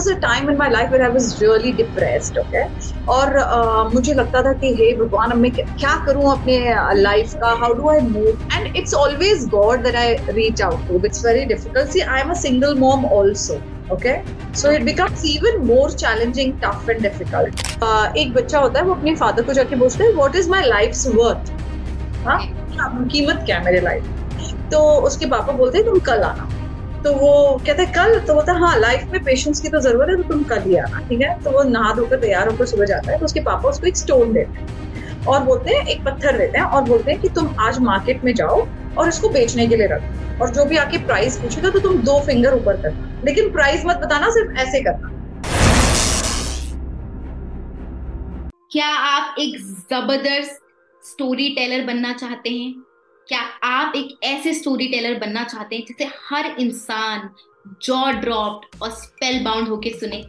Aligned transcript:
was 0.00 0.06
a 0.06 0.18
time 0.20 0.48
in 0.48 0.56
my 0.56 0.68
life 0.68 0.90
where 0.90 1.04
I 1.04 1.08
was 1.08 1.26
really 1.42 1.70
okay? 2.42 2.64
और 3.08 3.38
uh, 3.38 3.94
मुझे 3.94 4.14
लगता 4.14 4.42
था 4.42 4.52
कि 4.60 4.72
हे 4.74 4.92
भगवान 4.96 5.30
अब 5.30 5.38
मैं 5.38 5.50
क्या 5.52 5.94
करूँ 6.06 6.30
अपने 6.32 6.58
लाइफ 7.00 7.34
का? 7.34 7.48
How 7.60 7.74
do 7.74 7.88
I 7.90 8.00
move 8.00 8.28
and 8.54 8.76
it's 8.76 8.94
always 8.94 9.46
God 9.48 9.82
that 9.82 9.96
I 9.96 10.14
reach 10.38 10.62
out 10.62 10.88
to 10.88 11.00
it's 11.06 11.24
very 11.26 11.44
difficult 11.44 11.90
see 11.90 12.00
I 12.00 12.20
am 12.20 12.30
a 12.30 12.34
single 12.40 12.78
mom 12.78 13.06
okay? 13.92 14.22
So 14.52 14.70
it 14.70 14.84
becomes 14.84 15.22
even 15.24 15.66
more 15.66 15.88
challenging 16.02 16.52
tough 16.60 16.88
and 16.88 17.02
difficult. 17.02 17.62
uh, 17.82 18.16
एक 18.16 18.32
बच्चा 18.34 18.58
होता 18.58 18.80
है 18.80 18.84
वो 18.86 18.94
अपने 18.94 19.14
father 19.16 19.42
को 19.42 19.52
जाके 19.52 19.76
पूछता 19.76 20.04
है 20.04 20.12
what 20.12 20.36
is 20.36 20.50
my 20.50 20.62
life 20.66 20.92
worth 21.16 21.52
हाँ? 22.26 22.38
कीमत 23.12 23.42
क्या 23.46 23.58
है 23.58 23.64
मेरे 23.64 23.80
लाइफ 23.80 24.04
तो 24.72 24.80
उसके 25.08 25.26
पापा 25.26 25.52
बोलते 25.52 25.78
हैं 25.78 25.86
तुम 25.86 25.98
कल 25.98 26.22
आना। 26.22 26.48
तो 27.04 27.12
वो 27.14 27.32
कहते 27.66 27.82
हैं, 27.82 27.92
कल 27.92 28.18
तो 28.26 28.34
बोलता 28.34 28.52
है 28.54 28.78
लाइफ 28.80 29.04
में 29.12 29.22
पेशेंस 29.24 29.60
की 29.60 29.68
तो 29.68 29.80
ज़रूरत 29.80 30.08
है 30.08 30.16
तो 30.16 30.22
तुम 30.28 30.42
कल 30.44 30.62
ही 30.62 30.76
आना, 30.76 30.98
ठीक 31.08 31.20
है? 31.20 31.38
तो 31.42 31.50
वो 31.50 31.62
नहा 31.64 31.92
धोकर 31.94 32.20
तैयार 32.20 32.48
होकर 32.48 32.66
सुबह 32.66 32.84
जाता 32.86 33.12
है 33.12 33.18
तो 33.18 33.24
उसके 33.24 33.40
पापा 33.42 33.68
उसको 33.68 33.86
एक 33.86 33.96
स्टोन 33.96 34.32
देते 34.32 34.58
हैं 34.58 35.24
और 35.26 35.44
बोलते 35.44 35.74
हैं, 35.74 35.86
एक 35.86 36.04
पत्थर 36.04 36.38
देते 36.38 36.58
हैं 36.58 36.64
और 36.66 36.82
बोलते 36.84 37.12
हैं 37.12 37.20
कि 37.20 37.28
तुम 37.30 37.54
आज 37.60 37.78
मार्केट 37.82 38.24
में 38.24 38.34
जाओ 38.34 38.66
और 38.98 39.08
इसको 39.08 39.28
बेचने 39.30 39.66
के 39.66 39.76
लिए 39.76 39.86
रखो 39.86 40.44
और 40.44 40.50
जो 40.50 40.64
भी 40.64 40.76
आके 40.76 40.98
प्राइस 41.06 41.36
पूछेगा 41.38 41.70
तो 41.70 41.78
तुम 41.78 41.96
दो 42.02 42.18
फिंगर 42.26 42.54
ऊपर 42.54 42.82
करना 42.82 43.22
लेकिन 43.24 43.50
प्राइस 43.52 43.82
मत 43.86 43.96
बताना, 43.96 44.30
सिर्फ़ 44.30 44.60
ऐसे 44.60 44.80
करना। 44.80 45.08
क्या 48.70 48.86
आप 48.86 49.34
एक 49.38 49.56
ज़बरदस्त 49.90 50.60
स्टोरी 51.02 51.48
टेलर 51.54 51.84
बनना 51.86 52.12
चाहते 52.14 52.50
हैं? 52.50 52.72
क्या 53.30 53.40
आप 53.62 53.92
एक 53.96 54.24
ऐसे 54.24 54.54
स्टोरी 54.54 54.86
टेलर 54.88 55.18
बनना 55.18 55.44
चाहते 55.44 55.76
हैं 55.76 55.84
जिसे 55.88 56.04
हर 56.30 56.46
इंसान 56.58 57.28
जॉ 57.82 58.10
ड्रॉप्ड 58.12 58.82
और 58.82 58.90
स्पेल 58.90 59.44
बाउंड 59.44 59.68
होके 59.68 59.90
सुने? 59.90 60.22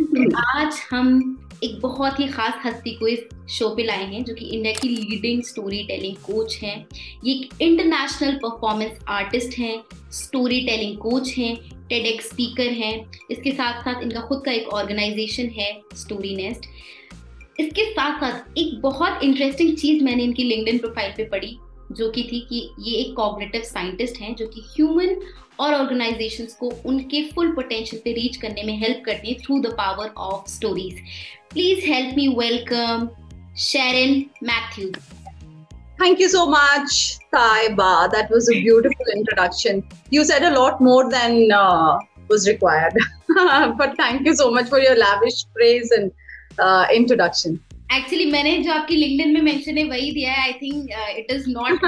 तो 0.00 0.36
आज 0.58 0.80
हम 0.90 1.38
एक 1.64 1.80
बहुत 1.80 2.20
ही 2.20 2.28
खास 2.28 2.54
हस्ती 2.64 2.94
को 2.94 3.08
इस 3.08 3.28
शो 3.50 3.68
पे 3.68 3.82
लाए 3.82 4.04
हैं 4.04 4.24
जो 4.24 4.34
कि 4.34 4.44
इंडिया 4.44 4.72
की 4.72 4.88
लीडिंग 4.88 5.42
स्टोरी 5.42 5.82
टेलिंग 5.84 6.16
कोच 6.16 6.58
हैं। 6.62 6.86
ये 7.24 7.34
एक 7.34 7.62
इंटरनेशनल 7.62 8.34
परफॉर्मेंस 8.34 8.98
आर्टिस्ट 9.08 9.58
हैं 9.58 9.84
स्टोरी 10.12 10.60
टेलिंग 10.60 10.98
कोच 10.98 11.34
हैं 11.38 11.54
टेड 11.88 12.20
स्पीकर 12.20 12.72
हैं। 12.72 13.10
इसके 13.30 13.52
साथ 13.52 13.82
साथ 13.82 14.02
इनका 14.02 14.20
खुद 14.20 14.42
का 14.44 14.52
एक 14.52 14.68
ऑर्गेनाइजेशन 14.68 15.48
है 15.48 15.72
स्टोरी 15.94 16.36
नेस्ट 16.36 16.66
इसके 17.60 17.84
साथ 17.84 18.20
साथ 18.20 18.58
एक 18.58 18.80
बहुत 18.80 19.22
इंटरेस्टिंग 19.22 19.76
चीज़ 19.76 20.04
मैंने 20.04 20.24
इनकी 20.24 20.44
लिंक्डइन 20.44 20.78
प्रोफ़ाइल 20.78 21.12
पे 21.16 21.24
पढ़ी। 21.24 21.58
जो 21.96 22.10
कि 22.10 22.22
थी 22.32 22.40
कि 22.48 22.68
ये 22.78 22.96
एक 23.00 23.14
कॉग्नेटिव 23.16 23.62
साइंटिस्ट 23.64 24.20
हैं 24.20 24.34
जो 24.36 24.46
कि 24.46 24.64
ह्यूमन 24.70 25.16
और 25.60 25.74
ऑर्गेनाइजेशंस 25.74 26.54
को 26.54 26.70
उनके 26.86 27.22
फुल 27.34 27.50
पोटेंशियल 27.54 28.02
पे 28.04 28.12
रीच 28.20 28.36
करने 28.36 28.62
में 28.62 28.76
हेल्प 28.80 29.02
करती 29.06 29.32
है 29.32 29.38
through 29.44 29.60
the 29.60 29.74
power 29.78 30.12
of 30.26 30.50
stories 30.50 31.00
please 31.52 31.86
help 31.90 32.16
me 32.16 32.28
welcome 32.38 33.08
Sharon 33.68 34.24
Mathew 34.48 34.90
Thank 36.00 36.20
you 36.22 36.26
so 36.32 36.42
much, 36.50 36.96
Taiba. 37.34 37.86
That 38.10 38.28
was 38.30 38.48
a 38.48 38.52
beautiful 38.56 39.08
introduction. 39.14 39.80
You 40.10 40.24
said 40.24 40.44
a 40.44 40.50
lot 40.56 40.80
more 40.80 41.10
than 41.10 41.50
uh, 41.50 41.98
was 42.28 42.46
required. 42.48 42.94
but 43.80 43.96
thank 43.96 44.24
you 44.24 44.34
so 44.36 44.50
much 44.50 44.68
for 44.68 44.78
your 44.78 44.94
lavish 44.96 45.40
praise 45.56 45.90
and 45.90 46.12
uh, 46.58 46.86
introduction. 46.92 47.58
Actually 47.92 48.24
मैंने 48.30 48.56
जो 48.58 48.72
आपकी 48.72 48.96
LinkedIn 48.96 49.32
में 49.34 49.40
mention 49.42 49.78
है 49.78 49.84
वही 49.84 50.10
दिया 50.12 50.32
है. 50.32 50.40
I 50.42 50.52
think 50.52 50.90
it 51.18 51.30
is 51.32 51.48
not 51.50 51.84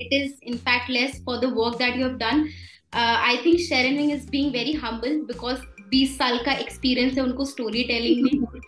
it 0.00 0.12
is 0.12 0.32
in 0.46 0.56
fact 0.58 0.90
less 0.90 1.22
for 1.26 1.36
the 1.38 1.52
work 1.56 1.76
that 1.78 1.96
you 1.96 2.06
have 2.06 2.16
done 2.16 2.48
I 2.94 3.36
think 3.36 3.60
Sharon 3.60 3.96
Wing 3.96 4.12
is 4.12 4.30
being 4.30 4.52
very 4.52 4.72
humble 4.84 5.20
because 5.26 5.60
20 5.94 6.16
साल 6.18 6.38
का 6.38 6.52
एक्सपीरियंस 6.54 7.16
है 7.18 7.22
उनको 7.22 7.44
स्टोरी 7.44 7.84
टेलिंग 7.84 8.22
में 8.22 8.60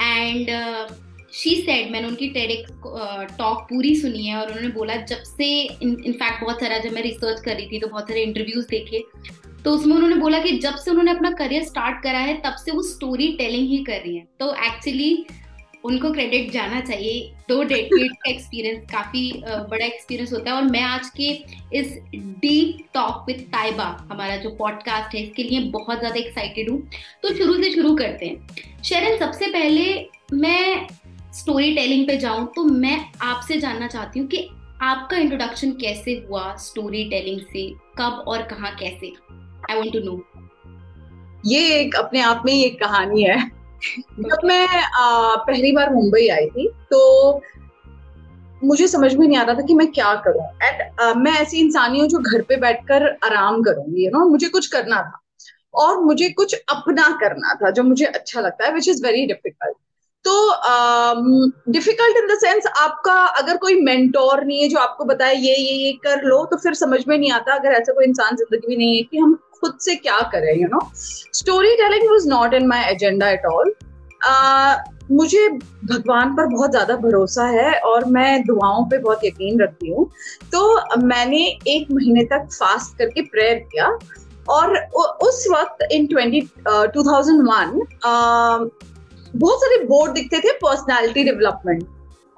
एंड 0.00 0.48
शी 1.32 1.54
सेड 1.56 1.90
मैंने 1.92 2.08
उनकी 2.08 2.28
टेडिक 2.28 2.66
talk 3.38 3.58
uh, 3.58 3.68
पूरी 3.68 3.94
सुनी 3.96 4.26
है 4.26 4.36
और 4.36 4.46
उन्होंने 4.46 4.68
बोला 4.68 4.96
जब 4.96 5.22
से 5.22 5.48
इनफैक्ट 5.62 6.42
बहुत 6.42 6.60
सारा 6.60 6.78
जब 6.78 6.92
मैं 6.92 7.02
रिसर्च 7.02 7.40
कर 7.40 7.54
रही 7.54 7.66
थी 7.66 7.78
तो 7.78 7.88
बहुत 7.88 8.08
सारे 8.08 8.22
इंटरव्यूज़ 8.22 8.66
देखे 8.70 9.02
तो 9.64 9.72
उसमें 9.72 9.94
उन्होंने 9.96 10.16
बोला 10.16 10.38
कि 10.38 10.52
जब 10.58 10.76
से 10.76 10.90
उन्होंने 10.90 11.10
अपना 11.10 11.30
करियर 11.30 11.62
स्टार्ट 11.64 12.02
करा 12.02 12.18
है 12.18 12.34
तब 12.40 12.56
से 12.56 12.72
वो 12.72 12.82
स्टोरी 12.82 13.28
टेलिंग 13.38 13.68
ही 13.68 13.78
कर 13.84 14.00
रही 14.00 14.16
है. 14.16 14.26
तो 14.40 14.54
एक्चुअली 14.66 15.26
उनको 15.86 16.10
क्रेडिट 16.12 16.50
जाना 16.52 16.80
चाहिए। 16.80 17.20
दो 17.48 17.62
डेकेड 17.64 18.12
का 18.14 18.30
एक्सपीरियंस 18.30 18.84
काफ़ी 18.92 19.30
बड़ा 19.44 19.84
एक्सपीरियंस 19.86 20.32
होता 20.32 20.50
है। 20.50 20.56
और 20.56 20.62
मैं 20.64 20.82
आज 20.82 21.08
के 21.16 21.28
इस 21.72 21.98
डीप 22.14 22.84
टॉक 22.94 23.24
विद 23.26 23.40
ताइबा 23.52 23.84
हमारा 24.10 24.36
जो 24.36 24.50
पॉडकास्ट 24.56 25.14
है, 25.14 25.22
इसके 25.22 25.42
लिए 25.42 25.60
बहुत 25.70 25.98
ज़्यादा 25.98 26.20
एक्साइटेड 26.20 26.70
हूँ। 26.70 26.82
तो 27.22 27.34
शुरू 27.34 27.54
से 27.54 27.72
शुरू 27.72 27.94
करते 27.96 28.26
हैं। 28.26 28.82
शरण, 28.82 29.18
सबसे 29.18 29.46
पहले 29.48 30.08
मैं 30.34 30.86
स्टोरी 31.34 31.74
टेलिंग 31.74 32.06
पे 32.06 32.16
जाऊँ 32.16 32.46
तो 32.56 32.64
मैं 32.64 32.98
आपसे 33.22 33.56
जानना 33.60 33.86
चाहती 33.88 34.20
हूँ 34.20 34.28
कि 34.28 34.48
आपका 34.82 35.16
इंट्रोडक्शन 35.16 35.70
कैसे 35.80 36.12
हुआ 36.28 36.54
स्टोरी 36.60 37.04
टेलिंग 37.10 37.40
से? 37.42 37.68
कब 37.98 38.24
और 38.28 38.42
कहा 38.44 38.70
कैसे? 38.80 39.12
आई 39.70 39.76
वॉन्ट 39.76 39.92
टू 39.92 40.00
नो 40.00 40.22
ये 41.46 41.60
एक 41.74 41.94
अपने 41.96 42.20
आप 42.20 42.42
में 42.46 42.52
ही 42.52 42.62
एक 42.64 42.78
कहानी 42.80 43.22
है। 43.22 43.38
जब 44.20 44.38
मैं 44.44 44.66
आ, 44.66 45.36
पहली 45.36 45.72
बार 45.72 45.92
मुंबई 45.94 46.28
आई 46.28 46.46
थी 46.46 46.68
तो 46.90 47.42
मुझे 48.64 48.86
समझ 48.88 49.14
में 49.14 49.26
नहीं 49.26 49.38
आ 49.38 49.42
रहा 49.42 49.54
था 49.54 49.62
कि 49.62 49.74
मैं 49.74 49.86
क्या 49.92 50.14
करूँ। 50.26 50.44
एंड 50.62 51.18
मैं 51.18 51.32
ऐसी 51.32 51.60
इंसानी 51.60 52.00
हूँ 52.00 52.08
जो 52.08 52.18
घर 52.18 52.42
पे 52.42 52.56
बैठकर 52.56 53.06
आराम 53.24 53.62
करूँगी 53.62 54.04
यू 54.04 54.10
नो 54.10 54.24
मुझे 54.28 54.48
कुछ 54.48 54.66
करना 54.66 55.02
था। 55.02 55.20
और 55.74 56.00
मुझे 56.00 56.28
कुछ 56.28 56.54
अपना 56.68 57.08
करना 57.20 57.54
था 57.54 57.70
जो 57.70 57.82
मुझे 57.82 58.04
अच्छा 58.04 58.40
लगता 58.40 58.66
है 58.66 58.72
विच 58.74 58.88
इज़ 58.88 59.04
वेरी 59.06 59.26
डिफ़िकल्ट 59.26 59.76
तो 60.26 61.72
डिफ़िकल्ट 61.72 62.16
इन 62.18 62.26
द 62.26 62.38
सेंस 62.40 62.66
आपका 62.78 63.14
अगर 63.40 63.56
कोई 63.56 63.80
मेंटोर 63.82 64.44
नहीं 64.44 64.60
है 64.62 64.68
जो 64.68 64.78
आपको 64.78 65.04
बताए, 65.04 65.34
ये 65.34 65.54
ये 65.54 65.74
ये 65.76 65.92
कर 66.04 66.22
लो 66.24 66.44
तो 66.44 66.56
फिर 66.56 66.74
समझ 66.74 67.00
में 67.08 67.16
नहीं 67.18 67.30
आता 67.32 67.54
अगर 67.54 67.72
ऐसा 67.72 67.92
कोई 67.92 68.04
इंसान 68.04 68.36
ज़िंदगी 68.36 68.68
में 68.68 68.76
नहीं 68.76 68.96
है 68.96 69.02
कि 69.02 69.18
हम 69.18 69.38
खुद 69.60 69.78
से 69.80 69.94
क्या 69.96 70.20
करें 70.32 70.52
you 70.54 70.68
know 70.68 70.80
story 70.94 71.74
telling 71.76 72.10
was 72.10 72.28
not 72.28 72.54
in 72.54 72.66
my 72.66 72.84
agenda 72.84 73.28
at 73.30 73.46
all 73.46 73.74
मुझे 75.12 75.48
भगवान 75.48 76.34
पर 76.36 76.46
बहुत 76.46 76.70
ज़्यादा 76.70 76.94
भरोसा 76.98 77.44
है 77.48 77.72
और 77.86 78.04
मैं 78.10 78.42
दुआओं 78.44 78.84
पे 78.90 78.98
बहुत 78.98 79.24
यकीन 79.24 79.60
रखती 79.60 79.90
हूँ। 79.90 80.06
तो 80.52 80.96
मैंने 81.02 81.44
एक 81.68 81.90
महीने 81.90 82.24
तक 82.32 82.48
फास्ट 82.52 82.98
करके 82.98 83.22
प्रेयर 83.26 83.58
किया 83.72 83.86
और 84.48 84.76
उस 85.22 85.46
वक्त 85.52 85.86
in 85.92 86.06
twenty 86.06 86.40
two 86.68 87.02
thousand 87.02 87.42
one 87.48 88.68
बहुत 89.38 89.60
सारे 89.60 89.84
बोर्ड 89.84 90.12
दिखते 90.14 90.40
थे 90.40 90.52
पर्सनालिटी 90.58 91.24
डेवलपमेंट 91.24 91.86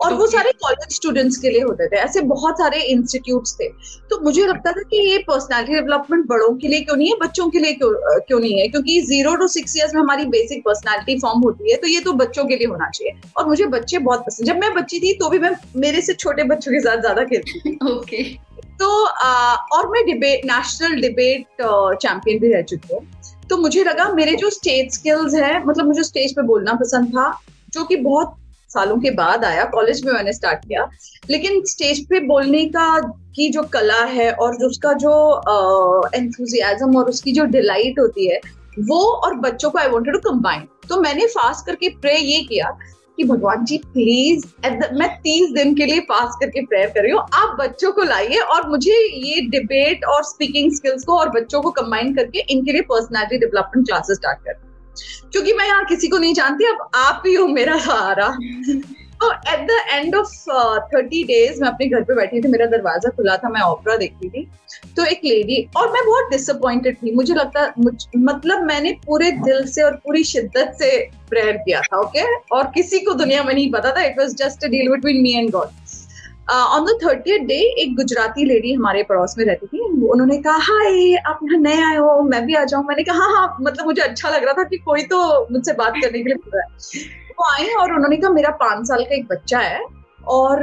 और 0.01 0.07
okay. 0.07 0.19
वो 0.19 0.27
सारे 0.27 0.51
कॉलेज 0.63 0.95
स्टूडेंट्स 0.95 1.37
के 1.37 1.51
लिए 1.51 1.63
होते 1.63 1.87
थे। 1.89 1.97
ऐसे 1.97 2.21
बहुत 2.23 2.59
सारे 2.59 2.81
इंस्टीट्यूट्स 2.83 3.55
थे। 3.55 3.69
तो 4.11 4.19
मुझे 4.25 4.47
लगता 4.47 4.73
था 4.73 4.83
कि 4.83 4.97
ये 5.09 5.19
पर्सनालिटी 5.29 5.75
डेवलपमेंट 5.75 6.27
बड़ों 6.27 6.55
के 6.57 6.69
लिए 6.69 6.81
क्यों 6.81 6.97
नहीं 6.97 7.09
है 7.09 7.17
बच्चों 7.23 7.49
के 7.51 7.59
लिए 7.59 7.73
क्यों 7.73 7.91
क्यों 8.29 8.39
नहीं 8.41 8.59
है? 8.61 8.69
क्योंकि 8.69 9.01
ज़ीरो 9.03 9.35
टू 9.37 9.49
सिक्स 9.49 9.77
ईयर्स 9.77 9.95
में 9.95 10.01
हमारी 10.01 10.25
बेसिक 10.37 10.63
पर्सनालिटी 10.65 11.19
फॉर्म 11.21 11.41
होती 11.43 11.71
है 11.71 11.77
तो 11.77 11.89
ये 11.89 12.01
तो 12.01 12.13
बच्चों 12.23 12.45
के 12.45 12.57
लिए 12.57 12.67
होना 12.67 12.91
चाहिए। 12.91 13.21
और 13.37 13.47
मुझे 13.47 13.67
बच्चे 13.67 13.99
बहुत 14.01 14.25
पसंद 14.27 14.47
जब 14.47 14.61
मैं 14.61 14.73
बच्ची 14.75 15.01
थी 15.01 15.13
तो 15.19 15.29
भी 15.31 15.39
मैं 15.39 15.51
मेरे 15.77 16.01
से 16.01 16.15
छोटे 16.15 16.45
बच्चों 16.45 16.73
के 16.73 16.81
साथ 16.81 17.01
ज़्यादा 17.01 17.25
खेलती 17.25 17.61
थी। 17.61 17.79
ओके 17.93 18.23
तो 18.81 19.05
आ, 19.05 19.55
और 19.55 19.89
मैं 19.91 20.05
डिबेट 20.07 20.45
नेशनल 20.47 21.01
डिबेट 21.01 21.47
चैंपियन 21.63 22.39
भी 22.39 22.53
रह 22.53 22.63
चुकी 22.63 22.95
हूँ। 22.95 23.07
तो 23.51 23.57
मुझे 23.57 23.85
लगा 23.85 24.09
मेरे 24.15 24.35
जो 24.37 24.51
स्टेज 24.51 24.93
स्किल्स 24.95 25.35
है 25.35 25.65
मतलब 25.67 25.87
मुझे 25.87 26.03
स्टेज 26.05 26.35
पे 26.37 26.43
बोलना 26.43 26.73
पसंद 26.75 27.09
था, 27.09 27.31
जो 27.73 27.85
कि 27.85 27.97
बहुत 27.99 28.35
सालों 28.71 28.97
के 29.01 29.11
बाद 29.13 29.45
आया 29.45 29.65
कॉलेज 29.67 30.05
में 30.07 30.13
मैंने 30.13 30.33
स्टार्ट 30.33 30.65
किया। 30.65 30.89
लेकिन 31.31 31.63
स्टेज 31.67 32.05
पे 32.09 32.21
बोलने 32.27 32.65
का, 32.67 32.99
की 33.35 33.49
जो 33.49 33.63
कला 33.73 34.03
है 34.07 34.31
और 34.33 34.65
उसका 34.67 34.93
जो 34.95 35.13
एंथुजियाजम 36.15 36.97
और 36.97 37.09
उसकी 37.11 37.33
जो 37.33 37.45
डिलाइट 37.47 37.99
होती 38.01 38.29
है, 38.29 38.41
वो 38.81 39.01
और 39.17 39.35
बच्चों 39.39 39.71
को 39.71 39.79
आई 39.79 39.89
वॉन्टेड 39.89 40.15
टू 40.15 40.21
कंबाइन 40.31 40.67
तो 40.89 41.01
मैंने 41.01 41.27
फास्ट 41.29 41.67
करके 41.67 41.89
प्रे 42.01 42.17
ये 42.17 42.41
किया 42.43 42.77
कि 43.19 43.25
भगवान 43.25 43.65
जी 43.65 43.77
प्लीज़ 43.85 44.45
मैं 44.95 45.09
तीस 45.21 45.51
दिन 45.53 45.75
के 45.75 45.87
लिए 45.87 46.01
पास 46.09 46.37
करके 46.41 46.65
प्रेयर 46.67 46.89
कर 46.89 47.03
रही 47.03 47.13
हूँ। 47.13 47.21
आप 47.35 47.57
बच्चों 47.61 47.93
को 47.93 48.03
लाइए 48.05 48.39
और 48.47 48.69
मुझे 48.71 48.95
ये 48.95 49.41
डिबेट 49.51 50.05
और 50.05 50.23
स्पीकिंग 50.25 50.73
स्किल्स 50.75 51.05
को 51.05 51.19
और 51.19 51.29
बच्चों 51.31 51.63
को 51.63 51.71
कंबाइन 51.73 52.15
करके 52.15 52.45
इनके 52.49 52.73
लिए 52.73 52.83
पर्सनैलिटी 52.91 53.39
डेवलपमेंट 53.39 53.87
क्लासेस 53.87 54.17
स्टार्ट 54.17 54.39
कर 54.39 54.67
क्योंकि 55.33 55.53
मैं 55.53 55.67
यहाँ 55.67 55.85
किसी 55.85 56.09
को 56.09 56.19
नहीं 56.19 56.35
जानती, 56.35 56.65
अब 56.65 56.89
आप 56.97 57.23
ही 57.27 57.35
हो 57.35 57.47
मेरा 57.49 57.77
सहारा। 57.79 58.27
तो 59.21 59.31
at 59.53 59.67
the 59.67 59.77
end 59.91 60.15
of 60.15 60.33
thirty 60.95 61.23
days 61.25 61.61
मैं 61.63 61.69
अपने 61.69 61.87
घर 61.87 62.03
पे 62.03 62.15
बैठी 62.15 62.41
थी, 62.41 62.49
मेरा 62.49 62.67
दरवाज़ा 62.67 63.11
खुला 63.17 63.37
था, 63.37 63.49
मैं 63.49 63.99
देखती 63.99 64.29
थी। 64.29 64.47
तो 64.97 65.05
एक 65.05 65.21
लेडी 65.25 65.63
और 65.77 65.93
मैं 65.93 66.05
बहुत 66.07 66.31
डिसअपॉइंटेड 66.31 66.97
थी। 66.97 67.15
मुझे 67.15 67.35
लगता 67.35 67.73
मतलब 68.19 68.63
मैंने 68.63 68.93
पूरे 69.07 69.31
दिल 69.45 69.65
से 69.67 69.83
और 69.83 69.95
पूरी 70.05 70.25
शिद्दत 70.25 70.77
से 70.79 70.91
प्रेयर 71.31 71.57
किया 71.57 71.81
था 71.81 72.01
ओके 72.01 72.21
okay? 72.21 72.53
और 72.53 72.71
किसी 72.75 72.99
को 73.01 73.15
दुनिया 73.15 73.43
में 73.45 73.55
नहीं 73.55 73.71
पता 73.73 73.93
था 73.97 74.05
it 74.05 74.19
was 74.19 74.35
just 74.37 74.65
a 74.65 74.69
deal 74.69 74.91
between 74.91 75.23
me 75.23 75.33
and 75.33 75.51
God 75.51 75.69
on 76.51 76.85
the 76.85 76.99
thirty 77.03 77.39
day 77.39 77.59
एक 77.83 77.95
गुजराती 77.97 78.45
लेडी 78.45 78.73
हमारे 78.73 79.03
पड़ोस 79.03 79.35
में 79.39 79.45
रहती 79.45 79.67
थी। 79.67 79.81
उन्होंने 80.09 80.37
कहा, 80.43 80.57
हाय, 80.59 81.15
आप 81.17 81.41
यहाँ 81.45 81.61
नए 81.61 81.83
आए 81.85 81.97
हो, 81.97 82.21
मैं 82.23 82.45
भी 82.47 82.55
आ 82.55 82.65
जाऊँ। 82.65 82.85
मैंने 82.85 83.03
कहा 83.03 83.17
हाँ 83.17 83.37
हाँ 83.37 83.57
मतलब 83.61 83.87
मुझे 83.87 84.03
अच्छा 84.03 84.29
लग 84.29 84.45
रहा 84.45 84.53
था 84.53 84.63
कि 84.63 84.79
कोई 84.79 85.03
तो 85.03 85.19
मुझसे 85.53 85.73
बात 85.73 85.93
करने 86.03 86.19
के 86.19 86.25
लिए 86.25 86.35
बोल 86.35 86.59
रहा 86.59 86.63
है। 86.63 87.28
वो 87.39 87.53
आई 87.53 87.67
और 87.75 87.93
उन्होंने 87.93 88.17
कहा 88.17 88.31
मेरा 88.33 88.51
पाँच 88.61 88.87
साल 88.89 89.05
का 89.05 89.15
एक 89.15 89.27
बच्चा 89.27 89.59
है 89.59 89.81
और 90.29 90.63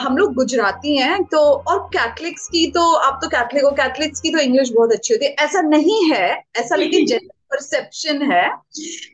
हम 0.00 0.16
लोग 0.16 0.34
गुजराती 0.34 0.96
हैं 0.96 1.22
तो 1.24 1.38
और 1.38 1.78
कैथलिक्स 1.88 2.46
की 2.48 2.66
तो 2.72 2.92
आप 2.96 3.18
तो 3.22 3.28
कैथलिक 3.28 3.64
हो 3.64 3.70
कैथलिक्स 3.72 4.20
की 4.20 4.30
तो 4.30 4.38
इंग्लिश 4.38 4.70
बहुत 4.76 4.92
अच्छी 4.92 5.14
होती 5.14 5.26
है। 5.26 5.34
ऐसा 5.38 5.60
नहीं 5.60 6.02
है 6.12 6.28
ऐसा 6.56 6.76
लेकिन 6.76 7.06
जनरल 7.06 7.28
परसेप्शन 7.50 8.22
है। 8.32 8.48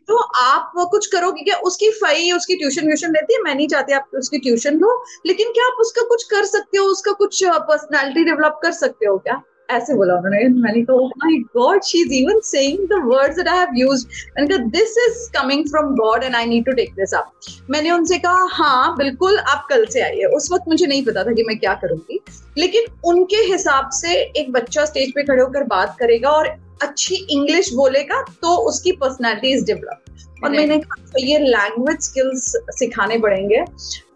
तो 0.09 0.19
आप 0.43 0.73
कुछ 0.91 1.07
करोगे 1.07 1.43
क्या? 1.43 1.57
उसकी 1.61 1.91
फई 1.95 2.31
उसकी 2.33 2.57
ट्यूशन 2.57 2.87
व्यूशन 2.87 3.13
लेती 3.13 3.35
है 3.35 3.43
मैं 3.43 3.55
नहीं 3.55 3.69
चाहती 3.69 3.93
आप 3.93 4.11
उसकी 4.15 4.39
ट्यूशन 4.39 4.79
लो 4.79 4.95
लेकिन 5.27 5.51
क्या 5.51 5.67
आप 5.67 5.81
उसका 5.81 6.03
कुछ 6.09 6.23
कर 6.31 6.45
सकते 6.47 6.79
हो 6.79 6.85
उसका 6.87 7.13
कुछ 7.19 7.43
पर्सनैलिटी 7.69 8.25
डेवलप 8.25 8.59
कर 8.63 8.73
सकते 8.73 9.07
हो 9.07 9.19
क्या? 9.19 9.41
ऐसे 9.71 9.95
बोला 9.95 10.15
उन्होंने 10.15 10.47
मैंने 10.63 10.83
कहा 10.83 11.07
my 11.25 11.37
God 11.57 11.83
she 11.85 12.01
is 12.03 12.13
even 12.15 12.41
saying 12.45 12.87
the 12.89 13.01
words 13.05 13.37
that 13.37 13.49
I 13.49 13.59
have 13.59 13.77
used 13.77 14.09
मैंने 14.37 14.49
कहा 14.49 14.67
this 14.71 14.97
is 15.07 15.29
coming 15.33 15.65
from 15.71 15.95
God 15.97 16.25
and 16.25 16.37
I 16.37 16.47
need 16.47 16.65
to 16.65 16.73
take 16.73 16.95
this 16.95 17.15
up 17.15 17.33
मैंने 17.71 17.91
उनसे 17.91 18.19
कहा 18.19 18.47
हाँ 18.53 18.97
बिल्कुल 18.97 19.39
आप 19.39 19.67
कल 19.71 19.85
से 19.87 20.01
आइए. 20.01 20.25
उस 20.37 20.49
वक्त 20.53 20.69
मुझे 20.69 20.87
नहीं 20.87 21.05
पता 21.05 21.25
था 21.25 21.33
कि 21.33 21.43
मैं 21.49 21.59
क्या 21.59 21.75
करूँगी 21.83 22.21
लेकिन 22.59 22.87
उनके 23.05 23.37
हिसाब 23.53 23.91
से 23.93 24.21
एक 24.23 24.53
बच्चा 24.53 24.85
स्टेज 24.85 25.13
पे 25.15 25.23
खड़े 25.23 25.43
होकर 25.43 25.65
बात 25.67 25.97
करेगा 26.01 26.31
और 26.31 26.49
अच्छी 26.83 27.15
इंग्लिश 27.31 27.73
बोलेगा 27.75 28.23
तो 28.43 28.57
उसकी 28.69 28.93
पर्सनैलिटी 29.01 29.53
इज़ 29.55 29.65
डेवलप 29.65 30.45
और 30.45 30.51
मैंने 30.51 30.79
कहा 30.79 31.05
तो 31.07 31.25
ये 31.27 31.39
लैंग्वेज 31.39 32.01
स्किल्स 32.01 32.53
सिखाने 32.71 33.19
पड़ेंगे. 33.19 33.65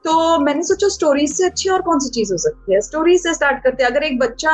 तो 0.05 0.39
मैंने 0.39 0.63
सोचा 0.63 0.89
स्टोरीज 0.89 1.33
से 1.37 1.45
अच्छी 1.45 1.69
और 1.69 1.83
कौन 1.83 1.99
सी 1.99 2.09
चीज़ 2.11 2.33
हो 2.33 2.39
सकती 2.39 2.75
है? 2.75 2.81
स्टोरीज 2.81 3.23
से 3.23 3.33
स्टार्ट 3.35 3.63
करते 3.65 3.83
हैं। 3.83 3.91
अगर 3.91 4.03
एक 4.03 4.19
बच्चा 4.19 4.53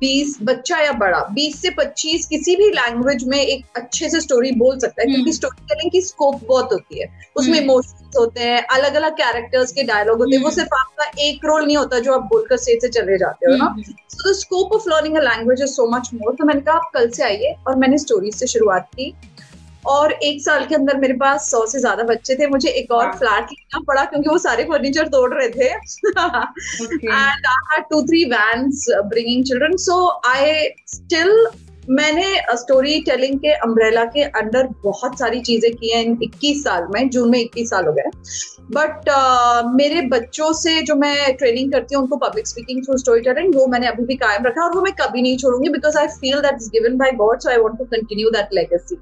बीस 0.00 0.36
बच्चा 0.42 0.78
या 0.78 0.92
बड़ा 1.02 1.18
बीस 1.34 1.60
से 1.62 1.70
पच्चीस 1.70 2.26
किसी 2.26 2.56
भी 2.56 2.68
लैंग्वेज 2.70 3.24
में 3.28 3.38
एक 3.38 3.64
अच्छे 3.76 4.08
से 4.10 4.20
स्टोरी 4.20 4.50
बोल 4.56 4.78
सकता 4.78 5.02
है 5.02 5.06
क्योंकि 5.12 5.32
स्टोरी 5.32 5.56
हम्म। 5.58 5.68
टेलिंग 5.68 5.92
की 5.92 6.00
स्कोप 6.00 6.40
बहुत 6.48 6.72
होती 6.72 7.00
है। 7.00 7.06
उसमें 7.36 7.58
इमोशंस 7.60 7.94
हम्म। 7.94 8.18
होते 8.18 8.40
हैं 8.40 8.62
अलग 8.76 8.94
अलग 8.94 9.12
कैरेक्टर्स 9.12 9.72
के 9.72 9.82
डायलॉग 9.82 10.18
होते 10.18 10.36
हैं। 10.36 10.42
वो 10.42 10.48
हम्म। 10.48 10.56
सिर्फ़ 10.56 10.74
आपका 10.74 11.10
एक 11.22 11.44
रोल 11.44 11.64
नहीं 11.66 11.76
होता 11.76 11.98
जो 11.98 12.12
आप 12.14 12.22
बोलकर 12.32 12.56
स्टेज 12.56 12.80
से 12.80 12.88
चले 12.88 13.18
जाते 13.18 13.50
हो 13.50 13.56
ना? 13.56 13.74
So 14.08 14.30
the 14.30 14.34
scope 14.36 14.72
of 14.72 14.88
learning 14.88 15.16
a 15.16 15.20
language 15.22 15.62
is 15.62 15.70
so 15.70 15.88
much 15.90 16.10
more 16.14 16.34
तो 16.34 16.44
मैंने 16.44 16.60
कहा 16.60 16.76
आप 16.76 16.90
कल 16.94 17.08
से 17.10 17.24
आइए 17.24 17.54
और 17.68 17.76
मैंने 17.76 17.98
स्टोरीज 17.98 18.34
से 18.34 18.46
शुरुआत 18.46 18.88
की। 18.94 19.12
और 19.88 20.12
एक 20.12 20.40
साल 20.42 20.64
के 20.66 20.74
अंदर 20.74 20.96
मेरे 20.96 21.14
पास 21.16 21.50
सौ 21.50 21.64
से 21.66 21.78
ज़्यादा 21.80 22.02
बच्चे 22.04 22.34
थे। 22.34 22.46
मुझे 22.46 22.68
एक 22.70 22.90
और 22.92 23.12
फ्लैट 23.18 23.50
लेना 23.50 23.80
पड़ा 23.88 24.04
क्योंकि 24.04 24.28
वो 24.28 24.38
सारे 24.38 24.64
फर्नीचर 24.64 25.08
तोड़ 25.08 25.32
रहे 25.34 25.48
थे। 25.50 25.68
And 25.68 27.46
I 27.46 27.62
had 27.70 27.84
two 27.90 28.02
three 28.02 28.24
vans 28.30 28.84
bringing 29.06 29.44
children 29.44 29.76
so 29.84 29.98
I 30.28 30.68
still 30.88 31.46
मैंने 31.90 32.56
स्टोरी 32.56 33.00
टेलिंग 33.00 33.38
के 33.40 33.52
अम्ब्रेला 33.64 34.04
के 34.14 34.22
अंडर 34.40 34.68
बहुत 34.84 35.18
सारी 35.18 35.40
चीज़ें 35.40 35.70
की 35.74 35.90
हैं 35.90 36.02
इन 36.04 36.16
21 36.22 36.62
साल 36.62 36.86
में 36.94 37.08
जून 37.10 37.30
में 37.30 37.38
21 37.38 37.66
साल 37.66 37.86
हो 37.86 37.92
गए 37.92 38.10
बट 38.74 39.08
uh, 39.10 39.74
मेरे 39.74 40.00
बच्चों 40.08 40.52
से 40.60 40.80
जो 40.82 40.94
मैं 40.96 41.34
ट्रेनिंग 41.36 41.72
करती 41.72 41.94
हूँ 41.94 42.02
उनको 42.02 42.16
public 42.26 42.46
speaking 42.46 42.82
through 42.84 42.96
story 42.98 43.20
telling 43.22 43.54
वो 43.56 43.66
मैंने 43.66 43.86
अभी 43.86 44.04
भी 44.06 44.16
कायम 44.24 44.46
रखा 44.46 44.64
और 44.64 44.74
वो 44.76 44.82
मैं 44.82 44.92
कभी 45.00 45.22
नहीं 45.22 45.36
छोड़ूँगी 45.38 45.68
because 45.72 45.98
I 45.98 46.06
feel 46.20 46.40
that 46.40 46.62
is 46.62 46.70
given 46.70 46.96
by 46.98 47.12
God 47.22 47.40
so 47.40 47.50
I 47.50 47.58
want 47.58 47.78
to 47.78 47.84
continue 47.94 48.30
that 48.30 48.54
legacy 48.54 48.98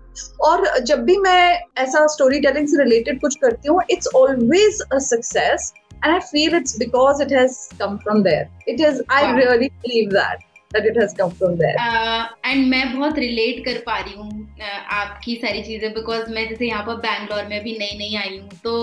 और 0.49 0.69
जब 0.81 1.05
भी 1.05 1.17
मैं 1.19 1.43
ऐसा 1.85 2.07
स्टोरी 2.15 2.41
टेलिंग 2.41 2.69
से 2.69 2.83
रिलेटेड 2.83 3.21
कुछ 3.21 3.37
करती 3.43 3.69
हूँ 3.69 3.81
it's 3.91 4.09
always 4.17 4.83
a 4.93 4.99
success 5.07 5.73
and 6.03 6.15
I 6.15 6.21
feel 6.21 6.55
it's 6.55 6.77
because 6.79 7.21
it 7.21 7.31
has 7.31 7.69
come 7.79 7.99
from 7.99 8.23
there. 8.25 8.51
It 8.67 8.81
is, 8.81 9.03
I 9.09 9.21
really 9.33 9.71
believe 9.83 10.11
that. 10.11 10.43
That 10.75 10.85
it 10.85 10.97
has 10.97 11.13
come 11.15 11.31
from 11.33 11.57
there. 11.57 11.77
Uh, 11.79 12.27
and 12.45 12.69
मैं 12.69 12.83
बहुत 12.93 13.19
relate 13.19 13.65
कर 13.65 13.79
पा 13.87 13.99
रही 13.99 14.15
हूँ 14.15 14.31
uh, 14.59 14.81
आपकी 14.95 15.37
सारी 15.37 15.63
चीज़ें 15.63 15.93
बिकॉज़ 15.95 16.31
मैं 16.35 16.49
जैसे 16.49 16.67
यहाँ 16.67 16.83
पर 16.87 16.97
बैंगलोर 16.99 17.47
में 17.49 17.59
अभी 17.61 17.77
नई 17.79 17.99
नई 17.99 18.15
आई 18.17 18.37
हूँ 18.37 18.59
तो 18.65 18.75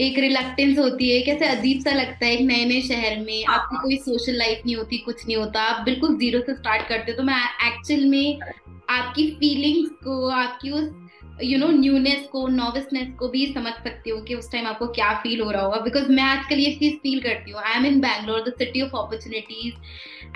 एक 0.00 0.18
रिलक्टेंस 0.18 0.78
होती 0.78 1.10
है 1.10 1.20
कैसे 1.22 1.46
अजीब 1.48 1.80
सा 1.80 1.92
लगता 1.92 2.26
है 2.26 2.32
एक 2.32 2.46
नए 2.46 2.64
नए 2.64 2.80
शहर 2.82 3.18
में 3.20 3.44
हाँ। 3.44 3.56
आपकी 3.56 3.82
कोई 3.82 3.96
सोशल 4.00 4.38
लाइफ 4.38 4.62
नहीं 4.66 4.76
होती 4.76 4.98
कुछ 5.04 5.26
नहीं 5.26 5.36
होता 5.36 5.62
आप 5.70 5.84
बिल्कुल 5.84 6.18
ज़ीरो 6.18 6.40
से 6.40 6.54
स्टार्ट 6.54 6.88
करते 6.88 7.12
हो 7.12 7.16
तो 7.16 7.22
मैं 7.22 7.40
एक्चुअल 7.68 8.04
में 8.06 8.38
आपकी 8.90 9.30
फीलिंग्स 9.40 9.90
को 10.04 10.28
आपकी 10.32 10.70
उस 10.72 10.90
यू 11.42 11.58
नो 11.58 11.66
न्यूनेस 11.68 12.26
को 12.32 12.46
नॉविसनेस 12.48 13.08
को 13.18 13.28
भी 13.28 13.46
समझ 13.54 13.72
सकती 13.74 14.10
हूँ 14.10 14.22
कि 14.24 14.34
उस 14.34 14.50
टाइम 14.52 14.66
आपको 14.66 14.86
क्या 14.88 15.12
फील 15.22 15.40
हो 15.40 15.50
रहा 15.50 15.62
होगा 15.62 15.76
बिकॉज़ 15.80 16.08
मैं 16.08 16.22
आजकल 16.22 16.58
ये 16.58 16.74
चीज़ 16.74 16.96
फील 16.96 17.20
करती 17.20 17.50
हूँ. 17.50 17.60
I 17.60 17.76
am 17.76 17.86
in 17.86 18.00
Bangalore 18.00 18.40
the 18.48 18.52
city 18.58 18.82
of 18.82 18.90
opportunities 18.90 19.74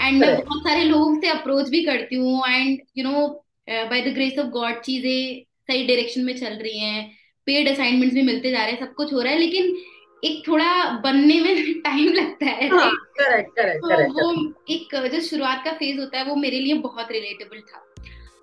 and 0.01 0.21
मैं 0.21 0.35
बहुत 0.37 0.63
सारे 0.63 0.85
लोगों 0.85 1.21
से 1.21 1.29
अप्रोच 1.29 1.69
भी 1.69 1.85
करती 1.85 2.17
हूँ 2.17 2.43
and 2.49 2.81
you 2.99 3.05
know 3.05 3.27
by 3.69 4.01
the 4.01 4.15
grace 4.15 4.39
of 4.39 4.47
God 4.47 4.81
चीज़ें 4.81 5.45
सही 5.69 5.87
डायरेक्शन 5.87 6.25
में 6.25 6.37
चल 6.37 6.55
रही 6.55 6.79
हैं. 6.79 7.11
पेड 7.47 7.69
असाइनमेंट्स 7.69 8.15
भी 8.15 8.23
मिलते 8.23 8.51
जा 8.51 8.59
रहे 8.59 8.73
हैं 8.73 8.81
सब 8.81 8.95
कुछ 8.95 9.13
हो 9.13 9.21
रहा 9.21 9.33
है 9.33 9.39
लेकिन 9.39 9.77
एक 10.25 10.43
थोड़ा 10.49 10.91
बनने 11.01 11.41
में 11.41 11.81
टाइम 11.85 12.13
लगता 12.13 12.47
है 12.47 12.69
हाँ, 12.69 12.91
correct, 13.21 13.49
correct, 13.59 13.81
तो 13.81 13.89
correct, 13.89 14.13
वो 14.13 14.55
एक 14.71 15.11
जो 15.15 15.21
शुरुआत 15.21 15.65
का 15.65 15.73
फ़ेज़ 15.73 16.01
होता 16.01 16.19
है 16.19 16.25
वो 16.25 16.35
मेरे 16.37 16.61
लिए 16.61 16.75
बहुत 16.75 17.13
रिलेटेबल 17.13 17.61
था. 17.61 17.85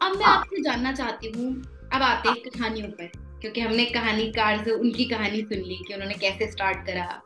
अब 0.02 0.18
मैं 0.18 0.26
हाँ. 0.26 0.38
आपसे 0.38 0.62
जानना 0.62 0.92
चाहती 0.92 1.32
हूँ 1.32 1.75
अब 1.94 2.02
आते 2.02 2.30
हैं 2.30 2.38
कहानियों 2.42 2.88
पर 2.90 3.12
क्योंकि 3.42 3.62
हमने 3.62 3.86
कहानीकार 3.86 4.64
से 4.64 4.72
उनकी 4.72 5.06
कहानी 5.06 5.42
सुन 5.42 5.58
ली 5.60 5.76
कि 5.88 5.94
उन्होंने 5.94 6.14
कैसे 6.16 6.52
स्टार्ट 6.52 6.86
करा, 6.88 7.22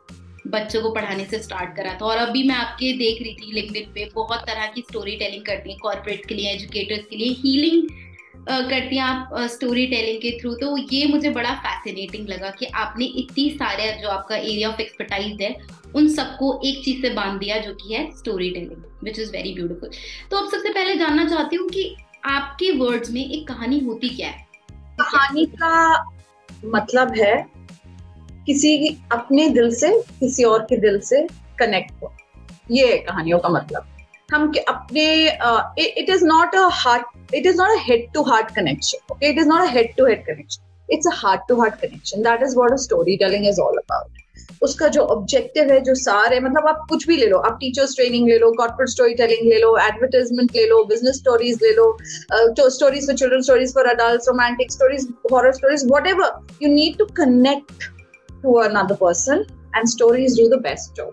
बच्चों 0.46 0.82
को 0.82 0.90
पढ़ाने 0.90 1.24
से 1.24 1.38
स्टार्ट 1.38 1.74
करा 1.76 1.92
था। 1.94 2.04
और 2.06 2.16
अभी 2.16 2.42
मैं 2.42 2.54
आपके 2.54 2.92
देख 2.98 3.22
रही 3.22 3.34
थी 3.34 3.52
लिंक्डइन 3.52 3.90
पे 3.94 4.08
बहुत 4.14 4.40
तरह 4.40 4.66
की 4.66 4.80
स्टोरी 4.80 5.16
टेलिंग 5.16 5.44
करती 5.44 5.70
हैं 5.70 5.78
कॉर्पोरेट 5.78 6.26
के 6.26 6.34
लिए 6.34 6.52
एजुकेटर्स 6.52 7.04
के 7.10 7.16
लिए 7.16 7.32
हीलिंग 7.40 7.88
करती 8.48 8.96
हैं 8.96 9.02
आप 9.02 9.34
स्टोरी 9.50 9.86
टेलिंग 9.86 10.20
के 10.22 10.30
थ्रू 10.40 10.54
तो 10.54 10.76
ये 10.92 11.06
मुझे 11.06 11.30
बड़ा 11.30 11.54
फैसिनेटिंग 11.56 12.28
लगा 12.28 12.50
कि 12.50 12.66
आपने 12.66 13.04
इतनी 13.04 13.48
सारे, 13.52 13.90
जो 14.02 14.08
आपका 14.08 14.36
एरिया 14.36 14.68
ऑफ़ 14.68 14.80
एक्सपर्टाइज 14.80 15.42
है, 15.42 15.54
उन 15.94 16.08
सबको 16.08 16.60
एक 16.64 16.82
चीज़ 16.84 17.02
से 17.02 17.10
बाँध 17.10 17.38
दिया 17.40 17.58
जो 17.58 17.74
कि 17.74 17.94
है 17.94 18.10
story 18.18 18.50
telling 18.50 18.84
which 19.04 19.18
is 19.18 19.32
very 19.32 19.54
beautiful 19.54 19.90
तो 20.30 20.36
अब 20.36 20.50
सबसे 20.50 20.72
पहले 20.72 20.94
जानना 20.96 21.28
चाहती 21.28 21.56
हूँ 21.56 21.68
कि 21.68 21.94
आपके 22.26 22.70
वर्ड्स 22.78 23.10
में 23.10 23.24
एक 23.24 23.46
कहानी 23.48 23.78
होती 23.78 24.08
क्या 24.08 24.28
है? 24.28 24.48
कहानी 25.02 25.44
का 25.62 26.04
मतलब 26.66 27.14
है 27.16 27.34
किसी 28.46 28.96
अपने 29.12 29.48
दिल 29.48 29.70
से, 29.74 29.88
किसी 30.20 30.44
और 30.44 30.62
के 30.68 30.76
दिल 30.76 30.98
से 31.00 31.26
कनेक्ट 31.58 32.02
हो। 32.02 32.12
ये 32.70 32.92
है 32.92 32.98
कहानियों 32.98 33.38
का 33.38 33.48
मतलब। 33.48 33.86
हम 34.32 34.52
अपने 34.68 35.04
it 35.78 36.10
is 36.10 36.24
not 36.24 36.54
a 36.54 36.68
heart 36.72 37.34
it 37.34 37.46
is 37.46 37.56
not 37.56 37.70
a 37.70 37.82
head 37.82 38.10
to 38.14 38.22
heart 38.22 38.50
connection 38.54 39.12
okay 39.12 39.30
it 39.30 39.38
is 39.38 39.48
not 39.48 39.60
a 39.60 39.70
head 39.72 39.94
to 39.96 40.06
head 40.06 40.24
connection 40.26 40.62
it's 40.92 41.06
a 41.06 41.16
heart 41.16 41.40
to 41.48 41.60
heart 41.60 41.74
connection 41.82 42.22
that 42.22 42.42
is 42.42 42.56
what 42.56 42.72
a 42.72 42.76
story 42.86 43.16
telling 43.16 43.46
is 43.48 43.60
all 43.60 43.78
about 43.78 44.18
उसका 44.62 44.88
जो 44.94 45.02
objective 45.12 45.70
है 45.72 45.80
जो 45.80 45.94
सार 45.96 46.32
है 46.34 46.40
मतलब 46.40 46.66
आप 46.68 46.84
कुछ 46.88 47.06
भी 47.08 47.16
ले 47.16 47.26
लो 47.26 47.38
आप 47.48 47.56
टीचर्स 47.60 47.94
ट्रेनिंग 47.96 48.28
ले 48.28 48.38
लो 48.38 48.50
कॉर्पोरेट 48.56 48.88
स्टोरी 48.88 49.14
टेलिंग 49.14 49.48
ले 49.48 49.58
लो 49.58 49.76
एडवर्टाइजमेंट 49.78 50.56
ले 50.56 50.66
लो 50.68 50.82
बिज़नेस 50.86 51.16
स्टोरीज 51.18 51.58
ले 51.62 51.72
लो 51.74 51.86
stories 52.68 53.06
for 53.06 53.16
children 53.16 53.42
stories 53.42 53.74
for 53.74 53.86
adult 53.86 54.28
romantic 54.28 54.72
stories 54.72 55.08
horror 55.32 55.52
stories 55.52 55.84
whatever 56.06 56.38
you 56.62 56.72
need 56.74 56.98
to 56.98 57.04
connect 57.16 57.88
to 58.42 58.54
another 58.60 58.94
person 59.00 59.44
and 59.76 59.88
stories 59.88 60.38
do 60.40 60.48
the 60.48 60.60
best 60.62 60.96
job 60.96 61.12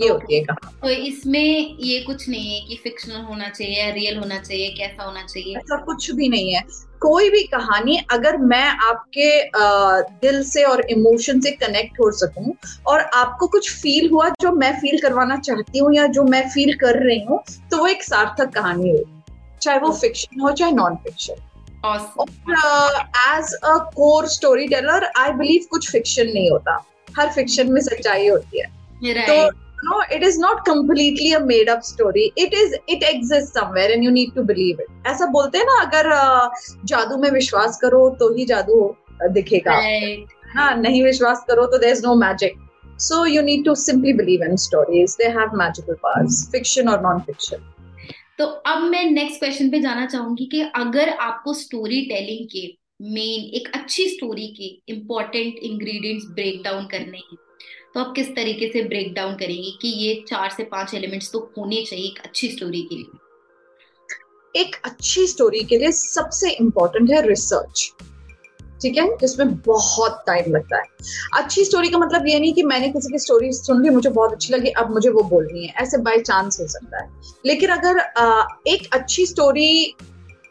ये 0.00 0.08
होती 0.08 0.34
है 0.34 0.40
कहानी। 0.44 0.80
तो 0.82 0.90
इसमें 1.02 1.76
ये 1.80 1.98
कुछ 2.06 2.28
नहीं 2.28 2.54
है 2.54 2.60
कि 2.68 2.76
फिक्शनल 2.84 3.20
होना 3.24 3.48
चाहिए 3.48 3.78
या 3.78 3.90
रियल 3.94 4.16
होना 4.18 4.38
चाहिए 4.38 4.68
कैसा 4.78 5.04
होना 5.04 5.22
चाहिए? 5.24 5.56
ऐसा 5.56 5.76
कुछ 5.84 6.10
भी 6.10 6.28
नहीं 6.28 6.54
है। 6.54 6.62
कोई 7.04 7.30
भी 7.30 7.42
कहानी 7.42 7.96
अगर 8.12 8.36
मैं 8.36 8.66
आपके 8.88 9.30
आ, 9.40 10.00
दिल 10.00 10.42
से 10.44 10.62
और 10.64 10.80
इमोशन 10.90 11.40
से 11.40 11.50
कनेक्ट 11.50 12.00
हो 12.00 12.10
सकूँ 12.10 12.54
और 12.86 13.00
आपको 13.00 13.46
कुछ 13.46 13.72
फील 13.82 14.10
हुआ 14.10 14.28
जो 14.28 14.52
मैं 14.52 14.72
फील 14.80 15.00
करवाना 15.00 15.36
चाहती 15.38 15.78
हूँ 15.78 15.94
या 15.94 16.06
जो 16.06 16.24
मैं 16.24 16.48
फील 16.50 16.74
कर 16.74 17.02
रही 17.04 17.24
हूँ 17.24 17.42
तो 17.70 17.78
वो 17.78 17.86
एक 17.86 18.02
सार्थक 18.02 18.54
कहानी 18.54 18.90
हो 18.90 19.04
चाहे 19.62 19.78
वो 19.78 19.92
फिक्शन 19.92 20.40
हो 20.40 20.50
चाहे 20.50 20.72
नॉन 20.72 20.96
फिक्शन 20.96 21.34
और 21.84 22.94
as 23.28 23.54
a 23.64 23.76
core 23.96 24.26
story 24.28 24.68
teller 24.68 25.04
I 25.18 25.32
believe 25.32 25.66
कुछ 25.70 25.90
फिक्शन 25.90 26.26
नहीं 26.26 26.50
होता। 26.50 26.84
हर 27.18 27.32
फिक्शन 27.32 27.72
में 27.72 27.80
सच्चाई 27.80 28.28
होती 28.28 28.60
है। 28.60 28.66
Right. 29.04 29.26
तो 29.28 29.63
no 29.86 30.00
it 30.16 30.22
is 30.28 30.38
not 30.38 30.64
completely 30.64 31.32
a 31.32 31.40
made 31.52 31.68
up 31.68 31.82
story 31.84 32.26
it 32.36 32.52
is 32.62 32.76
it 32.88 33.06
exists 33.12 33.58
somewhere 33.60 33.88
and 33.94 34.04
you 34.04 34.12
need 34.18 34.34
to 34.34 34.44
believe 34.50 34.82
it 34.84 34.90
ऐसा 35.06 35.26
बोलते 35.32 35.58
हैं 35.58 35.64
ना 35.66 35.80
अगर 35.82 36.10
जादू 36.92 37.16
में 37.22 37.30
विश्वास 37.30 37.78
करो 37.82 38.08
तो 38.20 38.34
ही 38.36 38.44
जादू 38.52 38.80
दिखेगा 39.32 39.78
right. 39.80 40.32
हाँ 40.56 40.74
नहीं 40.76 41.02
विश्वास 41.04 41.44
करो 41.48 41.66
तो 41.66 41.78
there 41.78 41.92
is 41.92 42.06
no 42.06 42.14
magic 42.26 42.62
so 42.98 43.24
you 43.24 43.42
need 43.42 43.64
to 43.64 43.74
simply 43.74 44.12
believe 44.12 44.40
in 44.40 44.56
stories 44.56 45.16
they 45.16 45.30
have 45.30 45.52
magical 45.52 45.96
powers 45.96 46.48
fiction 46.50 46.88
or 46.88 47.00
non 47.06 47.22
fiction 47.22 47.70
तो 48.38 48.44
अब 48.66 48.82
मैं 48.90 49.04
नेक्स्ट 49.10 49.38
क्वेश्चन 49.40 49.68
पे 49.70 49.80
जाना 49.80 50.06
चाहूँगी 50.06 50.44
कि 50.52 50.60
अगर 50.76 51.08
आपको 51.08 51.52
स्टोरी 51.54 52.00
टेलिंग 52.06 52.46
के 52.52 52.66
मेन 53.14 53.44
एक 53.58 53.68
अच्छी 53.74 54.08
स्टोरी 54.08 54.46
के 54.56 54.68
इंपॉर्टेंट 54.92 55.58
इंग्रेडिएंट्स 55.68 56.24
ब्रेक 56.34 56.62
डाउन 56.64 56.86
करने 56.92 57.18
हैं 57.18 57.36
तो 57.94 58.00
आप 58.00 58.12
किस 58.16 58.28
तरीके 58.28 58.68
से 58.72 58.82
ब्रेक 58.82 59.12
डाउन 59.14 59.34
करेंगे 59.34 59.70
कि 59.82 59.88
ये 59.88 60.14
चार 60.28 60.50
से 60.50 60.64
पाँच 60.64 60.94
एलिमेंट्स 60.94 61.30
तो 61.32 61.38
होने 61.58 61.84
चाहिए 61.84 62.04
एक 62.04 62.18
अच्छी 62.24 62.48
स्टोरी 62.48 62.82
के 62.82 62.94
लिए? 62.94 64.60
एक 64.60 64.76
अच्छी 64.84 65.26
स्टोरी 65.26 65.62
के 65.64 65.78
लिए 65.78 65.92
सबसे 65.92 66.50
इंपॉर्टेंट 66.50 67.10
है 67.10 67.26
रिसर्च 67.28 67.92
ठीक 68.82 68.96
है? 68.98 69.16
जिसमें 69.16 69.54
बहुत 69.56 70.24
टाइम 70.26 70.54
लगता 70.54 70.76
है। 70.76 70.84
अच्छी 71.34 71.64
स्टोरी 71.64 71.88
का 71.88 71.98
मतलब 71.98 72.26
ये 72.26 72.38
नहीं 72.40 72.52
कि 72.54 72.62
मैंने 72.62 72.88
किसी 72.88 73.12
की 73.12 73.18
स्टोरी 73.18 73.52
सुन 73.52 73.82
ली, 73.82 73.90
मुझे 73.90 74.10
बहुत 74.10 74.32
अच्छी 74.32 74.52
लगी, 74.52 74.70
अब 74.70 74.90
मुझे 74.90 75.10
वो 75.10 75.22
बोलनी 75.22 75.66
है। 75.66 75.74
ऐसे 75.82 75.98
बाय 75.98 76.18
चांस 76.18 76.60
हो 76.60 76.66
सकता 76.66 77.02
है। 77.02 77.10
लेकिन 77.46 77.70
अगर 77.70 78.00
एक 78.66 78.94
अच्छी 78.94 79.26
स्टोरी 79.26 79.94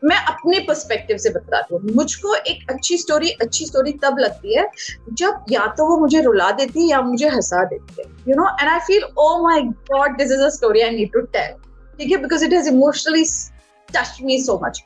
मैं 0.04 0.18
अपने 0.18 0.60
पर्सपेक्टिव 0.60 1.18
से 1.18 1.30
बताती 1.30 1.76
हूँ। 1.76 1.94
मुझको 1.96 2.36
एक 2.36 2.70
अच्छी 2.70 2.98
स्टोरी 2.98 3.30
अच्छी 3.42 3.66
स्टोरी 3.66 3.92
तब 4.04 4.20
लगती 4.20 4.58
है 4.58 4.68
जब 5.14 5.46
या 5.52 5.66
तो 5.78 5.86
वो 5.88 5.98
मुझे 5.98 6.22
रुला 6.22 6.52
देती 6.52 6.82
है 6.82 6.88
या 6.88 7.02
मुझे 7.02 7.28
हंसा 7.30 7.64
देती 7.64 8.02
है 8.02 8.06
you 8.30 8.36
know 8.36 8.48
and 8.62 8.70
I 8.70 8.80
feel 8.80 9.04
oh 9.18 9.28
my 9.44 9.62
God 9.92 10.18
this 10.18 10.32
is 10.32 10.42
a 10.42 10.50
story 10.50 10.82
I 10.82 10.90
need 10.90 11.12
to 11.14 11.20
tell 11.20 11.52
ठीक 12.00 12.12
है? 12.12 12.18
Because 12.18 12.46
it 12.46 12.54
has 12.54 12.68
emotionally 12.70 13.24
touch 13.90 14.18
me 14.24 14.42
so 14.44 14.60
much 14.64 14.84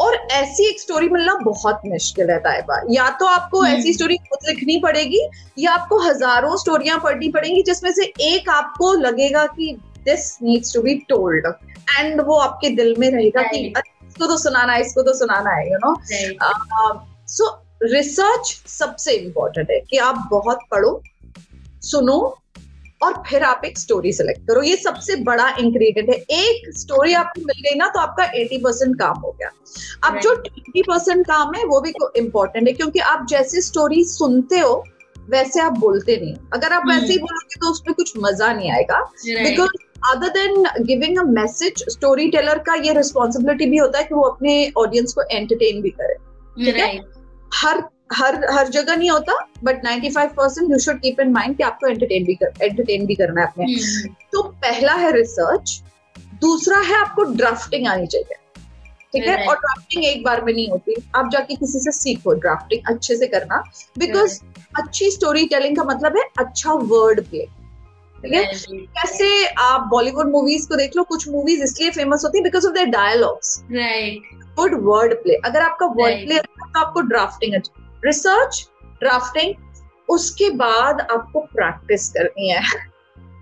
और 0.00 0.14
ऐसी 0.32 0.68
एक 0.68 0.80
स्टोरी 0.80 1.08
मिलना 1.08 1.34
बहुत 1.34 1.80
मुश्किल 1.86 2.30
है 2.30 2.38
ताइबा 2.38 2.82
या 2.90 3.08
तो 3.10 3.26
आपको 3.26 3.64
hmm. 3.64 3.74
ऐसी 3.74 3.92
स्टोरी 3.92 4.16
खुद 4.16 4.48
लिखनी 4.48 4.78
पड़ेगी 4.78 5.28
या 5.58 5.72
आपको 5.72 5.98
हज़ारों 5.98 6.56
स्टोरियाँ 6.56 6.98
पढ़नी 6.98 7.28
पड़ेंगी 7.28 7.62
जिसमें 7.62 7.92
से 7.92 8.12
एक 8.20 8.48
आपको 8.50 8.92
लगेगा 8.92 9.46
कि 9.46 9.76
this 10.04 10.36
needs 10.42 10.74
to 10.74 10.82
be 10.82 10.94
told 11.08 11.46
and 11.98 12.20
वो 12.20 12.36
आपके 12.38 12.68
दिल 12.70 12.94
में 12.98 13.10
रहेगा 13.10 13.40
right. 13.40 13.54
कि 13.54 13.72
इसको 14.20 14.32
तो 14.32 14.36
सुनाना 14.38 14.72
है 14.72 14.80
इसको 14.80 15.02
तो 15.02 15.12
सुनाना 15.14 15.50
है 15.50 15.70
यू 15.70 15.78
नो 15.84 15.94
सो 17.28 17.46
रिसर्च 17.82 18.48
सबसे 18.68 19.12
इंपॉर्टेंट 19.12 19.70
है 19.70 19.78
कि 19.80 19.98
आप 19.98 20.28
बहुत 20.30 20.58
पढ़ो 20.70 21.00
सुनो 21.82 22.18
और 23.02 23.12
फिर 23.28 23.42
आप 23.42 23.62
एक 23.64 23.78
स्टोरी 23.78 24.12
सेलेक्ट 24.12 24.40
करो। 24.48 24.62
ये 24.62 24.76
सबसे 24.76 25.14
बड़ा 25.24 25.48
इंग्रेडिएंट 25.60 26.08
है। 26.10 26.16
एक 26.38 26.78
स्टोरी 26.78 27.12
आपको 27.12 27.40
मिल 27.40 27.60
गई 27.60 27.76
ना 27.76 27.86
तो 27.88 28.00
आपका 28.00 28.24
80 28.32 28.58
परसेंट 28.64 28.98
काम 28.98 29.18
हो 29.18 29.30
गया। 29.30 29.50
अब 30.04 30.18
जो 30.20 30.34
20 30.36 30.82
परसेंट 30.88 31.26
काम 31.26 31.54
है 31.54 31.64
वो 31.64 31.80
भी 31.80 31.92
इम्पोर्टेंट 32.16 32.68
है 32.68 32.72
क्योंकि 32.72 32.98
आप 33.12 33.26
जैसे 33.30 33.60
स्टोरी 33.60 34.04
सुनते 34.04 34.58
हो 34.58 34.84
वैसे 35.30 35.60
आप 35.60 35.78
बोलते 35.78 36.16
नहीं। 36.16 36.34
अगर 36.52 36.72
आप 36.72 36.82
वैसे 36.88 37.06
ही 37.06 37.18
hmm. 37.18 37.22
बोलोगे 37.22 37.60
तो 37.60 37.70
उसमें 37.70 37.94
कुछ 37.94 38.12
मज़ा 38.16 38.52
नहीं 38.52 38.70
आएगा। 38.72 39.00
Because 39.26 39.70
other 40.08 40.28
than 40.28 40.64
giving 40.80 41.18
a 41.18 41.22
message 41.22 41.72
story 41.88 42.30
teller 42.30 42.58
का 42.58 42.74
ये 42.74 42.92
रिस्पॉन्सिबिलिटी 42.92 43.66
भी 43.66 43.76
होता 43.76 43.98
है 43.98 44.04
कि 44.04 44.14
वो 44.14 44.22
अपने 44.22 44.72
ऑडियंस 44.76 45.12
को 45.12 45.22
एंटरटेन 45.22 45.82
भी 45.82 45.90
करे। 45.90 46.14
ठीक 46.64 46.76
है? 46.76 47.00
हर 47.54 47.84
हर 48.12 48.50
हर 48.50 48.68
जगह 48.68 48.96
नहीं 48.96 49.10
होता 49.10 49.46
but 49.64 49.82
95 49.86 50.26
percent 50.26 50.70
you 50.70 50.78
should 50.78 51.00
keep 51.00 51.20
in 51.20 51.30
mind 51.30 51.56
कि 51.56 51.62
आपको 51.62 51.86
एंटरटेन 51.86 52.24
भी 52.24 52.34
कर 52.34 52.52
एंटरटेन 52.62 53.06
भी 53.06 53.14
करना 53.14 53.40
है 53.40 53.46
अपने। 53.46 53.66
Hmm. 53.66 54.14
तो 54.32 54.42
पहला 54.42 54.92
है 54.92 55.12
रिसर्च 55.12 55.82
दूसरा 56.18 56.78
है 56.78 56.94
आपको 56.94 57.22
ड्राफ्टिंग 57.22 57.86
आनी 57.86 58.06
चाहिए। 58.06 58.34
ठीक 59.12 59.24
है? 59.24 59.46
और 59.46 59.56
ड्राफ्टिंग 59.56 60.04
एक 60.04 60.24
बार 60.24 60.44
में 60.44 60.52
नहीं 60.52 60.68
होती। 60.68 60.94
आप 61.14 61.30
जाके 61.32 61.54
किसी 61.54 61.78
से 61.78 61.92
सीखो 61.92 62.32
ड्राफ्टिंग 62.32 62.80
अच्छे 62.88 63.16
से 63.16 63.26
करना। 63.26 63.62
बिकॉज़ 63.98 64.40
अच्छी 64.78 65.10
स्टोरी 65.10 65.46
टेलिंग 65.46 65.76
का 65.76 65.84
मतलब 65.84 66.16
है 66.16 66.22
अच्छा 66.38 66.72
वर्ड 66.72 67.24
प्ले 67.24 67.48
ठीक 68.22 68.34
है? 68.34 68.44
कैसे 68.96 69.46
आप 69.60 69.86
बॉलीवुड 69.90 70.30
मूवीज़ 70.30 70.68
को 70.68 70.76
देख 70.76 70.96
लो 70.96 71.02
कुछ 71.04 71.28
मूवीज़ 71.28 71.62
इसलिए 71.64 71.90
फ़ेमस 71.90 72.24
होती 72.24 72.38
है 72.38 72.44
because 72.44 72.66
of 72.66 72.74
their 72.74 72.86
dialogues 72.88 73.58
right 73.72 74.44
good 74.56 74.74
word 74.84 75.14
play 75.22 75.34
अगर 75.44 75.62
आपका 75.62 75.86
वर्ड 75.86 76.26
प्ले 76.26 76.38
तो 76.38 76.70
आपको 76.80 77.00
ड्राफ्टिंग 77.08 77.54
अच्छा। 77.54 78.00
रिसर्च 78.04 78.66
ड्राफ्टिंग 79.00 79.54
उसके 80.08 80.50
बाद 80.56 81.00
आपको 81.00 81.40
प्रैक्टिस 81.40 82.08
करनी 82.10 82.48
है। 82.48 82.62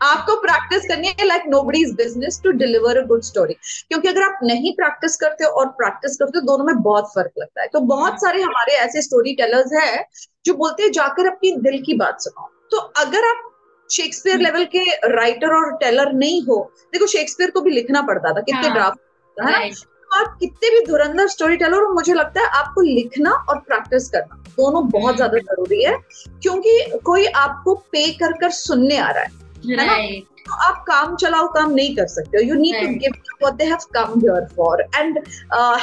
आपको 0.03 0.35
प्रैक्टिस 0.41 0.87
करनी 0.89 1.09
है 1.09 1.27
like 1.27 1.43
nobody 1.63 1.85
business 1.93 2.41
to 2.45 2.51
deliver 2.59 2.99
a 2.99 3.05
good 3.07 3.23
story 3.23 3.55
क्योंकि 3.55 4.09
अगर 4.09 4.23
आप 4.23 4.39
नहीं 4.43 4.73
प्रैक्टिस 4.73 5.17
करते 5.17 5.45
हो 5.45 5.51
और 5.51 5.69
प्रैक्टिस 5.79 6.17
करते 6.17 6.39
हो 6.39 6.45
दोनों 6.47 6.65
में 6.65 6.83
बहुत 6.83 7.11
फ़र्क 7.15 7.33
लगता 7.39 7.63
है। 7.63 7.69
तो 7.69 7.81
बहुत 7.83 8.13
hmm. 8.13 8.21
सारे 8.21 8.43
हमारे 8.43 8.75
ऐसे 8.77 9.03
स्टोरी 9.03 9.35
टेलर्स 9.35 9.73
है 9.75 10.05
जो 10.47 10.55
बोलते 10.55 10.83
हैं 10.83 10.93
जाकर 10.93 11.27
अपनी 11.27 11.51
दिल 11.61 11.83
की 11.83 11.95
बात 11.95 12.21
सुनाओ। 12.21 12.49
तो 12.71 12.77
अगर 13.03 13.29
आप 13.29 13.48
शेक्सपियर 13.91 14.39
लेवल 14.39 14.61
hmm. 14.61 14.73
के 14.73 15.11
राइटर 15.11 15.55
और 15.57 15.77
टेलर 15.77 16.13
नहीं 16.15 16.43
हो 16.43 16.59
देखो 16.93 17.07
शेक्सपियर 17.07 17.51
को 17.51 17.61
भी 17.61 17.71
लिखना 17.71 18.03
पड़ता 18.03 18.33
था 18.33 18.41
कितने 18.41 18.71
ड्राफ्ट 18.71 18.99
हाँ, 19.37 19.53
है 19.53 19.71
तो 19.71 20.19
आप 20.19 20.37
कितने 20.41 20.71
भी 20.71 20.85
धुरंधर 20.87 21.29
स्टोरी 21.29 21.57
टेलर 21.57 21.83
हो 21.83 21.93
मुझे 21.95 22.15
लगता 22.15 22.41
है 22.41 22.49
आपको 22.59 22.81
लिखना 22.81 23.33
और 23.49 23.59
प्रैक्टिस 23.59 24.09
करना 24.11 24.43
दोनों 24.49 24.89
बहुत 24.89 25.05
hmm. 25.05 25.17
ज़्यादा 25.17 25.39
ज़रूरी 25.45 25.83
है 25.85 25.97
क्योंकि 26.43 27.01
कोई 27.05 27.27
आपको 27.37 27.75
पे 27.93 28.11
कर 28.15 28.33
कर 28.41 28.51
सुनने 28.57 28.97
आ 28.99 29.11
रहा 29.11 29.23
है 29.23 29.47
right. 29.79 30.27
तो 30.47 30.55
आप 30.65 30.85
काम 30.89 31.17
चलाओ 31.17 31.49
काम 31.53 31.73
नहीं 31.73 31.95
कर 31.97 32.07
सकते 32.07 32.45
you 32.45 32.55
need 32.57 32.77
to 32.77 32.93
give 33.01 33.13
what 33.43 33.55
they 33.55 33.65
have 33.65 33.87
come 33.95 34.21
here 34.21 34.47
for 34.57 34.83
and 34.95 35.19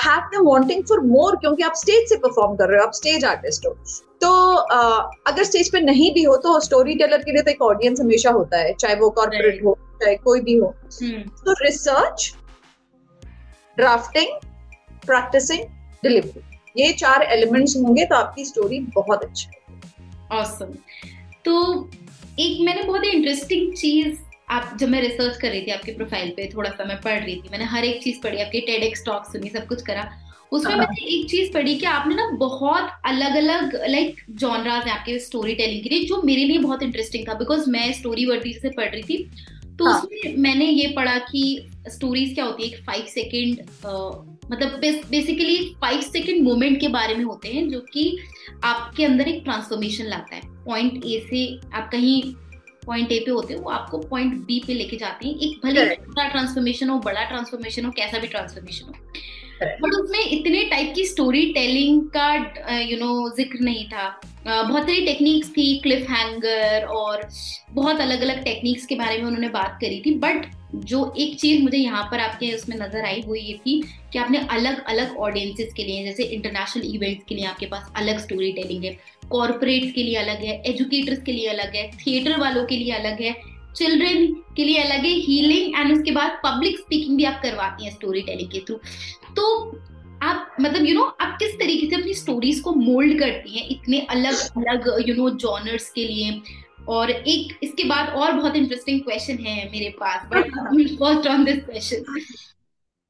have 0.05 0.21
them 0.31 0.47
wanting 0.47 0.83
for 0.83 0.99
more 1.07 1.35
क्योंकि 1.37 1.63
आप 1.63 1.73
स्टेज 1.77 2.09
से 2.09 2.15
परफॉर्म 2.23 2.55
कर 2.55 2.69
रहे 2.69 2.79
हो 2.79 2.85
आप 2.85 2.93
स्टेज 2.93 3.25
आर्टिस्ट 3.25 3.65
हो 3.65 3.75
तो 4.21 4.31
uh, 4.73 5.01
अगर 5.27 5.43
स्टेज 5.43 5.71
पे 5.71 5.79
नहीं 5.79 6.13
भी 6.13 6.23
हो 6.23 6.35
तो 6.37 6.59
स्टोरी 6.59 6.95
टेलर 6.95 7.23
के 7.23 7.31
लिए 7.31 7.41
तो 7.41 7.51
एक 7.51 7.61
ऑडियंस 7.61 7.99
हमेशा 7.99 8.29
होता 8.29 8.57
है 8.57 8.73
चाहे 8.73 8.95
वो 8.95 9.09
कॉर्पोरेट 9.09 9.63
हो 9.65 9.77
चाहे 10.03 10.15
कोई 10.15 10.41
भी 10.41 10.57
हो 10.57 10.73
hmm. 10.83 11.29
तो 11.45 11.53
रिसर्च 11.63 12.33
ड्राफ्टिंग 13.77 14.39
प्रैक्टिसिंग 15.05 15.63
डिलीवरी 16.03 16.43
ये 16.77 16.91
चार 16.93 17.23
एलिमेंट्स 17.23 17.75
होंगे 17.77 18.05
तो 18.05 18.15
आपकी 18.15 18.45
स्टोरी 18.45 18.79
बहुत 18.95 19.23
अच्छी 19.23 19.47
awesome. 20.33 20.75
तो 21.45 21.89
एक 22.39 22.61
मैंने 22.61 22.83
बहुत 22.83 23.03
ही 23.03 23.09
इंटरेस्टिंग 23.09 23.73
चीज़ 23.73 24.17
आप 24.49 24.75
जब 24.79 24.89
मैं 24.89 25.01
रिसर्च 25.01 25.37
कर 25.37 25.49
रही 25.49 25.61
थी 25.61 25.71
आपके 25.71 25.91
प्रोफ़ाइल 25.91 26.29
पे 26.29 26.49
थोड़ा 26.55 26.69
सा 26.69 26.85
मैं 26.85 26.99
पढ़ 27.01 27.19
रही 27.19 27.35
थी 27.35 27.49
मैंने 27.51 27.65
हर 27.65 27.85
एक 27.85 28.03
चीज़ 28.03 28.21
पढ़ी 28.21 28.41
आपके 28.41 28.59
टेडेक्स 28.61 29.05
टॉक 29.05 29.25
सुनी 29.25 29.49
सब 29.49 29.67
कुछ 29.67 29.81
करा 29.81 30.03
उसमें 30.51 30.71
हाँ। 30.71 30.79
मैंने 30.79 31.05
एक 31.09 31.29
चीज़ 31.29 31.51
पढ़ी 31.53 31.75
कि 31.75 31.85
आपने 31.85 32.15
ना 32.15 32.27
बहुत 32.37 32.91
अलग 33.05 33.35
अलग 33.35 33.75
लाइक 33.89 34.21
जॉनराज 34.31 34.87
है 34.87 34.91
आपके 34.91 35.17
स्टोरी 35.19 35.55
टेलिंग 35.55 35.83
के 35.83 35.89
लिए 35.89 36.05
जो 36.05 36.21
मेरे 36.21 36.43
लिए 36.43 36.57
बहुत 36.59 36.83
इंटरेस्टिंग 36.83 37.27
था 37.27 37.33
बिकॉज़ 37.33 37.69
मैं 37.69 37.91
स्टोरी 37.93 38.25
वर्दी 38.25 38.53
से 38.53 38.69
पढ़ 38.69 38.89
रही 38.89 39.03
थी। 39.03 39.17
तो 39.79 39.85
हाँ. 39.85 39.99
उसमें 39.99 40.37
मैंने 40.37 40.65
ये 40.65 40.87
पढ़ा 40.95 41.17
कि 41.21 41.69
स्टोरीज 41.87 42.33
क्या 42.33 42.45
होती 42.45 42.63
है 42.63 42.69
एक 42.69 42.85
फाइव 42.85 43.05
सेकेंड 43.09 43.61
मतलब 44.51 44.79
बेसिकली 45.09 45.57
फाइव 45.81 46.01
सेकेंड 46.01 46.41
मोमेंट 46.43 46.79
के 46.79 46.87
बारे 46.87 47.15
में 47.15 47.23
होते 47.23 47.49
हैं 47.49 47.67
जो 47.69 47.79
कि 47.93 48.17
आपके 48.63 49.05
अंदर 49.05 49.27
एक 49.27 49.41
ट्रांसफॉर्मेशन 49.43 50.05
लाता 50.05 50.35
है। 50.35 50.41
पॉइंट 50.65 51.05
ए 51.05 51.19
से 51.29 51.45
आप 51.73 51.89
कहीं 51.91 52.21
पॉइंट 52.85 53.11
ए 53.11 53.19
पे 53.19 53.31
होते 53.31 53.53
हो 53.53 53.61
वो 53.61 53.69
आपको 53.71 53.97
पॉइंट 53.99 54.33
बी 54.45 54.61
पे 54.67 54.73
लेके 54.73 54.97
जाते 54.97 55.27
हैं। 55.27 55.35
एक 55.35 55.65
भले 55.65 55.85
छोटा 55.87 56.27
ट्रांसफॉर्मेशन 56.29 56.89
हो 56.89 56.99
बड़ा 56.99 57.23
ट्रांसफॉर्मेशन 57.23 57.85
हो 57.85 57.91
कैसा 57.91 58.19
भी 58.19 58.27
ट्रांसफॉर्मेशन 58.27 58.85
हो। 58.85 58.93
बट 59.61 59.93
उसमें 59.95 60.19
इतने 60.19 60.63
टाइप 60.69 60.93
की 60.95 61.05
स्टोरी 61.05 61.45
टेलिंग 61.53 62.01
का 62.15 62.33
यू 62.79 62.97
नो 62.99 63.29
ज़िक्र 63.37 63.59
नहीं 63.59 63.85
था। 63.87 64.07
बहुत 64.47 64.81
सारी 64.81 65.05
टेक्निक्स 65.05 65.49
थी 65.51 65.67
क्लिफ 65.83 66.09
हैंगर 66.09 66.85
और 66.87 67.27
बहुत 67.73 68.01
अलग 68.01 68.21
अलग 68.21 68.43
टेक्निक्स 68.43 68.85
के 68.85 68.95
बारे 68.95 69.17
में 69.17 69.23
उन्होंने 69.23 69.49
बात 69.49 69.77
करी 69.81 70.01
थी। 70.05 70.13
बट 70.19 70.45
जो 70.75 71.13
एक 71.17 71.39
चीज़ 71.39 71.61
मुझे 71.63 71.77
यहाँ 71.77 72.03
पर 72.11 72.19
आपके 72.19 72.51
उसमें 72.55 72.75
नज़र 72.77 73.05
आई 73.05 73.21
वो 73.25 73.35
ये 73.35 73.53
थी 73.57 73.81
कि 74.13 74.19
आपने 74.19 74.45
अलग 74.51 74.83
अलग 74.85 75.17
ऑडियंसेस 75.17 75.73
के 75.73 75.83
लिए, 75.83 76.03
जैसे 76.05 76.23
इंटरनेशनल 76.25 76.95
इवेंट्स 76.95 77.25
के 77.29 77.35
लिए 77.35 77.45
आपके 77.45 77.65
पास 77.65 77.91
अलग 77.97 78.19
स्टोरी 78.19 78.51
टेलिंग 78.53 78.83
है। 78.83 78.97
कॉरपोरेट्स 79.29 79.91
के 79.91 80.03
लिए 80.03 80.15
अलग 80.17 80.43
है 80.43 80.61
एजुकेटर्स 80.67 81.21
के 81.23 81.31
लिए 81.31 81.47
अलग 81.49 81.75
है 81.75 81.89
थिएटर 81.97 82.39
वालों 82.39 82.65
के 82.65 82.77
लिए 82.77 82.91
अलग 82.93 83.21
है 83.21 83.35
चिल्ड्रेन 83.75 84.33
के 84.55 84.63
लिए 84.63 84.77
अलग 84.77 85.05
है 85.05 85.11
हीलिंग 85.11 85.79
एंड 85.79 85.97
उसके 85.97 86.11
बाद 86.11 86.31
पब्लिक 86.45 86.79
स्पीकिंग 86.79 87.17
भी 87.17 87.23
आप 87.23 87.41
करवाती 87.43 87.85
हैं 87.85 87.91
स्टोरी 87.91 88.21
टेलिंग 88.21 88.49
के 88.49 88.59
थ्रू 88.59 88.75
तो 89.35 89.77
आप 90.23 90.55
मतलब 90.61 90.81
यू 90.81 90.85
you 90.85 90.95
नो 90.95 91.01
know, 91.01 91.21
आप 91.21 91.35
किस 91.39 91.53
तरीके 91.53 91.87
से 91.87 91.95
अपनी 91.95 92.13
स्टोरीज 92.13 92.59
को 92.59 92.73
मोल्ड 92.73 93.19
करती 93.19 93.59
हैं 93.59 93.69
इतने 93.69 93.99
अलग 93.99 94.35
अलग 94.35 95.09
यू 95.09 95.15
नो 95.15 95.29
जॉनर्स 95.29 95.89
के 95.89 96.07
लिए? 96.07 96.41
और 96.87 97.11
एक 97.11 97.59
इसके 97.63 97.83
बाद 97.83 98.09
और 98.09 98.31
बहुत 98.31 98.55
इंटरेस्टिंग 98.55 99.01
क्वेश्चन 99.01 99.37
है 99.37 99.65
मेरे 99.71 99.89
पास 99.89 100.25
but 100.25 100.51
first 100.99 101.27
on 101.27 101.43
this 101.43 101.55
question 101.55 102.03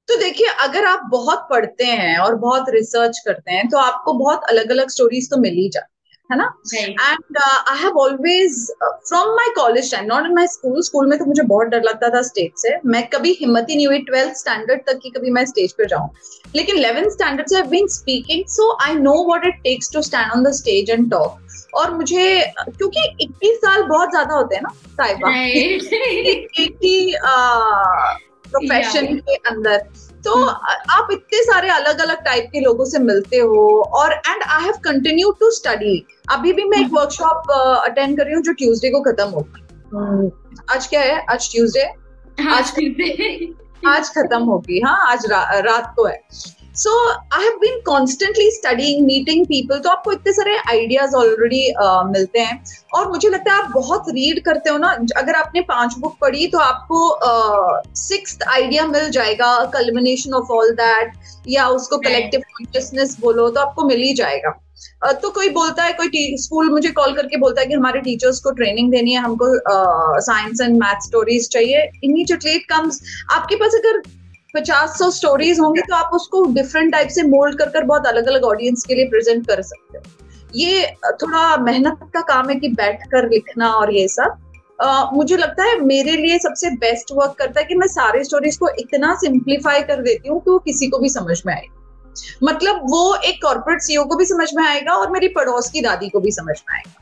तो 0.08 0.16
देखिए 0.16 0.48
अगर 0.48 0.86
आप 0.86 1.02
बहुत 1.12 1.48
पढ़ते 1.50 1.86
हैं 1.86 2.18
और 2.18 2.36
बहुत 2.36 2.66
रिसर्च 2.70 3.20
करते 3.26 3.52
हैं 3.52 3.70
तो 3.70 3.78
आपको 3.78 4.14
बहुत 4.14 4.44
अलग 4.50 4.70
अलग 4.70 4.90
स्टोरीज 4.90 5.30
तो 5.30 5.38
मिल 5.38 5.54
ही 5.54 5.70
जाती 5.70 5.95
है 6.30 6.38
ना? 6.38 6.46
And 6.76 7.38
I 7.38 7.78
have 7.80 7.98
always 8.00 8.56
from 8.84 9.30
my 9.36 9.50
college 9.56 9.92
time 9.92 10.06
not 10.06 10.26
in 10.26 10.34
my 10.36 10.48
school 10.48 10.82
school 10.82 11.08
में 11.10 11.18
तो 11.20 11.26
मुझे 11.26 11.44
बहुत 11.44 11.68
डर 11.68 11.84
लगता 11.84 12.10
था 12.10 12.22
स्टेज 12.22 12.52
से। 12.58 12.76
मैं 12.86 13.08
कभी 13.10 13.32
हिम्मत 13.42 13.66
ही 13.70 13.76
नहीं 13.76 13.88
हुई 13.88 14.00
ट्वेल्थ 14.04 14.36
स्टैंडर्ड 14.36 14.82
तक 14.88 15.00
की 15.04 15.10
कभी 15.10 15.32
मैं 15.32 15.46
स्टेज 15.46 15.74
पे 15.74 15.86
जाऊँ। 15.86 16.10
लेकिन 16.56 16.76
इलेवेंथ 16.76 17.10
स्टैंडर्ड 17.10 17.48
से 17.48 17.56
I 17.56 17.64
been 17.70 17.88
speaking 17.88 18.46
so 18.48 18.72
I 18.84 18.96
know 18.96 19.14
what 19.28 19.46
it 19.46 19.62
takes 19.64 19.92
to 19.94 20.02
stand 20.02 20.32
on 20.32 20.44
the 20.44 20.52
stage 20.54 20.90
and 20.90 21.10
talk 21.12 21.76
और 21.76 21.94
मुझे 21.94 22.54
क्योंकि 22.60 23.02
21 23.26 23.56
साल 23.56 23.84
बहुत 23.84 24.10
ज़्यादा 24.10 24.36
होते 24.36 24.56
हैं 24.56 24.64
ना 24.64 24.70
साहिबा। 24.70 25.30
प्रोफेशन 28.52 29.16
के 29.30 29.36
अंदर। 29.36 29.78
तो. 30.26 30.34
आप 30.92 31.08
इतने 31.12 31.44
सारे 31.44 31.70
अलग 31.70 32.00
अलग 32.00 32.24
टाइप 32.24 32.50
के 32.54 32.60
लोगों 32.60 32.86
से 32.86 33.00
मिलते 33.00 33.38
हो 33.38 33.82
और 33.96 34.14
and 34.14 34.44
I 34.44 34.64
have 34.64 34.76
continue 34.84 35.32
to 35.32 35.50
study 35.52 36.06
अभी 36.32 36.54
भी 36.54 36.64
मैं 36.66 36.80
एक 36.80 36.92
वर्कशॉप 36.94 37.52
अटेंड 37.86 38.18
कर 38.18 38.26
रही 38.26 38.34
हूँ 38.34 38.44
जो 38.44 38.54
ट्यूसडे 38.54 38.90
को 38.92 39.02
खत्म 39.04 39.30
होगी 39.30 39.62
हम्म, 39.96 40.30
आज 40.74 40.88
क्या 40.88 41.02
है? 41.02 41.24
आज 41.30 41.52
ट्यूसडे 41.52 41.84
हाँ, 42.42 42.58
आज 42.58 42.74
ट्यूसडे 42.76 43.54
आज 43.88 44.10
खत्म 44.10 44.44
होगी 44.44 44.80
हाँ 44.86 44.98
आज 45.12 45.26
रा, 45.32 45.42
रात 45.60 45.94
को 45.96 46.06
है। 46.06 46.24
So 46.76 46.92
I 47.10 47.44
have 47.44 47.58
been 47.60 47.80
constantly 47.86 48.50
studying 48.52 49.06
meeting 49.06 49.46
people 49.46 49.80
तो 49.80 49.90
आपको 49.90 50.12
इतने 50.12 50.34
सारे 50.34 50.56
आइडियाज़ 50.70 51.16
ऑलरेडी 51.16 51.62
uh, 51.84 52.04
मिलते 52.08 52.40
हैं। 52.40 52.64
और 52.96 53.08
मुझे 53.10 53.30
लगता 53.30 53.54
है 53.54 53.62
आप 53.64 53.72
बहुत 53.74 54.10
रीड 54.10 54.44
करते 54.46 54.70
हो 54.70 54.78
ना। 54.78 54.90
अगर 55.18 55.36
आपने 55.36 55.62
पाँच 55.70 55.96
बुक 56.00 56.18
पढ़ी 56.22 56.48
तो 56.48 56.58
आपको 56.60 57.00
सिक्स 57.96 58.38
uh, 58.38 58.48
आइडिया 58.48 58.88
मिल 58.88 59.10
जाएगा 59.10 59.54
कल्मिनेशन 59.74 60.34
ऑफ़ 60.34 60.52
ऑल 60.54 60.72
दैट 60.76 61.14
या 61.48 61.68
उसको 61.70 61.98
कलेक्टिव 62.00 62.42
कॉन्शियसनेस 62.52 63.18
बोलो 63.22 63.50
तो 63.50 63.62
आपको 63.62 63.88
मिल 63.88 64.02
ही 64.02 64.14
जाएगा। 64.14 64.60
तो 65.14 65.30
कोई 65.32 65.50
बोलता 65.52 65.84
है, 65.84 65.94
कोई 65.94 66.36
स्कूल 66.38 66.70
मुझे 66.72 66.90
कॉल 66.92 67.14
करके 67.16 67.38
बोलता 67.38 67.62
है 67.62 67.68
कि 67.68 67.74
हमारे 67.74 68.02
टीचर्स 68.02 68.40
को 68.40 68.52
ट्रेनिंग 68.54 68.92
देनी 68.92 69.14
है, 69.14 69.22
हमको 69.22 69.48
साइंस 70.22 70.62
एंड 70.62 70.78
मैथ 70.78 71.08
स्टोरीज 71.08 71.50
चाहिए। 71.50 71.90
इमीडिएटली 72.04 72.52
इट 72.52 72.66
कम्स, 72.70 73.02
आपके 73.32 73.56
पास 73.56 73.76
अगर 73.76 74.02
पचास 74.54 74.98
सौ 75.00 75.10
स्टोरीज 75.12 75.60
होंगी 75.60 75.82
तो 75.82 75.96
आप 75.96 76.10
उसको 76.14 76.44
डिफरेंट 76.54 76.92
टाइप 76.92 77.08
से 77.10 77.24
मोल्ड 77.24 77.58
कर 77.60 77.70
कर 77.70 77.84
बहुत 77.86 78.08
अलग 78.08 78.28
अलग 78.28 78.44
ऑडियंस 78.46 78.86
के 78.88 78.96
लिए 78.96 79.06
प्रेजेंट 79.10 79.46
कर 79.48 79.62
सकते 79.64 79.98
हो। 79.98 80.04
ये 80.56 80.86
थोड़ा 81.22 81.58
मेहनत 81.58 82.10
का 82.14 82.22
काम 82.24 82.50
है 82.50 82.56
कि 82.56 82.68
बैठ 82.74 83.04
कर 83.12 83.30
लिखना 83.30 83.72
और 83.72 83.94
ये 83.94 84.08
सब। 84.08 84.38
मुझे 85.14 85.38
लगता 85.38 85.64
है 85.64 85.80
मेरे 85.82 86.12
लिए 86.18 86.38
सबसे 86.40 86.70
बेस्ट 86.78 87.12
वर्क 87.14 87.36
करता 87.40 87.60
है 87.60 87.66
कि 87.66 87.76
मैं 87.76 87.88
सारे 87.88 88.24
स्टोरीज 88.24 88.58
को 88.58 88.70
इतना 88.80 89.14
सिंप्लीफाई 89.16 89.82
कर 89.84 90.02
देती 90.02 90.30
हूँ 90.30 90.40
कि 90.40 90.52
वो 90.52 90.58
किसी 90.60 90.88
को 90.88 91.00
भी 91.00 91.10
समझ 91.10 91.42
में 91.46 91.54
आए। 91.54 91.66
मतलब 92.44 92.82
वो 92.92 93.16
एक 93.26 93.42
कॉर्पोरेट 93.42 93.82
सीईओ 93.82 94.04
को 94.06 94.16
भी 94.16 94.26
समझ 94.26 94.50
में 94.56 94.64
आएगा 94.66 94.94
और 94.96 95.12
मेरी 95.12 95.28
पड़ोस 95.36 95.70
की 95.72 95.82
दादी 95.82 96.10
को 96.10 96.20
भी 96.20 96.32
समझ 96.34 96.56
में 96.60 96.76
आएगा। 96.76 97.02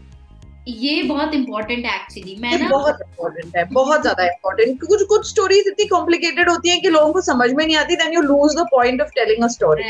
ये 0.70 1.02
बहुत 1.04 1.34
इंपॉर्टेंट 1.34 1.86
है 1.86 1.96
एक्चुअली 1.96 2.36
मैं 2.42 2.58
ना 2.60 2.68
बहुत 2.70 3.00
इंपॉर्टेंट 3.02 3.56
है 3.58 3.64
बहुत 3.72 4.02
ज़्यादा 4.02 4.26
इंपॉर्टेंट 4.26 4.84
कुछ 4.84 5.04
कुछ 5.08 5.28
स्टोरीज 5.30 5.68
इतनी 5.68 5.88
कॉम्प्लिकेटेड 5.88 6.50
होती 6.50 6.70
हैं 6.70 6.82
कि 6.82 6.90
लोगों 6.90 7.12
को 7.14 7.22
समझ 7.22 7.52
में 7.52 7.66
नहीं 7.66 7.76
आती 7.78 7.96
then 7.96 8.14
you 8.14 8.22
lose 8.22 8.56
the 8.58 8.66
point 8.72 9.02
of 9.02 9.10
telling 9.16 9.44
a 9.44 9.48
story 9.50 9.84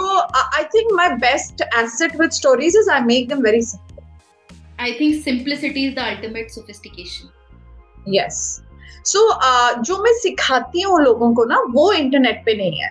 तो 0.00 0.18
I 0.18 0.64
think 0.74 0.92
my 0.94 1.08
best 1.20 1.62
asset 1.62 2.20
with 2.20 2.30
stories 2.32 2.76
is 2.76 2.90
I 2.90 3.00
make 3.04 3.28
them 3.28 3.42
very 3.42 3.62
simple 3.62 4.82
I 4.82 4.92
think 5.00 5.22
simplicity 5.24 5.86
is 5.86 5.94
the 5.94 5.98
ultimate 6.06 6.50
sophistication 6.50 8.14
yes 8.14 8.40
so 9.06 9.28
जो 9.82 10.02
मैं 10.02 10.12
सिखाती 10.18 10.80
हूँ 10.82 11.00
लोगों 11.02 11.34
को 11.34 11.44
ना 11.44 11.64
वो 11.70 11.92
internet 11.92 12.42
पे 12.46 12.56
नहीं 12.56 12.80
है। 12.80 12.88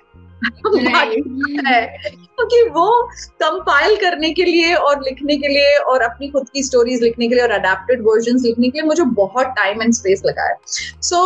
क्योंकि 2.40 2.62
वो 2.70 2.88
कंपाइल 3.42 3.96
करने 4.02 4.30
के 4.34 4.44
लिए 4.44 4.74
और 4.76 5.02
लिखने 5.04 5.36
के 5.38 5.48
लिए 5.48 5.76
और 5.86 6.02
अपनी 6.02 6.30
खुद 6.30 6.50
की 6.50 6.64
स्टोरीज 6.64 7.02
लिखने 7.04 7.28
के 7.28 7.36
लिए 7.36 7.44
और 7.44 7.52
अडेप्टेड 7.52 8.02
वर्जन 8.04 8.38
लिखने 8.44 8.70
के 8.70 8.80
लिए 8.80 8.88
मुझे 8.88 9.04
बहुत 9.16 9.48
टाइम 9.58 9.82
एंड 9.82 9.94
स्पेस 9.94 10.22
लगा 10.26 10.44
है। 10.44 10.56
So 11.02 11.18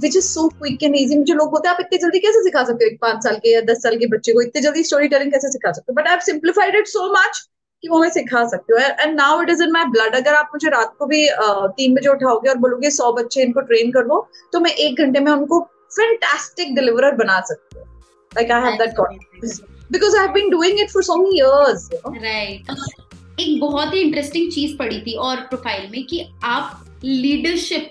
which 0.00 0.16
is 0.16 0.24
so 0.24 0.48
quick 0.48 0.82
and 0.82 0.96
easy 0.96 1.18
मुझे 1.18 1.34
लोग 1.34 1.50
बोलते 1.50 1.68
हैं 1.68 1.74
आप 1.74 1.80
इतनी 1.80 1.98
जल्दी 1.98 2.18
कैसे 2.18 2.42
सिखा 2.44 2.64
सकते 2.64 2.84
हो 2.84 2.90
एक 2.90 2.98
पाँच 3.02 3.22
साल 3.24 3.36
के 3.36 3.54
या 3.54 3.60
दस 3.72 3.82
साल 3.82 3.96
के 3.98 4.06
बच्चे 4.06 4.32
को? 4.32 4.40
इतनी 4.42 4.62
जल्दी 4.62 4.82
स्टोरी 4.84 5.08
टेलिंग 5.08 5.32
कैसे 5.32 5.48
सिखा 5.52 5.72
सकते 5.72 5.92
हो? 5.92 5.94
But 5.94 6.08
I 6.08 6.18
simplified 6.26 6.76
it 6.76 6.86
so 6.88 7.12
much 7.12 7.40
कि 7.84 7.88
वो 7.88 7.98
मैं 7.98 8.08
सिखा 8.10 8.44
सकती 8.48 8.72
हूँ। 8.72 8.80
And 8.80 9.14
now 9.16 9.42
it 9.42 9.50
is 9.50 9.62
in 9.62 9.72
my 9.72 9.84
blood 9.90 10.14
अगर 10.16 10.34
आप 10.34 10.50
मुझे 10.54 10.68
रात 10.70 10.94
को 10.98 11.06
भी 11.06 11.26
uh, 11.28 11.68
तीन 11.76 11.94
बजे 11.94 12.08
उठाओगे 12.08 12.48
और 12.50 12.56
बोलोगे 12.64 12.90
सौ 12.90 13.12
बच्चे 13.12 13.42
इनको 13.42 13.60
ट्रेन 13.60 13.90
कर 13.92 14.06
दो 14.08 14.26
तो 14.52 14.60
मैं 14.60 14.72
एक 14.86 15.00
घंटे 15.00 15.20
में 15.20 15.32
उनको 15.32 15.60
फैंटास्टिक 15.96 16.74
डिलीवरर 16.74 17.14
बना 17.16 17.40
सकती 17.40 17.78
हूँ। 17.78 17.86
Like 18.32 18.50
I 18.50 18.60
have 18.60 18.78
that 18.78 18.94
confidence 18.94 19.60
because 19.90 20.14
I've 20.14 20.32
been 20.32 20.50
doing 20.50 20.78
it 20.78 20.90
for 20.90 21.02
so 21.02 21.16
many 21.16 21.36
years. 21.36 21.90
You 21.92 22.00
know? 22.04 22.20
Right. 22.20 22.62
एक 23.40 23.60
बहुत 23.60 23.94
ही 23.94 24.00
इंटरेस्टिंग 24.00 24.50
चीज़ 24.52 24.76
पढ़ी 24.78 25.00
थी 25.02 25.14
और 25.26 25.40
प्रोफ़ाइल 25.50 25.88
में 25.90 26.04
कि 26.06 26.20
आप 26.44 26.84
लीडरशिप 27.04 27.90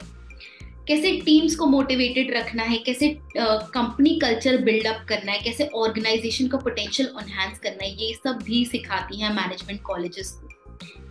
कैसे 0.87 1.11
टीम्स 1.21 1.55
को 1.55 1.65
मोटिवेटेड 1.65 2.31
रखना 2.35 2.63
है 2.63 2.77
कैसे 2.85 3.09
कंपनी 3.37 4.17
कल्चर 4.19 4.57
बिल्डअप 4.63 5.05
करना 5.09 5.31
है 5.31 5.39
कैसे 5.43 5.69
ऑर्गेनाइजेशन 5.75 6.47
का 6.47 6.57
पोटेंशियल 6.57 7.09
एनहांस 7.21 7.59
करना 7.63 7.83
है 7.83 7.91
ये 8.03 8.13
सब 8.23 8.41
भी 8.45 8.63
सिखाती 8.65 9.21
हैं 9.21 9.33
मैनेजमेंट 9.35 9.81
कॉलेजेस 9.81 10.31
को 10.31 10.48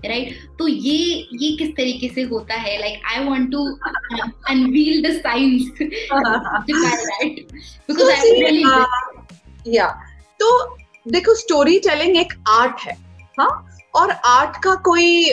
राइट 0.05 0.29
right? 0.29 0.59
तो 0.59 0.69
ये 0.69 0.97
ये 1.43 1.51
किस 1.57 1.71
तरीके 1.77 2.09
से 2.15 2.23
होता 2.23 2.55
है? 2.55 2.79
Like 2.81 3.01
I 3.13 3.25
want 3.25 3.51
to 3.53 3.65
unveil 4.51 5.03
the 5.03 5.13
science 5.21 5.71
because 7.89 8.11
I 8.11 8.31
really 8.41 8.65
या 9.77 9.89
तो 10.41 10.77
देखो 11.09 11.35
स्टोरी 11.35 11.79
टेलिंग 11.79 12.17
एक 12.17 12.33
आर्ट 12.49 12.81
है 12.81 12.97
हाँ? 13.41 13.65
और 13.95 14.11
आर्ट 14.11 14.63
का 14.65 14.75
कोई 14.89 15.31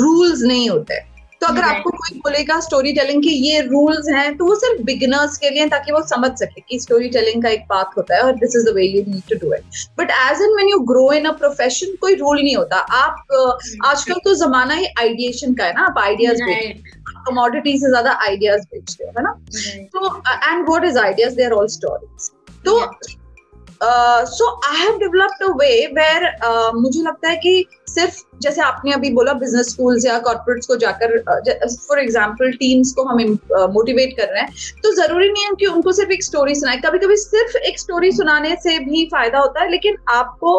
रूल्स 0.00 0.40
नहीं 0.42 0.68
होते। 0.70 0.94
तो 1.40 1.46
अगर 1.46 1.62
आपको 1.62 1.90
कोई 1.92 2.18
बोलेगा 2.18 2.58
स्टोरी 2.60 2.92
टेलिंग 2.92 3.22
के 3.22 3.30
ये 3.46 3.60
रूल्स 3.62 4.08
हैं 4.14 4.36
तो 4.36 4.44
वो 4.44 4.54
सिर्फ़ 4.60 4.82
बिगिनर्स 4.84 5.36
के 5.38 5.50
लिए 5.50 5.66
ताकि 5.68 5.92
वो 5.92 6.00
समझ 6.08 6.30
सके 6.38 6.60
कि 6.60 6.78
स्टोरी 6.80 7.08
टेलिंग 7.16 7.42
का 7.42 7.48
एक 7.48 7.64
पाथ 7.70 7.96
होता 7.98 8.16
है 8.16 8.22
और 8.22 8.32
this 8.36 8.56
is 8.56 8.64
the 8.70 8.74
way 8.76 8.84
you 8.84 9.02
need 9.08 9.22
to 9.30 9.38
do 9.40 9.52
it 9.54 9.64
but 9.98 10.10
as 10.12 10.42
an 10.42 10.54
when 10.54 10.68
you 10.68 10.78
grow 10.92 11.10
in 11.12 11.24
a 11.24 11.32
profession 11.42 11.94
कोई 12.00 12.14
रूल 12.14 12.42
नहीं 12.42 12.56
होता। 12.56 12.76
आप 13.00 13.14
आजकल 13.86 14.20
तो 14.24 14.34
जमाना 14.44 14.74
ही 14.74 14.86
आइडिएशन 15.00 15.54
का 15.54 15.64
है 15.64 15.74
ना 15.74 15.84
आप 15.86 15.98
आइडियाज़ 16.04 16.42
कमोडिटी 17.28 17.78
से 17.78 17.88
ज़्यादा 17.88 18.18
आइडियाज़ 18.24 18.62
बेचते 18.64 19.04
हो 19.04 19.12
है 19.18 19.24
ना? 19.24 19.32
तो 19.94 20.16
and 20.48 20.68
what 20.68 20.84
is 20.84 20.98
ideas 20.98 21.34
they 21.36 21.44
are 21.44 21.52
all 21.52 21.66
stories 21.76 22.30
तो 22.66 22.80
so 23.82 24.46
I 24.68 24.76
have 24.76 24.98
developed 24.98 25.42
a 25.44 25.52
way 25.56 25.70
where 25.94 26.22
मुझे 26.74 27.00
लगता 27.02 27.28
है 27.30 27.36
कि 27.36 27.64
सिर्फ़ 27.88 28.22
जैसे 28.42 28.62
आपने 28.62 28.92
अभी 28.92 29.10
बोला 29.10 29.32
बिज़नेस 29.34 29.68
स्कूल्स 29.68 30.06
या 30.06 30.18
कॉर्पोरेट्स 30.18 30.66
को 30.66 30.76
जाकर 30.76 31.16
फॉर 31.88 31.98
एग्जांपल 32.00 32.52
टीम्स 32.52 32.92
को 32.92 33.04
हम 33.04 33.20
मोटिवेट 33.72 34.16
कर 34.16 34.28
रहे 34.32 34.42
हैं 34.42 34.80
तो 34.82 34.92
ज़रूरी 34.94 35.28
नहीं 35.30 35.44
है 35.44 35.54
कि 35.60 35.66
उनको 35.66 35.92
सिर्फ़ 35.92 36.10
एक 36.12 36.24
स्टोरी 36.24 36.54
सुनाए। 36.54 36.76
कभी 36.84 36.98
कभी 36.98 37.16
सिर्फ़ 37.16 37.56
एक 37.58 37.78
स्टोरी 37.80 38.12
सुनाने 38.12 38.54
से 38.62 38.78
भी 38.78 39.04
फ़ायदा 39.12 39.38
होता 39.38 39.62
है 39.62 39.70
लेकिन 39.70 39.96
आपको 40.10 40.54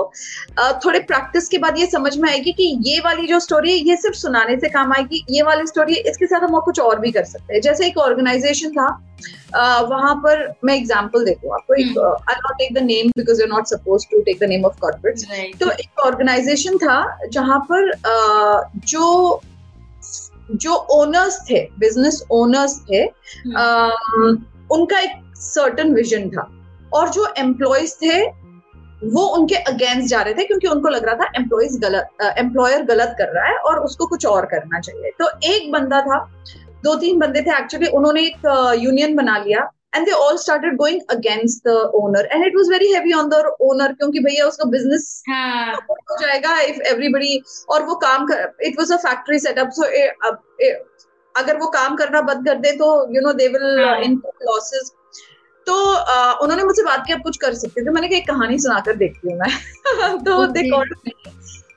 थोड़े 0.86 1.00
प्रैक्टिस 1.12 1.48
के 1.50 1.58
बाद 1.58 1.80
ये 1.80 1.86
समझ 1.88 2.18
में 2.18 2.30
आएगी 2.30 2.52
कि 2.52 2.76
ये 2.86 3.00
वाली 3.06 3.28
जो 3.28 3.40
स्टोरी 3.40 3.72
है 3.72 3.78
ये 3.88 3.98
सिर्फ़ 3.98 4.18
सुनाने 4.18 4.58
से 4.60 4.70
काम 4.70 4.94
आएगी 4.94 5.26
ये 5.30 5.42
वाली 5.44 5.68
स्टोरी 5.68 5.94
है 5.94 6.10
इसके 6.10 6.26
साथ 6.26 6.44
हम 6.44 6.56
और 6.56 6.62
कुछ 6.62 6.80
और 6.80 7.00
भी 7.00 7.12
कर 7.12 7.24
सकते 7.26 7.54
हैं। 7.54 7.62
जैसे 7.62 7.88
एक 7.88 7.98
ऑर्गेनाइजेशन 7.98 8.72
था 8.72 8.88
uh, 9.18 9.90
वहाँ 9.90 10.14
पर 10.24 10.42
मैं 10.66 10.76
एग्ज़ाम्पल 10.76 11.24
देती 11.26 11.48
हूँ 11.48 11.54
आपको 11.56 11.74
एक 11.76 11.98
I 12.30 12.36
not 12.36 12.58
take 12.60 12.74
the 12.74 12.84
name 12.84 13.10
because 13.18 13.42
you 13.42 13.48
not 13.48 13.68
suppose 13.68 14.06
to 14.12 14.22
take 14.22 14.40
the 14.40 14.50
name 14.50 14.66
of 14.66 14.80
corporates 14.82 15.26
तो 15.60 15.70
एक 15.72 16.00
ऑर्गेनाइजेशन 16.00 16.78
था 16.78 16.98
जहाँ 17.32 17.60
पर 17.72 17.92
जो 18.86 19.42
जो 20.52 20.74
ओनर्स 20.92 21.40
थे 21.50 21.60
बिज़नेस 21.80 22.24
ओनर्स 22.32 22.80
थे 22.82 23.06
uh, 23.06 24.38
उनका 24.72 25.00
एक 25.00 25.12
सर्टन 25.36 25.94
विजन 25.94 26.30
था। 26.30 26.50
और 26.94 27.10
जो 27.10 27.28
एम्प्लॉयज़ 27.38 27.94
थे 27.96 28.26
वो 29.06 29.26
उनके 29.38 29.56
अगेंस्ट 29.56 30.10
जा 30.10 30.22
रहे 30.22 30.34
थे 30.34 30.44
क्योंकि 30.44 30.68
उनको 30.68 30.90
लग 30.90 31.06
रहा 31.06 31.16
था 31.16 31.32
एम्प्लॉयज़ 31.36 31.78
गलत 31.80 32.24
एम्प्लॉयर 32.38 32.84
गलत 32.84 33.16
कर 33.18 33.34
रहा 33.34 33.46
है 33.46 33.58
और 33.60 33.80
उसको 33.80 34.06
कुछ 34.06 34.26
और 34.26 34.46
करना 34.46 34.80
चाहिए। 34.80 35.12
तो 35.20 35.30
एक 35.48 35.72
बंदा 35.72 36.02
था 36.02 36.20
दो 36.84 36.96
तीन 36.96 37.20
बंदे 37.20 37.42
थे 37.42 37.58
एक्चुअली 37.58 37.88
उन्होंने 37.88 38.22
एक 38.22 38.76
यूनियन 38.80 39.16
बना 39.16 39.38
लिया। 39.38 39.70
And 39.96 40.06
they 40.06 40.12
all 40.12 40.38
started 40.38 40.76
going 40.78 41.02
against 41.10 41.68
the 41.68 41.92
owner 41.96 42.26
and 42.26 42.46
it 42.46 42.56
was 42.56 42.70
very 42.70 42.94
heavy 42.94 43.14
on 43.14 43.30
the 43.30 43.44
owner 43.62 43.94
क्योंकि 43.94 44.20
भैया 44.20 44.46
उसका 44.46 44.70
बिज़नेस 44.70 45.24
हाँ. 45.30 45.74
हो 45.92 46.18
जाएगा 46.22 46.60
इफ़ 46.62 46.82
एवरीबडी 46.82 47.42
और 47.70 47.84
वो 47.84 47.96
काम 47.96 48.26
कर 48.28 48.52
it 48.62 48.80
was 48.80 48.92
a 48.92 48.98
factory 48.98 49.40
setup 49.40 49.70
so 49.70 49.84
अगर 51.36 51.58
वो 51.58 51.68
काम 51.68 51.96
करना 51.96 52.22
बंद 52.22 52.48
कर 52.48 52.56
दे 52.56 52.72
तो 52.72 53.16
you 53.16 53.22
know 53.22 53.34
they 53.34 53.48
will 53.48 53.80
input 54.04 54.34
losses 54.44 54.92
तो 55.68 55.74
uh, 55.94 56.42
उन्होंने 56.42 56.64
मुझसे 56.64 56.84
बात 56.84 57.04
की 57.08 57.14
आप 57.14 57.20
कुछ 57.24 57.38
कर 57.38 57.54
सकते 57.54 57.86
थे। 57.86 57.90
मैंने 57.90 58.08
कहा 58.08 58.18
एक 58.18 58.28
कहानी 58.28 58.60
सुनाकर 58.60 58.96
देखती 58.96 59.32
हूँ 59.32 59.40
मैं। 59.40 60.18
तो 60.26 60.46
they 60.48 60.70
called 60.70 60.94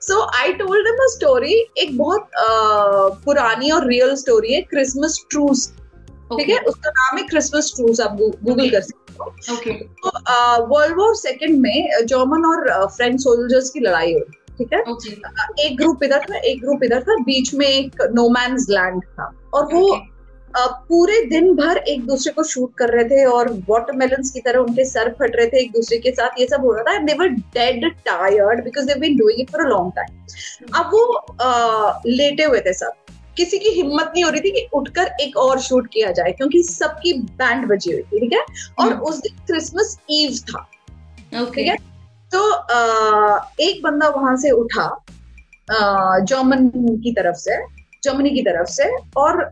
so 0.00 0.20
I 0.36 0.52
told 0.52 0.86
them 0.86 0.94
a 0.94 1.06
story 1.06 1.54
एक 1.78 1.96
बहुत 1.98 2.20
uh, 2.20 3.24
पुरानी 3.24 3.70
और 3.70 3.86
रियल 3.86 4.14
स्टोरी 4.14 4.52
है 4.54 4.60
क्रिसमस 4.62 5.26
ट्रूस 5.30 5.72
ठीक 6.30 6.48
है? 6.48 6.58
उसका 6.68 6.90
नाम 6.90 7.18
है 7.18 7.22
क्रिसमस 7.28 7.72
ट्रूस 7.76 8.00
आप 8.00 8.16
गूगल 8.16 8.70
कर 8.70 8.80
सकते 8.80 9.12
हो। 9.14 9.24
तो 10.02 10.66
वर्ल्ड 10.66 10.96
वॉर 10.98 11.14
सेकेंड 11.16 11.58
में 11.60 12.04
जर्मन 12.04 12.44
और 12.46 12.86
फ्रेंच 12.88 13.20
सोल्जर्स 13.20 13.70
की 13.70 13.80
लड़ाई 13.80 14.12
हुई 14.12 14.38
ठीक 14.58 14.72
है? 14.72 14.82
Okay. 14.84 15.12
एक 15.60 15.76
ग्रुप 15.76 16.02
इधर 16.04 16.24
था 16.30 16.38
एक 16.38 16.60
ग्रुप 16.60 16.84
इधर 16.84 17.02
था 17.02 17.16
बीच 17.24 17.52
में 17.54 17.66
एक 17.66 18.02
नोमैन्स 18.14 18.66
लैंड 18.70 19.02
था। 19.04 19.32
और 19.54 19.74
वो 19.74 19.88
okay. 19.88 20.08
पूरे 20.88 21.20
दिन 21.26 21.54
भर 21.56 21.76
एक 21.78 22.06
दूसरे 22.06 22.32
को 22.32 22.42
शूट 22.44 22.72
कर 22.78 22.88
रहे 22.88 23.04
थे 23.08 23.24
और 23.24 23.50
वाटरमेलन 23.68 24.22
की 24.32 24.40
तरह 24.40 24.60
उनके 24.60 24.84
सर 24.84 25.10
फट 25.20 25.36
रहे 25.36 25.46
थे 25.46 25.60
एक 25.60 25.70
दूसरे 25.72 25.98
के 25.98 26.10
साथ। 26.12 26.40
ये 26.40 26.46
सब 26.46 26.64
हो 26.64 26.72
रहा 26.72 26.84
था 26.84 26.98
they 27.04 27.14
were 27.18 27.28
dead 27.28 27.84
tired 28.06 28.64
because 28.64 28.86
they 28.86 28.94
been 29.00 29.16
doing 29.18 29.40
it 29.40 29.50
for 29.50 29.60
a 29.60 29.68
long 29.68 29.92
time 29.96 30.72
अब 30.74 30.90
वो 30.94 32.02
लेटे 32.06 32.44
हुए 32.44 32.60
थे 32.60 32.72
सब। 32.72 32.92
किसी 33.36 33.58
की 33.58 33.68
हिम्मत 33.68 34.12
नहीं 34.14 34.24
हो 34.24 34.30
रही 34.30 34.40
थी 34.40 34.50
कि 34.50 34.68
उठकर 34.74 35.10
एक 35.20 35.36
और 35.36 35.60
शूट 35.60 35.86
किया 35.86 36.10
जाए 36.10 36.32
क्योंकि 36.32 36.62
सबकी 36.62 37.12
बैंड 37.12 37.66
बजी 37.66 37.92
हुई 37.92 38.02
थी 38.02 38.20
ठीक 38.20 38.32
है? 38.32 38.44
और 38.78 38.92
hmm. 38.92 39.00
उस 39.00 39.18
दिन 39.18 39.36
क्रिसमस 39.46 39.98
ईव 40.10 40.30
था 40.50 40.68
ठीक 41.54 41.66
है? 41.68 41.76
तो 42.32 42.52
आ, 42.52 43.38
एक 43.60 43.82
बंदा 43.82 44.08
वहाँ 44.08 44.36
से 44.36 44.50
उठा 44.50 45.04
जर्मन 46.20 46.68
की 46.96 47.12
तरफ़ 47.12 47.36
से 47.36 47.56
जर्मनी 48.04 48.30
की 48.30 48.42
तरफ़ 48.42 48.68
से 48.68 48.84
और 49.16 49.44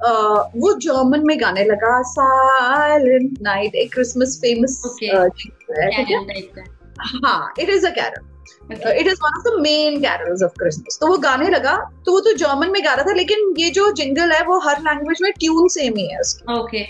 वो 0.56 0.72
जर्मन 0.78 1.26
में 1.26 1.40
गाने 1.40 1.64
लगा 1.64 2.02
साइलेंट 2.02 3.38
नाइट 3.42 3.74
एक 3.74 3.92
क्रिसमस 3.94 4.38
फ़ेमस 4.40 4.82
ठीक 4.86 5.50
है? 5.78 6.68
हाँ 7.00 7.54
it 7.58 7.68
is 7.68 7.86
a 7.86 7.90
carol 7.90 8.37
it 8.72 9.06
is 9.06 9.20
one 9.22 9.38
of 9.38 9.44
the 9.44 9.60
main 9.62 10.00
carols 10.00 10.42
of 10.42 10.52
Christmas 10.58 10.98
तो 11.00 11.06
वो 11.06 11.16
गाने 11.18 11.48
लगा 11.50 11.76
तो 12.06 12.12
वो 12.12 12.20
तो 12.20 12.32
जर्मन 12.36 12.70
में 12.70 12.84
गा 12.84 12.94
रहा 12.94 13.04
था 13.04 13.14
लेकिन 13.14 13.54
ये 13.58 13.70
जो 13.70 13.90
जिंगल 13.94 14.32
है 14.32 14.42
वो 14.44 14.58
हर 14.60 14.80
लैंग्वेज 14.82 15.22
में 15.22 15.30
ट्यून 15.32 15.68
सेम 15.70 15.96
ही 15.96 16.06
है 16.12 16.20
उसकी। 16.20 16.54
ओके 16.54 16.82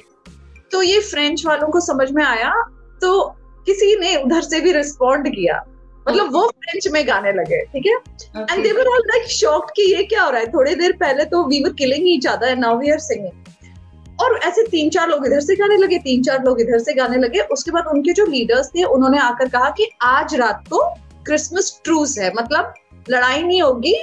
तो 0.72 0.82
ये 0.82 1.00
फ्रेंच 1.02 1.46
वालों 1.46 1.68
को 1.68 1.80
समझ 1.82 2.10
में 2.10 2.24
आया 2.24 2.52
तो 3.02 3.10
किसी 3.66 3.94
ने 3.96 4.14
उधर 4.16 4.40
से 4.42 4.60
भी 4.60 4.72
रिस्पॉन्ड 4.72 5.28
किया। 5.28 5.64
मतलब 6.08 6.32
वो 6.32 6.46
फ्रेंच 6.48 6.86
में 6.92 7.06
गाने 7.08 7.32
लगे 7.32 7.60
ठीक 7.72 7.86
है? 7.86 7.94
And 8.42 8.62
they 8.62 8.72
were 8.72 8.86
all 8.86 9.02
like 9.06 9.26
shocked 9.30 9.70
कि 9.76 9.82
ये 9.94 10.02
क्या 10.04 10.22
हो 10.22 10.30
रहा 10.30 10.40
है? 10.40 10.46
थोड़ी 10.52 10.74
देर 10.74 10.92
पहले 11.00 11.24
तो 11.24 11.42
we 11.48 11.62
were 11.64 11.72
killing 11.78 12.08
each 12.08 12.26
other 12.26 12.48
and 12.48 12.60
now 12.60 12.78
we 12.78 12.90
are 12.90 12.98
singing 13.00 14.22
और 14.22 14.38
ऐसे 14.44 14.62
तीन 14.66 14.90
चार 14.90 15.08
लोग 15.08 15.26
इधर 15.26 15.40
से 15.40 15.56
गाने 15.56 15.76
लगे 15.76 15.98
तीन 16.04 16.22
चार 16.22 16.44
लोग 16.44 16.60
इधर 16.60 16.78
से 16.78 16.94
गाने 16.94 17.16
लगे। 17.16 17.40
उसके 17.52 17.70
बाद 17.70 17.86
उनके 17.86 18.12
जो 18.12 18.24
लीडर्स 18.26 18.68
थे 18.68 18.84
उन्होंने 18.86 19.18
आकर 19.18 19.48
कहा 19.48 19.70
कि 19.70 19.90
आज 20.02 20.34
रात 20.34 20.64
को 20.72 20.82
क्रिसमस 21.28 21.80
ट्रूस 21.84 22.18
है। 22.18 22.32
मतलब 22.34 22.74
लड़ाई 23.10 23.42
नहीं 23.42 23.62
होगी। 23.62 23.94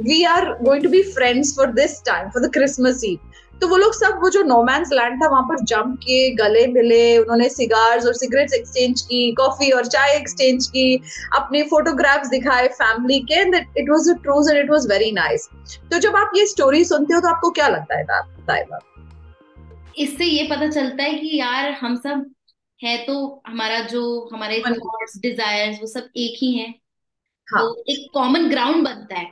We 0.00 0.22
are 0.26 0.52
going 0.62 0.82
to 0.82 0.90
be 0.90 1.02
friends 1.12 1.56
for 1.56 1.72
this 1.74 2.02
time 2.06 2.28
for 2.30 2.46
the 2.46 2.52
Christmas 2.52 3.00
eve 3.04 3.18
तो 3.60 3.68
वो 3.68 3.76
लोग 3.76 3.94
सब, 3.94 4.18
वो 4.22 4.28
जो 4.30 4.42
नोमैंस 4.42 4.88
लैंड 4.92 5.22
था, 5.22 5.28
वहाँ 5.28 5.42
पर 5.42 5.62
जंप 5.64 5.96
किए, 6.02 6.28
गले 6.36 6.66
मिले, 6.66 7.16
उन्होंने 7.18 7.48
सिगार्स 7.48 8.06
और 8.06 8.12
सिगरेट्स 8.14 8.54
एक्सचेंज 8.54 9.00
की 9.02 9.32
कॉफ़ी 9.38 9.70
और 9.70 9.86
चाय 9.86 10.14
एक्सचेंज 10.16 10.66
की, 10.66 11.00
अपने 11.36 11.62
फोटोग्राफ्स 11.70 12.28
दिखाए 12.28 12.68
फैमिली 12.74 13.18
के 13.22 13.40
and 13.40 13.54
it 13.54 13.90
was 13.90 14.10
a 14.10 14.14
truce 14.22 14.50
and 14.50 14.58
it 14.58 14.70
was 14.70 14.86
very 14.90 15.10
nice 15.12 15.48
तो 15.90 15.98
जब 15.98 16.16
आप 16.16 16.32
ये 16.36 16.46
स्टोरी 16.46 16.84
सुनते 16.84 17.14
हो 17.14 17.20
तो 17.20 17.28
आपको 17.28 17.50
क्या 17.50 17.68
लगता 17.68 17.98
है 17.98 18.04
ताइबा 18.04 18.78
इससे 19.98 20.24
ये 20.24 20.46
पता 20.50 20.68
चलता 20.70 21.02
है 21.02 21.14
कि 21.14 21.38
यार, 21.38 21.70
हम 21.80 21.96
सब 21.96 22.24
है 22.80 22.96
तो 23.06 23.42
हमारा 23.46 23.80
जो 23.80 24.30
हमारे 24.32 24.62
डिजायर्स 25.18 25.78
वो 25.80 25.86
सब 25.86 26.08
एक 26.16 26.38
ही 26.42 26.52
हैं। 26.52 26.74
हाँ. 27.48 27.62
तो 27.62 27.84
एक 27.88 28.08
कॉमन 28.14 28.48
ग्राउंड 28.48 28.84
बनता 28.84 29.18
है। 29.18 29.30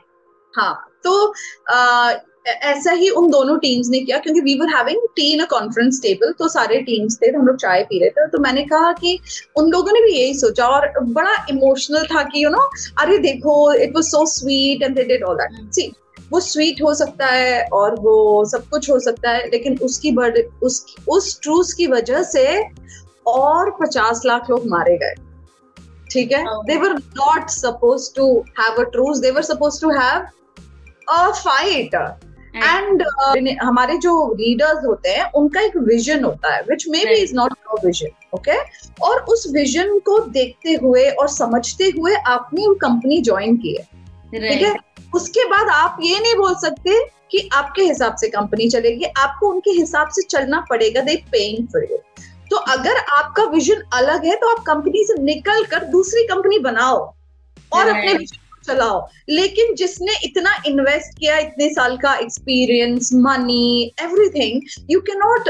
हाँ 0.53 0.73
तो 1.03 1.33
आ, 1.71 2.13
ऐसा 2.47 2.91
ही 2.91 3.09
उन 3.09 3.29
दोनों 3.31 3.57
टीम्स 3.57 3.89
ने 3.89 3.99
किया 3.99 4.17
क्योंकि 4.17 4.41
we 4.41 4.53
were 4.59 4.67
having 4.67 5.01
tea 5.15 5.31
in 5.33 5.39
a 5.39 5.45
conference 5.45 5.99
table 6.01 6.31
तो 6.31 6.47
सारे 6.47 6.79
टीम्स 6.81 7.17
थे 7.17 7.31
तो 7.31 7.39
हम 7.39 7.47
लोग 7.47 7.57
चाय 7.57 7.83
पी 7.83 7.99
रहे 7.99 8.09
थे 8.09 8.27
तो 8.27 8.39
मैंने 8.39 8.63
कहा 8.63 8.91
कि 8.91 9.19
उन 9.57 9.71
लोगों 9.71 9.91
ने 9.91 10.01
भी 10.01 10.13
यही 10.13 10.33
सोचा 10.33 10.67
और 10.67 10.91
बड़ा 10.99 11.35
इमोशनल 11.49 12.05
था 12.05 12.23
कि 12.23 12.43
यू 12.43 12.49
नो 12.49 12.69
अरे 12.99 13.17
देखो 13.17 13.73
it 13.73 13.95
was 13.95 14.03
so 14.03 14.25
sweet 14.25 14.83
and 14.83 14.95
they 14.95 15.03
did 15.03 15.23
all 15.23 15.35
that 15.35 15.73
see 15.73 15.91
वो 16.31 16.39
स्वीट 16.39 16.81
हो 16.83 16.93
सकता 16.93 17.25
है 17.25 17.63
और 17.73 17.95
वो 17.99 18.45
सब 18.45 18.67
कुछ 18.69 18.89
हो 18.89 18.99
सकता 18.99 19.31
है 19.31 19.47
लेकिन 19.49 19.77
उसकी 19.77 20.11
बर्ड 20.11 20.37
उस 20.63 20.95
उस 21.07 21.39
ट्रूस 21.41 21.73
की 21.73 21.87
वजह 21.87 22.23
से 22.23 22.45
और 23.27 23.69
पचास 23.81 24.21
लाख 24.25 24.49
लोग 24.49 24.67
मारे 24.69 24.97
गए। 24.97 25.13
ठीक 26.11 26.31
है? 26.31 26.43
They 26.67 26.77
were 26.77 26.93
not 26.93 27.49
suppose 27.49 28.13
to 28.15 28.25
have 28.59 28.81
a 28.81 28.89
truce 28.91 29.19
they 29.19 29.31
were 29.31 29.41
suppose 29.43 29.81
to 29.81 29.89
have 29.89 30.27
a 31.09 31.31
fight 31.33 31.95
and 32.55 33.03
हमारे 33.61 33.97
जो 33.97 34.13
लीडर्स 34.33 34.85
होते 34.85 35.09
हैं 35.09 35.31
उनका 35.35 35.61
एक 35.61 35.77
विजन 35.87 36.23
होता 36.23 36.53
है 36.55 36.61
which 36.69 36.85
maybe 37.05 37.19
is 37.23 37.35
not 37.35 37.51
your 37.51 37.85
vision 37.85 38.09
okay 38.35 38.57
और 39.07 39.19
उस 39.29 39.45
विजन 39.53 39.97
को 40.05 40.19
देखते 40.29 40.73
हुए 40.83 41.09
और 41.11 41.27
समझते 41.29 41.91
हुए 41.97 42.15
आपने 42.27 42.67
वो 42.67 42.73
कंपनी 42.81 43.21
ज्वाइन 43.21 43.57
की 43.57 43.75
है 43.75 43.83
ठीक 44.33 44.61
है? 44.61 44.75
उसके 45.15 45.43
बाद 45.49 45.69
आप 45.73 45.97
ये 46.01 46.19
नहीं 46.19 46.35
बोल 46.35 46.55
सकते 46.61 47.03
कि 47.31 47.49
आपके 47.53 47.81
हिसाब 47.81 48.15
से 48.15 48.27
कंपनी 48.27 48.67
चलेगी। 48.69 49.05
आपको 49.17 49.49
उनके 49.49 49.71
हिसाब 49.71 50.09
से 50.09 50.21
चलना 50.21 50.59
पड़ेगा। 50.69 51.01
दे 51.01 51.15
पेइंग 51.31 51.67
फॉर 51.67 51.83
यू 51.91 51.97
तो 52.51 52.57
अगर 52.73 52.97
आपका 53.17 53.43
विजन 53.51 53.81
अलग 53.93 54.25
है 54.25 54.35
तो 54.35 54.49
आप 54.49 54.63
कंपनी 54.67 55.03
से 55.03 55.21
निकल 55.21 55.63
कर 55.71 55.85
दूसरी 55.95 56.23
कंपनी 56.27 56.59
बनाओ 56.59 56.97
और 57.71 57.87
अपने 57.87 58.13
विजन 58.13 58.37
को 58.37 58.73
चलाओ। 58.73 58.99
लेकिन 59.29 59.73
जिसने 59.75 60.15
इतना 60.25 60.55
इन्वेस्ट 60.67 61.17
किया 61.19 61.37
इतने 61.37 61.69
साल 61.73 61.97
का 61.97 62.15
experience 62.15 63.09
money 63.25 63.93
everything 64.01 64.61
you 64.91 64.99
can 65.09 65.19
not 65.25 65.49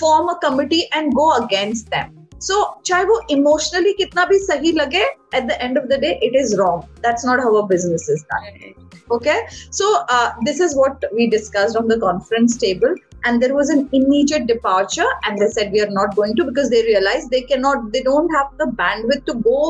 form 0.00 0.28
a 0.28 0.38
committee 0.42 0.80
and 0.94 1.12
go 1.14 1.28
against 1.30 1.86
them 1.86 2.20
so 2.40 2.62
चाहे 2.86 3.04
वो 3.04 3.20
इमोशनली 3.30 3.92
कितना 3.92 4.24
भी 4.24 4.38
सही 4.38 4.72
लगे 4.72 5.02
at 5.02 5.42
the 5.42 5.58
end 5.60 5.78
of 5.78 5.86
the 5.86 6.00
day 6.00 6.18
it 6.22 6.36
is 6.44 6.56
wrong 6.56 7.02
that's 7.06 7.26
not 7.26 7.40
how 7.40 7.62
a 7.62 7.66
business 7.68 8.06
is 8.10 8.24
done 8.32 8.72
okay? 9.10 9.38
So 9.70 10.04
uh, 10.08 10.34
this 10.42 10.60
is 10.60 10.76
what 10.76 11.04
we 11.14 11.28
discussed 11.28 11.76
on 11.76 11.88
the 11.88 11.98
conference 11.98 12.56
table. 12.56 12.94
and 13.23 13.41
there 13.41 13.53
was 13.53 13.69
an 13.69 13.81
immediate 13.91 14.45
departure 14.47 15.07
and 15.25 15.39
they 15.39 15.49
said 15.49 15.71
we 15.71 15.81
are 15.81 15.93
not 15.97 16.15
going 16.15 16.35
to 16.35 16.43
because 16.49 16.69
they 16.69 16.81
realized 16.83 17.29
they 17.29 17.41
cannot 17.41 17.91
they 17.93 18.01
don't 18.01 18.29
have 18.37 18.51
the 18.57 18.67
bandwidth 18.81 19.25
to 19.29 19.35
go 19.47 19.61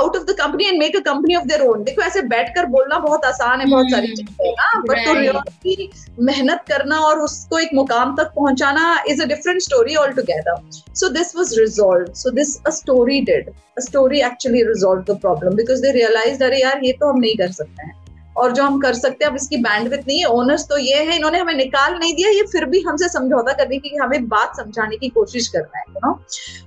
out 0.00 0.16
of 0.16 0.26
the 0.26 0.34
company 0.34 0.68
and 0.68 0.78
make 0.78 0.98
a 1.00 1.02
company 1.08 1.38
of 1.40 1.48
their 1.52 1.62
own 1.68 1.84
देखो 1.84 2.02
ऐसे 2.02 2.22
बैठकर 2.34 2.66
बोलना 2.74 2.98
बहुत 3.06 3.24
आसान 3.24 3.60
है 3.60 3.66
बहुत 3.70 3.90
सारी 3.90 4.12
चीजें 4.14 4.44
है 4.44 4.52
ना 4.60 4.82
बट 4.88 5.04
तो 5.06 5.14
रियलिटी 5.20 5.90
मेहनत 6.30 6.64
करना 6.68 6.98
और 7.08 7.20
उसको 7.20 7.58
एक 7.58 7.74
मुकाम 7.74 8.14
तक 8.16 8.32
पहुंचाना 8.36 8.84
is 9.08 9.22
a 9.22 9.26
different 9.34 9.62
story 9.62 9.96
all 10.04 10.12
together 10.20 10.62
so 11.00 11.08
this 11.18 11.34
was 11.36 11.58
resolve 11.58 12.12
so 12.22 12.30
this 12.40 12.56
a 12.66 12.70
story 12.80 13.20
did 13.32 13.50
a 13.50 13.86
story 13.88 14.20
actually 14.30 14.62
resolve 14.68 15.02
the 15.12 15.18
problem 15.26 15.56
because 15.56 15.80
they 15.82 15.92
realize 15.98 16.42
अरे 16.42 16.62
यार 16.62 16.84
ये 16.84 16.92
तो 17.00 17.12
हम 17.12 17.20
नहीं 17.20 17.36
कर 17.36 17.52
सकते 17.60 17.86
हैं 17.86 18.00
और 18.37 18.51
जो 18.51 18.63
हम 18.63 18.79
कर 18.79 18.93
सकते 18.95 19.25
हैं 19.25 19.29
अब 19.31 19.35
इसकी 19.35 19.57
बैंडविथ 19.59 20.07
नहीं 20.07 20.19
है 20.19 20.25
ओनर्स 20.31 20.67
तो 20.69 20.77
ये 20.79 21.03
है 21.03 21.15
इन्होंने 21.15 21.39
हमें 21.39 21.53
निकाल 21.55 21.93
नहीं 21.95 22.13
दिया 22.13 22.29
ये 22.29 22.43
फिर 22.51 22.65
भी 22.71 22.81
हमसे 22.87 23.09
समझौता 23.09 23.53
करने 23.53 23.77
की 23.77 23.95
हमें 23.95 24.27
बात 24.29 24.55
समझाने 24.57 24.97
की 24.97 25.09
कोशिश 25.09 25.47
करना 25.55 25.77
है 25.77 25.83
यू 25.89 25.99
नो 26.05 26.13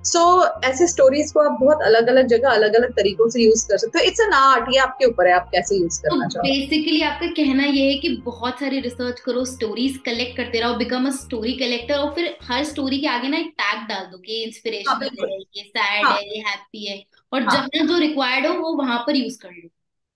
सो 0.06 0.22
ऐसे 0.66 0.86
स्टोरीज 0.86 1.32
को 1.32 1.40
आप 1.40 1.58
बहुत 1.60 1.82
अलग 1.84 2.08
अलग 2.08 2.26
जगह 2.28 2.50
अलग 2.50 2.74
अलग 2.74 2.92
तरीकों 2.96 3.28
से 3.30 3.42
यूज़ 3.42 3.66
कर 3.68 3.78
सकते 3.78 3.98
हो। 3.98 4.04
इट्स 4.04 4.20
एन 4.20 4.32
आर्ट 4.34 4.68
ये 4.72 4.78
आपके 4.80 5.06
ऊपर 5.06 5.26
है 5.26 5.32
आप 5.34 5.48
कैसे 5.52 5.76
यूज़ 5.76 6.00
करना 6.02 6.24
तो 6.24 6.30
चाहो 6.30 6.46
बेसिकली 6.46 7.00
आपका 7.02 7.26
कहना 7.36 7.64
ये 7.64 7.84
है 7.84 7.98
कि 7.98 8.08
बहुत 8.24 8.60
सारी 8.60 8.80
रिसर्च 8.80 9.20
करो 9.20 9.44
स्टोरीज 9.46 9.98
कलेक्ट 10.06 10.36
करते 10.36 10.60
रहो 10.60 10.74
बिकम 10.76 11.06
अ 11.06 11.10
स्टोरी 11.16 11.52
कलेक्टर 11.58 11.94
और 11.96 12.12
फिर 12.14 12.36
हर 12.50 12.64
स्टोरी 12.64 12.98
के 13.00 13.06
आगे 13.08 13.28
ना 13.28 13.38
एक 13.38 13.52
टैग 13.58 13.86
डाल 13.88 14.04
दो 14.06 14.18
कि 14.18 14.42
इंस्पिरेशन 14.44 15.02
है 15.02 15.08
ये 15.56 15.62
सैड 15.64 16.04
हाँ। 16.04 16.16
है 16.16 16.28
ये 16.28 16.42
हैप्पी 16.48 16.86
है। 16.86 17.02
और 17.32 17.42
हाँ। 17.42 17.56
जब 17.56 17.86
जो 17.88 17.98
रिक्वायर्ड 17.98 18.46
हो 18.46 18.54
वो 18.60 18.76
वहाँ 18.76 18.98
पर 19.06 19.16
यूज़ 19.16 19.38
कर 19.42 19.48
लो। 19.52 19.68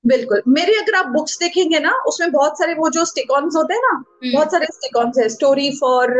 बिल्कुल। 0.05 0.43
मेरे 0.49 0.75
अगर 0.75 0.95
आप 0.95 1.07
बुक्स 1.07 1.39
देखेंगे 1.39 1.79
ना 1.79 1.93
उसमें 2.07 2.31
बहुत 2.33 2.59
सारे 2.59 2.75
वो 2.75 2.91
जो 2.91 3.05
स्टिकॉन्स 3.05 3.57
होते 3.57 3.75
हैं 3.75 3.81
ना 3.81 3.95
हम्म। 3.95 4.33
बहुत 4.33 4.53
सारे 4.53 4.67
स्टिकॉन्स 4.67 5.19
है। 5.19 5.29
Story 5.29 5.71
for 5.71 6.13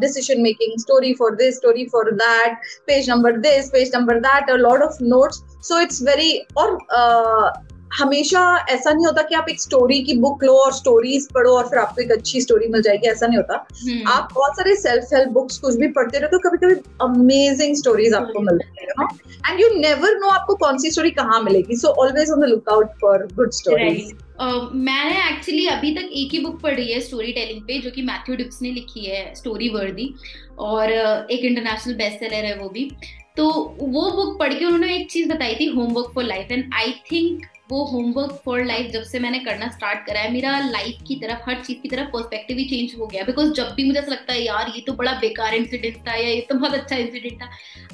decision 0.00 0.40
making 0.40 0.78
story 0.80 1.14
for 1.14 1.34
this 1.34 1.56
story 1.56 1.86
for 1.86 2.10
that 2.14 2.58
page 2.86 3.10
number 3.10 3.36
this 3.38 3.70
page 3.70 3.90
number 3.94 4.20
that 4.20 4.50
a 4.50 4.56
lot 4.56 4.82
of 4.82 4.98
notes 5.02 5.42
so 5.68 5.80
it's 5.80 6.02
very 6.02 6.32
और 6.56 6.78
uh, 6.98 7.67
हमेशा 7.92 8.40
ऐसा 8.70 8.92
नहीं 8.92 9.06
होता 9.06 9.22
कि 9.22 9.34
आप 9.34 9.48
एक 9.48 9.60
स्टोरी 9.60 10.02
की 10.04 10.16
बुक 10.18 10.44
लो 10.44 10.52
और 10.54 10.72
स्टोरीज 10.72 11.28
पढ़ो 11.34 11.50
और 11.50 11.68
फिर 11.68 11.78
आपको 11.78 12.02
एक 12.02 12.12
अच्छी 12.12 12.40
स्टोरी 12.40 12.68
मिल 12.68 12.82
जाएगी 12.82 13.08
ऐसा 13.08 13.26
नहीं 13.26 13.36
होता। 13.36 13.66
हम्म। 13.82 14.08
आप 14.08 14.28
बहुत 14.34 14.56
सारे 14.56 14.74
सेल्फ 14.76 15.14
हेल्प 15.14 15.28
बुक्स 15.28 15.58
कुछ 15.58 15.76
भी 15.76 15.88
पढ़ते 15.88 16.18
रहो 16.18 16.28
तो 16.30 16.38
कभी 16.38 16.66
कभी 16.66 16.80
अमेजिंग 17.02 17.76
स्टोरीज 17.76 18.14
आपको 18.14 18.40
मिलती 18.40 18.84
है 18.84 19.06
एंड 19.50 19.60
यू 19.60 19.68
नेवर 19.78 20.18
नो 20.18 20.28
आपको 20.28 20.54
कौन 20.54 20.78
सी 20.78 20.90
स्टोरी 20.90 21.10
कहाँ 21.10 21.42
मिलेगी 21.42 21.76
so 21.76 21.88
always 22.04 22.30
on 22.30 22.40
the 22.40 22.48
lookout 22.68 22.98
for 23.00 23.26
good 23.34 23.52
stories 23.52 24.12
मैंने 24.40 25.16
एक्चुअली 25.28 25.66
अभी 25.66 25.94
तक 25.94 26.10
एक 26.12 26.32
ही 26.32 26.38
बुक 26.38 26.60
पढ़ी 26.62 26.90
है 26.92 27.00
स्टोरी 27.00 27.32
टेलिंग 27.32 27.62
पे 27.62 27.78
जो 27.78 27.90
कि 27.90 28.02
मैथ्यू 28.02 28.36
डिप्स 28.36 28.62
ने 28.62 28.70
लिखी 28.70 29.04
है 29.04 29.34
स्टोरी 29.34 29.68
वर्दी 29.68 30.14
और 30.58 30.84
uh, 30.84 31.30
एक 31.30 31.44
इंटरनेशनल 31.44 31.94
बेस्ट 31.94 32.18
सेलर 32.18 32.44
है 32.44 32.58
वो 32.58 32.68
भी। 32.68 32.90
तो 33.36 33.50
वो 33.80 34.10
बुक 34.10 34.38
पढ़ 34.38 34.52
के 34.54 34.64
उन्होंने 34.64 34.94
एक 34.96 35.10
चीज़ 35.10 35.28
बताई 35.28 35.54
थी 35.54 35.66
homework 35.66 36.10
for 36.14 36.24
life 36.24 36.52
and 36.52 36.74
I 36.74 36.92
think 37.12 37.46
वो 37.70 37.82
होमवर्क 37.84 38.40
फॉर 38.44 38.64
लाइफ 38.64 38.90
जब 38.92 39.02
से 39.02 39.18
मैंने 39.18 39.38
करना 39.40 39.68
स्टार्ट 39.70 40.06
करा 40.06 40.20
है, 40.20 40.32
मेरा 40.32 40.58
लाइफ 40.60 41.02
की 41.08 41.14
तरफ़, 41.16 41.48
हर 41.48 41.62
चीज़ 41.62 41.78
की 41.80 41.88
तरफ़ 41.88 42.08
पर्सपेक्टिव 42.12 42.58
ही 42.58 42.64
चेंज 42.64 42.94
हो 42.98 43.06
गया। 43.06 43.24
बिकॉज़ 43.24 43.52
जब 43.52 43.72
भी 43.76 43.84
मुझे 43.84 43.98
ऐसा 44.00 44.12
लगता 44.12 44.32
है, 44.32 44.42
यार, 44.42 44.72
ये 44.76 44.80
तो 44.86 44.92
बड़ा 44.92 45.12
बेकार 45.20 45.54
इंसिडेंट 45.54 45.96
था 46.08 46.14
या 46.14 46.28
ये 46.28 46.40
तो 46.48 46.54
बहुत 46.54 46.74
अच्छा 46.74 46.96
इंसिडेंट 46.96 47.42
था 47.42 47.50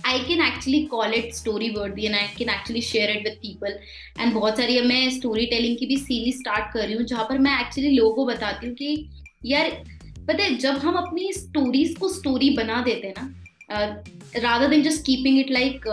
I 0.07 0.19
can 0.19 0.43
actually 0.43 0.83
call 0.87 1.15
it 1.15 1.33
story 1.35 1.69
word 1.71 1.99
and 1.99 2.15
I 2.15 2.27
can 2.39 2.51
actually 2.51 2.81
share 2.83 3.11
it 3.11 3.25
with 3.25 3.39
people 3.43 3.79
and 4.21 4.33
बहुत 4.35 4.57
सारी 4.57 4.81
मैं 4.83 5.09
स्टोरी 5.11 5.47
टेलिंग 5.47 5.77
की 5.79 5.87
भी 5.87 5.97
सीरीज़ 5.99 6.39
स्टार्ट 6.39 6.73
कर 6.73 6.85
रही 6.87 6.95
हूँ, 6.95 7.05
जहाँ 7.05 7.25
पर 7.25 7.39
मैं 7.39 7.61
एक्चुअली 7.61 7.91
लोगों 7.91 8.15
को 8.15 8.25
बताती 8.27 8.67
हूँ 8.67 8.75
कि, 8.75 9.09
यार, 9.45 9.71
पता 10.29 10.43
है, 10.43 10.55
जब 10.57 10.77
हम 10.79 10.95
अपनी 10.97 11.33
स्टोरीज 11.33 11.97
को 12.01 12.09
स्टोरी 12.09 12.51
बना 12.51 12.83
देते 12.83 13.07
हैं 13.07 13.15
ना 13.19 13.33
rather 14.37 14.69
than 14.69 14.83
just 14.83 15.07
keeping 15.07 15.39
it 15.39 15.51
like 15.51 15.87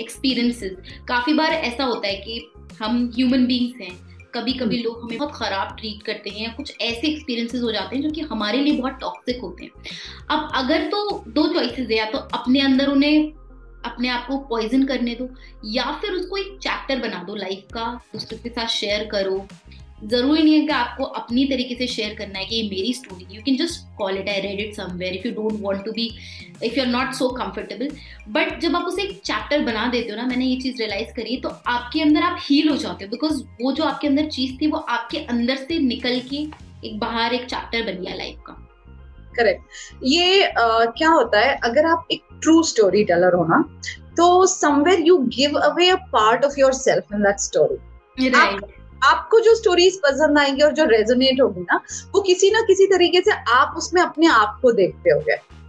experiences 0.00 0.72
काफ़ी 1.08 1.32
बार 1.34 1.52
ऐसा 1.52 1.84
होता 1.84 2.08
है 2.08 2.14
कि 2.14 2.40
हम 2.80 3.04
ह्यूमन 3.14 3.46
बींग्स 3.46 3.80
हैं 3.80 3.96
कभी 4.34 4.52
कभी 4.52 4.76
हम्म। 4.76 4.84
लोग 4.84 5.02
हमें 5.02 5.18
बहुत 5.18 5.34
खराब 5.34 5.76
ट्रीट 5.76 6.02
करते 6.02 6.30
हैं 6.30 6.42
या 6.42 6.52
कुछ 6.52 6.74
ऐसे 6.80 7.08
एक्सपीरियंसेस 7.08 7.62
हो 7.62 7.72
जाते 7.72 7.96
हैं 7.96 8.02
जो 8.02 8.10
कि 8.10 8.20
हमारे 8.30 8.58
लिए 8.58 8.76
बहुत 8.76 8.98
टॉक्सिक 9.00 9.40
होते 9.40 9.64
हैं 9.64 9.96
अब 10.30 10.50
अगर 10.54 10.86
तो 10.86 11.24
दो 11.28 11.46
चॉइसेस 11.54 11.88
है 11.90 11.96
या 11.96 12.10
तो 12.10 12.18
अपने 12.34 12.60
अंदर 12.60 12.88
उन्हें 12.88 13.32
अपने 13.84 14.08
आप 14.08 14.26
को 14.28 14.38
पॉइजन 14.48 14.86
करने 14.86 15.14
दो 15.14 15.28
या 15.66 15.90
फिर 16.00 16.12
उसको 16.12 16.36
एक 16.36 16.58
चैप्टर 16.62 16.98
बना 16.98 17.22
दो 17.22 17.34
लाइफ 17.34 17.66
का 17.74 17.92
दूसरे 18.12 18.38
के 18.38 18.48
साथ 18.48 18.66
शेयर 18.70 19.06
करो 19.06 19.46
ज़रूरी 20.04 20.42
नहीं 20.42 20.54
है 20.54 20.66
कि 20.66 20.72
आपको 20.72 21.04
अपनी 21.20 21.44
तरीके 21.44 21.74
से 21.74 21.86
शेयर 21.86 22.14
करना 22.14 22.38
है 22.38 22.44
कि 22.46 22.56
ये 22.56 22.62
मेरी 22.62 22.92
story 22.94 23.26
you 23.36 23.42
can 23.42 23.56
just 23.56 23.96
call 23.98 24.18
it 24.18 24.28
I 24.28 24.40
read 24.40 24.60
it 24.60 24.74
somewhere 24.74 25.14
if 25.14 25.26
you 25.26 25.32
don't 25.34 25.60
want 25.62 25.84
to 25.84 25.92
be 25.92 26.06
if 26.64 26.78
you 26.78 26.84
are 26.84 26.90
not 26.90 27.12
so 27.14 27.28
comfortable 27.28 27.88
but 28.28 28.60
जब 28.60 28.76
आप 28.76 28.84
उसे 28.84 29.02
एक 29.02 29.20
चैप्टर 29.24 29.64
बना 29.64 29.86
देते 29.86 30.10
हो 30.10 30.16
ना 30.16 30.26
मैंने 30.26 30.44
ये 30.44 30.60
चीज़ 30.60 30.78
रियलाइज़ 30.78 31.12
करी 31.16 31.36
तो 31.36 31.48
आपके 31.48 32.02
अंदर 32.02 32.22
आप 32.22 32.38
हील 32.42 32.68
हो 32.68 32.76
जाते 32.76 33.04
हो 33.04 33.10
बिकॉज़ 33.10 33.42
वो 33.62 33.72
जो 33.72 33.84
आपके 33.84 34.08
अंदर 34.08 34.28
चीज़ 34.28 34.56
थी 34.62 34.66
वो 34.66 34.78
आपके 34.78 35.18
अंदर 35.26 35.56
से 35.56 35.78
निकल 35.78 36.20
के 36.30 36.46
एक 36.86 36.98
बाहर 36.98 37.34
एक 37.34 37.46
चैप्टर 37.46 37.82
बन 37.82 38.02
गया 38.02 38.14
लाइफ 38.14 38.38
का। 38.46 38.64
करेक्ट 39.36 39.62
ये 40.04 40.42
uh, 40.42 40.86
क्या 40.98 41.08
होता 41.08 41.40
है 41.40 41.58
अगर 41.64 41.86
आप 41.86 42.06
एक 42.10 42.22
ट्रू 42.42 42.62
स्टोरी 42.62 43.04
टेलर 43.04 43.34
हो 43.34 43.44
ना 43.44 43.62
तो 44.16 44.46
somewhere 44.46 45.00
you 45.00 45.18
give 45.36 45.58
away 45.58 45.88
a 45.88 45.96
part 46.12 46.44
of 46.44 46.60
yourself 46.72 47.14
in 47.14 47.22
that 47.22 47.38
story 47.40 47.76
आपको 49.04 49.40
जो 49.40 49.54
स्टोरीज 49.54 49.96
पसंद 50.00 50.38
आएँगी 50.38 50.62
और 50.62 50.72
जो 50.72 50.84
रेजोनेट 50.86 51.40
होगी 51.40 51.60
ना, 51.62 51.80
वो 52.14 52.20
किसी 52.22 52.50
ना 52.50 52.60
किसी 52.62 52.86
तरीके 52.88 53.20
से 53.20 53.32
आप 53.52 53.74
उसमें 53.76 54.02
अपने 54.02 54.26
आप 54.28 54.58
को 54.62 54.72
देखते 54.72 55.10
हो 55.10 55.20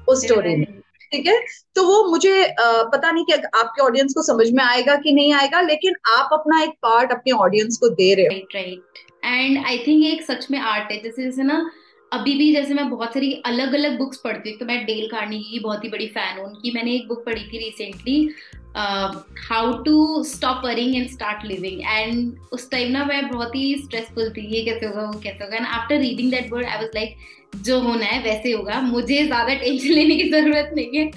उस 0.08 0.24
स्टोरी 0.24 0.56
में, 0.56 0.66
ठीक 1.12 1.28
है? 1.28 1.40
तो 1.76 1.84
वो 1.84 2.04
मुझे 2.10 2.48
पता 2.60 3.12
नहीं 3.12 3.26
कि 3.26 3.34
आपके 3.34 3.82
ऑडियंस 3.82 4.14
को 4.14 4.22
समझ 4.24 4.50
में 4.52 4.64
आएगा 4.64 4.96
कि 4.98 5.12
नहीं 5.14 5.34
आएगा, 5.34 5.62
लेकिन 5.64 5.96
आप 6.10 6.30
अपना 6.34 6.62
एक 6.64 6.72
पार्ट 6.84 7.12
अपने 7.12 7.32
ऑडियंस 7.34 7.78
को 7.78 7.90
दे 7.92 8.14
रहे 8.14 8.26
हो। 8.26 8.32
Right 8.32 8.56
right 8.56 9.06
and 9.26 9.66
I 9.66 9.78
think 9.78 10.06
एक 10.06 10.24
सच 10.24 10.48
में 10.52 10.60
आर्ट 10.60 10.92
है, 10.92 11.02
जैसे 11.04 11.24
जैसे 11.24 11.44
ना, 11.44 11.70
अभी 12.12 12.34
भी 12.36 12.52
जैसे 12.54 12.74
मैं 12.74 12.90
बहुत 12.90 13.14
सारी 13.14 13.32
अलग 13.46 13.74
अलग 13.74 13.98
बुक्स 13.98 14.18
पढ़ती 14.18 14.50
हूँ 14.50 14.60
तो 14.60 14.66
मैं 14.66 14.84
डेल 14.86 15.08
कार्नी 15.08 15.40
की 15.42 15.60
बहुत 15.60 15.84
ही 15.84 15.90
बड़ी 15.90 16.08
फ़ैन 16.08 16.40
हूँ, 16.40 16.46
उनकी 16.46 16.72
मैंने 16.72 16.96
एक 16.96 17.08
बुक 17.08 17.26
पढ़ी 17.26 17.44
थी 17.44 17.58
recently 17.60 18.30
how 18.78 19.72
to 19.84 20.24
stop 20.24 20.66
worrying 20.66 20.96
and 20.96 21.10
start 21.10 21.46
living 21.46 21.82
and 21.82 22.34
उस 22.52 22.70
टाइम 22.72 22.92
ना 22.92 23.04
मैं 23.06 23.28
बहुत 23.30 23.56
ही 23.56 23.76
स्ट्रेसफुल 23.84 24.30
थी 24.30 24.46
ये 24.56 24.64
कैसे 24.66 24.86
होगा 24.86 25.04
वो 25.04 25.20
कैसे 25.20 25.44
होगा। 25.44 25.58
And 25.58 25.66
after 25.66 26.00
reading 26.00 26.32
that 26.32 26.52
word 26.54 26.66
I 26.66 26.78
was 26.78 26.96
like 26.96 27.16
जो 27.64 27.80
होना 27.80 28.06
है 28.06 28.22
वैसे 28.24 28.52
होगा। 28.52 28.80
मुझे 28.82 29.26
ज़्यादा 29.26 29.54
टेंशन 29.54 29.90
लेने 29.94 30.16
की 30.16 30.30
ज़रूरत 30.30 30.72
नहीं 30.76 30.98
है। 30.98 31.12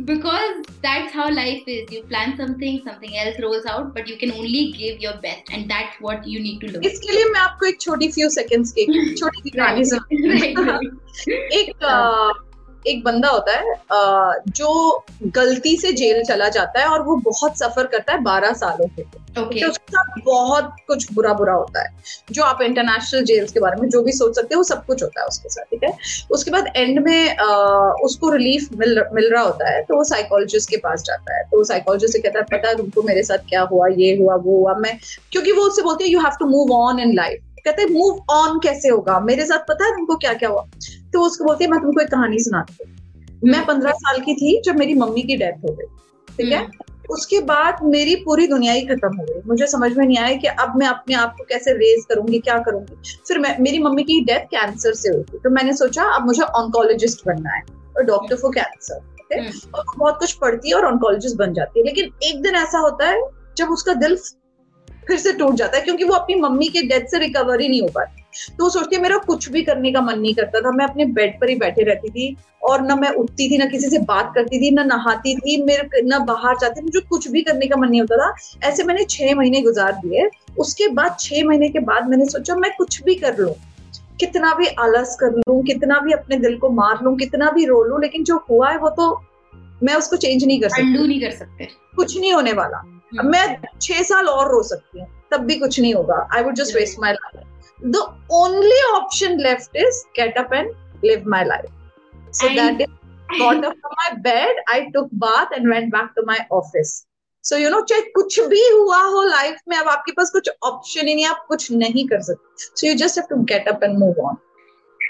Because 0.00 0.60
that's 0.84 1.14
how 1.16 1.28
life 1.30 1.68
is 1.68 1.94
you 1.94 2.00
plan 2.02 2.32
something 2.36 2.78
something 2.78 3.14
else 3.16 3.40
rolls 3.40 3.66
out 3.66 3.94
but 3.94 4.08
you 4.10 4.16
can 4.20 4.30
only 4.30 4.64
give 4.78 4.98
your 5.02 5.14
best 5.22 5.52
and 5.52 5.66
that's 5.66 5.98
what 6.02 6.22
you 6.26 6.40
need 6.40 6.60
to 6.60 6.66
learn 6.66 6.86
इसके 6.86 7.12
लिए 7.12 7.24
मैं 7.24 7.40
आपको 7.40 7.66
एक 7.66 7.80
छोटी 7.80 8.08
फ्यू 8.12 8.28
सेकेंड्स 8.30 8.72
की 8.78 9.14
छोटी 9.14 9.50
सी 9.50 9.50
एक 11.60 11.70
uh, 11.84 12.53
एक 12.86 13.02
बंदा 13.04 13.28
होता 13.28 13.52
है 13.52 13.74
जो 14.48 15.04
गलती 15.36 15.76
से 15.76 15.92
जेल 15.92 16.22
चला 16.24 16.48
जाता 16.48 16.80
है 16.80 16.86
और 16.86 17.02
वो 17.02 17.16
बहुत 17.24 17.58
सफ़र 17.58 17.86
करता 17.86 18.12
है 18.12 18.22
बारह 18.22 18.52
सालों 18.52 18.86
के 18.86 19.02
okay. 19.02 19.60
तो 19.62 19.68
उसके 19.68 19.92
साथ 19.92 20.20
बहुत 20.24 20.70
कुछ 20.88 21.12
बुरा 21.12 21.32
बुरा 21.34 21.52
होता 21.52 21.82
है। 21.82 21.88
जो 22.32 22.42
आप 22.42 22.62
इंटरनेशनल 22.62 23.24
जेल्स 23.24 23.52
के 23.52 23.60
बारे 23.60 23.80
में 23.80 23.88
जो 23.88 24.02
भी 24.02 24.12
सोच 24.12 24.34
सकते 24.36 24.54
हो 24.54 24.58
वो 24.58 24.64
सब 24.64 24.84
कुछ 24.86 25.02
होता 25.02 25.20
है 25.20 25.26
उसके 25.26 25.48
साथ 25.48 25.64
ठीक 25.64 25.84
है? 25.84 25.92
उसके 26.30 26.50
बाद 26.50 26.66
एंड 26.76 26.98
में 26.98 27.36
आ, 27.36 27.46
उसको 28.04 28.30
रिलीफ 28.30 28.68
मिल 28.76 29.02
मिल 29.12 29.30
रहा 29.32 29.42
होता 29.42 29.70
है 29.70 29.82
तो 29.82 29.96
वो 29.96 30.04
साइकोलॉजिस्ट 30.04 30.70
के 30.70 30.76
पास 30.76 31.02
जाता 31.02 31.36
है। 31.36 31.42
तो 31.44 31.64
साइकोलॉजिस्ट 31.64 32.12
से 32.12 32.18
कहता 32.18 32.38
है 32.38 32.44
पता 32.52 32.68
है 32.68 32.76
तुमको 32.76 33.02
मेरे 33.02 33.22
साथ 33.22 33.48
क्या 33.48 33.62
हुआ 33.62 33.88
ये 33.98 34.16
हुआ 34.16 34.34
वो 34.34 34.58
हुआ 34.58 34.74
मैं 34.74 34.98
क्योंकि 35.32 35.52
वो 35.52 35.62
उससे 35.62 35.82
बोलती 35.82 36.04
है 36.04 36.10
you 36.10 36.20
have 36.20 36.36
to 36.40 36.46
move 36.46 36.72
on 36.72 37.00
in 37.00 37.14
life 37.16 37.42
कहते 37.64 37.82
हैं 37.82 37.88
मूव 37.90 38.24
ऑन 38.30 38.58
कैसे 38.58 38.88
होगा? 38.88 39.18
मेरे 39.20 39.44
साथ 39.46 39.66
पता 39.68 39.84
है 39.84 39.90
तुमको 39.90 40.16
क्या 40.16 40.32
क्या 40.34 40.48
हुआ? 40.48 40.64
तो 41.12 41.20
उसको 41.20 41.44
बोलती 41.44 41.64
है 41.64 41.70
मैं 41.70 41.80
तुमको 41.80 42.00
एक 42.00 42.08
कहानी 42.08 42.38
सुनाती 42.38 42.76
हूँ। 42.80 42.92
मैं 43.44 43.64
पंद्रह 43.66 43.92
साल 43.92 44.20
की 44.20 44.34
थी 44.34 44.60
जब 44.64 44.76
मेरी 44.76 44.94
मम्मी 44.94 45.22
की 45.22 45.36
डेथ 45.36 45.64
हो 45.64 45.72
गई 45.72 45.86
ठीक 46.28 46.52
है? 46.52 46.58
हम्म। 46.58 46.92
उसके 47.10 47.38
बाद 47.42 47.78
मेरी 47.84 48.14
पूरी 48.16 48.46
दुनिया 48.46 48.72
ही 48.72 48.82
खत्म 48.82 49.08
हो 49.10 49.24
गई। 49.24 49.40
मुझे 49.46 49.66
समझ 49.66 49.90
में 49.92 50.04
नहीं 50.06 50.18
आया 50.18 50.36
कि 50.36 50.46
अब 50.46 50.76
मैं 50.76 50.86
अपने 50.86 51.14
आप 51.14 51.34
को 51.38 51.44
कैसे 51.44 51.72
रेज 51.74 52.04
करूँगी 52.08 52.38
क्या 52.38 52.58
करूँगी? 52.58 52.96
फिर 53.28 53.38
मैं 53.38 53.56
मेरी 53.60 53.78
मम्मी 53.78 54.02
की 54.02 54.20
डेथ 54.24 54.46
कैंसर 54.50 54.94
से 54.94 55.08
हुई 55.08 55.38
तो 55.38 55.50
मैंने 55.50 55.72
सोचा 55.76 56.04
अब 56.14 56.26
मुझे 56.26 56.42
ऑन्कोलॉजिस्ट 56.42 57.26
बनना 57.26 57.54
है 57.54 57.62
और 57.96 58.04
डॉक्टर 58.04 58.36
फॉर 58.36 58.54
कैंसर 58.54 59.12
और 59.74 59.84
बहुत 59.96 60.18
कुछ 60.18 60.32
पढ़ती 60.32 60.68
है 60.68 60.74
और 60.74 60.84
ऑन्कोलॉजिस्ट 60.86 61.36
बन 61.36 61.52
जाती 61.54 61.80
है। 61.80 61.84
लेकिन 61.86 62.10
एक 62.22 62.40
दिन 62.42 62.54
ऐसा 62.54 62.78
होता 62.78 63.08
है 63.08 63.20
जब 63.56 63.70
उसका 63.70 63.94
दिल 63.96 64.16
फिर 65.08 65.18
से 65.18 65.32
टूट 65.32 65.54
जाता 65.54 65.76
है 65.76 65.82
क्योंकि 65.82 66.04
वो 66.04 66.14
अपनी 66.14 66.34
मम्मी 66.34 66.68
के 66.68 66.82
डेथ 66.82 67.06
से 67.10 67.18
रिकवर 67.18 67.60
ही 67.60 67.68
नहीं 67.68 67.80
हो 67.82 67.88
पाती। 67.88 68.22
तो 68.58 68.68
सोचती 68.70 68.96
है 68.96 69.02
मेरा 69.02 69.16
कुछ 69.16 69.48
भी 69.48 69.62
करने 69.62 69.92
का 69.92 70.00
मन 70.00 70.18
नहीं 70.18 70.34
करता 70.34 70.60
था। 70.60 70.70
मैं 70.70 70.84
अपने 70.84 71.04
बेड 71.14 71.38
पर 71.40 71.48
ही 71.48 71.56
बैठे 71.56 71.82
रहती 71.82 72.08
थी 72.08 72.36
और 72.62 72.82
ना 72.82 72.96
मैं 72.96 73.10
उठती 73.10 73.50
थी 73.50 73.58
ना 73.58 73.66
किसी 73.66 73.88
से 73.90 73.98
बात 73.98 74.32
करती 74.34 74.60
थी 74.60 74.70
ना 74.70 74.84
नहाती 74.84 75.34
थी 75.36 75.62
मेरे 75.64 76.02
ना 76.02 76.18
बाहर 76.18 76.56
जाती 76.60 76.80
थी। 76.80 76.84
मुझे 76.84 77.00
कुछ 77.00 77.28
भी 77.28 77.42
करने 77.42 77.66
का 77.66 77.76
मन 77.76 77.88
नहीं 77.88 78.00
होता 78.00 78.16
था। 78.16 78.34
ऐसे 78.68 78.84
मैंने 78.84 79.04
छह 79.04 79.34
महीने 79.34 79.60
गुजार 79.60 79.92
दिए। 79.92 80.28
उसके 80.58 80.88
बाद 80.88 81.16
छह 81.20 81.44
महीने 81.44 81.68
के 81.68 81.78
बाद 81.78 82.08
मैंने 82.08 82.24
सोचा 82.24 82.54
मैं 82.54 82.70
कुछ 82.78 83.02
भी 83.02 83.14
कर 83.14 83.38
लू 83.38 83.54
कितना 84.20 84.54
भी 84.54 84.66
आलस 84.66 85.16
कर 85.20 85.30
लू 85.30 85.62
कितना 85.62 85.98
भी 85.98 86.12
अपने 86.12 86.36
दिल 86.36 86.56
को 86.58 86.68
मार 86.70 86.98
लू 87.02 87.14
कितना 87.16 87.50
भी 87.50 87.64
रो 87.66 87.82
लू 87.84 87.98
लेकिन 87.98 88.24
जो 88.24 88.36
हुआ 88.50 88.70
है 88.70 88.78
वो 88.78 88.90
तो 88.90 89.14
मैं 89.82 89.94
उसको 89.94 90.16
चेंज 90.16 90.44
नहीं 90.44 90.60
कर 90.60 90.68
सकती। 90.68 91.06
नहीं 91.06 91.20
कर 91.20 91.30
सकते। 91.30 91.68
कुछ 91.96 92.18
नहीं 92.18 92.32
होने 92.32 92.52
वाला। 92.52 92.93
अब 93.18 93.24
मैं 93.26 93.44
छह 93.82 94.02
साल 94.02 94.28
और 94.28 94.50
रो 94.52 94.62
सकती 94.62 95.00
हूँ 95.00 95.08
तब 95.32 95.46
भी 95.46 95.58
कुछ 95.58 95.78
नहीं 95.80 95.94
होगा। 95.94 96.16
I 96.34 96.42
would 96.42 96.54
just 96.54 96.76
waste 96.76 96.98
my 97.00 97.12
life 97.12 97.86
the 97.86 97.96
only 98.32 98.82
option 98.92 99.40
left 99.40 99.76
is 99.76 100.02
get 100.16 100.38
up 100.38 100.54
and 100.54 100.74
live 101.04 101.28
my 101.28 101.44
life 101.44 102.32
so 102.32 102.48
that 102.54 102.80
is 102.80 102.92
got 103.38 103.64
up 103.66 103.76
from 103.82 103.94
my 103.98 104.10
bed 104.24 104.58
i 104.72 104.74
took 104.94 105.06
bath 105.20 105.52
and 105.56 105.68
went 105.70 105.88
back 105.92 106.10
to 106.16 106.24
my 106.26 106.38
office. 106.56 106.90
So 107.44 107.56
you 107.56 107.70
know 107.70 107.80
चाहे 107.80 108.02
कुछ 108.10 108.38
भी 108.48 108.60
हुआ 108.68 108.98
हो 109.04 109.22
life 109.22 109.56
में 109.68 109.76
अब 109.76 109.88
आपके 109.88 110.12
पास 110.12 110.30
कुछ 110.32 110.50
option 110.64 111.08
ही 111.08 111.14
नहीं 111.14 111.24
आप 111.26 111.44
कुछ 111.48 111.70
नहीं 111.72 112.06
कर 112.08 112.20
सकते। 112.22 112.64
So 112.76 112.86
you 112.86 112.94
just 112.94 113.18
have 113.18 113.26
to 113.30 113.42
get 113.44 113.68
up 113.68 113.84
and 113.84 113.98
move 113.98 114.20
on 114.26 114.36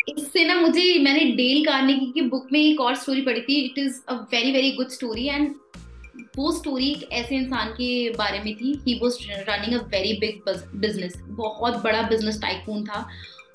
इससे 0.09 0.45
ना 0.45 0.55
मुझे 0.61 0.83
मैंने 1.03 1.25
डेल 1.37 1.65
कार्नेगी 1.65 2.11
की 2.13 2.21
बुक 2.31 2.47
में 2.53 2.61
एक 2.61 2.81
और 2.81 2.95
स्टोरी 2.95 3.23
पढ़ी 3.23 3.41
थी। 3.41 3.61
It 3.65 3.79
is 3.79 4.01
a 4.09 4.15
very 4.33 4.53
very 4.53 4.73
good 4.77 4.89
story 4.91 5.27
and 5.29 5.55
वो 6.37 6.51
स्टोरी 6.53 6.91
एक 6.91 7.09
ऐसे 7.13 7.37
इंसान 7.37 7.69
के 7.73 8.11
बारे 8.11 8.39
में 8.45 8.55
थी. 8.57 8.73
He 8.87 8.99
was 9.03 9.17
running 9.49 9.79
a 9.81 9.83
very 9.87 10.13
big 10.21 10.51
business 10.81 11.15
बहुत 11.29 11.83
बड़ा 11.85 12.03
बिज़नेस 12.03 12.41
टाइकून 12.43 12.85
था. 12.85 13.07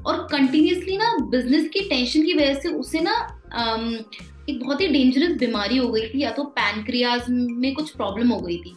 और 0.06 0.28
कंटिन्यूसली 0.32 0.98
ना 0.98 1.16
बिज़नेस 1.32 1.68
की 1.70 1.80
टेंशन 1.90 2.26
की 2.26 2.34
वजह 2.34 2.54
से 2.54 2.70
उसे 2.70 3.00
ना 3.00 3.16
um, 3.60 3.94
एक 4.50 4.60
बहुत 4.60 4.82
ही 4.82 4.88
डेंजरस 4.88 5.38
बीमारी 5.38 5.78
हो 5.78 5.88
गई 5.88 6.08
थी 6.10 6.22
या 6.22 6.32
तो 6.32 6.44
पैनक्रियाज 6.44 7.26
में 7.30 7.74
कुछ 7.76 7.90
प्रॉब्लम 7.96 8.30
हो 8.30 8.40
गई 8.40 8.58
थी. 8.58 8.76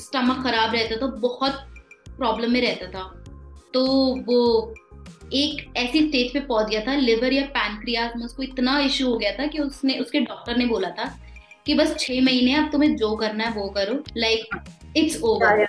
स्टमक 0.00 0.42
खराब 0.42 0.74
रहता 0.74 0.96
था 0.96 1.06
बहुत 1.20 1.58
प्रॉब्लम 2.08 2.52
में 2.52 2.60
रहता 2.60 2.86
था. 2.90 3.02
तो 3.74 3.84
वो 4.26 4.74
एक 5.34 5.72
ऐसी 5.76 6.06
स्टेज 6.08 6.32
पे 6.32 6.40
पहुँच 6.40 6.68
गया 6.70 6.80
था. 6.86 6.94
लिवर 6.94 7.32
या 7.32 7.44
पैनक्रियाज 7.56 8.16
में 8.16 8.24
उसको 8.24 8.42
इतना 8.42 8.78
इश्यू 8.80 9.08
हो 9.08 9.16
गया 9.18 9.32
था 9.32 9.46
कि 9.46 9.58
उसने 9.58 9.98
उसके 9.98 10.20
डॉक्टर 10.20 10.56
ने 10.56 10.66
बोला 10.66 10.90
था 10.90 11.14
कि 11.66 11.74
बस 11.74 11.96
छह 12.00 12.22
महीने 12.22 12.54
अब 12.54 12.72
तुम्हें 12.72 12.96
जो 12.96 13.16
करना 13.16 13.44
है 13.44 13.50
वो 13.50 13.68
करो 13.68 14.04
लाइक 14.16 14.62
इट्स 14.96 15.22
ओवर 15.22 15.64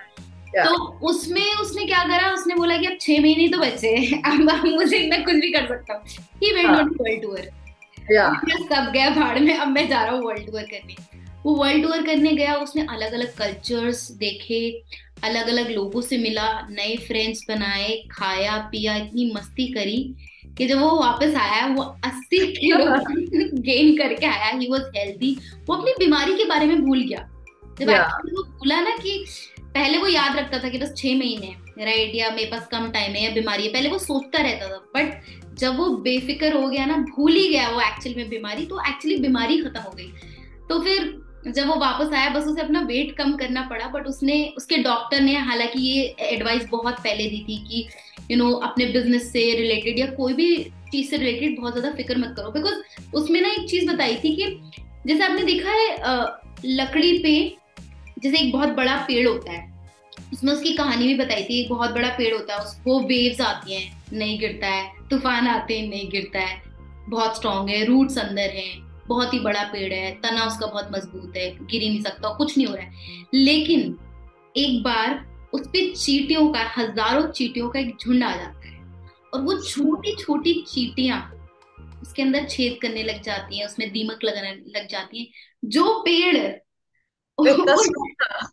तो 0.58 1.00
उसमें 1.08 1.54
उसने 1.54 1.86
क्या 1.86 2.04
करा? 2.04 2.34
उसने 2.34 2.56
बोला 2.56 2.78
कि 2.78 2.86
अब 2.86 2.98
छह 3.02 3.22
महीने 3.22 3.48
तो 3.48 3.58
बचे 3.58 4.16
अब 4.26 4.66
मुझे 4.66 4.98
इतना 4.98 5.18
कुछ 5.18 5.36
भी 5.36 5.52
कर 5.52 5.68
सकता 5.68 5.94
हूँ। 5.94 6.04
He. 6.44 6.54
Went 6.54 6.70
on 6.70 6.90
world 7.02 7.22
tour 7.22 7.40
सब 8.76 8.92
गया 8.94 9.10
भाड़ 9.10 9.40
में 9.40 9.58
अब 9.58 9.68
मैं 9.68 9.88
जा 9.88 10.04
रहा 10.04 10.14
हूँ 10.14 10.24
वर्ल्ड 10.24 10.46
टूर 10.46 10.62
करने। 10.62 10.96
वो 11.46 11.56
वर्ल्ड 11.56 11.84
टूर 11.84 12.06
करने 12.06 12.32
गया 12.32 12.56
उसने 12.56 12.82
अलग 12.82 13.14
अलग 13.14 13.36
कल्चर्स 13.36 14.12
देखे 14.12 14.84
अलग 15.24 15.48
अलग 15.48 15.70
लोगों 15.70 16.02
से 16.02 16.18
मिला 16.18 16.68
नए 16.72 16.98
फ्रेंड्स 16.98 17.46
बनाए 17.50 18.04
खाया 18.12 18.58
पिया 18.58 18.96
इतनी 18.96 19.32
मस्ती 19.36 19.74
करी। 19.74 20.16
कि 20.58 20.68
जब 20.68 20.80
वो 20.80 21.00
वापस 21.00 21.36
आया 21.36 21.68
वो 21.68 21.84
80 22.06 22.40
किलो 22.58 22.78
गेन 23.62 23.98
करके 23.98 24.26
आया 24.26 24.58
ही 24.58 24.68
वाज 24.72 24.82
हेल्दी 24.96 25.38
वो 25.70 25.76
अपनी 25.76 25.92
बीमारी 26.00 26.34
के 26.34 26.46
बारे 26.46 26.66
में 26.66 26.82
भूल 26.82 27.02
गया। 27.02 27.30
जब 27.80 27.90
वो 27.90 28.44
भूला 28.44 28.82
ना 28.82 28.90
कि 28.90 29.26
पहले 29.62 29.98
वो 29.98 30.08
याद 30.08 30.38
रखता 30.38 30.60
था 30.60 30.70
कि 30.70 30.78
बस 30.78 30.94
छह 30.98 31.18
महीने 31.18 31.56
राइट 31.86 32.16
या 32.16 32.30
मेरे 32.30 32.48
पास 32.52 32.68
कम 32.72 32.90
टाइम 32.92 33.12
है 33.12 33.24
या 33.24 33.32
बीमारी 33.32 33.64
है 33.64 33.74
पहले 33.74 33.90
वो 33.90 33.98
सोचता 33.98 34.42
रहता 34.42 34.68
था। 34.68 34.78
बट 34.78 35.22
जब 35.56 35.78
वो 35.78 35.90
बेफिक्र 35.90 36.54
हो 36.54 36.68
गया 36.68 36.86
ना 36.86 36.98
भूल 36.98 37.32
ही 37.32 37.48
गया 37.48 37.70
वो 37.70 37.82
एक्चुअली 37.82 38.16
में 38.16 38.30
बीमारी 38.30 38.66
तो 38.66 38.80
एक्चुअली 38.80 39.18
बीमारी 39.18 39.58
खत्म 39.58 39.80
हो 39.80 39.92
गई। 39.92 40.12
तो 40.70 40.80
फिर 40.80 41.27
जब 41.48 41.68
वो 41.68 41.76
वापस 41.76 42.14
आया 42.14 42.30
बस 42.30 42.48
उसे 42.48 42.62
अपना 42.62 42.82
वेट 42.82 43.16
कम 43.18 43.36
करना 43.38 43.62
पड़ा 43.62 43.88
बट 43.88 44.08
उसने 44.08 44.54
उसके 44.58 44.78
डॉक्टर 44.78 45.22
ने 45.22 45.36
हालाँकि 45.36 45.80
ये 45.80 46.04
एडवाइस 46.20 46.68
बहुत 46.70 47.00
पहले 47.00 47.30
दी 47.30 47.46
थी 47.50 47.58
कि 47.68 47.88
यू 48.32 48.38
you 48.38 48.38
नो 48.38 48.50
know, 48.50 48.64
अपने 48.64 48.86
बिज़नेस 48.86 49.32
से 49.32 49.52
रिलेटेड 49.56 50.00
या 50.00 50.06
कोई 50.08 50.34
भी 50.34 50.56
चीज़ 50.92 51.10
से 51.10 51.18
रिलेटेड 51.18 51.60
बहुत 51.60 51.74
ज़्यादा 51.74 51.96
फ़िक्र 51.96 52.18
मत 52.18 52.34
करो। 52.38 52.52
बिकॉज़ 52.52 53.14
उसमें 53.14 53.42
ना 53.42 53.50
एक 53.50 53.70
चीज़ 53.70 53.90
बताई 53.92 54.16
थी 54.16 54.36
कि 54.36 54.60
जैसे 55.08 55.24
आपने 55.24 55.44
देखा 55.44 55.72
है 55.72 55.96
लकड़ी 56.66 57.18
पे 57.20 57.34
जैसे 58.20 58.38
एक 58.38 58.52
बहुत 58.52 58.70
बड़ा 58.70 58.96
पेड़ 58.98 59.28
होता 59.28 59.52
है 59.52 59.66
उसमें 60.34 60.54
उसकी 60.54 60.74
कहानी 60.74 61.08
भी 61.08 61.16
बताई 61.16 61.44
थी 61.44 61.60
एक 61.62 61.70
बहुत 61.70 61.92
बड़ा 61.92 62.10
पेड़ 62.10 62.34
होता 62.34 62.54
है 62.54 62.60
उसको 62.60 63.00
वेव्स 63.00 63.42
आती 63.42 63.74
हैं 63.74 64.02
नहीं 64.14 64.40
गिरता 64.40 64.68
है 64.68 65.08
तूफ़ान 65.10 65.48
आते 65.48 65.80
हैं 65.80 65.88
नहीं 65.90 66.10
गिरता 66.10 66.40
है 66.40 66.62
बहुत 67.10 67.38
स्ट्रांग 67.38 67.70
है 67.70 67.84
रूट्स 67.86 68.18
अंदर 68.18 68.56
है। 68.56 68.87
बहुत 69.08 69.34
ही 69.34 69.40
बड़ा 69.40 69.64
पेड़ 69.64 69.94
है 69.94 70.12
तना 70.22 70.46
उसका 70.46 70.68
बहुत 70.68 70.90
मज़बूत 70.92 71.38
है 71.38 71.50
गिर 71.52 71.82
ही 71.82 71.90
नहीं 71.90 72.02
सकता 72.04 72.34
कुछ 72.38 72.58
नहीं 72.58 72.68
हो 72.68 72.74
रहा 72.76 72.84
है। 72.84 72.92
लेकिन 73.34 73.98
एक 74.56 74.84
बार 74.84 75.26
उस 75.54 75.68
पर 75.68 75.94
चीटियों 75.96 76.48
का 76.54 76.64
हज़ारों 76.78 77.28
चीटियों 77.32 77.70
का 77.70 77.80
एक 77.80 77.96
झुंड 78.02 78.24
आ 78.24 78.36
जाता 78.36 78.68
है 78.68 78.76
और 79.34 79.42
वो 79.42 79.58
छोटी 79.62 80.16
छोटी 80.16 80.54
चीटियाँ 80.68 81.20
उसके 82.02 82.22
अंदर 82.22 82.46
छेद 82.46 82.78
करने 82.82 83.04
लग 83.04 83.22
जाती 83.24 83.58
हैं 83.58 83.66
उसमें 83.66 83.92
दीमक 83.92 84.24
लगने 84.24 84.52
लग 84.76 84.88
जाती 84.88 85.20
है। 85.20 85.28
जो 85.66 85.84
पेड़ 86.06 86.36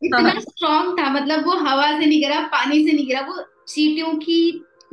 इतना 0.05 0.31
स्ट्रॉन्ग 0.41 0.99
था। 0.99 1.09
मतलब 1.11 1.45
वो 1.47 1.57
हवा 1.59 1.87
से 1.99 2.07
नहीं 2.07 2.21
गिरा 2.21 2.41
पानी 2.53 2.85
से 2.87 2.93
नहीं 2.93 3.07
गिरा 3.07 3.21
वो 3.21 3.43
चीटियों 3.69 4.15
की 4.17 4.39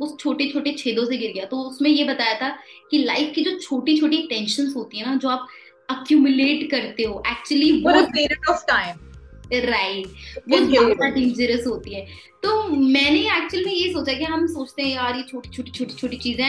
उस 0.02 0.16
छोटे 0.20 0.50
छोटे 0.50 0.72
छेदों 0.78 1.04
से 1.04 1.16
गिर 1.16 1.32
गया। 1.32 1.44
तो 1.44 1.60
उसमें 1.60 1.90
ये 1.90 2.04
बताया 2.04 2.34
था 2.40 2.48
कि 2.90 2.98
लाइफ 3.04 3.32
की 3.34 3.44
जो 3.44 3.58
छोटी 3.58 3.96
छोटी 3.98 4.22
टेंशन 4.28 4.72
होती 4.76 4.98
है 4.98 5.06
ना 5.06 5.14
जो 5.16 5.28
आप 5.28 5.46
अक्यूमुलेट 5.88 6.70
करते 6.70 7.02
हो 7.02 7.22
actually 7.28 7.72
period 7.82 8.50
of 8.50 8.64
time 8.68 9.08
right 9.64 10.06
वो 10.48 10.58
ज़्यादा 10.58 11.08
डेंजरस 11.10 11.66
होती 11.66 11.94
है। 11.94 12.06
तो 12.42 12.62
मैंने 12.68 13.20
एक्चुअल 13.32 13.64
में 13.64 13.72
ये 13.72 13.92
सोचा 13.92 14.12
कि 14.12 14.24
हम 14.24 14.46
सोचते 14.48 14.82
हैं 14.82 14.94
यार 14.94 15.16
ये 15.16 15.22
छोटी 15.22 15.50
छोटी 15.50 15.70
छोटी 15.70 15.94
छोटी 15.94 16.16
चीज़ें 16.18 16.44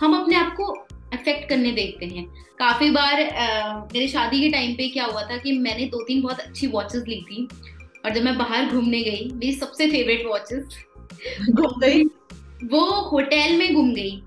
हम 0.00 0.16
अपने 0.16 0.36
आप 0.36 0.54
को 0.56 0.64
अफेक्ट 1.12 1.48
करने 1.48 1.72
देखते 1.72 2.06
हैं। 2.06 2.24
काफ़ी 2.58 2.90
बार 2.90 3.22
आ, 3.22 3.78
मेरे 3.84 4.08
शादी 4.08 4.40
के 4.40 4.48
टाइम 4.50 4.74
पे 4.76 4.88
क्या 4.88 5.04
हुआ 5.04 5.22
था 5.22 5.36
कि 5.36 5.52
मैंने 5.58 5.84
दो 5.86 6.02
तीन 6.04 6.22
बहुत 6.22 6.40
अच्छी 6.40 6.66
वॉचेस 6.66 7.04
ली 7.08 7.20
थी 7.22 7.48
और 8.04 8.14
जब 8.14 8.22
मैं 8.22 8.36
बाहर 8.38 8.66
घूमने 8.66 9.02
गई 9.02 9.30
मेरी 9.34 9.52
सबसे 9.54 9.90
फेवरेट 9.90 10.26
वॉचेस 10.26 10.78
घूम 11.50 11.80
गई? 11.80 12.04
वो 12.64 12.80
होटल 13.02 13.56
में 13.58 13.74
घूम 13.74 13.92
गई 13.94 14.20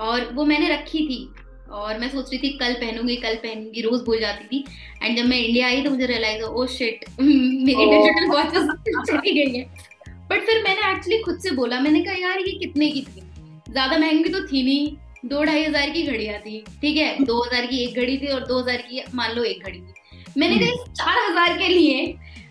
और 0.00 0.32
वो 0.34 0.44
मैंने 0.44 0.68
रखी 0.68 1.06
थी। 1.06 1.28
और 1.72 1.98
मैं 1.98 2.08
सोच 2.10 2.30
रही 2.30 2.38
थी 2.38 2.48
कल 2.58 2.72
पहनूँगी 2.74 3.16
कल 3.16 3.34
पहनूँगी 3.36 3.80
रोज 3.82 4.00
भूल 4.06 4.18
जाती 4.20 4.44
थी। 4.46 4.64
एंड 5.02 5.16
जब 5.16 5.24
मैं 5.24 5.38
इंडिया 5.38 5.66
आई 5.66 5.82
तो 5.82 5.90
मुझे 5.90 6.06
रियलाइज़ 6.06 6.42
ओ 6.42 6.66
शिट 6.68 7.04
मेरी 7.20 7.86
डिजिटल 7.86 8.26
वॉचेस 8.28 8.68
चली 8.88 9.32
गई 9.34 9.58
है। 9.58 9.64
बट 10.30 10.44
फिर 10.46 10.62
मैंने 10.64 10.90
एक्चुअली 10.90 11.18
खुद 11.22 11.38
से 11.40 11.50
बोला 11.54 11.80
मैंने 11.80 12.00
कहा 12.02 12.14
यार 12.16 12.40
ये 12.40 12.52
कितने 12.58 12.90
की 12.90 13.00
थी? 13.02 13.22
ज़्यादा 13.70 13.98
महँगी 13.98 14.28
तो 14.30 14.40
थी 14.42 14.62
नहीं। 14.62 15.28
दो 15.28 15.42
ढाई 15.44 15.64
हज़ार 15.64 15.90
की 15.90 16.02
घड़िया 16.02 16.38
थी 16.38 16.62
ठीक 16.80 16.96
है? 16.96 17.24
दो 17.24 17.40
हज़ार 17.42 17.66
की 17.66 17.84
एक 17.84 17.96
घड़ी 17.96 18.16
थी 18.18 18.26
और 18.28 18.46
दो 18.46 18.58
हज़ार 18.60 18.82
की 18.82 19.02
मान 19.14 19.34
लो 19.36 19.44
एक 19.44 19.62
घड़ी 19.64 19.78
थी। 19.78 20.40
मैंने 20.40 20.58
कहा 20.58 20.92
चार 20.92 21.18
हज़ार 21.20 21.56
के 21.58 21.68
लिए 21.68 22.06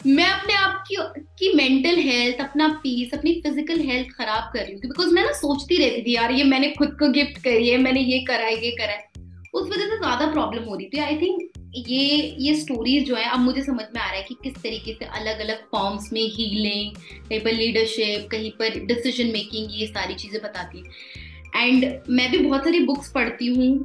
मैं 0.05 0.25
अपने 0.25 0.53
आप 0.53 0.83
की 0.87 0.95
की 1.39 1.53
मेंटल 1.55 1.99
हेल्थ 2.01 2.39
अपना 2.41 2.67
पीस 2.83 3.13
अपनी 3.13 3.33
फ़िज़िकल 3.41 3.79
हेल्थ 3.81 4.07
खराब 4.15 4.49
कर 4.53 4.59
रही 4.59 4.73
हूँ 4.73 4.81
बिकॉज़ 4.81 5.13
मैं 5.13 5.23
ना 5.23 5.31
सोचती 5.33 5.77
रहती 5.77 6.01
थी, 6.03 6.15
यार, 6.15 6.31
ये 6.31 6.43
मैंने 6.43 6.69
खुद 6.71 6.95
को 6.99 7.09
गिफ्ट 7.11 7.37
करी 7.43 7.69
है, 7.69 7.77
मैंने 7.77 7.99
ये 8.01 8.19
करा 8.27 8.45
है, 8.45 8.55
ये 8.65 8.71
करा 8.71 8.91
है. 8.91 9.11
उस 9.53 9.67
वजह 9.67 9.85
से 9.85 9.97
ज़्यादा 9.97 10.25
प्रॉब्लम 10.31 10.63
हो 10.63 10.75
रही 10.75 10.87
थी। 10.87 10.99
आई 10.99 11.15
थिंक 11.17 11.51
ये 11.77 12.35
ये 12.39 12.53
स्टोरीज 12.55 13.05
जो 13.07 13.15
है, 13.15 13.23
अब 13.25 13.39
मुझे 13.39 13.61
समझ 13.63 13.85
में 13.85 14.01
आ 14.01 14.05
रहा 14.05 14.15
है 14.15 14.23
कि 14.23 14.35
किस 14.43 14.55
तरीके 14.55 14.93
से 14.93 15.05
अलग 15.19 15.39
अलग 15.39 15.61
फॉर्म्स 15.71 16.11
में 16.13 16.21
हीलिंग 16.21 16.95
कहीं 17.29 17.39
पर 17.39 17.51
लीडरशिप 17.51 18.27
कहीं 18.31 18.51
पर 18.59 18.79
डिसीज़न 18.85 19.31
मेकिंग 19.33 19.67
ये 19.73 19.87
सारी 19.87 20.15
चीज़ें 20.15 20.41
बताती 20.41 20.79
है। 20.79 21.63
एंड 21.63 21.85
मैं 22.09 22.29
भी 22.31 22.37
बहुत 22.39 22.63
सारी 22.63 22.79
बुक्स 22.85 23.11
पढ़ती 23.11 23.47
हूँ। 23.47 23.77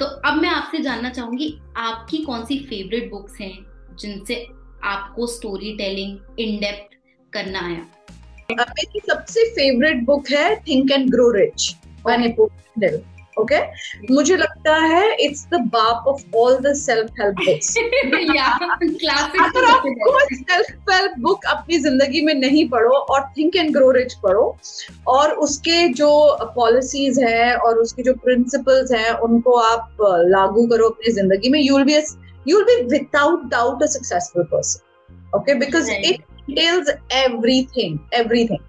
तो 0.00 0.06
अब 0.06 0.40
मैं 0.42 0.48
आपसे 0.48 0.78
जानना 0.80 1.10
चाहूँगी, 1.10 1.54
आपकी 1.76 2.18
कौन 2.24 2.44
सी 2.44 2.58
फेवरेट 2.60 3.10
बुक्स 3.10 3.40
हैं 3.40 3.56
जिनसे 4.00 4.46
आपको 4.84 5.26
स्टोरी 5.26 5.76
टेलिंग 5.76 6.40
इन 6.40 6.58
डेप्थ 6.60 6.96
करना 7.32 7.60
आया। 7.60 7.86
मेरी 8.50 9.00
सबसे 9.10 9.44
फेवरेट 9.50 10.04
बुक 10.04 10.30
है 10.30 10.54
think 10.56 10.92
and 10.92 11.10
grow 11.10 11.30
rich 11.30 11.74
by 12.04 12.16
Napoleon 12.16 13.02
okay 13.38 13.58
मुझे 14.14 14.36
लगता 14.36 14.76
है 14.76 15.16
इट्स 15.24 15.46
द 15.46 15.54
बाप 15.54 16.04
of 16.08 16.36
all 16.36 16.56
the 16.58 16.72
self 16.74 17.10
help 17.20 17.34
books 17.36 17.76
अगर 19.38 19.64
आप 19.64 19.82
कोई 19.84 20.36
सेल्फ 20.36 20.90
हेल्प 20.90 21.18
बुक 21.18 21.44
अपनी 21.46 21.78
ज़िंदगी 21.78 22.20
में 22.20 22.34
नहीं 22.34 22.68
पढ़ो 22.68 22.90
और 22.90 23.20
थिंक 23.38 23.56
एंड 23.56 23.72
ग्रो 23.72 23.90
रिच 23.90 24.14
पढ़ो 24.14 24.56
और 25.08 25.32
उसके 25.46 25.88
जो 25.88 26.10
पॉलिसीज़ 26.54 27.20
हैं 27.24 27.54
और 27.54 27.78
उसके 27.78 28.02
जो 28.02 28.14
प्रिंसिपल्स 28.14 28.92
हैं 28.92 29.10
उनको 29.10 29.58
आप 29.58 29.96
लागू 30.28 30.66
करो 30.66 30.88
अपनी 30.88 31.12
ज़िंदगी 31.12 31.48
में 31.48 31.60
you 31.60 31.76
will 31.76 31.84
be 31.84 31.94
you'll 32.46 32.64
be 32.64 32.86
without 32.88 33.50
doubt 33.50 33.82
a 33.82 33.88
successful 33.88 34.44
person. 34.46 34.80
Okay? 35.34 35.58
Because 35.58 35.88
right. 35.88 36.04
it 36.04 36.20
entails 36.48 36.88
everything 37.10 38.00
everything. 38.12 38.62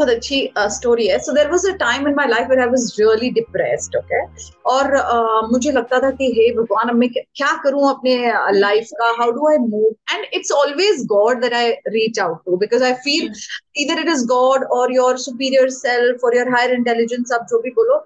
बहुत 0.00 0.10
अच्छी 0.10 0.38
स्टोरी 0.74 1.06
है। 1.06 1.18
So 1.18 1.32
there 1.32 1.50
was 1.50 1.66
a 1.68 1.72
time 1.78 2.08
in 2.08 2.14
my 2.16 2.28
life 2.28 2.48
where 2.50 2.60
I 2.60 2.66
was 2.68 2.90
really 3.00 3.30
depressed 3.38 3.96
okay 3.96 4.20
और 4.70 4.96
uh, 4.96 5.52
मुझे 5.52 5.70
लगता 5.72 5.98
था 6.02 6.10
कि 6.10 6.26
हे 6.36 6.50
भगवान 6.56 6.88
अब 6.88 6.96
मैं 6.96 7.08
क्या 7.12 7.52
करूँ 7.64 7.88
अपने 7.90 8.16
लाइफ 8.58 8.88
का? 9.00 9.10
How 9.18 9.30
do 9.30 9.48
I 9.48 9.58
move 9.66 10.14
and 10.14 10.26
it's 10.34 10.52
always 10.52 11.04
God 11.12 11.40
that 11.42 11.54
I 11.54 11.70
reach 11.96 12.20
out 12.20 12.44
to 12.46 12.56
because 12.56 12.84
I 12.84 12.92
feel 13.06 13.32
either 13.76 14.00
it 14.00 14.08
is 14.08 14.24
God 14.26 14.64
or 14.72 14.94
your 14.94 15.18
superior 15.18 15.68
self 15.70 16.24
or 16.24 16.36
your 16.36 16.48
higher 16.54 16.72
intelligence 16.74 17.32
आप 17.32 17.46
जो 17.50 17.60
भी 17.62 17.70
बोलो 17.78 18.04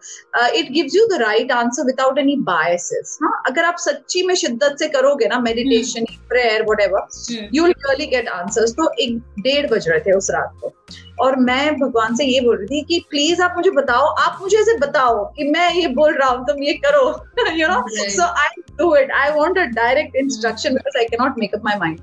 it 0.58 0.72
gives 0.72 0.96
you 0.96 1.06
the 1.06 1.20
right 1.22 1.52
answer 1.52 1.86
without 1.86 2.18
any 2.18 2.36
biases 2.50 3.18
हाँ? 3.22 3.42
अगर 3.46 3.64
आप 3.64 3.76
सच्ची 3.78 4.26
में 4.26 4.34
शिद्दत 4.34 4.76
से 4.78 4.88
करोगे 4.88 5.28
ना 5.28 5.38
meditation 5.40 6.04
prayer 6.28 6.66
whatever 6.80 7.48
you 7.54 7.66
really 7.66 8.06
get 8.06 8.28
answers 8.28 8.72
तो 8.72 8.90
एक 9.00 9.18
डेढ़ 9.40 9.66
बज 9.70 9.88
रहे 9.88 10.00
थे 10.00 10.16
उस 10.16 10.30
रात 10.30 10.58
को। 10.62 10.72
और 11.20 11.36
मैं 11.36 11.74
भगवान 11.76 12.14
से 12.16 12.24
ये 12.24 12.40
बोल 12.40 12.56
रही 12.56 12.66
थी 12.68 12.82
कि 12.82 12.98
प्लीज़ 13.10 13.42
आप 13.42 13.54
मुझे 13.56 13.70
बताओ 13.70 14.06
आप 14.20 14.38
मुझे 14.42 14.56
ऐसे 14.58 14.76
बताओ 14.78 15.24
कि 15.24 15.44
मैं 15.50 15.70
ये 15.74 15.86
बोल 15.88 16.14
रहा 16.14 16.28
हूँ 16.28 16.44
तुम 16.46 16.62
ये 16.62 16.72
करो 16.86 17.04
you 17.52 17.68
know 17.68 18.08
so 18.10 18.26
I 18.42 18.62
do 18.78 18.94
it 18.96 19.12
I 19.12 19.30
want 19.30 19.58
a 19.58 19.64
direct 19.74 20.16
instruction 20.16 20.74
because 20.74 20.98
I 20.98 21.04
cannot 21.04 21.38
make 21.38 21.54
up 21.54 21.64
my 21.64 21.78
mind 21.78 22.00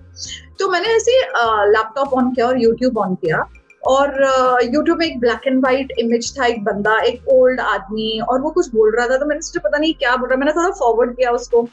तो 0.60 0.70
मैंने 0.72 0.96
ऐसे 0.96 1.20
लैपटॉप 1.72 2.14
ऑन 2.14 2.32
किया 2.34 2.48
और 2.48 2.62
यूट्यूब 2.62 2.98
ऑन 2.98 3.16
किया 3.16 3.44
और 3.88 4.12
यूट्यूब 4.64 4.98
में 4.98 5.06
एक 5.06 5.20
ब्लैक 5.20 5.48
एंड 5.48 5.60
व्हाइट 5.62 5.92
इमेज 6.00 6.40
था 6.40 6.46
एक 6.46 6.64
बंदा 6.64 7.00
एक 7.02 7.28
ओल्ड 7.30 7.60
आदमी 7.60 8.20
और 8.30 8.42
वो 8.42 8.50
कुछ 8.52 8.70
बोल 8.70 8.96
रहा 8.96 9.08
था 9.08 9.18
तो 9.18 9.26
मैंने 9.26 9.42
सोचा 9.42 9.70
पता 9.70 9.78
नहीं 9.78 9.94
क्या 9.94 10.16
बोल 10.16 10.30
रहा 10.30 10.38
मैंने 10.38 10.52
थोड़ा 10.52 10.70
फॉरवर्ड 10.80 11.16
किया 11.16 11.32
उसको। 11.32 11.68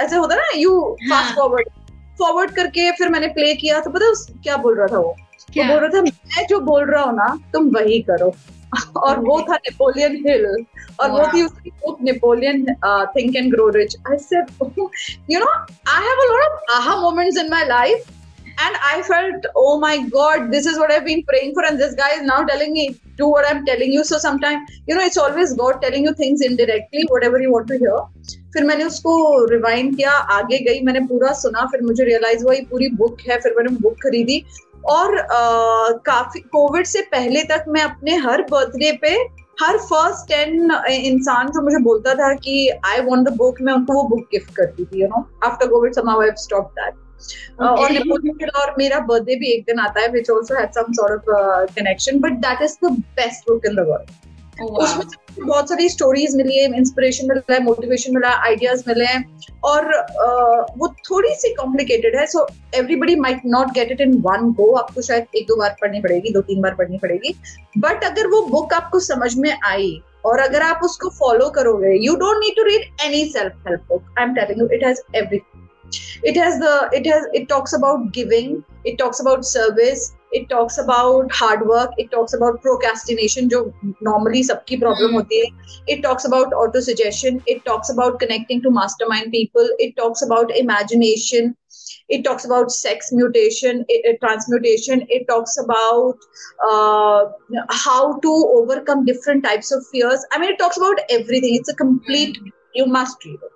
ऐसे 0.00 0.16
होता 0.16 0.34
ना 0.34 0.48
यू 0.56 0.80
फास्ट 1.02 1.34
फॉरवर्ड 1.36 1.68
फॉरवर्ड 2.18 2.54
करके 2.56 2.90
फिर 2.92 3.08
मैंने 3.08 3.26
प्ले 3.28 3.54
किया 3.54 3.80
तो 3.80 3.90
पता 3.90 4.12
क्या 4.42 4.56
बोल 4.56 4.78
रहा 4.78 4.86
था 4.86 4.98
वो? 4.98 5.14
कि 5.54 5.62
बोल 5.62 5.78
रहा 5.78 5.88
था 5.88 6.02
मैं 6.02 6.46
जो 6.48 6.60
बोल 6.70 6.84
रहा 6.90 7.02
हूँ 7.02 7.16
ना 7.16 7.28
तुम 7.52 7.70
वही 7.76 8.00
करो। 8.10 8.34
और 8.96 9.18
वो 9.20 9.40
था 9.40 9.56
नेपोलियन 9.56 10.16
हिल 10.26 10.46
और 11.00 11.10
वो 11.10 11.26
थी 11.34 11.42
उसकी 11.42 11.70
book 11.84 11.98
Napoleon 12.02 12.64
think 13.16 13.36
and 13.36 13.50
grow 13.54 13.68
rich 13.76 13.96
I 14.10 14.16
said 14.18 14.46
you 15.30 15.40
know 15.40 15.46
I 15.90 16.04
have 16.04 16.20
a 16.20 16.28
lot 16.32 16.50
of 16.50 16.72
aha 16.72 16.96
moments 17.00 17.38
in 17.38 17.50
my 17.50 17.64
life 17.66 18.10
and 18.60 18.76
I 18.88 19.02
felt 19.02 19.46
oh 19.56 19.78
my 19.80 19.98
God 20.16 20.50
this 20.50 20.66
is 20.66 20.78
what 20.78 20.92
I 20.92 21.00
been 21.00 21.22
praying 21.22 21.54
for 21.54 21.66
and 21.66 21.78
this 21.78 21.94
guy 21.94 22.14
is 22.16 22.22
now 22.24 22.44
telling 22.44 22.72
me 22.72 22.88
do 23.18 23.30
what 23.30 23.44
I 23.44 23.52
am 23.52 23.64
telling 23.64 23.94
you 23.94 24.02
so 24.02 24.18
some 24.18 24.38
time 24.38 24.66
you 24.88 24.96
know 24.96 25.02
it's 25.02 25.18
always 25.18 25.54
God 25.56 25.80
telling 25.80 26.06
you 26.06 26.12
things 26.20 26.42
indirectly 26.42 27.02
whatever 27.02 27.42
you 27.42 27.52
want 27.52 27.68
to 27.68 27.74
hear 27.74 28.42
फिर 28.54 28.64
मैंने 28.64 28.84
उसको 28.84 29.14
rewind 29.44 29.96
किया 29.96 30.10
आगे 30.32 30.58
गई 30.64 30.80
मैंने 30.80 31.00
पूरा 31.06 31.32
सुना 31.38 31.64
फिर 31.66 31.82
मुझे 31.82 32.04
रियलाइज़ 32.04 32.44
हुआ 32.44 32.52
ये 32.54 32.66
पूरी 32.70 32.88
बुक 32.96 33.20
है 33.28 33.40
फिर 33.40 33.54
मैंने 33.56 33.76
बुक 33.80 33.94
खरीदी 34.02 34.44
और 34.86 35.18
आ, 35.18 35.90
काफ़ी 36.06 36.40
कोविड 36.52 36.86
से 36.86 37.00
पहले 37.12 37.42
तक 37.44 37.64
मैं 37.68 37.82
अपने 37.82 38.16
हर 38.18 38.42
बर्थडे 38.50 38.92
पे 39.02 39.14
हर 39.60 39.76
फ़र्स्ट 39.80 40.28
टेन 40.28 40.70
इंसान 40.88 41.48
जो 41.48 41.62
मुझे 41.62 41.78
बोलता 41.82 42.14
था 42.14 42.32
कि 42.36 42.68
आई 42.86 43.00
वॉन्ट 43.00 43.28
द 43.28 43.36
बुक 43.36 43.60
मैं 43.60 43.72
उनको 43.72 43.94
वो 43.94 44.02
बुक 44.08 44.26
गिफ्ट 44.32 44.54
करती 44.56 44.84
थी 44.84 45.00
you 45.02 45.08
know 45.08 45.26
after 45.44 45.68
Covid 45.68 45.94
some 45.94 46.10
I 46.10 46.30
stop 46.38 46.72
that 46.78 47.02
और 47.62 47.90
नेपोलियन 47.90 48.50
और 48.60 48.74
मेरा 48.78 48.98
बर्थडे 49.02 49.36
भी 49.36 49.52
एक 49.52 49.64
दिन 49.66 49.78
आता 49.78 50.00
है 50.00 50.08
which 50.08 50.30
also 50.30 50.58
had 50.60 50.72
some 50.72 50.92
sort 50.92 51.28
of 51.30 51.74
connection 51.74 52.20
but 52.20 52.40
that 52.46 52.62
is 52.62 52.76
the 52.84 52.90
best 53.16 53.50
book 53.50 53.66
in 53.66 53.76
the 53.76 53.86
world 53.88 54.70
उसमें 54.72 55.23
बहुत 55.38 55.68
सारी 55.68 55.88
स्टोरीज 55.88 56.34
मिली 56.36 56.58
है 56.58 56.64
इंस्पिरेशन 56.76 57.28
मिला 57.28 57.54
है 57.54 57.62
मोटिवेशन 57.62 58.14
मिला 58.14 58.28
है 58.28 58.48
आइडियाज़ 58.48 58.82
मिले 58.88 59.04
हैं 59.04 59.22
और 59.64 59.84
uh, 59.84 60.78
वो 60.78 60.88
थोड़ी 61.10 61.34
सी 61.34 61.52
कॉम्प्लिकेटेड 61.54 62.16
है 62.16 62.26
so 62.26 62.46
everybody 62.74 63.16
might 63.16 63.42
not 63.46 63.72
get 63.74 63.92
it 63.92 64.00
in 64.00 64.16
one 64.26 64.52
go 64.60 64.70
आपको 64.76 65.02
शायद 65.02 65.36
एक 65.36 65.46
दो 65.48 65.56
बार 65.56 65.76
पढ़नी 65.82 66.00
पड़ेगी 66.00 66.32
दो 66.32 66.40
तीन 66.42 66.60
बार 66.62 66.74
पढ़नी 66.74 66.98
पड़ेगी 66.98 67.34
बट 67.78 68.04
अगर 68.04 68.26
वो 68.26 68.42
बुक 68.48 68.74
आपको 68.74 69.00
समझ 69.02 69.34
में 69.36 69.52
आई 69.64 70.00
और 70.26 70.40
अगर 70.40 70.62
आप 70.62 70.80
उसको 70.84 71.08
फॉलो 71.18 71.48
करोगे 71.56 71.96
you 72.04 72.14
don't 72.16 72.44
need 72.44 72.56
to 72.56 72.62
read 72.68 73.04
any 73.06 73.24
self 73.32 73.68
help 73.68 73.86
book 73.88 74.18
I 74.18 74.24
am 74.24 74.34
telling 74.34 74.60
you 74.60 74.68
it 74.68 74.84
has 74.84 75.00
everything 75.16 75.62
it 76.24 76.36
has 76.36 76.58
the 76.58 76.70
it 76.92 77.06
has 77.06 77.26
it 77.32 77.48
talks 77.48 77.74
about 77.74 78.06
giving 78.12 78.64
it 78.84 78.96
talks 78.98 79.20
about 79.20 79.44
service 79.46 80.06
it 80.38 80.48
talks 80.50 80.78
about 80.82 81.34
hard 81.40 81.66
work 81.66 81.98
it 82.04 82.10
talks 82.10 82.34
about 82.38 82.60
procrastination 82.62 83.50
jo 83.54 83.60
normally 84.08 84.42
sabki 84.50 84.78
problem 84.84 85.10
mm. 85.10 85.18
hoti 85.18 85.40
hai 85.42 85.74
it 85.94 86.02
talks 86.06 86.28
about 86.30 86.56
auto 86.62 86.82
suggestion 86.88 87.42
it 87.54 87.64
talks 87.70 87.92
about 87.94 88.18
connecting 88.24 88.62
to 88.66 88.74
mastermind 88.78 89.32
people 89.36 89.70
it 89.86 89.96
talks 90.02 90.26
about 90.28 90.54
imagination 90.62 91.54
it 92.16 92.24
talks 92.24 92.44
about 92.50 92.70
sex 92.70 93.10
mutation 93.18 93.82
it, 93.88 94.08
it, 94.12 94.20
transmutation 94.20 95.04
it 95.08 95.26
talks 95.32 95.56
about 95.64 96.28
uh, 96.68 97.24
how 97.86 98.18
to 98.26 98.32
overcome 98.60 99.04
different 99.10 99.44
types 99.50 99.74
of 99.78 99.86
fears 99.92 100.30
i 100.32 100.38
mean 100.38 100.54
it 100.56 100.62
talks 100.64 100.76
about 100.84 101.04
everything 101.18 101.60
it's 101.60 101.76
a 101.76 101.80
complete 101.82 102.40
mm. 102.40 102.56
you 102.80 102.86
must 102.86 103.28
read 103.28 103.50
it 103.50 103.52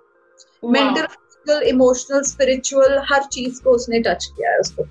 wow. 0.61 0.77
mental 0.77 1.17
emotional 1.67 2.21
spiritual 2.29 2.97
हर 3.11 3.23
चीज़ 3.33 3.61
को 3.63 3.71
उसने 3.75 3.99
touch 4.07 4.25
किया 4.25 4.51
है 4.51 4.57
उसको 4.59 4.83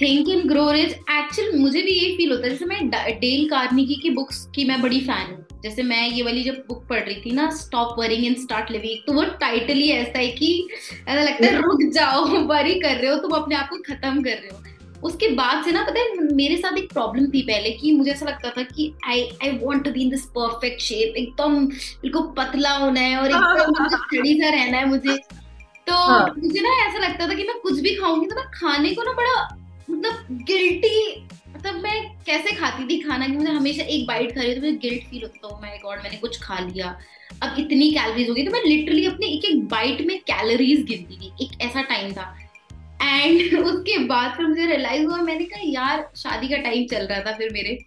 think 0.00 0.28
and 0.28 0.44
grow 0.48 0.70
rich 0.70 0.92
actual 0.92 1.58
मुझे 1.58 1.82
भी 1.82 1.90
ये 1.90 2.16
feel 2.16 2.30
होता 2.30 2.44
है 2.44 2.50
जैसे 2.50 2.64
मैं 2.64 2.88
डेल 2.90 3.48
कार्निकी 3.48 3.94
की 3.94 4.10
बुक्स 4.10 4.48
की 4.54 4.64
मैं 4.64 4.82
बड़ी 4.82 5.00
फ़ैन 5.00 5.30
हूँ। 5.32 5.60
जैसे 5.62 5.82
मैं 5.82 6.08
ये 6.08 6.22
वाली 6.22 6.42
जब 6.42 6.54
बुक 6.68 6.86
पढ़ 6.88 7.00
रही 7.00 7.14
थी 7.14 7.32
ना 7.32 7.50
stop 7.50 7.98
worrying 7.98 8.24
and 8.26 8.36
start 8.36 8.70
living 8.70 9.06
तो 9.06 9.12
वो 9.12 9.24
टाइटल 9.24 9.74
ही 9.74 9.90
ऐसा 9.90 10.18
है 10.18 10.28
कि 10.28 10.68
ऐसा 11.08 11.22
लगता 11.22 11.46
है 11.46 11.60
रुक 11.62 11.82
जाओ 11.94 12.24
वरी 12.46 12.74
कर 12.74 12.96
रहे 12.96 13.10
हो 13.10 13.16
तुम 13.18 13.30
अपने 13.30 13.54
आप 13.54 13.68
को 13.68 13.76
खत्म 13.76 14.22
कर 14.22 14.30
रहे 14.30 14.48
हो। 14.48 14.62
उसके 15.02 15.28
बाद 15.28 15.64
से 15.64 15.72
ना 15.72 15.82
पता 15.82 16.00
है 16.00 16.34
मेरे 16.34 16.56
साथ 16.56 16.78
एक 16.78 16.92
प्रॉब्लम 16.92 17.26
थी 17.26 17.42
पहले 17.42 17.70
कि 17.70 17.92
मुझे 17.92 18.10
ऐसा 18.10 18.26
लगता 18.26 18.50
था 18.50 18.62
कि 18.62 18.92
I 19.06 19.22
I 19.42 19.50
want 19.50 19.84
to 19.84 19.90
be 19.90 20.02
in 20.02 20.10
this 20.10 20.24
perfect 20.26 20.80
shape 20.80 21.16
एकदम 21.16 21.66
बिल्कुल 21.66 22.22
पतला 22.38 22.70
होना 22.70 23.00
है 23.00 23.16
और 23.16 23.26
एकदम 23.26 23.88
स्टडी 23.88 24.34
सा 24.34 24.48
रहना 24.48 24.78
है 24.78 24.88
मुझे। 24.88 25.16
तो 25.86 25.94
हाँ. 25.94 26.34
मुझे 26.38 26.60
ना 26.60 26.68
ऐसा 26.86 26.98
लगता 26.98 27.28
था 27.28 27.34
कि 27.34 27.42
मैं 27.42 27.58
कुछ 27.60 27.80
भी 27.80 27.94
खाऊँगी 27.94 28.26
तो 28.26 28.36
मैं 28.36 28.44
खाने 28.54 28.90
को 28.90 29.02
ना 29.02 29.12
बड़ा 29.12 29.63
मतलब 29.90 30.26
गिल्टी 30.30 31.26
मतलब 31.48 31.74
मैं 31.74 32.16
कैसे 32.26 32.52
खाती 32.56 32.84
थी 32.84 33.00
खाना 33.00 33.26
कि 33.26 33.32
मुझे 33.32 33.50
हमेशा 33.50 33.82
एक 33.82 34.06
बाइट 34.06 34.34
खा 34.34 34.40
रही 34.40 34.54
तो 34.54 34.60
मुझे 34.60 34.72
गिल्ट 34.72 35.02
फील 35.02 35.22
होता 35.22 35.48
हूँ 35.48 35.60
माय 35.62 35.78
गॉड 35.84 35.98
मैंने 35.98 36.16
कुछ 36.16 36.40
खा 36.42 36.58
लिया। 36.58 36.98
अब 37.42 37.56
इतनी 37.58 37.90
कैलोरीज 37.90 38.28
हो 38.28 38.34
गई। 38.34 38.44
तो 38.44 38.50
मैं 38.50 38.62
लिटरली 38.64 39.06
अपने 39.06 39.26
एक 39.26 39.44
एक 39.44 39.64
बाइट 39.68 40.00
में 40.00 40.18
कैलोरीज 40.20 40.84
गिनती 40.84 41.16
थी 41.16 41.44
एक 41.44 41.60
ऐसा 41.62 41.82
टाइम 41.82 42.12
था। 42.12 42.38
एंड 43.02 43.58
उसके 43.64 43.98
बाद 43.98 44.36
फिर 44.36 44.46
मुझे 44.46 44.66
रियलाइज़ 44.66 45.06
हुआ 45.06 45.16
मैंने 45.16 45.44
कहा 45.44 45.60
यार 45.64 46.10
शादी 46.16 46.48
का 46.48 46.56
टाइम 46.56 46.86
चल 46.86 47.06
रहा 47.06 47.20
था 47.20 47.32
फिर 47.32 47.52
मेरे। 47.52 47.78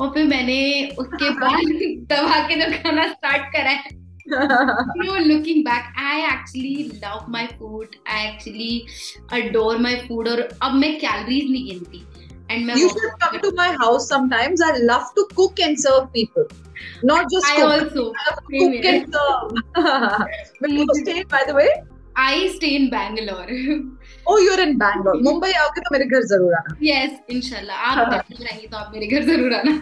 और 0.00 0.08
फिर 0.08 0.24
मैंने 0.24 0.88
उसके 0.98 1.30
बाद 1.40 1.64
दबा 2.12 2.48
के 2.48 2.56
जब 2.56 2.82
खाना 2.82 3.08
स्टार्ट 3.08 3.52
करा 3.52 3.70
है। 3.70 4.03
you 4.25 5.03
know, 5.03 5.17
looking 5.17 5.63
back, 5.63 5.93
I 5.97 6.25
actually 6.29 6.99
love 7.01 7.27
my 7.27 7.47
food. 7.47 7.97
I 8.05 8.27
actually 8.27 8.87
adore 9.31 9.79
my 9.79 9.95
food. 10.07 10.27
और 10.27 10.39
अब 10.61 10.73
मैं 10.73 10.99
calories 11.01 11.49
नहीं 11.49 11.65
गिनती. 11.71 12.05
And 12.51 12.71
you 12.77 12.89
should 12.89 13.11
come 13.19 13.39
to 13.41 13.51
my 13.55 13.71
house 13.79 14.07
sometimes. 14.07 14.61
I 14.61 14.77
love 14.77 15.03
to 15.15 15.27
cook 15.35 15.59
and 15.59 15.79
serve 15.79 16.11
people. 16.13 16.45
Not 17.03 17.27
just 17.31 17.45
I 17.45 17.55
cook. 17.55 17.71
also. 17.71 18.13
I 18.13 18.23
love 18.29 18.39
to 18.45 18.57
cook 18.59 18.85
and 18.85 19.13
serve. 19.13 19.51
Where 20.59 20.71
you 20.71 20.87
stay, 20.93 21.23
by 21.23 21.43
the 21.47 21.53
way? 21.53 21.69
I 22.15 22.47
stay 22.55 22.75
in 22.75 22.89
Bangalore. 22.89 23.47
oh, 24.26 24.38
you're 24.38 24.60
in 24.60 24.72
Bangalore. 24.78 25.20
Mumbai 25.22 25.52
आओगे 25.62 25.80
तो 25.80 25.90
मेरे 25.92 26.06
घर 26.06 26.22
ज़रूर 26.32 26.54
आना. 26.54 26.74
Yes, 26.86 27.10
इंशाल्लाह. 27.30 27.76
आप 27.90 28.08
बैंगलोर 28.08 28.48
आएँगे 28.52 28.66
तो 28.66 28.76
आप 28.76 28.90
मेरे 28.94 29.06
घर 29.06 29.22
ज़रूर 29.30 29.54
आना. 29.54 29.72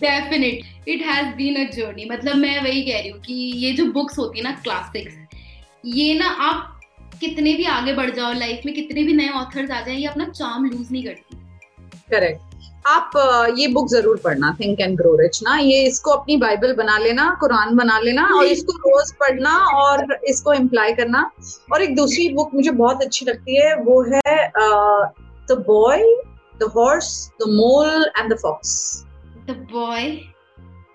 Definite 0.00 0.56
It 0.88 1.00
has 1.02 1.34
been 1.36 1.56
a 1.56 1.66
journey. 1.76 2.08
मतलब 2.10 2.36
मैं 2.36 2.58
वही 2.62 2.82
कह 2.82 2.98
रही 2.98 3.10
हूँ 3.10 3.20
कि 3.20 3.34
ये 3.64 3.72
जो 3.72 3.86
बुक्स 3.92 4.18
होती 4.18 4.38
है 4.38 4.44
ना 4.44 4.52
क्लासिक्स 4.62 5.14
ये 5.94 6.14
ना 6.18 6.28
आप 6.48 6.72
कितने 7.20 7.54
भी 7.56 7.64
आगे 7.72 7.92
बढ़ 7.94 8.10
जाओ 8.10 8.32
लाइफ 8.38 8.62
में 8.66 8.74
कितने 8.74 9.02
भी 9.04 9.12
नए 9.14 9.28
ऑथर्स 9.40 9.70
आ 9.70 9.80
जाए 9.80 9.94
ये 9.96 10.06
अपना 10.06 10.24
चार्म 10.30 10.64
लूज 10.64 10.92
नहीं 10.92 11.04
करती 11.04 11.36
करेक्ट 12.10 12.45
आप 12.86 13.10
ये 13.58 13.66
बुक 13.68 13.88
ज़रूर 13.90 14.20
पढ़ना 14.24 14.50
थिंक 14.60 14.80
एंड 14.80 14.96
ग्रो 14.98 15.14
रिच 15.16 15.40
ना। 15.42 15.56
ये 15.58 15.82
इसको 15.86 16.10
अपनी 16.10 16.36
बाइबल 16.36 16.72
बना 16.76 16.96
लेना 16.98 17.28
कुरान 17.40 17.76
बना 17.76 17.98
लेना 18.00 18.26
और 18.36 18.44
इसको 18.46 18.72
रोज 18.78 19.12
पढ़ना 19.20 19.56
और 19.76 20.18
इसको 20.24 20.52
इम्प्लाई 20.54 20.92
करना। 20.94 21.30
और 21.72 21.82
एक 21.82 21.94
दूसरी 21.96 22.28
बुक 22.34 22.54
मुझे 22.54 22.70
बहुत 22.72 23.02
अच्छी 23.02 23.26
लगती 23.26 23.56
है 23.56 23.74
वो 23.80 24.02
है 24.04 24.36
the 25.48 25.56
boy 25.66 26.04
the 26.60 26.70
horse 26.76 27.08
the 27.40 27.48
mole 27.50 28.10
and 28.18 28.32
the 28.32 28.38
fox 28.42 28.76
the 29.48 29.56
boy 29.72 30.10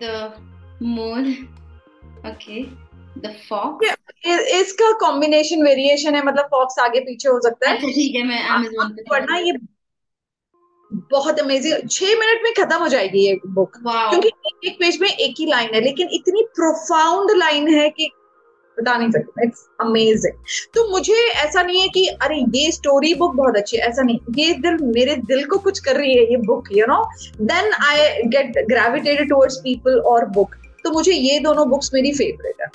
the 0.04 0.32
mole 0.84 1.32
okay 2.28 2.64
the 3.20 3.36
fox 3.50 3.96
इसका 4.26 4.92
कॉम्बिनेशन 5.00 5.64
वेरिएशन 5.64 6.16
है 6.16 6.24
मतलब 6.26 6.46
फॉक्स 6.52 6.80
आगे 6.80 7.00
पीछे 7.02 7.30
हो 7.30 7.39
सकता 7.42 7.70
है। 7.70 7.76
अच्छा 7.76 7.88
ठीक 7.89 8.16
है 8.16 8.24
मैं 8.24 8.44
अमेज़न 8.50 8.89
पे 8.89 9.04
पढ़ना 9.10 9.38
ये 9.39 9.54
बहुत 11.12 11.39
अमेजिंग 11.39 11.89
छह 11.89 12.16
मिनट 12.20 12.44
में 12.44 12.54
खत्म 12.56 12.78
हो 12.78 12.88
जाएगी 12.88 13.20
ये 13.20 13.39
बुक 13.48 13.78
क्योंकि 13.78 14.28
एक 14.28 14.66
एक 14.66 14.80
पेज 14.80 14.98
में 15.02 15.10
एक 15.10 15.36
ही 15.39 15.46
लाइन 15.46 15.74
है 15.74 15.82
लेकिन 15.82 16.10
इतनी 16.14 16.44
प्रोफाउंड 16.56 17.32
लाइन 17.38 17.68
है 17.76 17.89
कि 17.89 18.10
बता 18.78 18.96
नहीं 18.98 19.12
सकता। 19.12 19.44
इट्स 19.44 19.66
अमेजिंग 19.82 20.34
तो 20.74 20.88
मुझे 20.92 21.14
ऐसा 21.14 21.64
नहीं 21.64 21.82
है 21.82 21.88
कि 21.89 22.06
अरे 22.08 22.38
ये 22.56 22.72
स्टोरी 22.72 23.14
बुक 23.14 23.36
बहुत 23.36 23.58
अच्छी 23.58 23.78
है 23.78 23.88
ऐसा 23.88 24.02
नहीं। 24.02 24.20
ये 24.38 24.54
दिल 24.62 24.78
मेरे 24.86 25.16
दिल 25.28 25.44
को 25.46 25.58
कुछ 25.60 25.80
कर 25.80 25.96
रही 25.96 26.16
है 26.18 26.30
ये 26.32 26.38
book 26.46 26.68
you 26.72 26.86
know 26.89 27.04
then 27.42 27.74
I 27.82 28.24
get 28.28 28.66
gravitated 28.70 29.30
towards 29.30 29.58
people 29.64 30.00
और 30.14 30.26
बुक 30.30 30.56
तो 30.84 30.92
मुझे 30.92 31.12
ये 31.12 31.39
दोनों 31.39 31.70
बुक्स 31.70 31.94
मेरी 31.94 32.12
फेवरेट 32.14 32.62
है। 32.62 32.68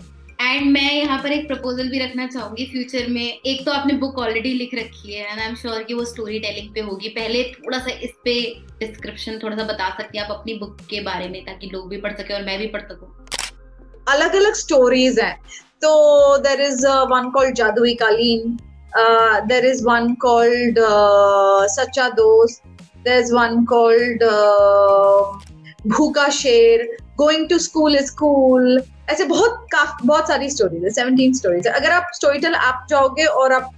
एंड 0.47 0.67
मैं 0.73 0.93
यहाँ 0.93 1.19
पर 1.23 1.33
एक 1.33 1.47
प्रपोजल 1.49 1.89
भी 1.91 1.99
रखना 1.99 2.27
चाहूँगी 2.27 2.65
फ्यूचर 2.73 3.07
में। 3.11 3.23
एक 3.23 3.65
तो 3.67 3.73
आपने 3.73 3.93
बुक 3.99 4.19
ऑलरेडी 4.19 4.53
लिख 4.55 4.75
रखी 4.75 5.15
है 5.15 5.31
एंड 5.31 5.41
आई 5.41 5.47
एम 5.47 5.55
श्योर 5.55 5.83
कि 5.83 5.95
वो 5.95 6.05
स्टोरी 6.05 6.39
टेलिंग 6.41 6.69
पे 6.75 6.81
होगी। 6.81 7.09
पहले 7.17 7.43
थोड़ा 7.55 7.79
सा 7.79 7.91
इस 8.05 8.11
पे 8.25 8.35
डिस्क्रिप्शन 8.81 9.39
थोड़ा 9.43 9.57
सा 9.57 9.65
बता 9.65 9.89
सकती 9.97 10.19
हैं 10.19 10.25
आप 10.25 10.31
अपनी 10.33 10.55
बुक 10.55 10.77
के 10.91 11.01
बारे 11.03 11.29
में, 11.29 11.41
ताकि 11.45 11.71
लोग 11.73 11.89
भी 11.89 11.97
पढ़ 12.01 12.13
सके 12.13 12.35
और 12.35 12.45
मैं 12.45 12.59
भी 12.59 12.67
पढ़ 12.67 12.83
सकूँ। 12.83 13.09
अलग 14.09 14.35
अलग 14.37 14.55
स्टोरीज 14.55 15.19
हैं। 15.21 15.35
तो 15.83 16.39
देर 16.39 16.61
इज़ 16.63 16.87
वन 16.87 17.31
कॉल्ड 17.31 17.55
जादुई 17.57 17.95
कालीन 18.03 18.57
देर 19.49 19.67
इज़ 19.67 19.85
वन 19.85 20.15
कॉल्ड 20.23 20.79
सच्चा 21.73 22.09
दोस्त 22.17 22.63
देर 23.05 23.19
इज़ 23.19 23.35
वन 23.35 23.65
कॉल्ड 23.65 24.25
भूखा 25.89 26.29
शेर 26.35 26.91
going 27.17 27.49
to 27.49 27.59
school 27.61 27.97
is 27.97 28.15
cool 28.17 28.79
ऐसे 29.11 29.25
बहुत 29.25 29.67
बहुत 30.05 30.29
सारी 30.29 30.51
स्टोरीज 30.51 30.85
है 30.85 30.91
सेवनटीन 30.91 31.33
स्टोरीज 31.35 31.67
है। 31.67 31.73
अगर 31.73 31.91
आप 31.91 32.11
स्टोरी 32.15 32.39
टेल 32.39 32.55
आप 32.55 32.87
जाओगे 32.91 33.25
और 33.41 33.53
आप 33.53 33.71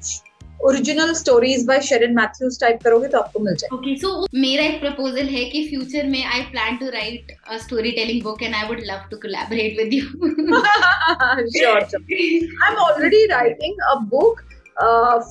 original 0.65 1.13
stories 1.15 1.65
by 1.67 1.81
Sharon 1.81 2.15
Matthews 2.15 2.61
type 2.61 2.83
करोगे 2.85 3.09
तो 3.09 3.19
आपको 3.19 3.41
मिल 3.41 3.55
जाए 3.55 3.69
ओके 3.75 3.95
सो 3.97 4.27
मेरा 4.35 4.65
एक 4.65 4.81
प्रपोजल 4.81 5.27
है 5.29 5.45
कि 5.45 5.67
फ्यूचर 5.69 6.07
में 6.07 6.25
I 6.25 6.41
plan 6.53 6.77
to 6.77 6.89
write 6.91 7.37
a 7.51 7.59
story 7.59 7.93
telling 7.93 8.23
book 8.23 8.43
and 8.43 8.55
I 8.55 8.69
would 8.69 8.81
love 8.85 9.09
to 9.11 9.17
collaborate 9.17 9.79
with 9.79 9.95
you 9.95 10.03
sure 11.59 11.79
I 11.79 12.71
am 12.71 12.79
already 12.87 13.25
writing 13.27 13.87
a 13.91 13.95
book 14.11 14.41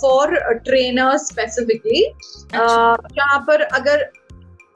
for 0.02 0.38
trainers 0.66 1.28
specifically 1.28 2.06
जहाँ 2.54 3.40
पर 3.48 3.62
अगर 3.62 4.10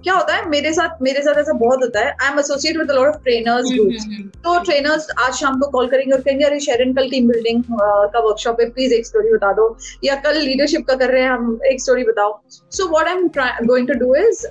क्या 0.04 0.14
होता 0.14 0.36
है 0.36 0.48
मेरे 0.50 0.72
साथ 0.74 1.02
मेरे 1.02 1.22
साथ 1.24 1.40
ऐसा 1.40 1.54
बहुत 1.58 1.84
होता 1.84 2.00
है। 2.00 2.12
I 2.12 2.32
am 2.32 2.40
associate 2.40 2.78
with 2.78 2.92
lot 2.92 3.08
of 3.08 3.18
trainers 3.24 3.72
groups 3.72 4.06
तो 4.38 4.58
ट्रेनर्स 4.64 5.08
आज 5.20 5.34
शाम 5.36 5.60
को 5.60 5.68
कॉल 5.72 5.88
करेंगे 5.90 6.14
और 6.14 6.22
कहेंगे 6.22 6.46
अरे 6.46 6.60
शेरन 6.60 6.94
कल 6.94 7.10
टीम 7.10 7.28
बिल्डिंग 7.28 7.64
का 7.72 8.20
वर्कशॉप 8.20 8.62
है 8.62 8.70
प्लीज़ 8.70 8.94
एक 8.94 9.06
स्टोरी 9.08 9.34
बता 9.34 9.52
दो. 9.54 9.66
या 10.04 10.16
कल 10.26 10.38
लीडरशिप 10.40 10.86
का 10.88 10.96
कर 10.96 11.12
रहे 11.12 11.22
हैं 11.24 11.30
हम 11.30 11.60
एक 11.72 11.82
स्टोरी 11.82 12.04
बताओ। 12.04 12.40
So 12.50 12.88
what 12.90 13.08
I 13.08 13.14
am 13.14 13.28
going 13.68 13.88
to 13.88 13.94
do 14.00 14.14
is 14.18 14.46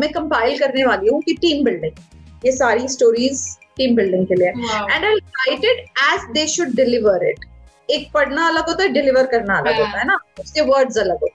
मैं 0.00 0.12
कंपाइल 0.12 0.58
करने 0.58 0.84
वाली 0.84 1.08
हूँ 1.08 1.20
कि 1.22 1.34
टीम 1.40 1.64
बिल्डिंग 1.64 2.46
ये 2.46 2.52
सारी 2.52 2.88
स्टोरीज 2.88 3.46
टीम 3.76 3.96
बिल्डिंग 3.96 4.26
के 4.26 4.34
लिए। 4.34 4.48
And 4.48 5.04
I 5.04 5.14
write 5.14 5.64
it 5.64 5.78
as 6.12 6.30
they 6.34 6.46
should 6.48 6.74
deliver 6.76 7.28
it 7.28 7.44
एक 7.90 8.06
पढ़ना 8.12 8.46
अलग 8.48 8.68
होता 8.68 8.82
है 8.82 8.88
डिलीवर 8.88 9.26
करना 9.28 9.56
अलग 9.58 9.78
होता 9.78 9.98
है 9.98 10.06
ना? 10.06 10.18
उसके 10.40 10.60
वर्ड्स 10.62 10.98
अलग 10.98 11.18
होते 11.22 11.32
हैं। 11.32 11.33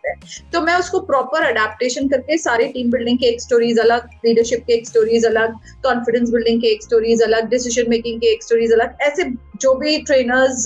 तो 0.53 0.61
मैं 0.61 0.75
उसको 0.75 0.99
प्रॉपर 0.99 1.43
अडेप्टेशन 1.43 2.07
करके 2.07 2.37
सारे 2.37 2.65
टीम 2.67 2.91
बिल्डिंग 2.91 3.17
के 3.19 3.25
एक 3.25 3.41
स्टोरीज 3.41 3.79
अलग 3.79 4.09
लीडरशिप 4.25 4.63
के 4.67 4.73
एक 4.73 4.87
स्टोरीज 4.87 5.25
अलग 5.25 5.53
कॉन्फिडेंस 5.83 6.29
बिल्डिंग 6.29 6.61
के 6.61 6.67
एक 6.67 6.83
स्टोरीज 6.83 7.21
अलग 7.23 7.49
डिसीज़न 7.49 7.89
मेकिंग 7.89 8.19
के 8.21 8.27
एक 8.27 8.43
स्टोरीज 8.43 8.73
अलग 8.73 8.97
ऐसे 9.01 9.23
जो 9.61 9.73
भी 9.75 9.97
ट्रेनर्स 10.01 10.65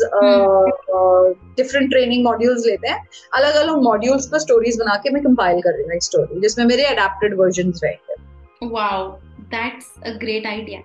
डिफरेंट 1.57 1.89
ट्रेनिंग 1.91 2.23
मॉड्यूल्स 2.25 2.65
लेते 2.65 2.89
हैं 2.89 2.99
अलग 3.33 3.55
अलग 3.55 3.81
मॉड्यूल्स 3.83 4.27
पर 4.27 4.39
स्टोरीज 4.39 4.79
बना 4.79 4.95
के 4.95 5.09
मैं 5.09 5.23
कंपाइल 5.23 5.61
कर 5.61 5.73
रही 5.73 5.83
हूँ 5.83 5.93
एक 5.93 6.03
स्टोरी 6.03 6.41
जिसमें 6.41 6.65
मेरे 6.65 6.83
अडेप्टेड 6.85 7.37
वर्जन 7.39 7.73
रहेंगे। 7.83 8.67
Wow 8.73 9.07
that's 9.53 9.85
a 10.05 10.09
great 10.17 10.45
idea 10.47 10.79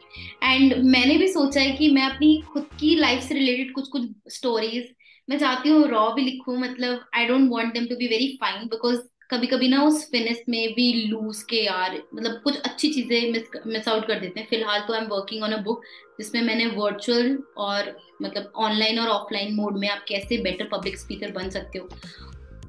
and 0.53 0.75
मैंने 0.85 1.16
भी 1.19 1.29
सोचा 1.29 1.61
है 1.61 1.71
कि 1.71 1.91
मैं 1.91 2.03
अपनी 2.03 2.31
खुद 2.53 2.64
की 2.81 2.95
लाइफ 3.01 3.23
से 3.23 3.35
रिलेटेड 3.35 3.73
कुछ 3.75 3.89
कुछ 3.89 4.03
स्टोरीज 4.29 4.89
मैं 5.29 5.39
चाहती 5.39 5.68
हूँ 5.68 5.87
रॉ 5.89 6.11
भी 6.14 6.22
लिखूं 6.22 6.57
मतलब 6.59 7.01
I 7.14 7.26
don't 7.26 7.51
want 7.51 7.72
them 7.72 7.87
to 7.87 7.97
be 7.97 8.07
very 8.09 8.29
fine 8.41 8.66
because 8.68 8.99
कभी 9.31 9.47
कभी 9.47 9.68
ना 9.68 9.83
उस 9.85 10.05
फिनिश 10.11 10.43
में 10.49 10.74
भी 10.74 10.93
लूज 11.07 11.43
के 11.51 11.57
यार 11.64 11.97
मतलब 12.14 12.41
कुछ 12.45 12.61
अच्छी 12.61 12.89
चीज़ें 12.91 13.33
मिस 13.66 13.89
आउट 13.89 14.07
कर 14.07 14.20
देते 14.20 14.41
हैं। 14.41 14.47
फ़िलहाल 14.51 14.81
तो 14.87 14.95
I 14.95 15.01
am 15.01 15.07
working 15.09 15.43
on 15.45 15.53
a 15.53 15.57
book 15.64 15.83
जिसमें 16.18 16.41
मैंने 16.43 16.66
वर्चुअल 16.76 17.39
और 17.59 17.95
मतलब 18.22 18.53
ऑनलाइन 18.59 18.99
और 18.99 19.09
ऑफलाइन 19.09 19.55
मोड 19.55 19.79
में 19.79 19.89
आप 19.89 20.05
कैसे 20.09 20.39
बेटर 20.43 20.68
पब्लिक 20.72 20.99
स्पीकर 20.99 21.33
बन 21.33 21.51
सकते 21.51 21.79
हो, 21.79 21.89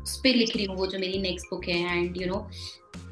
उस 0.03 0.18
पर 0.18 0.36
लिख 0.36 0.55
रही 0.55 0.66
हूँ 0.66 0.76
वो 0.78 0.88
जो 0.88 0.99
मेरी 0.99 1.22
नेक्स्ट 1.22 1.47
बुक 1.51 1.66
है 1.66 1.97
एंड 1.97 2.22
यू 2.22 2.28
नो 2.28 2.47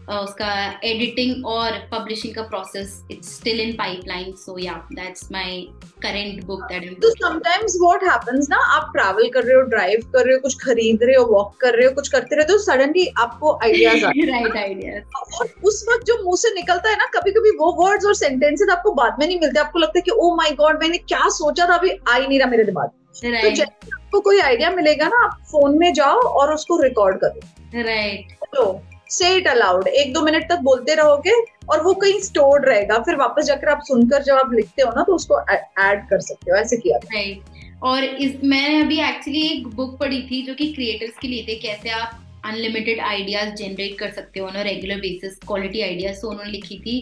उसका 0.09 0.79
एडिटिंग 0.83 1.45
और 1.45 1.71
पब्लिशिंग 1.91 2.35
का 2.35 2.41
process 2.41 3.01
it's 3.11 3.35
still 3.37 3.59
in 3.61 3.71
pipeline 3.71 4.31
so 4.31 4.57
yeah 4.59 4.73
that's 4.93 5.31
my 5.31 5.61
current 6.03 6.43
book 6.43 6.61
that 6.63 7.01
तो 7.01 7.09
समटाइम्स 7.09 7.77
व्हाट 7.81 8.03
हैपेंस 8.03 8.47
ना 8.49 8.57
आप 8.75 8.91
ट्रैवल 8.95 9.29
कर 9.29 9.43
रहे 9.43 9.55
हो 9.55 9.61
ड्राइव 9.61 10.01
कर 10.13 10.25
रहे 10.25 10.33
हो 10.33 10.39
कुछ 10.39 10.55
खरीद 10.55 11.03
रहे 11.03 11.15
हो 11.15 11.25
वॉक 11.25 11.55
कर 11.61 11.73
रहे 11.73 11.85
हो 11.85 11.91
कुछ 11.91 12.07
करते 12.09 12.35
रहे 12.35 12.45
तो 12.45 12.57
सडनली 12.57 13.07
आपको 13.17 13.53
आइडियाज़ 13.63 14.05
आते 14.05 14.19
हैं। 14.19 14.27
राइट 14.31 14.57
आइडियाज़ 14.57 15.03
और 15.39 15.49
उस 15.63 15.85
वक्त 15.89 16.05
जो 16.05 16.23
मुँह 16.23 16.35
से 16.35 16.53
निकलता 16.55 16.89
है 16.89 16.95
ना 16.95 17.05
कभी 17.05 17.31
कभी 17.31 17.51
वो 17.51 17.71
वर्ड्स 17.83 18.05
और 18.05 18.15
सेंटेंसेस 18.15 18.69
आपको 18.69 18.91
बाद 18.91 19.15
में 19.19 19.27
नहीं 19.27 19.39
मिलते 19.39 19.59
आपको 19.59 19.79
लगता 19.79 19.99
है 19.99 20.01
कि 20.01 20.11
ओ 20.11 20.35
माय 20.35 20.51
गॉड 20.51 20.81
मैंने 20.83 20.97
क्या 20.97 21.29
सोचा 21.29 21.65
था 21.65 21.75
अभी 21.75 21.91
आ 22.09 22.15
ही 22.15 22.27
नहीं 22.27 22.39
रहा 22.39 22.49
मेरे 22.49 22.63
दिमाग 22.63 22.89
right. 23.25 23.59
तो 23.59 23.63
आपको 23.63 24.19
कोई 24.19 24.39
आइडिया 24.39 24.69
मिलेगा 24.71 25.07
ना 25.07 25.23
आप 25.25 25.37
फ़ोन 25.51 25.77
में 25.77 25.93
जाओ 25.93 26.19
और 26.19 26.53
उसको 26.53 26.81
रिकॉर्ड 26.81 27.17
करो। 27.17 27.81
राइट 27.83 28.33
तो 28.55 28.81
से 29.09 29.35
इट 29.35 29.47
अलाउड 29.47 29.87
एक 29.89 30.13
दो 30.13 30.21
मिनट 30.21 30.49
तक 30.49 30.59
बोलते 30.63 30.95
रहोगे 30.95 31.33
और 31.69 31.81
वो 31.83 31.93
कहीं 31.95 32.19
स्टोर्ड 32.21 32.65
रहेगा। 32.65 32.97
फिर 32.99 33.15
वापस 33.15 33.45
जाकर 33.45 33.69
आप 33.69 33.81
सुनकर 33.87 34.23
जब 34.23 34.35
आप 34.35 34.53
लिखते 34.53 34.81
हो 34.81 34.91
ना 34.95 35.03
तो 35.03 35.15
उसको 35.15 35.39
ऐड 35.41 36.07
कर 36.09 36.19
सकते 36.21 36.51
हो। 36.51 36.57
ऐसे 36.57 36.77
किया 36.77 36.97
राइट 37.05 37.83
और 37.83 38.03
इस 38.03 38.35
मैंने 38.43 38.81
अभी 38.81 38.99
एक्चुअली 39.01 39.41
एक 39.47 39.67
बुक 39.75 39.97
पढ़ी 39.99 40.21
थी 40.31 40.41
जो 40.45 40.53
कि 40.53 40.71
क्रिएटर्स 40.73 41.17
के 41.21 41.27
लिए 41.27 41.45
थे। 41.47 41.55
कैसे 41.59 41.89
आप 41.91 42.23
अनलिमिटेड 42.45 42.99
आइडियाज़ 43.01 43.53
जनरेट 43.55 43.97
कर 43.99 44.11
सकते 44.11 44.39
हो 44.39 44.47
on 44.47 44.57
regular 44.63 44.99
basis 44.99 45.37
quality 45.47 45.81
ideas 45.81 46.21
तो 46.21 46.29
उन्होंने 46.29 46.51
लिखी 46.51 46.79
थी। 46.79 46.97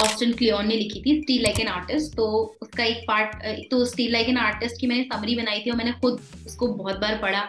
ऑस्टन 0.00 0.32
क्लियोन 0.32 0.66
ने 0.68 0.74
लिखी 0.76 1.00
थी 1.02 1.20
स्टील 1.20 1.42
लाइक 1.42 1.60
एन 1.60 1.68
आर्टिस्ट 1.68 2.12
तो 2.16 2.24
उसका 2.62 2.84
एक 2.84 2.98
पार्ट 3.08 3.68
तो 3.70 3.84
स्टील 3.84 4.12
लाइक 4.12 4.28
एन 4.28 4.36
आर्टिस्ट 4.38 4.80
की 4.80 4.86
मैंने 4.86 5.02
समरी 5.04 5.34
बनाई 5.36 5.58
थी 5.60 5.70
और 5.70 5.76
मैंने 5.76 5.92
खुद 6.00 6.20
उसको 6.46 6.66
बहुत 6.66 7.00
बार 7.00 7.18
पढ़ा। 7.22 7.42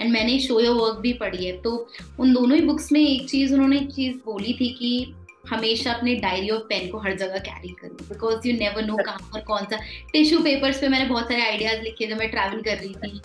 एंड 0.00 0.12
मैंने 0.12 0.38
शो 0.40 0.60
योर 0.60 0.76
वर्क 0.76 0.98
भी 1.00 1.12
पढ़ी 1.14 1.44
है। 1.46 1.56
तो 1.62 1.76
उन 2.20 2.32
दोनों 2.34 2.56
ही 2.56 2.64
बुक्स 2.66 2.90
में 2.92 3.00
एक 3.00 3.28
चीज़ 3.30 3.54
उन्होंने 3.54 3.76
एक 3.76 3.90
चीज़ 3.92 4.16
बोली 4.26 4.52
थी 4.60 4.68
कि 4.78 5.14
हमेशा 5.48 5.92
अपने 5.92 6.14
डायरी 6.16 6.50
ऑफ़ 6.50 6.62
पेन 6.68 6.88
को 6.90 6.98
हर 6.98 7.16
जगह 7.16 7.38
कैरी। 7.40 7.68
करो 7.80 8.06
बिकॉज़ 8.08 8.48
यू 8.48 8.56
नेवर 8.58 8.84
नो 8.84 8.96
कहाँ 8.96 9.30
पर 9.34 9.40
कौन 9.42 9.64
सा 9.64 9.78
टिश्यू 10.12 10.38
पेपर्स 10.40 10.80
पे 10.80 10.88
मैंने 10.88 11.04
बहुत 11.04 11.24
सारे 11.24 11.42
आइडियाज़ 11.42 11.80
लिखे 11.80 12.06
जब 12.06 12.18
मैं 12.18 12.30
ट्रैवल 12.30 12.62
कर 12.62 12.76
रही 12.76 12.94
थी। 12.94 13.20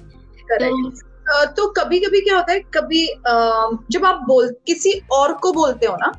तो 1.29 1.45
तो 1.47 1.67
कभी 1.73 1.99
कभी 1.99 2.19
क्या 2.21 2.35
होता 2.35 2.53
है 2.53 2.59
कभी 2.73 3.05
जब 3.91 4.05
आप 4.05 4.23
बोल 4.27 4.49
किसी 4.67 4.91
और 5.11 5.33
को 5.33 5.51
बोलते 5.53 5.85
हो 5.85 5.95
ना 5.95 6.11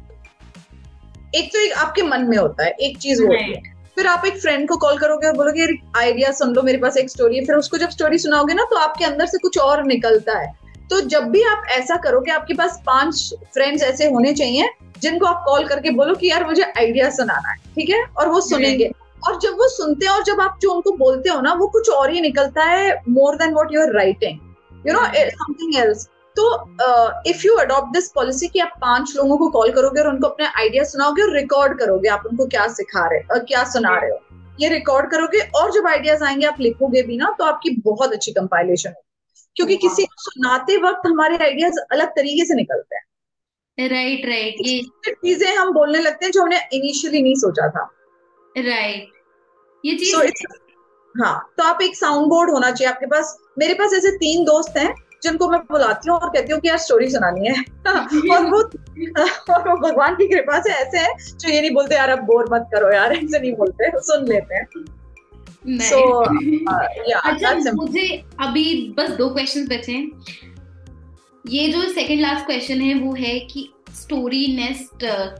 एक 1.35 1.53
तो 1.53 1.59
एक 1.59 1.73
आपके 1.79 2.03
मन 2.03 2.25
में 2.25 2.37
होता 2.37 2.65
है 2.65 2.71
एक 2.81 2.99
चीज़ 2.99 3.23
होती 3.23 3.53
है। 3.53 3.63
फिर 4.01 4.07
आप 4.09 4.23
एक 4.27 4.39
फ्रेंड 4.41 4.69
को 4.69 4.77
कॉल 4.77 4.99
करोगे 4.99 5.27
और 5.27 5.33
बोलोगे 5.37 5.67
आइडिया 5.99 6.31
सुन 6.33 6.53
लो 6.55 6.63
मेरे 6.63 6.79
पास 6.79 6.97
एक 6.97 7.11
स्टोरी 7.11 7.37
है। 7.37 7.45
फिर 7.47 7.57
उसको 7.57 7.79
जब 7.79 7.89
स्टोरी 7.91 8.19
सुनाओगे 8.19 8.55
ना 8.55 8.65
तो 8.71 8.77
आपके 8.77 9.05
अंदर 9.05 9.27
से 9.27 9.39
कुछ 9.39 9.59
और 9.59 9.83
निकलता 9.87 10.39
है। 10.39 10.47
तो 10.91 11.01
जब 11.09 11.25
भी 11.31 11.43
आप 11.45 11.67
ऐसा 11.71 11.97
करोगे 12.05 12.31
आपके 12.33 12.55
पास 12.55 12.81
पाँच 12.87 13.35
फ्रेंड्स 13.55 13.83
ऐसे 13.83 14.09
होने 14.11 14.33
चाहिए 14.35 14.71
जिनको 15.03 15.27
आप 15.27 15.43
कॉल 15.47 15.67
करके 15.67 15.91
बोलो 15.91 16.15
कि 16.15 16.31
यार 16.31 16.45
मुझे 16.47 16.63
आइडिया 16.63 17.11
सुनाना 17.11 17.51
है। 17.51 17.57
ठीक 17.75 17.91
है? 17.91 18.03
और 18.19 18.29
वो 18.29 18.41
सुनेंगे। 18.41 18.91
और 19.29 19.39
जब 19.41 19.59
वो 19.59 19.69
सुनते 19.69 20.07
हैं 20.07 20.13
और 20.13 20.23
जब 20.25 20.41
आप 20.41 20.59
जो 20.63 20.73
उनको 20.73 20.97
बोलते 20.97 21.31
हो 21.31 21.41
ना 21.41 21.53
वो 21.55 21.67
कुछ 21.69 21.91
और 21.91 22.13
ही 22.13 22.21
निकलता 22.21 22.65
है 22.65 22.95
more 23.09 23.37
than 23.37 23.55
what 23.55 23.75
you 23.75 23.81
are 23.81 23.93
writing 23.95 24.87
you 24.87 24.93
know 24.93 25.05
something 25.07 25.77
else 25.77 26.09
तो 26.41 27.31
if 27.31 27.47
you 27.47 27.55
adopt 27.57 27.93
this 27.93 28.11
policy 28.11 28.49
कि 28.49 28.61
आप 28.61 28.73
पाँच 28.81 29.13
लोगों 29.17 29.37
को 29.39 29.49
कॉल 29.51 29.71
करोगे 29.73 30.01
और 30.01 30.09
उनको 30.09 30.27
अपने 30.27 30.47
आइडिया 30.47 30.85
सुनाओगे 30.85 31.23
और 31.23 31.35
रिकॉर्ड 31.37 31.79
करोगे 31.79 32.09
आप 32.09 32.23
उनको 32.27 32.47
क्या 32.47 32.67
सिखा 32.69 33.07
रहे 33.09 33.19
हो 33.21 33.39
क्या 33.45 33.65
सुना 33.65 33.97
रहे 33.97 34.11
हो। 34.11 34.19
ये 34.61 34.69
रिकॉर्ड 34.69 35.11
करोगे 35.11 35.39
और 35.57 35.71
जब 35.73 35.87
आइडियाज़ 35.87 36.25
आएँगे 36.25 36.47
आप 36.47 36.61
लिखोगे 36.61 37.03
भी 37.03 37.17
ना 37.17 37.35
तो 37.39 37.45
आपकी 37.45 37.71
बहुत 37.85 38.13
अच्छी 38.13 38.33
कंपाइलेशन 38.33 38.89
होगी। 38.89 39.07
क्योंकि 39.57 39.77
किसी 39.77 40.05
को 40.05 40.23
सुनाते 40.23 40.77
वक्त 40.77 41.07
हमारे 41.07 41.37
आइडियाज़ 41.37 41.79
अलग 41.93 42.09
तरीके 42.09 42.45
से 42.45 42.55
निकलते 42.55 42.97
हैं। 42.97 43.89
राइट 43.89 44.27
राइट 44.27 44.67
ये 44.67 44.81
चीज़ें 45.09 45.55
हम 45.57 45.73
बोलने 45.73 45.99
लगते 45.99 46.27
हैं 46.27 46.33
जो 46.33 46.43
हमने 46.43 46.61
इनिशियली 46.73 47.23
नहीं 47.23 47.35
सोचा 47.35 47.69
था। 47.69 47.85
राइट 48.55 49.09
ये 49.85 49.95
चीज़ 49.95 50.17
so, 50.17 50.23
हाँ 51.15 51.53
तो 51.59 51.65
आप 51.65 51.83
एक 51.83 51.97
साउंड 51.97 52.27
बोर्ड 52.27 52.51
होना 52.51 52.71
चाहिए 52.71 52.93
आपके 52.93 53.07
पास। 53.07 53.37
मेरे 53.59 53.75
पास 53.75 53.93
ऐसे 53.93 54.11
तीन 54.17 54.45
दोस्त 54.45 54.77
हैं। 54.77 54.93
जिनको 55.23 55.51
मैं 55.51 55.61
बुलाती 55.61 56.11
हूँ 56.11 56.19
और 56.19 56.29
कहती 56.29 56.53
हूँ 56.53 56.61
कि 56.61 56.69
यार 56.69 56.79
स्टोरी 56.79 57.11
सुनानी 57.11 57.47
है। 57.47 57.55
और 58.37 58.47
वो 58.47 58.59
और 59.55 59.69
वो 59.69 59.89
भगवान 59.89 60.15
की 60.15 60.29
कृपा 60.29 60.61
से 60.61 60.73
ऐसे 60.73 60.99
हैं 60.99 61.39
जो 61.39 61.49
ये 61.49 61.61
नहीं 61.61 61.71
बोलते 61.71 61.95
यार 61.95 62.11
अब 62.11 62.19
बोर 62.19 62.49
मत 62.53 62.69
करो 62.75 62.93
यार 62.93 63.13
ऐसे 63.17 63.41
नहीं 63.41 63.53
बोलते 63.53 63.91
सुन 63.97 64.27
लेते 64.29 64.55
हैं। 64.55 64.69
so, 65.61 65.97
uh, 65.97 66.85
yeah, 67.09 67.21
अच्छा 67.25 67.73
मुझे 67.73 68.25
अभी 68.41 68.95
बस 68.99 69.11
दो 69.11 69.29
क्वेश्चन 69.29 69.67
बचे 69.67 69.93
हैं। 69.93 70.25
ये 71.49 71.69
जो 71.69 71.83
सेकंड 71.83 72.21
लास्ट 72.21 72.47
क्वेश्चन 72.47 72.81
है 72.81 72.95
वो 72.95 73.15
है 73.15 73.41
कि 73.41 73.73
स्टोरी 73.95 74.57
नेस्ट 74.57 74.91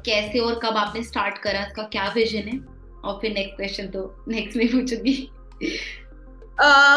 कैसे 0.05 0.39
और 0.39 0.55
कब 0.55 0.77
आपने 0.77 1.03
स्टार्ट 1.03 1.39
करा? 1.39 1.61
इसका 1.61 1.83
क्या 1.83 2.13
विजन 2.17 2.49
है? 2.49 2.61
और 3.05 3.19
फिर 3.21 3.33
नेक्स्ट 3.33 3.57
क्वेश्चन 3.57 3.87
तो 3.87 4.25
नेक्स्ट 4.29 4.57
में 4.57 4.69
पूछूँगी। 4.69 5.31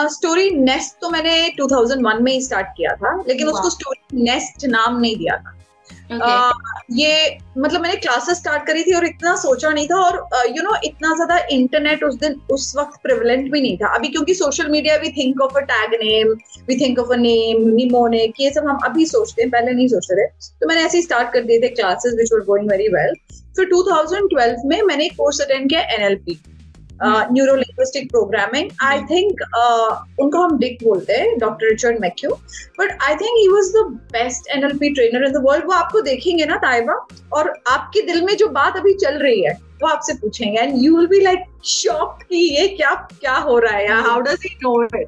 स्टोरी 0.10 0.50
uh, 0.50 0.56
नेस्ट 0.58 1.02
तो 1.02 1.10
मैंने 1.10 1.50
2001 1.60 2.22
में 2.22 2.32
ही 2.32 2.42
स्टार्ट 2.42 2.68
किया 2.78 2.96
था 2.96 3.24
लेकिन 3.28 3.48
उसको 3.48 3.70
स्टोरी 3.70 4.24
नेस्ट 4.24 4.66
नाम 4.66 5.00
नहीं 5.00 5.18
दिया 5.18 5.38
था। 5.38 5.60
Okay. 6.04 6.18
uh, 6.20 6.54
ये 6.92 7.38
मतलब 7.58 7.82
मैंने 7.82 7.96
क्लासेस 7.96 8.38
स्टार्ट 8.38 8.66
करी 8.68 8.84
थी 8.84 8.94
और 8.94 9.06
इतना 9.06 9.36
सोचा 9.36 9.70
नहीं 9.70 9.88
था 9.88 9.96
और 9.96 10.16
you 10.16 10.20
uh, 10.20 10.48
know 10.48 10.54
you 10.54 10.64
know, 10.64 10.78
इतना 10.84 11.14
ज़्यादा 11.16 11.38
इंटरनेट 11.52 12.04
उस 12.04 12.16
दिन 12.16 12.40
उस 12.52 12.74
वक्त 12.78 13.00
प्रिवलेंट 13.04 13.52
भी 13.52 13.62
नहीं 13.62 13.78
था। 13.78 13.94
अभी 13.96 14.08
क्योंकि 14.08 14.34
social 14.34 14.68
media 14.68 14.96
we 14.96 15.10
think 15.10 15.42
of 15.42 15.58
a 15.58 15.62
tag 15.72 15.94
name 16.04 16.34
we 16.68 16.80
think 16.80 17.00
of 17.00 17.14
a 17.14 17.16
name 17.16 17.68
mnemonic 17.76 18.34
ये 18.40 18.50
सब 18.50 18.68
हम 18.68 18.80
अभी 18.86 19.06
सोचते 19.06 19.42
हैं 19.42 19.52
पहले 19.52 19.72
नहीं 19.72 19.88
सोचते 19.88 20.16
थे। 20.16 20.28
तो 20.62 20.68
मैंने 20.68 20.84
ऐसे 20.84 20.98
ही 20.98 21.04
स्टार्ट 21.04 21.34
कर 21.34 21.44
दिए 21.44 21.62
थे 21.62 21.68
classes 21.68 22.14
which 22.18 22.34
were 22.34 22.40
going 22.46 22.70
very 22.70 22.88
well 22.88 23.14
फिर 23.56 23.70
2012 23.70 24.66
में 24.66 24.82
मैंने 24.82 25.06
एक 25.06 25.16
कोर्स 25.18 25.42
अटेंड 25.42 25.70
किया 25.70 25.82
NLP 25.82 26.40
neuro 27.06 27.56
linguistic 27.56 28.10
programming 28.12 28.70
I 28.84 29.00
think 29.10 29.42
उनको 30.22 30.42
हम 30.44 30.58
डिक 30.60 30.78
बोलते 30.84 31.14
हैं 31.14 31.38
doctor 31.40 31.70
Richard 31.70 32.00
McCue 32.02 32.30
but 32.80 32.98
I 33.08 33.16
think 33.16 33.38
he 33.38 33.48
was 33.48 33.72
the 33.78 33.84
best 34.14 34.50
N 34.56 34.64
L 34.64 34.78
P 34.78 34.90
trainer 34.94 35.26
in 35.26 35.32
the 35.34 35.44
world 35.46 35.66
वो 35.66 35.74
आपको 35.74 36.02
देखेंगे 36.02 36.46
ना 36.46 36.58
ताइबा 36.64 36.94
और 37.34 37.54
आपके 37.72 38.02
दिल 38.12 38.22
में 38.26 38.36
जो 38.38 38.48
बात 38.60 38.78
अभी 38.78 38.94
चल 38.94 39.18
रही 39.18 39.42
है, 39.44 39.54
वो 39.82 39.88
आपसे 39.88 40.14
पूछेंगे. 40.14 40.60
And 40.60 40.84
you 40.84 40.98
will 40.98 41.08
be 41.08 41.20
like 41.22 41.44
shocked 41.66 42.24
कि 42.24 42.38
ये 42.56 42.68
क्या 42.68 42.94
क्या 43.20 43.36
हो 43.48 43.58
रहा 43.60 43.78
है 43.78 44.02
how 44.02 44.22
does 44.22 44.46
he 44.46 44.56
know 44.64 44.84
it 44.84 45.08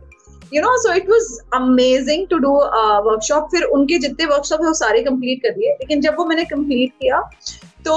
you 0.56 0.62
know 0.62 0.78
so 0.82 0.94
it 0.94 1.10
was 1.10 1.38
amazing 1.54 2.28
to 2.28 2.38
do 2.38 2.52
workshop 3.10 3.48
फिर 3.52 3.64
उनके 3.78 4.00
जितने 4.00 4.26
वर्कशॉप 4.26 4.62
है 4.62 4.68
वो 4.68 4.74
सारे 4.74 5.04
कंप्लीट 5.04 5.42
कर 5.44 5.50
दिए। 5.50 5.72
लेकिन 5.74 6.02
जब 6.02 6.16
वो 6.20 6.26
मैंने 6.26 6.44
कंप्लीट 6.46 6.92
किया 7.02 7.22
तो 7.86 7.96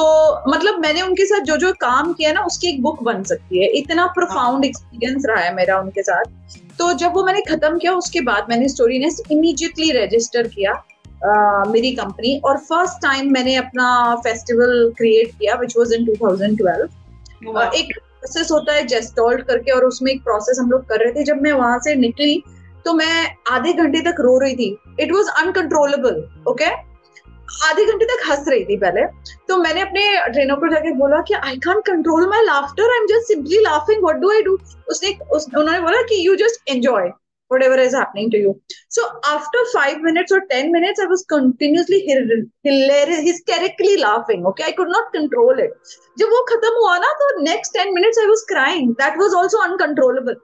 मतलब 0.51 0.79
मैंने 0.81 1.03
उनके 1.03 1.25
साथ 1.27 1.41
जो 1.41 1.57
जो 1.57 1.73
काम 1.73 2.13
किया 2.13 2.33
ना 2.33 2.41
उसकी 2.45 2.69
एक 2.69 2.83
बुक 2.83 3.03
बन 3.03 3.23
सकती 3.23 3.59
है। 3.59 3.69
इतना 3.73 4.07
प्रोफाउंड 4.07 4.65
एक्सपीरियंस 4.65 5.23
रहा 5.27 5.43
है 5.43 5.55
मेरा 5.55 5.79
उनके 5.81 6.03
साथ। 6.03 6.25
तो 6.79 6.93
जब 6.93 7.15
वो 7.15 7.25
मैंने 7.25 7.41
खत्म 7.41 7.79
किया 7.79 7.93
उसके 7.95 8.21
बाद 8.21 8.47
मैंने 8.51 8.69
स्टोरी 8.69 8.99
ने 8.99 9.09
इमीजिएटली 9.31 9.91
रजिस्टर 9.93 10.49
किया 10.49 10.73
uh, 10.73 11.73
मेरी 11.73 11.93
कंपनी 11.93 12.41
और 12.45 12.59
फ़र्स्ट 12.59 13.03
टाइम 13.03 13.33
मैंने 13.33 13.55
अपना 13.57 13.89
फेस्टिवल 14.17 14.93
क्रिएट 14.99 15.31
किया 15.31 15.55
विच 15.55 15.77
वॉज़ 15.77 15.95
इन 15.95 16.05
2012 16.07 16.87
uh, 17.55 17.73
एक 17.75 17.99
प्रोसेस 18.29 18.51
होता 18.53 18.73
है 18.73 18.87
जेस्टॉल्ट 18.87 19.47
करके 19.47 19.71
और 19.73 19.85
उसमें 19.85 20.11
एक 20.13 20.23
प्रोसेस 20.25 20.59
हम 20.61 20.71
लोग 20.71 20.83
कर 20.89 21.01
रहे 21.01 21.13
थे। 21.13 21.23
जब 21.25 21.41
मैं 21.43 21.53
वहाँ 21.53 21.79
से 21.85 21.95
निकली 21.97 22.43
तो 22.85 22.93
मैं 22.95 23.37
आधे 23.51 23.73
घंटे 23.73 24.01
तक 24.03 24.21
रो 24.21 24.39
रही 24.41 24.55
थी। 24.57 24.77
इट 25.01 25.13
वॉज़ 25.13 25.29
अनकंट्रोलेबल 25.43 26.17
ओके 26.51 26.67
आधे 27.67 27.85
घंटे 27.85 28.05
तक 28.05 28.29
हंस 28.31 28.49
रही 28.49 28.65
थी 28.65 28.77
पहले। 28.77 29.05
तो 29.49 29.57
मैंने 29.59 29.81
अपने 29.81 30.03
ट्रेनर 30.33 30.55
को 30.55 30.69
जाके 30.69 30.93
बोला 30.99 31.21
कि 31.29 31.35
I 31.35 31.57
can 31.65 31.81
control 31.87 32.29
my 32.31 32.45
laughter 32.45 32.93
I 32.93 32.99
am 32.99 33.07
just 33.07 33.33
simply 33.33 33.61
laughing 33.63 34.05
what 34.05 34.17
do 34.17 34.31
I 34.33 34.43
do 34.43 34.59
उसने 34.91 35.15
उस, 35.33 35.47
उन्होंने 35.57 35.81
बोला 35.81 36.03
कि 36.03 36.27
you 36.27 36.37
just 36.37 36.69
enjoy 36.69 37.11
whatever 37.51 37.79
is 37.83 37.95
happening 37.95 38.31
to 38.31 38.39
you. 38.45 38.55
So 38.89 39.05
after 39.33 39.65
five 39.73 40.01
minutes 40.07 40.33
or 40.39 40.41
ten 40.51 40.73
minutes, 40.73 41.01
I 41.01 41.07
was 41.07 41.25
continuously 41.35 42.01
hilarious, 42.07 43.21
hysterically 43.29 43.97
laughing. 43.99 44.47
Okay, 44.53 44.65
I 44.69 44.73
could 44.73 44.95
not 44.97 45.13
control 45.13 45.63
it. 45.67 45.77
जब 46.19 46.35
वो 46.37 46.45
खत्म 46.53 46.73
हुआ 46.79 46.97
ना 47.05 47.13
तो 47.21 47.35
next 47.45 47.77
ten 47.81 47.95
minutes 47.99 48.25
I 48.25 48.27
was 48.33 48.47
crying. 48.55 48.95
That 49.03 49.21
was 49.25 49.39
also 49.43 49.63
uncontrollable. 49.69 50.41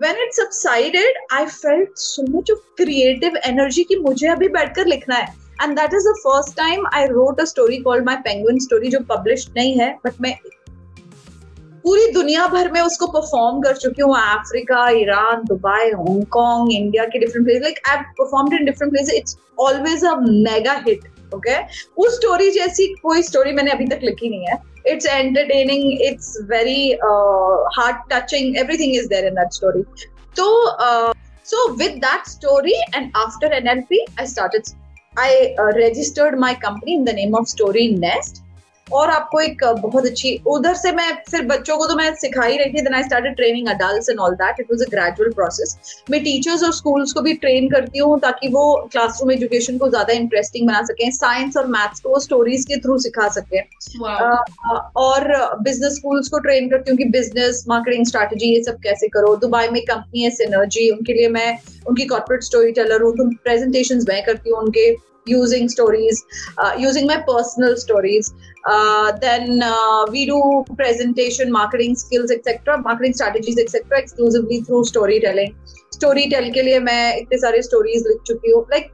When 0.00 0.16
it 0.26 0.34
subsided, 0.34 1.20
I 1.32 1.44
felt 1.46 1.98
so 2.06 2.24
much 2.36 2.50
of 2.56 2.64
creative 2.80 3.42
energy 3.52 3.84
कि 3.84 3.96
मुझे 4.08 4.28
अभी 4.36 4.48
बैठकर 4.56 4.86
लिखना 4.86 5.14
है. 5.14 5.34
And 5.62 5.74
that 5.76 5.94
is 5.94 6.04
the 6.08 6.12
first 6.24 6.56
time 6.56 6.84
I 6.94 7.06
wrote 7.06 7.40
a 7.40 7.44
story 7.44 7.76
called 7.82 8.04
my 8.06 8.16
penguin 8.24 8.58
story 8.64 8.88
जो 8.90 8.98
publish 9.08 9.46
नहीं 9.56 9.72
है 9.78 9.88
but 10.04 10.20
मैं 10.20 10.34
पूरी 11.88 12.06
दुनिया 12.12 12.46
भर 12.46 12.70
में 12.72 12.80
उसको 12.80 13.06
परफॉर्म 13.06 13.60
कर 13.62 13.76
चुकी 13.76 14.02
हूँ। 14.02 14.14
Africa, 14.16 14.88
Iran, 14.92 15.42
Dubai 15.48 15.90
Hong Kong 15.90 16.72
India 16.72 17.04
के 17.04 17.18
different 17.18 17.46
place 17.46 17.60
like 17.62 17.78
I 17.88 18.02
perform 18.18 18.54
in 18.54 18.64
different 18.64 18.92
place 18.92 19.12
it's 19.14 19.36
always 19.66 20.04
a 20.04 20.14
mega 20.20 20.72
hit 20.86 21.06
okay 21.34 21.54
उस 22.02 22.16
स्टोरी 22.16 22.50
जैसी 22.50 22.86
कोई 23.02 23.22
स्टोरी 23.22 23.52
मैंने 23.52 23.70
अभी 23.70 23.86
तक 23.88 24.00
लिखी 24.04 24.28
नहीं 24.30 24.46
है। 24.46 24.56
It's 24.86 25.06
entertaining 25.06 26.02
it's 26.08 26.36
very 26.50 26.90
heart 27.78 28.02
touching 28.12 28.58
everything 28.58 28.94
is 28.96 29.08
there 29.08 29.26
in 29.26 29.34
that 29.34 29.52
story 29.52 29.82
तो 30.36 30.48
so 31.52 31.66
with 31.74 31.96
that 32.04 32.28
story 32.30 32.74
and 32.96 33.10
after 33.16 33.52
N 33.52 33.68
L 33.68 33.80
P 33.90 34.04
I 34.20 34.26
start 34.26 34.74
I 35.18 35.54
registered 35.80 36.38
my 36.40 36.54
company 36.66 36.94
in 36.94 37.04
the 37.04 37.14
name 37.14 37.34
of 37.34 37.48
Story 37.48 37.88
Nest 37.98 38.42
और 38.92 39.10
आपको 39.10 39.40
एक 39.40 39.64
बहुत 39.82 40.06
अच्छी 40.06 40.34
उधर 40.46 40.74
से 40.74 40.92
मैं 40.92 41.10
फिर 41.30 41.42
बच्चों 41.46 41.76
को 41.78 41.86
तो 41.86 41.96
मैं 41.96 42.14
सिखा 42.14 42.44
ही 42.44 42.56
रही 42.58 42.72
थी 42.72 42.82
then 42.82 42.94
I 42.94 43.02
started 43.02 43.36
training 43.36 43.68
adults 43.68 44.08
and 44.08 44.18
all 44.18 44.34
that 44.34 44.60
it 44.60 44.66
was 44.72 44.82
a 44.82 44.90
gradual 44.90 45.32
process 45.32 45.76
मैं 46.10 46.22
टीचर्स 46.24 46.62
और 46.64 46.72
स्कूल्स 46.72 47.12
को 47.12 47.20
भी 47.20 47.32
ट्रेन 47.44 47.68
करती 47.68 47.98
हूँ 47.98 48.18
ताकि 48.20 48.48
वो 48.48 48.64
क्लासरूम 48.92 49.30
एजुकेशन 49.32 49.78
को 49.78 49.88
ज़्यादा 49.88 50.12
इंटरेस्टिंग 50.12 50.66
बना 50.68 50.82
सकें 50.82 51.10
साइंस 51.10 51.56
और 51.56 51.66
मैथ्स 51.66 52.00
को 52.00 52.18
स्टोरीज 52.20 52.64
के 52.64 52.76
थ्रू 52.80 52.98
सिखा 52.98 53.28
सकें। 53.28 53.62
Uh, 53.98 54.78
और 54.96 55.28
बिज़नेस 55.62 55.94
स्कूल्स 55.94 56.28
को 56.28 56.38
ट्रेन 56.38 56.68
करती 56.70 56.90
हूँ 56.90 56.98
कि 56.98 57.04
बिज़नेस 57.08 57.64
मार्केटिंग 57.68 58.06
स्ट्रैटेजी 58.06 58.54
ये 58.54 58.62
सब 58.64 58.78
कैसे 58.82 59.08
करो। 59.08 59.34
दुबई 59.36 59.68
में 59.72 59.82
कंपनी 59.82 60.22
है 60.22 60.30
सिनर्जी 60.30 60.88
उनके 60.90 61.12
लिए 61.12 61.28
मैं 61.28 61.58
उनकी 61.88 62.04
कॉर्पोरेट 62.04 62.42
स्टोरी 62.42 62.72
टेलर 62.72 63.02
हूँ 63.02 63.12
तो 63.16 63.28
प्रेजेंटेशन 63.44 64.04
मैं 64.08 64.22
करती 64.24 64.50
हूँ 64.50 64.58
उनके 64.58 64.90
stories, 65.68 66.24
uh, 66.58 66.74
using 66.78 67.06
my 67.06 67.22
personal 67.22 67.76
stories. 67.76 68.32
Uh, 68.68 69.12
then 69.18 69.62
uh, 69.62 70.04
we 70.10 70.26
do 70.26 70.64
presentation, 70.76 71.50
marketing 71.50 71.94
skills, 71.96 72.30
etc., 72.30 72.78
marketing 72.82 73.14
strategies, 73.14 73.58
etc., 73.58 73.98
exclusively 73.98 74.60
through 74.62 74.84
storytelling. 74.84 75.54
Storytell 75.94 76.52
के 76.54 76.62
लिए 76.62 76.78
मैं 76.80 77.16
इतने 77.16 77.38
सारे 77.38 77.62
stories 77.62 78.06
लिख 78.06 78.22
चुकी 78.26 78.50
हूँ. 78.50 78.64
Like 78.72 78.90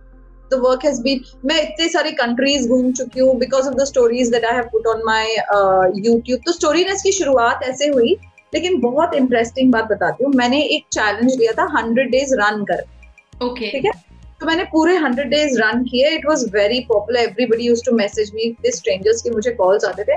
the 0.50 0.60
work 0.66 0.86
has 0.88 1.00
been 1.00 1.24
मैं 1.44 1.60
इतने 1.62 1.88
सारे 1.88 2.12
countries 2.20 2.68
घूम 2.68 2.92
चुकी 2.92 3.20
हूँ 3.20 3.38
because 3.40 3.66
of 3.66 3.76
the 3.76 3.86
stories 3.86 4.30
that 4.30 4.48
I 4.50 4.54
have 4.54 4.70
put 4.70 4.86
on 4.94 5.04
my 5.10 5.24
uh, 5.56 5.84
YouTube. 6.06 6.44
तो 6.46 6.52
स्टोरीनेस 6.52 7.02
की 7.02 7.12
शुरुआत 7.12 7.62
ऐसे 7.70 7.88
हुई 7.88 8.16
लेकिन 8.54 8.80
बहुत 8.80 9.14
इंटरेस्टिंग 9.14 9.72
बात 9.72 9.84
बताती 9.84 10.24
हूँ 10.24 10.32
मैंने 10.36 10.62
एक 10.76 10.84
चैलेंज 10.92 11.36
लिया 11.38 11.52
था 11.52 11.68
हंड्रेड 11.78 12.10
डेज़ 12.10 12.34
रन 12.40 12.64
कर 12.64 12.82
ओके 12.82 13.44
okay. 13.44 13.72
ठीक 13.72 13.84
है 13.84 14.13
तो 14.44 14.48
मैंने 14.48 14.64
पूरे 14.72 14.94
हंड्रेड 14.96 15.28
डेज़ 15.30 15.58
रन 15.58 15.82
किए। 15.84 16.08
It 16.14 16.24
was 16.28 16.44
very 16.54 16.80
popular 16.88 17.20
everybody 17.20 17.66
use 17.66 17.82
to 17.84 17.92
message 17.96 18.30
me 18.34 18.48
this 18.62 18.76
strangers 18.76 19.22
की 19.22 19.30
मुझे 19.30 19.50
कॉल्स 19.60 19.84
आते 19.84 20.04
थे. 20.04 20.16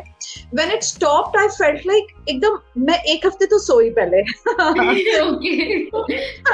When 0.56 0.72
it 0.72 0.84
stopped 0.84 1.38
I 1.40 1.48
felt 1.50 1.86
like 1.88 2.08
एकदम 2.30 2.58
मैं 2.88 2.98
एक 3.14 3.26
हफ़्ते 3.26 3.46
तो 3.46 3.60
सोई 3.60 3.90
पहले। 4.00 4.18
आई 4.18 4.58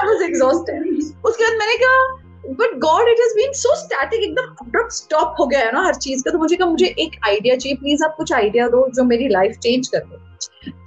वाज 0.05 0.21
एग्जॉस्टेड 0.23 0.85
उसके 1.25 1.43
बाद 1.43 1.57
मैंने 1.59 1.77
कहा 1.85 2.53
but 2.61 2.77
God 2.79 3.09
it 3.09 3.19
has 3.21 3.35
been 3.35 3.51
so 3.63 3.75
static 3.75 4.23
एकदम 4.23 4.55
अब्रप्ट 4.61 4.91
स्टॉप 4.93 5.35
हो 5.39 5.45
गया 5.47 5.59
है 5.59 5.71
ना 5.73 5.85
हर 5.85 5.95
चीज़ 6.07 6.23
का। 6.23 6.31
तो 6.31 6.37
मुझे 6.39 6.55
कहा 6.55 6.69
मुझे 6.69 6.95
एक 6.99 7.19
आइडिया 7.27 7.55
चाहिए। 7.55 7.77
प्लीज़ 7.77 8.03
आप 8.03 8.15
कुछ 8.17 8.33
आइडिया 8.33 8.67
दो 8.69 8.87
जो 8.95 9.03
मेरी 9.05 9.27
लाइफ 9.29 9.57
चेंज 9.63 9.87
कर 9.87 9.99
दो. 9.99 10.17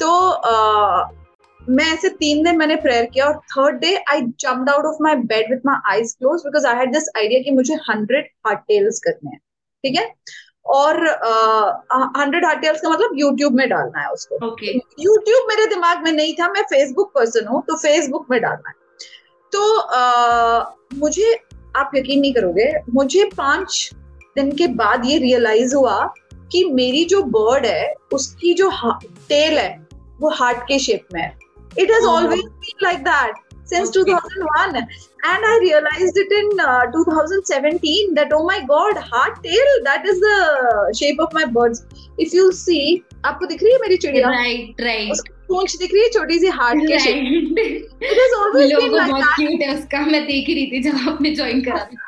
तो 0.01 0.09
मैं 1.69 1.85
ऐसे 1.93 2.09
तीन 2.11 2.43
दिन 2.45 2.57
मैंने 2.59 2.77
प्रेयर 2.77 3.05
किया 3.05 3.27
और 3.27 3.37
third 3.53 3.79
day 3.81 3.95
I 4.11 4.21
jump 4.41 4.69
out 4.71 4.85
of 4.85 5.03
my 5.03 5.15
bed 5.31 5.51
with 5.51 5.61
my 5.67 5.93
eyes 5.93 6.13
close 6.19 6.43
because 6.47 6.67
I 6.67 6.77
had 6.77 6.93
this 6.93 7.09
idea 7.17 7.41
कि 7.43 7.51
मुझे 7.51 7.75
हंड्रेड 7.89 8.29
हार्ट 8.47 8.59
टेल्स 8.69 8.99
करने 9.07 9.31
हैं 9.31 9.39
ठीक 9.85 9.99
है? 9.99 10.13
और 10.67 10.97
हंड्रेड 12.17 12.45
हार्ट 12.45 12.61
टेल्स 12.61 12.81
का 12.81 12.89
मतलब 12.91 13.19
यूट्यूब 13.19 13.55
में 13.55 13.69
डालना 13.69 14.01
है 14.01 14.09
उसको। 14.11 14.37
YouTube 14.65 15.37
okay. 15.37 15.49
मेरे 15.49 15.67
दिमाग 15.67 16.03
में 16.05 16.11
नहीं 16.13 16.35
था 16.35 16.49
मैं 16.53 16.63
फेसबुक 16.71 17.13
पर्सन 17.15 17.47
हूँ 17.47 17.63
तो 17.69 17.77
फेसबुक 17.77 18.27
में 18.31 18.41
डालना 18.43 18.69
है। 18.69 18.75
तो 19.53 19.61
uh, 19.95 20.99
मुझे 20.99 21.35
आप 21.77 21.91
यकीन 21.95 22.21
नहीं 22.21 22.33
करोगे 22.35 22.73
मुझे 22.95 23.25
पाँच 23.37 23.91
दिन 24.37 24.51
के 24.57 24.67
बाद 24.75 25.07
ये 25.07 25.19
रियलाइज़ 25.19 25.75
हुआ 25.75 25.99
कि 26.53 26.65
मेरी 26.73 27.05
जो 27.05 27.23
बर्ड 27.35 27.67
है 27.67 27.95
उसकी 28.13 28.55
जो 28.55 28.71
टेल 29.29 29.59
है 29.59 29.71
वो 30.21 30.31
हार्ट 30.35 30.59
के 30.59 30.79
शेप 30.79 31.07
में 31.15 31.21
है। 31.23 31.46
It 31.78 31.90
has 31.90 32.04
oh. 32.04 32.16
always 32.16 32.42
been 32.42 32.82
like 32.82 33.04
that 33.06 33.34
since 33.72 33.96
okay. 33.96 34.12
2001 34.12 34.76
and 34.76 35.46
i 35.50 35.60
realized 35.62 36.18
it 36.24 36.32
in 36.40 36.60
uh, 36.60 36.92
2017 36.92 38.14
that 38.16 38.34
oh 38.34 38.44
my 38.50 38.60
god 38.72 38.98
heart 39.12 39.42
tail 39.44 39.72
that 39.86 40.06
is 40.06 40.20
the 40.20 40.40
shape 41.00 41.22
of 41.26 41.32
my 41.40 41.46
birds 41.58 41.86
if 42.18 42.34
you 42.40 42.52
see 42.52 42.84
आपको 43.30 43.46
दिख 43.48 43.64
रही 43.64 43.72
है 43.74 43.80
मेरी 43.80 43.98
चिड़िया 44.04 44.30
right 44.30 44.82
right 44.82 45.28
पूंछ 45.48 45.76
दिख 45.78 45.92
रही 45.94 46.04
है 46.04 46.10
छोटी 46.14 46.40
सी 46.40 46.48
हार्ट 46.60 46.80
के 46.88 47.00
shape 47.00 47.60
it 48.04 48.14
has 48.20 48.34
always 48.40 48.74
been 48.76 48.94
like 48.94 49.12
that 49.12 49.12
बहुत 49.12 49.36
क्यूट 49.36 49.62
है 49.62 49.76
उसका 49.76 50.00
मैं 50.06 50.26
देख 50.28 50.48
ही 50.48 50.54
रही 50.54 50.72
थी 50.72 50.82
जब 50.90 51.10
आपने 51.12 51.36
ज्वाइन 51.36 51.62
करा 51.66 51.84
था 51.92 52.05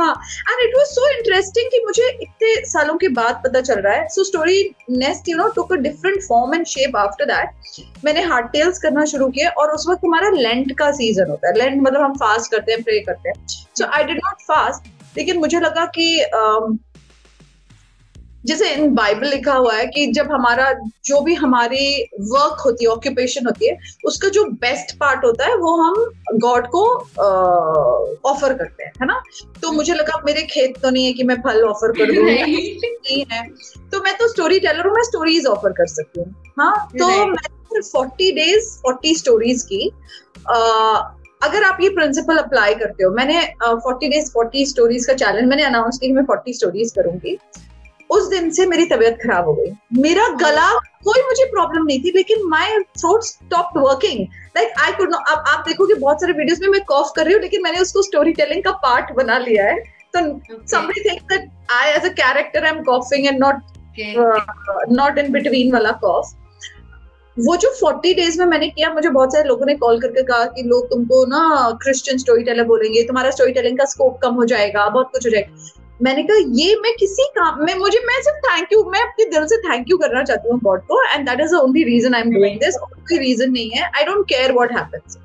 हाँ 0.00 0.12
and 0.50 0.68
it 0.68 0.76
was 0.76 0.86
so 0.88 1.08
interesting 1.10 1.70
कि 1.70 1.82
मुझे 1.86 2.08
इतने 2.12 2.54
सालों 2.66 2.96
के 2.98 3.08
बाद 3.18 3.40
पता 3.44 3.60
चल 3.60 3.80
रहा 3.80 3.94
है। 3.94 4.08
So 4.08 4.24
story 4.24 4.62
nest 4.90 5.28
you 5.28 5.36
know 5.36 5.48
took 5.56 5.72
a 5.72 5.76
different 5.78 6.22
form 6.22 6.54
and 6.54 6.66
shape 6.66 6.96
after 6.96 7.24
that 7.24 7.82
मैंने 8.04 8.22
हार्ड 8.24 8.46
टेल्स 8.52 8.78
करना 8.78 9.04
शुरू 9.04 9.28
किया 9.28 9.50
और 9.50 9.74
उस 9.74 9.86
वक्त 9.88 10.04
हमारा 10.04 10.30
लेंट 10.30 10.76
का 10.78 10.90
सीज़न 10.92 11.30
होता 11.30 11.48
है। 11.48 11.56
लेंट 11.58 11.82
मतलब 11.82 12.00
हम 12.00 12.14
फास्ट 12.16 12.50
करते 12.50 12.72
हैं 12.72 12.82
प्रे 12.82 13.00
करते 13.00 13.28
हैं। 13.28 13.46
So 13.48 13.86
I 13.86 14.04
did 14.04 14.20
not 14.24 14.42
fast 14.42 15.18
लेकिन 15.18 15.38
मुझे 15.38 15.60
लगा 15.60 15.84
कि 15.98 16.06
uh, 16.36 16.76
जैसे 18.46 18.68
इन 18.74 18.94
बाइबल 18.94 19.28
लिखा 19.28 19.54
हुआ 19.54 19.74
है 19.74 19.86
कि 19.86 20.06
जब 20.12 20.30
हमारा 20.32 20.72
जो 21.04 21.20
भी 21.20 21.34
हमारी 21.34 22.02
वर्क 22.30 22.60
होती 22.60 22.84
है 22.84 22.90
ऑक्यूपेशन 22.90 23.46
होती 23.46 23.68
है 23.68 23.76
उसका 24.06 24.28
जो 24.28 24.44
बेस्ट 24.62 24.96
पार्ट 24.98 25.24
होता 25.24 25.46
है 25.46 25.56
वो 25.56 25.74
हम 25.76 25.94
गॉड 26.38 26.66
को 26.66 26.84
ऑफ़र 28.30 28.54
करते 28.54 28.84
हैं 28.84 28.92
है 29.00 29.06
ना? 29.06 29.20
तो 29.62 29.72
मुझे 29.72 29.94
लगा 29.94 30.22
मेरे 30.26 30.42
खेत 30.52 30.78
तो 30.82 30.90
नहीं 30.90 31.06
है 31.06 31.12
कि 31.12 31.24
मैं 31.24 31.36
फल 31.42 31.62
ऑफ़र 31.64 31.92
कर। 31.98 32.12
दूँ 32.14 32.24
नहीं 32.24 33.24
है। 33.32 33.42
तो 33.90 34.02
मैं 34.02 34.16
तो 34.18 34.28
स्टोरी 34.28 34.60
टेलर 34.60 34.86
हूँ 34.86 34.94
मैं 34.94 35.02
स्टोरीज 35.02 35.46
ऑफ़र 35.46 35.72
कर 35.72 35.86
सकती 35.88 36.20
हूँ। 36.20 36.34
हाँ 36.58 36.88
तो 36.98 37.06
मैं 37.26 37.80
फोर्टी 37.82 38.32
डेज़ 38.32 38.76
फोर्टी 38.78 39.14
स्टोरीज 39.14 39.62
की 39.62 39.88
uh, 39.88 41.00
अगर 41.42 41.62
आप 41.64 41.78
ये 41.80 41.88
प्रिंसिपल 41.88 42.36
अप्लाई 42.36 42.74
करते 42.74 43.04
हो 43.04 43.10
मैंने 43.10 43.40
फोर्टी 43.62 44.08
डेज़ 44.08 44.30
फोर्टी 44.32 44.64
स्टोरीज 44.66 45.06
का 45.06 45.12
चैलेंज 45.14 45.48
मैंने 45.48 45.62
अनाउंस 45.64 45.98
किया 45.98 46.14
मैं 46.14 46.24
फोर्टी 46.24 46.52
स्टोरीज 46.52 46.92
करूँगी। 46.96 47.38
उस 48.10 48.28
दिन 48.28 48.50
से 48.50 48.66
मेरी 48.66 48.84
तबीयत 48.86 49.18
खराब 49.22 49.44
हो 49.44 49.52
गई। 49.54 49.70
मेरा 50.02 50.28
गला 50.40 50.68
कोई 51.04 51.22
मुझे 51.22 51.44
प्रॉब्लम 51.50 51.84
नहीं 51.84 52.00
थी 52.00 52.12
लेकिन 52.16 52.48
my 52.48 52.78
throat 52.98 53.22
stop 53.22 53.76
working 53.76 54.20
like 54.56 54.80
I 54.80 54.92
could 54.92 55.14
अब 55.14 55.44
आप 55.48 55.64
देखोगे 55.68 55.94
बहुत 55.94 56.20
सारे 56.20 56.32
वीडियोस 56.32 56.60
में 56.60 56.68
मैं 56.68 56.80
कॉफ 56.84 57.12
कर 57.16 57.24
रही 57.24 57.34
हूँ 57.34 57.42
लेकिन 57.42 57.62
मैंने 57.62 57.80
उसको 57.80 58.02
स्टोरी 58.02 58.32
टेलिंग 58.32 58.62
का 58.64 58.70
पार्ट 58.70 59.12
बना 59.16 59.38
लिया 59.38 59.64
है। 59.64 59.78
तो 60.16 60.20
thinks 61.06 61.24
that 61.32 61.42
I 61.74 61.84
as 61.96 62.04
a 62.04 62.14
character 62.14 62.62
am 62.64 62.84
coughing 62.84 63.28
and 63.28 63.38
not 63.38 63.56
okay. 63.92 64.16
uh, 64.16 64.40
not 64.90 65.18
in 65.18 65.32
between 65.32 65.72
वाला 65.72 65.92
कॉफ 65.92 66.36
वो 67.36 67.56
जो 67.56 67.68
40 67.78 68.14
डेज़ 68.14 68.38
में 68.38 68.46
मैंने 68.46 68.68
किया 68.68 68.92
मुझे 68.94 69.08
बहुत 69.08 69.32
सारे 69.32 69.48
लोगों 69.48 69.66
ने 69.66 69.74
कॉल 69.74 70.00
करके 70.00 70.22
कहा 70.22 70.44
कि 70.44 70.62
लोग 70.62 70.86
तुमको 70.90 71.24
ना 71.26 71.70
क्रिश्चियन 71.82 72.18
स्टोरी 72.18 72.44
टेलर 72.44 72.64
बोलेंगे 72.64 73.02
तुम्हारा 73.02 73.30
स्टोरी 73.30 73.52
टेलिंग 73.52 73.78
का 73.78 73.84
स्कोप 73.84 74.18
कम 74.22 74.34
हो 74.34 74.44
जाएगा 74.44 74.88
बहुत 74.88 75.10
कुछ 75.12 75.26
हो 75.26 75.30
जाएगा। 75.30 75.79
मैंने 76.02 76.22
कहा 76.22 76.36
ये 76.56 76.74
मैं 76.82 76.92
किसी 76.98 77.24
काम 77.36 77.64
में 77.64 77.74
मुझे 77.78 77.98
मैं 78.06 78.20
सिर्फ़ 78.22 78.38
थैंक 78.44 78.72
यू 78.72 78.82
मैं 78.90 79.00
अपने 79.00 79.24
दिल 79.30 79.46
से 79.46 79.56
थैंक 79.62 79.90
यू 79.90 79.96
करना 79.98 80.22
चाहती 80.22 80.48
हूँ 80.48 80.58
गॉड 80.60 80.82
को 80.86 81.02
and 81.04 81.28
that 81.28 81.40
is 81.40 81.54
only 81.56 81.82
reason 81.84 82.14
I 82.14 82.20
am 82.20 82.30
doing 82.30 82.58
this 82.60 82.76
कोई 82.78 83.18
रीजन 83.18 83.50
नहीं 83.52 83.70
है। 83.70 83.90
I 83.96 84.04
don't 84.04 84.24
care 84.28 84.52
what 84.52 84.72
happens 84.72 85.16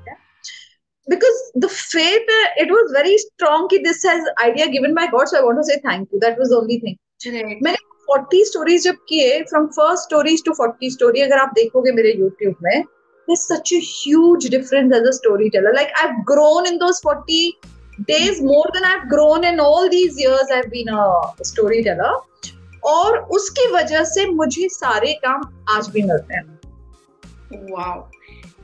because 1.06 1.42
the 1.58 1.66
faith 1.66 2.30
it 2.60 2.72
was 2.72 2.92
very 2.96 3.16
strong 3.18 3.68
की 3.70 3.78
this 3.78 4.06
has 4.06 4.28
idea 4.42 4.66
given 4.66 4.94
by 4.94 5.06
God 5.08 5.26
so 5.26 5.36
I 5.36 5.42
want 5.42 5.58
to 5.58 5.62
say 5.62 5.76
thank 5.86 6.08
you 6.14 6.20
that 6.20 6.38
was 6.38 6.54
only 6.54 6.78
thing 6.80 7.62
मैंने 7.62 7.76
forty 8.08 8.44
stories 8.44 8.84
जब 8.84 8.96
किए 9.08 9.40
from 9.44 9.66
first 9.76 10.04
stories 10.04 10.44
to 10.44 10.52
forty 10.54 10.90
story 10.90 11.20
अगर 11.20 11.38
आप 11.38 11.52
देखोगे 11.54 11.92
मेरे 11.92 12.12
YouTube 12.18 12.54
में 12.62 12.82
this 13.28 13.46
such 13.52 13.72
a 13.72 13.78
huge 13.84 14.46
difference 14.50 14.92
as 14.94 15.06
a 15.06 15.10
story 15.12 15.48
teller 15.48 15.74
like 15.74 15.92
I 15.96 16.06
have 16.06 16.22
grown 16.28 16.66
in 16.66 16.76
those 16.78 17.00
forty 17.02 17.40
days 17.98 18.42
more 18.42 18.66
than 18.74 18.84
I've 18.84 19.08
grown 19.08 19.44
in 19.44 19.60
all 19.60 19.88
these 19.88 20.18
years 20.18 20.50
I've 20.52 20.70
been 20.70 20.88
a 20.88 21.44
storyteller. 21.44 22.14
और 22.84 23.16
उसकी 23.36 23.66
वजह 23.72 24.04
से 24.04 24.26
मुझे 24.30 24.68
सारे 24.68 25.12
काम 25.24 25.40
आज 25.68 25.88
भी 25.88 26.02
मिलते 26.02 26.34
हैं। 26.34 26.58
Wow. 27.70 27.94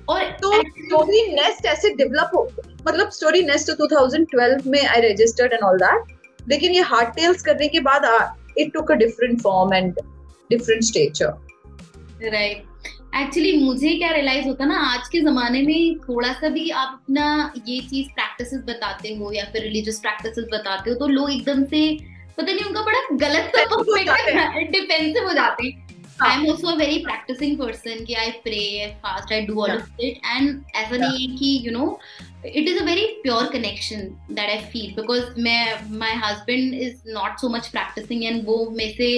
और 0.09 0.23
तो 0.43 0.53
स्टोरी 0.53 1.27
नेस्ट 1.35 1.67
ऐसे 1.67 1.91
डेवलप 1.95 2.31
हो 2.35 2.43
मतलब 2.89 3.11
स्टोरी 3.11 3.43
नेस्ट 3.43 3.71
2012 3.81 4.67
में 4.67 4.81
I 4.81 5.01
registered 5.01 5.53
and 5.53 5.63
all 5.63 5.79
that 5.79 6.49
लेकिन 6.49 6.73
ये 6.73 6.81
हार्ट 6.93 7.15
टेल्स 7.17 7.43
करने 7.43 7.69
के 7.69 7.81
बाद 7.81 8.05
it 8.59 8.73
took 8.75 8.91
a 8.93 8.95
different 8.95 9.41
form 9.43 9.75
and 9.75 10.01
different 10.51 10.83
stature 10.85 12.31
right 12.31 12.65
actually 13.13 13.53
मुझे 13.59 13.93
क्या 13.99 14.11
रियलाइज़ 14.11 14.47
होता 14.47 14.65
ना 14.65 14.77
आज 14.85 15.09
के 15.09 15.21
जमाने 15.21 15.63
में 15.63 15.99
थोड़ा 15.99 16.33
सा 16.33 16.49
भी 16.49 16.69
आप 16.71 16.93
अपना 16.93 17.53
ये 17.69 17.81
चीज़ 17.81 18.09
प्रैक्टिस 18.09 18.55
बताते 18.69 19.15
हो 19.15 19.33
या 19.33 19.45
फिर 19.53 19.63
रिलीजियस 19.63 19.99
प्रैक्टिस 20.01 20.45
बताते 20.53 20.91
हो 20.91 20.97
तो 20.97 21.09
लोग 21.09 21.31
एकदम 21.33 21.65
से 21.65 21.83
पता 22.39 22.53
नहीं 22.53 22.65
उनका 22.65 22.83
बड़ा 22.83 23.01
गलत 23.23 23.53
डिफेंसिव 24.73 25.27
हो 25.27 25.33
जाते 25.33 25.67
हैं। 25.67 25.81
I 26.23 26.37
am 26.37 26.47
also 26.51 26.75
very 26.77 26.99
practising 27.05 27.57
person 27.59 28.05
कि 28.05 28.15
I 28.15 28.31
pray 28.45 28.59
I 28.81 28.91
fast 29.05 29.33
I 29.33 29.41
do 29.47 29.61
all 29.63 29.71
of 29.71 30.01
it 30.01 30.21
and 30.27 30.63
ऐसा 30.77 30.97
नहीं 30.97 31.29
है 31.29 31.37
कि 31.37 31.61
you 31.67 31.73
know 31.73 31.99
it 32.47 32.69
is 32.69 32.79
a 32.79 32.85
very 32.85 33.07
pure 33.23 33.49
connection 33.53 34.09
that 34.31 34.49
I 34.51 34.59
feel 34.73 34.93
because 34.97 35.41
मैं 35.41 35.99
my 35.99 36.15
husband 36.25 36.75
is 36.75 37.11
not 37.13 37.39
so 37.41 37.49
much 37.49 37.69
practising 37.69 38.25
and 38.25 38.45
वो 38.47 38.65
में 38.77 38.89
से 38.97 39.11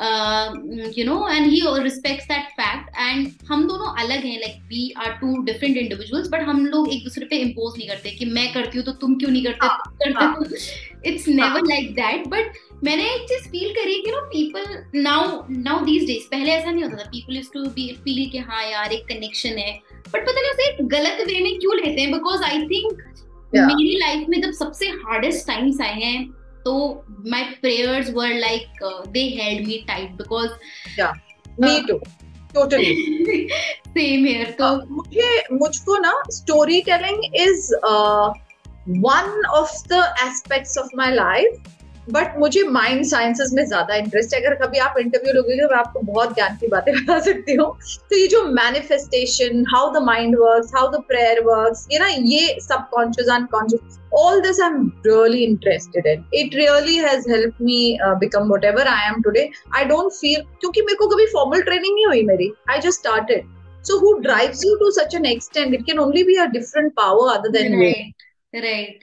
you 0.00 1.04
know 1.04 1.28
and 1.28 1.46
he 1.46 1.60
respects 1.82 2.26
that 2.26 2.50
fact 2.60 2.98
and 2.98 3.28
हम 3.48 3.66
दोनों 3.68 3.94
अलग 4.02 4.24
हैं 4.24 4.38
like 4.40 4.60
we 4.68 4.90
are 4.98 5.12
two 5.20 5.42
different 5.44 5.76
individuals 5.76 6.28
but 6.32 6.42
हम 6.48 6.64
लोग 6.66 6.92
एक 6.94 7.02
दूसरे 7.04 7.26
पे 7.26 7.36
इम्पोज 7.38 7.78
नहीं 7.78 7.88
करते 7.88 8.10
कि 8.10 8.24
मैं 8.26 8.52
करती 8.52 8.78
हूँ 8.78 8.84
तो 8.86 8.92
तुम 9.00 9.14
क्यों 9.18 9.30
नहीं 9.30 9.44
करते? 9.44 11.08
It's 11.08 11.28
never 11.28 11.66
like 11.66 11.92
that 11.94 12.26
but 12.28 12.56
मैंने 12.84 13.04
एक 13.14 13.22
चीज़ 13.28 13.48
फील 13.50 13.72
करी 13.74 13.94
कि 14.02 14.10
no 14.10 14.20
people 14.30 15.00
now 15.00 15.42
now 15.50 15.84
these 15.84 16.06
days 16.06 16.28
पहले 16.30 16.50
ऐसा 16.52 16.70
नहीं 16.70 16.84
होता 16.84 16.96
था। 16.96 17.08
People 17.10 17.36
is 17.38 17.48
to 17.54 17.64
be 17.70 17.88
feel 18.04 18.28
कि 18.30 18.38
हाँ 18.38 18.64
यार 18.70 18.92
एक 18.92 19.04
कनेक्शन 19.08 19.58
है। 19.58 19.72
बट 20.08 20.26
पता 20.26 20.40
नहीं 20.40 20.50
उसे 20.50 20.68
एक 20.70 20.86
गलत 20.88 21.26
वे 21.28 21.40
में 21.40 21.58
क्यों 21.58 21.76
लेते 21.76 22.00
हैं? 22.00 22.12
बिकॉज़ 22.12 22.42
आई 22.42 22.62
थिंक 22.66 23.02
मेरी 23.54 23.96
लाइफ 23.98 24.28
में 24.28 24.40
जब 24.42 24.50
सबसे 24.52 24.88
हार्डेस्ट 25.04 25.46
टाइम्स 25.46 25.80
आए 25.80 26.00
हैं 26.00 26.18
so 26.67 27.03
my 27.23 27.55
prayers 27.61 28.11
were 28.11 28.33
like 28.39 28.69
uh, 28.81 29.05
they 29.13 29.29
held 29.31 29.67
me 29.67 29.83
tight 29.85 30.17
because 30.17 30.51
yeah 30.97 31.13
me 31.57 31.77
uh, 31.77 31.87
too 31.87 32.01
totally 32.53 33.49
same 33.97 34.25
here 34.25 34.55
so 34.57 34.65
uh, 34.65 34.79
मुझे 34.97 35.29
मुझको 35.59 35.97
ना 36.05 36.13
story 36.39 36.81
telling 36.89 37.21
is 37.33 37.75
uh, 37.83 38.31
one 39.07 39.33
of 39.53 39.69
the 39.89 40.01
aspects 40.27 40.77
of 40.77 40.93
my 40.93 41.09
life 41.13 41.73
but 42.08 42.36
मुझे 42.38 42.62
mind 42.64 43.04
sciences 43.04 43.50
में 43.54 43.64
ज़्यादा 43.64 43.94
interest 43.96 44.34
है। 44.34 44.40
अगर 44.40 44.54
कभी 44.56 44.78
आप 44.78 44.94
इंटरव्यू 44.98 45.32
लोगे 45.34 45.56
तो 45.56 45.68
मैं 45.68 45.78
आपको 45.78 46.00
बहुत 46.02 46.34
ज्ञान 46.34 46.56
की 46.60 46.68
बातें 46.68 46.92
बता 46.96 47.18
सकती 47.20 47.54
हूँ। 47.54 47.66
तो 48.10 48.16
ये 48.16 48.26
जो 48.26 48.42
manifestation 48.52 49.64
how 49.74 49.92
the 49.94 50.02
mind 50.04 50.36
work 50.40 50.70
how 50.76 50.88
the 50.92 51.02
prayer 51.08 51.40
work 51.46 51.86
ये 51.92 51.98
ना 51.98 52.06
ये 52.06 52.58
सब 52.62 52.88
conscious 52.92 53.28
unconscious 53.34 53.98
all 54.16 54.40
this 54.40 54.60
I 54.60 54.68
am 54.68 54.90
really 55.06 55.44
interested 55.44 56.06
in 56.06 56.24
it 56.34 56.54
really 56.54 56.96
has 56.98 57.30
help 57.30 57.62
me 57.62 57.80
become 58.20 58.52
whatever 58.64 58.88
I 58.88 59.08
am 59.08 59.20
today 59.22 59.48
I 59.76 59.84
don't 59.84 60.12
feel 60.12 60.40
क्योंकि 60.60 60.82
मेरे 60.82 60.96
को 60.96 61.08
कभी 61.08 61.26
formal 61.32 61.62
training 61.62 61.94
नहीं 61.94 62.06
हुई 62.06 62.22
मेरी। 62.26 62.52
I 62.70 62.80
just 62.80 63.00
started 63.00 63.44
so 63.84 63.98
who 63.98 64.12
drives 64.20 64.64
you 64.64 64.74
to 64.76 64.90
such 64.92 65.14
an 65.14 65.26
extent 65.26 65.74
it 65.74 65.84
can 65.86 65.98
only 65.98 66.22
be 66.24 66.36
a 66.36 66.46
different 66.52 66.92
power 66.96 67.32
other 67.32 67.58
than 67.58 67.78
right. 68.54 69.02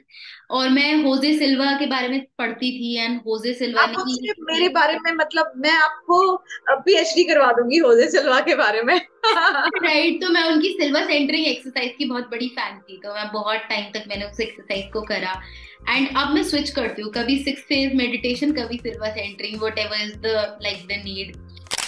और 0.52 0.70
मैं 0.70 1.04
होजे 1.04 1.38
सिल्वा 1.38 1.72
के 1.80 1.86
बारे 1.86 2.08
में 2.08 2.26
पढ़ती 2.38 2.72
थी 2.72 2.96
एंड 2.98 3.20
होजे 3.28 3.54
सिल्वा 3.54 3.86
ने 3.86 4.04
ही 4.04 4.34
मेरे 4.41 4.70
बारे 4.70 4.98
में 5.00 5.12
मतलब 5.12 5.52
मैं 5.58 5.72
आपको 5.72 6.36
पीएचडी 6.70 7.24
करवा 7.24 7.52
दूँगी 7.52 7.78
होजे 7.78 8.10
सिल्वा 8.12 8.39
के 8.39 8.56
बारे 8.56 8.82
में। 8.84 8.96
राइट 9.26 10.22
तो 10.22 10.30
मैं 10.30 10.43
उनकी 10.43 10.70
सिल्वर 10.70 11.06
सेंटरिंग 11.06 11.48
एक्सरसाइज 11.48 11.93
की 11.98 12.06
बहुत 12.06 12.30
बड़ी 12.32 12.48
फ़ैन 12.50 12.80
थी 12.80 12.98
तो 12.98 13.14
मैं 13.14 13.32
बहुत 13.34 13.68
टाइम 13.70 13.91
तक 13.93 14.04
मैंने 14.08 14.26
उस 14.26 14.39
एक्सरसाइज 14.39 14.91
को 14.93 15.02
करा। 15.02 15.41
एंड 15.89 16.08
अब 16.18 16.34
मैं 16.34 16.43
स्विच 16.43 16.70
करती 16.70 17.02
हूँ 17.02 17.12
कभी 17.12 17.38
सिक्स 17.43 17.62
फ़ेज़ 17.62 17.93
मेडिटेशन 17.93 18.52
कभी 18.52 18.78
Silva 18.78 19.12
centering 19.12 19.62
whatever 19.80 20.02
is 20.02 20.16
the 20.18 20.58
like 20.62 20.86
the 20.88 21.02
need 21.06 21.36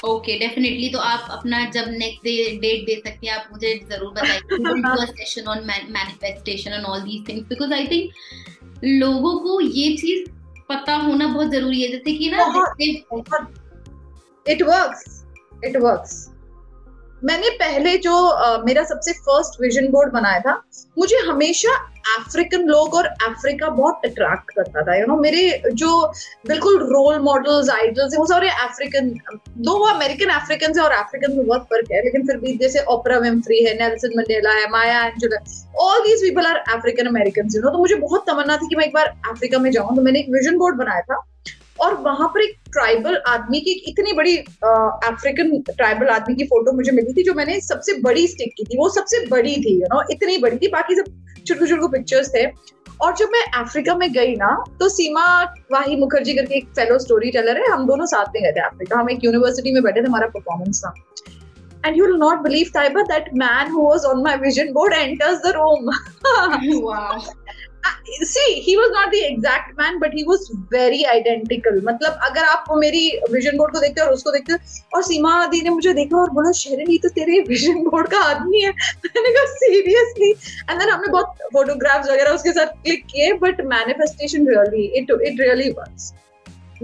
okay 0.08 0.38
definitely 0.40 0.90
तो 0.90 1.00
आप 1.00 1.28
अपना 1.32 1.64
जब 1.72 1.86
नेक्स्ट 1.90 2.24
डे 2.24 2.34
डेट 2.62 2.86
दे 2.86 2.96
सकते 2.96 3.28
हैं 3.28 3.34
आप 3.36 3.50
मुझे 3.52 3.74
ज़रूर 3.90 4.12
बताइए। 4.14 5.06
Session 5.08 5.48
on 5.50 5.66
manifestation 5.66 6.74
on 6.74 6.86
all 6.86 7.02
these 7.02 7.28
things 7.30 7.48
because 7.50 7.74
I 7.74 7.88
think 7.88 8.84
लोगों 8.84 9.38
को 9.40 9.60
ये 9.62 9.96
चीज़ 9.98 10.30
पता 10.70 10.96
होना 10.96 11.28
बहुत 11.28 11.52
ज़रूरी 11.52 11.82
है। 11.82 11.92
जैसे 11.92 12.14
कि 12.14 12.30
ना 12.30 12.38
इट 14.46 14.62
वर्क्स 14.62 15.24
इट 15.66 15.78
वर्क्स 15.78 16.28
मैंने 17.24 17.50
पहले 17.60 17.98
जो 17.98 18.14
uh, 18.14 18.66
मेरा 18.66 18.84
सबसे 18.84 19.14
फ़र्स्ट 19.20 19.62
विजन 19.62 19.88
बोर्ड 19.92 20.12
बनाया 20.14 20.40
था 20.40 20.62
मुझे 20.98 21.18
हमेशा 21.28 21.72
अफ्रीकन 22.10 22.64
लोग 22.68 22.94
और 22.96 23.06
अफ्रीका 23.06 23.70
बहुत 23.72 24.06
अट्रैक्ट 24.06 24.52
करता 24.52 24.82
था 24.82 24.96
यू 24.96 25.06
नो 25.06 25.16
मेरे 25.20 25.42
जो 25.74 25.90
बिल्कुल 26.48 26.78
रोल 26.88 27.20
मॉडल्स 27.22 27.70
आइडल्स 27.70 28.14
हैं, 28.14 28.20
वो 28.20 28.26
सारे 28.28 28.50
अफ्रीकन 28.64 29.10
दो 29.60 29.78
वो 29.80 29.86
अमेरिकन 29.88 30.30
अफ्रीकन 30.32 30.78
है 30.78 30.84
और 30.84 30.92
अफ्रीकन 30.94 31.38
में 31.38 31.46
बहुत 31.46 31.64
फ़र्क 31.64 31.92
है, 31.92 32.04
लेकिन 32.04 32.28
फिर 32.28 32.38
भी 32.38 32.58
जैसे 32.58 32.84
ओपरा 32.90 33.18
विम्फ्री 33.20 33.64
है 33.66 33.74
नेल्सन 33.80 34.18
मंडेला 34.18 34.54
है 34.54 34.70
Maya 34.72 35.06
Angelou 35.06 35.44
all 35.82 36.02
these 36.02 36.22
people 36.22 36.46
are 36.46 36.64
African 36.76 37.08
American 37.08 37.56
you 37.56 37.62
know 37.62 37.70
तो 37.70 37.78
मुझे 37.78 37.96
बहुत 37.98 38.26
तमन्ना 38.28 38.58
थी 38.58 38.68
कि 38.68 38.76
मैं 38.76 38.86
एक 38.86 38.94
बार 38.94 39.14
अफ्रीका 39.32 39.60
में 39.60 39.72
जाऊँ 39.72 39.96
तो 39.96 40.02
मैंने 40.02 40.20
एक 40.20 40.30
विजन 40.32 40.58
बोर्ड 40.58 40.76
बनाया 40.78 41.02
था, 41.02 41.24
और 41.80 41.94
वहाँ 42.04 42.28
पर 42.28 42.42
एक 42.42 42.56
ट्राइबल 42.74 43.16
आदमी 43.28 43.60
की 43.62 43.72
इतनी 43.90 44.14
बड़ी 44.14 44.38
अफ्रीकन 44.38 45.58
ट्राइबल 45.70 46.08
आदमी 46.10 46.36
की 46.36 46.44
फ़ोटो 46.46 46.72
मुझे 46.72 46.92
मिली 46.92 47.14
थी, 47.14 47.24
जो 47.24 47.34
मैंने 47.34 47.60
सबसे 47.62 47.94
बड़ी 48.02 48.28
स्टिक 48.28 48.54
की 48.58 48.64
थी, 48.64 48.78
वो 48.78 48.90
सबसे 48.92 49.26
बड़ी 49.28 49.56
थी 49.58 49.74
यू 49.74 49.88
नो 49.94 50.02
इतनी 50.12 50.38
बड़ी 50.38 50.58
थी, 50.58 50.68
बाकी 50.70 50.96
सब 50.96 51.06
छोटे 51.48 51.68
छोटे 51.68 51.88
पिक्चर्स 51.98 52.34
थे 52.36 52.46
और 53.02 53.16
जब 53.16 53.30
मैं 53.32 53.44
अफ्रीका 53.62 53.96
में 53.96 54.12
गई 54.14 54.36
ना 54.36 54.52
तो 54.80 54.90
सीमा 54.90 55.26
वाही 55.72 55.96
मुखर्जी 55.96 56.34
करके 56.34 56.56
एक 56.58 56.68
फेलो 56.80 56.98
स्टोरी 57.00 57.32
टेलर 57.32 57.58
है 57.58 57.72
हम 57.72 57.86
दोनों 57.88 58.06
साथ 58.06 58.36
में 58.36 58.44
गए 58.44 58.52
थे 58.52 58.66
अफ्रीका 58.66 59.00
हम 59.00 59.10
एक 59.10 59.24
यूनिवर्सिटी 59.24 59.74
में 59.74 59.84
बैठे 59.84 60.02
थे 60.02 60.08
हमारा 60.08 60.28
परफॉर्मेंस 60.38 60.82
था 60.86 60.94
and 61.84 61.96
you 61.96 62.06
will 62.06 62.18
not 62.18 62.44
believe 62.44 62.70
Taiba 62.72 63.02
that 63.10 63.28
man 63.34 63.70
who 63.70 63.84
was 63.84 64.06
on 64.06 64.24
my 64.24 64.36
vision 64.38 64.72
board 64.74 64.94
enters 64.94 65.42
the 65.42 65.54
room. 65.54 65.92
wow. 66.84 67.20
See 68.24 68.54
he 68.62 68.76
was 68.76 68.92
not 68.92 69.12
the 69.12 69.16
exact 69.24 69.80
man 69.80 69.98
but 70.00 70.16
he 70.16 70.24
was 70.24 70.48
very 70.74 71.04
identical 71.06 71.82
मतलब 71.86 72.20
अगर 72.24 72.46
आप 72.46 72.66
मेरी 72.78 73.08
vision 73.32 73.58
board 73.58 73.74
को 73.74 73.80
देखते 73.80 74.02
हो 74.02 74.08
और 74.08 74.14
उसको 74.14 74.32
देखते 74.32 74.54
हो, 74.54 74.60
और 74.96 75.04
सीमा 75.04 75.46
दी 75.48 75.62
ने 75.62 75.70
मुझे 75.70 75.94
देखा 75.94 76.18
और 76.18 76.30
बोला 76.32 76.52
शहरन 76.54 76.92
ये 76.92 76.98
तो 76.98 77.10
तेरे 77.16 77.40
विजन 77.48 77.84
बोर्ड 77.84 78.08
का 78.12 78.20
आदमी 78.26 78.62
है। 78.62 78.70
मैंने 78.70 79.34
कहा 79.34 79.46
सीरियसली 79.56 80.30
एंड 80.30 80.80
देन 80.80 80.90
हमने 80.90 81.12
बहुत 81.12 81.50
फोटोग्राफ्स 81.54 82.10
वगैरह 82.12 82.32
उसके 82.32 82.52
साथ 82.52 82.74
क्लिक 82.84 83.06
किए 83.06 83.34
but 83.42 83.62
manifestation 83.74 84.48
really 84.48 84.86
it 85.00 85.12
it 85.22 85.42
really 85.42 85.70
works 85.72 86.14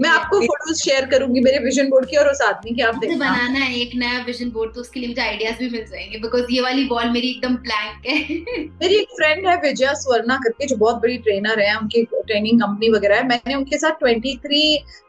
मैं 0.00 0.10
आपको 0.10 0.40
फ़ोटोज़ 0.40 0.82
शेयर 0.82 1.04
करूँगी 1.06 1.40
मेरे 1.40 1.58
विजन 1.58 1.88
बोर्ड 1.90 2.08
की 2.10 2.16
और 2.16 2.28
उस 2.28 2.40
आदमी 2.42 2.74
की 2.74 2.82
आप 2.82 2.96
देखना। 2.96 3.16
बनाना 3.18 3.58
है 3.58 3.74
एक 3.76 3.90
नया 3.94 4.18
विजन 4.26 4.50
बोर्ड 4.50 4.74
तो 4.74 4.80
उसके 4.80 5.00
लिए 5.00 5.08
मुझे 5.08 5.22
आइडियाज़ 5.22 5.58
भी 5.58 5.68
मिल 5.70 5.84
जाएँगे 5.86 6.18
बिकॉज़ 6.18 6.46
ये 6.50 6.60
वाली 6.60 6.84
वॉल 6.88 7.10
मेरी 7.10 7.30
एकदम 7.30 7.56
ब्लैंक 7.56 8.06
है। 8.06 8.16
मेरी 8.82 8.94
एक 8.94 9.08
फ्रेंड 9.16 9.46
है 9.48 9.56
विजया 9.60 9.92
स्वर्णा 9.94 10.36
करके 10.36 10.66
जो 10.66 10.76
बहुत 10.76 10.96
बड़ी 10.96 11.18
ट्रेनर 11.18 11.60
है 11.60 11.76
उनकी 11.78 12.02
ट्रेनिंग 12.04 12.60
कंपनी 12.60 12.90
वगैरह 12.90 13.16
है। 13.16 13.26
मैंने 13.28 13.54
उनके 13.54 13.78
साथ 13.78 13.98
twenty 14.00 14.36
three 14.36 14.62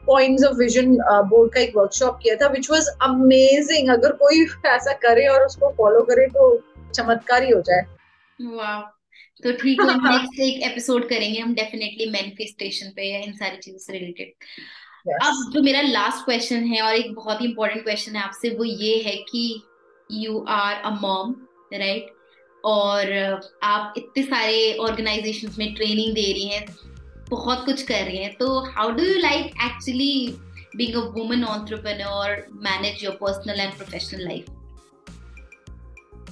points 0.06 0.44
of 0.44 0.56
vision 0.56 0.96
board 1.30 1.52
का 1.52 1.60
एक 1.60 1.76
वर्कशॉप 1.76 2.18
किया 2.22 2.36
था 2.36 2.48
विच 2.48 2.70
वॉज़ 2.70 2.88
अमेजिंग 3.02 3.90
अगर 3.90 4.12
कोई 4.22 4.46
ऐसा 4.66 4.92
करे 5.02 5.26
और 5.26 5.46
उसको 5.46 5.74
फॉलो 5.78 6.02
करे 6.02 6.26
तो 6.28 6.54
चमत्कार 6.94 7.42
ही 7.42 7.50
हो 7.50 7.60
जाए। 7.60 7.84
वाह 8.38 8.80
तो 9.42 9.52
ठीक 9.52 9.80
है 9.80 9.94
नेक्स्ट 9.94 10.40
एक 10.48 10.62
एपिसोड 10.62 11.08
करेंगे 11.08 11.38
हम 11.38 11.54
डेफिनेटली 11.54 12.10
मैनिफेस्टेशन 12.10 12.92
पे 12.96 13.10
या 13.10 13.18
इन 13.20 13.32
सारी 13.36 13.56
चीज़ों 13.56 13.78
से 13.78 13.92
रिलेटेड 13.92 14.32
yes. 15.06 15.26
अब 15.26 15.52
जो 15.52 15.62
मेरा 15.62 15.80
लास्ट 15.82 16.24
क्वेश्चन 16.24 16.64
है 16.64 16.80
और 16.82 16.94
एक 16.94 17.14
बहुत 17.14 17.40
ही 17.40 17.46
इंपॉर्टेंट 17.46 17.82
क्वेश्चन 17.84 18.16
है 18.16 18.22
आपसे 18.22 18.50
वो 18.50 18.64
ये 18.64 18.96
है 19.02 19.16
कि 19.30 19.44
you 20.10 20.38
are 20.50 20.74
a 20.74 20.90
mom 21.02 21.34
right 21.74 22.14
और 22.64 23.12
आप 23.62 23.94
इतने 23.96 24.22
सारे 24.22 24.72
ऑर्गेनाइजेशन 24.80 25.54
में 25.58 25.74
ट्रेनिंग 25.74 26.14
दे 26.14 26.32
रही 26.32 26.48
हैं 26.48 26.66
बहुत 27.30 27.64
कुछ 27.64 27.82
कर 27.82 28.02
रही 28.04 28.18
हैं 28.18 28.34
तो 28.34 28.58
how 28.70 28.90
do 28.90 29.04
you 29.04 29.18
like 29.20 29.54
actually 29.64 30.12
being 30.74 30.96
a 30.96 31.02
woman 31.12 31.44
entrepreneur 31.46 32.26
manage 32.62 33.02
your 33.02 33.16
personal 33.18 33.60
and 33.60 33.76
professional 33.76 34.28
life? 34.28 34.55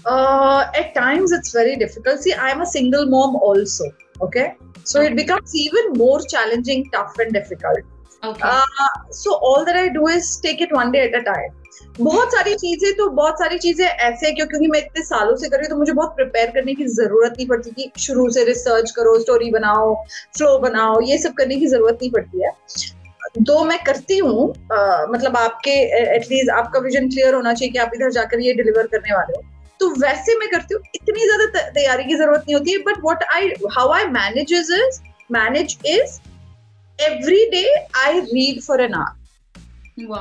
Uh, 0.07 0.71
at 0.75 0.95
times 0.95 1.33
it's 1.33 1.53
very 1.53 1.77
difficult. 1.77 2.21
See 2.21 2.35
i'm 2.35 2.61
a 2.61 2.67
single 2.67 3.07
mom 3.07 3.37
also 3.37 3.91
okay? 4.21 4.55
So 4.85 5.01
okay. 5.01 5.09
it 5.09 5.17
becomes 5.17 5.55
even 5.57 5.93
more 5.95 6.21
challenging 6.37 6.89
tough 6.91 7.19
and 7.19 7.33
difficult. 7.33 7.85
So 9.13 9.33
all 9.47 9.65
that 9.65 9.77
I 9.77 9.89
do 9.95 10.09
is 10.09 10.27
take 10.43 10.63
it 10.63 10.73
one 10.73 10.91
day 10.91 10.99
at 11.05 11.15
a 11.15 11.19
time 11.25 11.53
बहुत 11.99 12.33
सारी 12.33 12.55
चीज़ें 12.57 12.93
तो 12.97 13.09
बहुत 13.19 13.39
सारी 13.39 13.59
चीज़ें 13.59 13.85
ऐसे 13.87 14.31
क्यों 14.35 14.47
क्योंकि 14.47 14.67
मैं 14.69 14.79
इतने 14.79 15.03
सालों 15.05 15.35
से 15.37 15.49
कर 15.49 15.59
रही 15.59 15.65
हूँ 15.65 15.71
तो 15.71 15.77
मुझे 15.79 15.93
बहुत 15.93 16.15
प्रिपेयर 16.17 16.51
करने 16.51 16.75
की 16.75 16.87
ज़रूरत 16.95 17.35
नहीं 17.37 17.47
पड़ती 17.49 17.71
कि 17.71 17.91
शुरू 18.03 18.29
से 18.37 18.45
रिसर्च 18.45 18.91
करो 18.97 19.19
स्टोरी 19.21 19.51
बनाओ 19.51 19.95
फ्लो 20.37 20.59
बनाओ 20.59 21.01
ये 21.09 21.19
सब 21.19 21.35
करने 21.41 21.57
की 21.57 21.67
ज़रूरत 21.67 21.99
नहीं 22.03 22.11
पड़ती 22.11 22.43
है। 22.45 22.51
दो 23.43 23.63
मैं 23.65 23.79
करती 23.85 24.19
हूँ 24.19 24.49
मतलब 25.13 25.37
आपके 25.37 25.75
एटलीस्ट 26.17 26.51
आपका 26.59 26.81
विजन 26.81 27.09
क्लियर 27.11 27.35
होना 27.35 27.55
चाहिए 27.55 27.73
कि 27.73 27.79
आप 27.79 27.91
इधर 27.95 28.11
जाकर 28.13 28.41
ये 28.41 28.55
डिलीवर 28.55 28.87
करने 28.95 29.15
वाले 29.17 29.37
हो। 29.37 29.43
तो 29.85 29.91
वैसे 30.03 30.39
मैं 30.41 30.51
करती 30.51 30.75
हूँ 30.75 30.83
इतनी 30.95 31.27
ज़्यादा 31.31 31.69
तैयारी 31.71 32.05
की 32.05 32.15
ज़रूरत 32.17 32.45
नहीं 32.47 32.55
होती 32.57 32.73
है 32.73 32.79
but 32.91 33.01
what 33.07 33.25
I 33.37 33.49
how 33.79 33.93
I 33.93 34.07
manage 34.19 34.53
is 34.61 34.73
is 34.75 35.01
manage 35.39 35.79
is 35.97 36.21
every 36.99 37.39
day 37.53 37.69
I. 38.01 38.21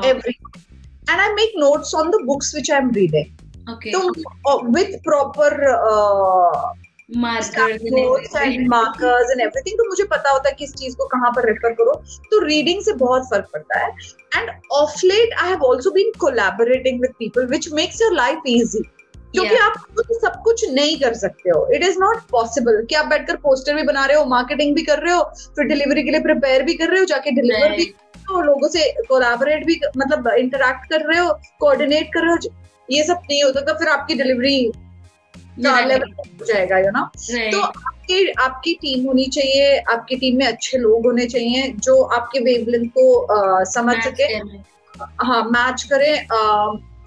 Every 0.08 0.32
and 1.10 1.22
I 1.22 1.34
make 1.36 1.54
notes 1.56 1.94
on 1.94 2.10
the 2.12 2.20
books 2.26 2.54
which 2.54 2.70
I'm 2.70 2.90
reading. 2.92 3.30
Okay. 3.68 3.92
So 3.92 4.12
uh, 4.46 4.60
with 4.76 4.92
proper 5.04 5.48
uh, 5.70 6.74
markers 7.10 7.82
and 8.42 8.68
markers 8.74 9.32
and 9.34 9.42
everything. 9.46 9.78
तो 9.78 9.88
मुझे 9.90 10.04
पता 10.12 10.32
होता 10.32 10.50
है 10.50 10.56
किस 10.60 10.74
चीज़ 10.82 10.96
को 10.98 11.08
कहाँ 11.14 11.32
पर 11.36 11.48
refer 11.48 11.74
करो। 11.80 11.94
तो 12.32 12.44
रीडिंग 12.46 12.82
से 12.86 12.94
बहुत 13.04 13.30
फ़र्क 13.30 13.50
पड़ता 13.54 13.80
है। 13.86 13.90
And 14.38 14.52
of 14.82 15.06
late 15.06 15.34
I 15.44 15.50
have 15.50 15.66
also 15.70 15.92
been 15.92 16.12
collaborating 16.20 17.02
with 17.02 17.14
people 17.20 17.48
which 17.48 17.72
makes 17.82 18.02
your 18.02 18.14
life 18.16 18.52
easy 18.56 18.84
क्योंकि 19.34 19.56
yeah. 19.56 19.64
आप 19.64 19.74
तो 19.98 20.20
सब 20.20 20.42
कुछ 20.44 20.72
नहीं 20.72 21.00
कर 21.00 21.14
सकते 21.14 21.50
हो। 21.50 21.68
इट 21.74 21.84
इज़ 21.84 22.00
नॉट 22.00 22.22
पॉसिबल 22.32 22.86
कि 22.90 22.96
आप 22.96 23.06
बैठकर 23.06 23.36
पोस्टर 23.36 23.76
भी 23.76 23.84
बना 23.84 24.06
रहे 24.06 24.18
हो 24.18 24.26
मार्केटिंग 24.26 24.76
भी 24.76 24.82
कर 24.82 25.00
रहे 25.00 25.14
हो 25.14 25.24
फिर 25.56 25.66
डिलीवरी 25.66 26.04
के 26.04 26.12
लिए 26.12 26.20
प्रिपेयर 26.20 26.64
भी 26.64 26.74
कर 26.74 26.90
रहे 26.90 27.00
हो 27.00 27.06
जाके 27.06 27.32
डिलीवर 27.32 27.70
भी 27.78 27.86
कर 27.86 28.20
रहे 28.20 28.36
हो 28.36 28.42
लोगों 28.42 28.68
से 28.68 29.04
कोलाबोरेट 29.10 29.66
भी 29.66 29.80
मतलब 29.98 30.28
इंटरेक्ट 30.28 30.90
कर 30.90 31.02
रहे 31.02 31.20
हो 31.20 31.40
कोऑर्डिनेट 31.60 32.08
कर 32.14 32.22
रहे 32.22 32.32
हो 32.32 32.56
ये 32.92 33.04
सब 33.04 33.20
नहीं 33.30 33.44
होता 33.44 33.62
तो 33.62 33.74
फिर 33.74 33.88
आपकी 33.88 34.14
डिलीवरी 34.14 34.72
हो 36.40 36.46
जाएगा 36.46 36.78
यू 36.78 36.92
ना 36.92 37.12
तो 37.52 37.62
आपकी 37.62 38.32
आपकी 38.32 38.74
टीम 38.74 39.06
होनी 39.06 39.26
चाहिए 39.26 39.78
आपकी 39.78 40.16
टीम 40.16 40.38
में 40.38 40.46
अच्छे 40.48 40.78
लोग 40.78 41.06
होने 41.06 41.26
चाहिए 41.26 41.74
जो 41.78 42.02
आपके 42.04 42.40
वेवलेंथ 42.40 42.90
को 42.90 43.26
आ, 43.26 43.64
समझ 43.64 43.96
सके। 44.04 44.24
हाँ 45.26 45.44
मैच 45.44 45.84
करें 45.84 46.28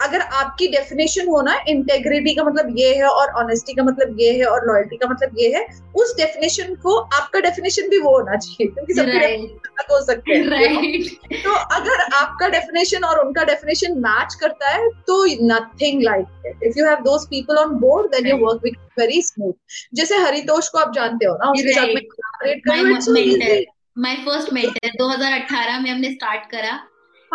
अगर 0.03 0.21
आपकी 0.21 0.67
डेफिनेशन 0.69 1.29
हो 1.29 1.43
ना 1.43 1.65
इंटेग्रिटी 1.69 2.35
का 2.35 2.45
मतलब 2.45 2.75
ये 2.79 2.95
है 2.95 3.03
और 3.03 3.29
ऑनेस्टी 3.29 3.75
का 3.75 3.83
मतलब 3.83 4.17
ये 4.21 4.33
है 4.33 4.45
और 4.45 4.67
लॉयल्टी 4.67 4.97
का 4.97 5.09
मतलब 5.09 5.31
ये 5.39 5.55
है 5.57 5.67
उस 5.97 6.17
डेफिनेशन 6.17 6.75
को 6.75 6.97
आपका 6.97 7.41
डेफिनेशन 7.41 7.89
भी 7.89 7.99
वो 7.99 8.11
होना 8.11 8.37
चाहिए 8.37 8.67
क्योंकि 8.67 8.95
सबके 8.95 9.19
right. 9.19 9.49
हो 9.91 10.05
सकते 10.05 10.35
हैं। 10.35 10.45
Right. 10.45 11.11
तो 11.45 11.53
अगर 11.53 12.01
आपका 12.15 12.49
डेफिनेशन 12.49 13.05
और 13.05 13.27
उनका 13.27 13.45
डेफिनेशन 13.45 13.99
मैच 13.99 14.35
करता 14.35 14.69
है 14.69 14.89
तो 14.91 15.25
nothing 15.25 16.03
like 16.03 16.27
it 16.47 16.63
if 16.63 16.79
you 16.79 16.87
have 16.87 16.97
those 16.97 17.27
people 17.27 17.57
on 17.57 17.69
board 17.69 18.07
then 18.07 18.27
you 18.27 18.37
work 18.37 18.61
with 18.65 18.75
very 18.99 19.23
smooth 19.23 19.53
जैसे 19.95 20.17
हरितोष 20.17 20.69
को 20.69 20.79
आप 20.79 20.93
जानते 20.95 21.27
हो 21.27 21.35
ना 21.35 21.51
उसके 21.51 21.73
साथ 21.73 21.87
में 21.87 22.03
कोलैबोरेट 22.05 22.63
करो 22.69 23.73
माय 23.99 24.15
फ़र्स्ट 24.15 24.53
मेंटर 24.53 24.89
2018 25.03 25.83
में 25.83 25.91
हमने 25.91 26.11
स्टार्ट 26.13 26.51
करा। 26.51 26.81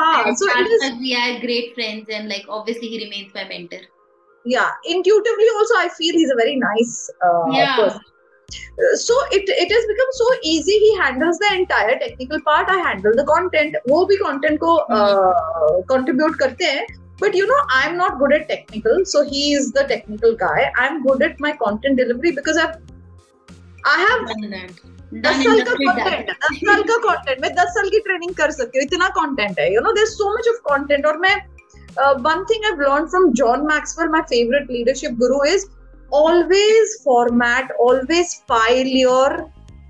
हाँ 0.01 0.35
so 0.37 0.47
it 0.47 0.67
is 0.73 0.99
we 1.01 1.15
are 1.15 1.41
great 1.41 1.75
friends 1.75 2.09
and 2.11 2.29
like 2.29 2.45
obviously 2.49 2.89
he 2.89 3.05
remains 3.05 3.33
my 3.35 3.45
mentor 3.49 3.81
yeah 4.45 4.71
intuitively 4.85 5.49
also 5.61 5.75
i 5.79 5.89
feel 5.89 6.13
he's 6.15 6.31
a 6.31 6.37
very 6.37 6.57
nice 6.57 7.11
uh, 7.25 7.45
yeah. 7.53 7.77
person 7.77 8.01
so 8.95 9.15
it 9.33 9.49
it 9.49 9.73
has 9.73 9.87
become 9.93 10.13
so 10.13 10.27
easy 10.43 10.73
he 10.73 10.97
handles 10.99 11.39
the 11.39 11.55
entire 11.55 11.99
technical 11.99 12.41
part 12.43 12.69
i 12.69 12.77
handle 12.89 13.17
the 13.21 13.25
content 13.25 13.75
वो 13.89 14.05
भी 14.11 14.19
content 14.25 14.61
को 14.65 14.77
uh, 14.99 15.83
contribute 15.95 16.39
करते 16.43 16.65
हैं 16.65 16.87
but 17.21 17.35
you 17.35 17.47
know 17.51 17.61
i'm 17.71 17.97
not 17.97 18.19
good 18.19 18.33
at 18.39 18.49
technical 18.49 19.05
so 19.13 19.25
he 19.29 19.45
is 19.59 19.73
the 19.73 19.85
technical 19.93 20.35
guy 20.43 20.71
i'm 20.77 21.03
good 21.05 21.23
at 21.23 21.41
my 21.41 21.53
content 21.63 21.97
delivery 21.97 22.33
because 22.39 22.59
i've 22.65 22.77
i 23.93 23.97
have 24.03 24.27
done 24.33 24.51
that 24.51 24.83
दस 25.14 25.44
साल 25.44 25.62
का. 25.62 25.74
Content 25.74 26.30
दस 26.30 26.58
साल 26.58 26.84
का 26.84 26.98
कंटेंट 26.98 27.42
मैं 27.42 27.52
दस 27.54 27.74
साल 27.76 27.90
की 27.90 28.00
ट्रेनिंग 28.00 28.34
कर 28.36 28.52
सकती 28.52 28.78
हूँ 28.78 28.86
इतना 28.86 29.08
कंटेंट 29.18 29.60
है 29.60 29.74
you 29.74 29.82
know 29.82 29.92
there 29.92 30.08
so 30.08 30.34
much 30.38 30.48
of 30.48 30.58
content 30.68 31.06
और 31.06 31.18
मैं 31.18 31.36
one 32.28 32.44
thing 32.50 32.66
I 32.66 32.72
learn 32.80 33.06
from 33.08 33.32
John 33.34 33.66
Maxwell 33.66 34.10
my 34.10 34.22
favourite 34.30 34.72
leadership 34.72 35.18
guru 35.20 35.44
is 35.46 35.66
always 36.12 36.98
format 37.06 37.72
always 37.82 38.36
file 38.50 38.88
your 38.98 39.38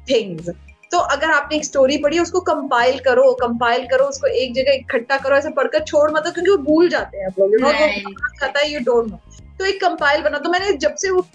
things 0.10 0.50
तो 0.92 1.00
अगर 1.12 1.32
आपने 1.32 1.58
एक 1.58 1.66
स्टोरी 1.66 1.98
पढ़ी 1.98 2.20
उसको 2.20 2.40
कंपाइल 2.48 3.00
करो 3.00 3.32
कंपाइल 3.42 3.86
करो 3.92 4.06
उसको 4.06 4.28
एक 4.28 4.54
जगह 4.54 4.72
इकट्ठा 4.72 5.18
करो 5.18 5.36
ऐसे 5.36 5.50
पढ़कर 5.50 5.84
छोड़ 5.84 6.10
मत 6.12 6.24
दो, 6.24 6.32
क्योंकि 6.32 6.52
वो 6.52 6.58
भूल 6.64 6.90
जाते 6.90 7.18
हैं 7.18 7.26
आप 7.28 7.40
लोग 7.40 7.54
वो 7.64 7.72
जाता 7.72 8.60
है 8.60 8.72
यू 8.72 8.80
डोंट 8.86 9.12
नो 9.12 9.20
तो 9.60 9.66
एक 9.66 9.80
कंपाइल 9.82 10.22
बना 10.22 10.38
तो 10.38 10.50
मैंने 10.50 10.74
जब 10.78 10.96
से 10.96 11.10
वो 11.10 11.26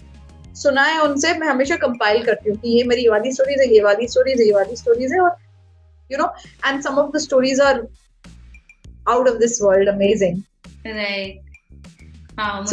सुना 0.57 0.83
है 0.83 0.99
उनसे 1.01 1.33
मैं 1.39 1.47
हमेशा 1.47 1.75
कंपाइल 1.77 2.23
करती 2.25 2.49
हूँ 2.49 2.57
कि 2.57 2.77
ये 2.77 2.83
मेरी 2.83 3.01
ये 3.01 3.09
वाली 3.09 3.31
स्टोरीज 3.33 3.59
है 3.61 3.73
ये 3.73 3.81
वाली 3.83 4.07
स्टोरीज 4.07 4.39
है 4.39 4.45
ये 4.45 4.53
वाली 4.53 4.75
स्टोरीज 4.75 5.13
है 5.13 5.19
और 5.19 5.35
you 6.11 6.17
know 6.17 6.33
and 6.65 6.81
some 6.83 6.99
of 6.99 7.11
the 7.15 7.21
stories 7.21 7.61
are 7.61 7.81
out 9.09 9.27
of 9.27 9.37
this 9.37 9.61
world 9.61 9.89
amazing 9.89 10.41
right 10.87 11.45
हाँ 12.39 12.65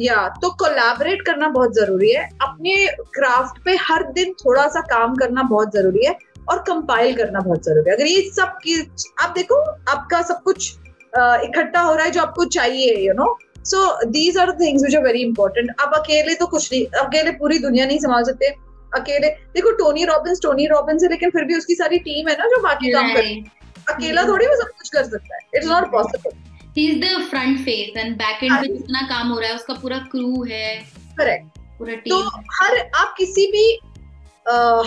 या 0.00 0.16
तो 0.42 0.50
कोलैबोरेट 0.54 1.22
करना 1.26 1.48
बहुत 1.48 1.74
ज़रूरी 1.74 2.10
है। 2.12 2.24
अपने 2.42 2.74
क्राफ्ट 3.14 3.62
पे 3.64 3.74
हर 3.80 4.02
दिन 4.12 4.32
थोड़ा 4.44 4.66
सा 4.68 4.80
काम 4.90 5.14
करना 5.16 5.42
बहुत 5.42 5.72
ज़रूरी 5.74 6.04
है 6.06 6.14
और 6.48 6.58
कंपाइल 6.58 7.16
करना 7.16 7.40
बहुत 7.40 7.64
ज़रूरी 7.64 7.90
है। 7.90 7.96
अगर 7.96 8.06
ये 8.06 8.20
सब 8.36 8.52
की 8.64 8.80
आप 9.22 9.32
देखो 9.34 9.60
आपका 9.92 10.20
सब 10.22 10.42
कुछ 10.42 10.72
इकट्ठा 11.14 11.80
हो 11.80 11.94
रहा 11.94 12.04
है 12.04 12.10
जो 12.10 12.22
आपको 12.22 12.44
चाहिए 12.56 12.94
you 13.06 13.14
know 13.14 13.26
so 13.64 14.10
these 14.10 14.38
are 14.38 14.52
things 14.60 14.84
which 14.84 14.94
are 14.96 15.02
very 15.02 15.22
important 15.22 15.70
अब 15.80 15.94
अकेले 15.94 16.34
तो 16.34 16.46
कुछ 16.46 16.72
नहीं 16.72 16.84
अकेले 17.00 17.30
पूरी 17.38 17.58
दुनिया 17.58 17.86
नहीं 17.86 17.98
संभाल 17.98 18.24
सकते। 18.24 18.48
अकेले 18.92 19.28
देखो 19.54 19.70
टोनी 19.78 20.04
रॉबिन्स 20.04 20.40
टोनी 20.42 20.66
रॉबिन्स 20.66 21.02
है 21.02 21.08
लेकिन 21.10 21.30
फिर 21.30 21.44
भी 21.44 21.56
उसकी 21.56 21.74
सारी 21.74 21.98
टीम 22.00 22.28
है 22.28 22.34
ना 22.38 22.46
जो 22.46 22.62
बाकी 22.62 22.92
काम 22.92 23.12
कर 23.14 23.92
अकेला 23.92 24.22
थोड़ी 24.24 24.46
वो 24.46 24.56
सब 24.56 24.70
कुछ 24.78 24.88
कर 24.88 25.04
सकता 25.04 25.36
है। 25.36 25.40
It's 25.54 25.68
not 25.68 25.90
possible 25.92 26.36
he 26.76 26.86
is 26.88 26.98
the 27.00 27.20
front 27.30 27.58
face 27.58 27.96
and 27.96 28.16
back 28.16 28.42
end 28.42 28.52
हाँ 28.52 28.60
पे 28.62 28.68
जितना 28.68 29.06
काम 29.08 29.28
हो 29.28 29.38
रहा 29.38 29.48
है 29.48 29.54
उसका 29.54 29.74
पूरा 29.74 29.98
क्रू 30.10 30.44
है। 30.44 30.74
करेक्ट 31.18 31.58
पूरा 31.78 31.94
तो 32.08 32.18
हर 32.54 32.78
आप 32.96 33.14
किसी 33.18 33.46
भी 33.52 33.68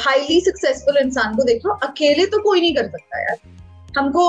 हाईली 0.03 0.39
सक्सेसफुल 0.41 0.97
इंसान 0.97 1.35
को 1.35 1.43
देख 1.43 1.65
लो 1.65 1.73
अकेले 1.83 2.25
तो 2.25 2.39
कोई 2.43 2.61
नहीं 2.61 2.75
कर 2.75 2.87
सकता 2.87 3.21
यार। 3.21 3.37
हमको 3.97 4.23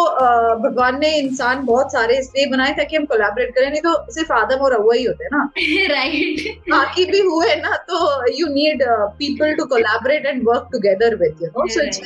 भगवान 0.62 0.98
ने 1.00 1.10
इंसान 1.18 1.64
बहुत 1.64 1.92
सारे 1.92 2.18
इसलिए 2.18 2.46
बनाए 2.46 2.72
ताकि 2.72 2.96
हम 2.96 3.04
कोलैबोरेट 3.04 3.54
करें 3.54 3.70
नहीं 3.70 3.80
तो 3.82 3.94
सिर्फ़ 4.12 4.32
आदम 4.32 4.64
और 4.64 4.74
हवा 4.74 4.94
ही 4.94 5.04
होते 5.04 5.24
हैं 5.24 5.30
ना। 5.32 5.44
राइट 5.94 6.68
बाकी 6.70 7.04
भी 7.04 7.20
हुए 7.20 7.54
ना 7.56 7.76
तो 7.90 8.02
you 8.38 8.46
need 8.54 8.82
people 9.18 9.54
to 9.54 9.64
collaborate 9.74 10.26
and 10.26 10.42
work 10.48 10.68
together 10.72 11.16
with 11.16 11.42
you 11.42 11.48
know 11.48 11.66
so 11.74 11.82
it's 11.82 12.00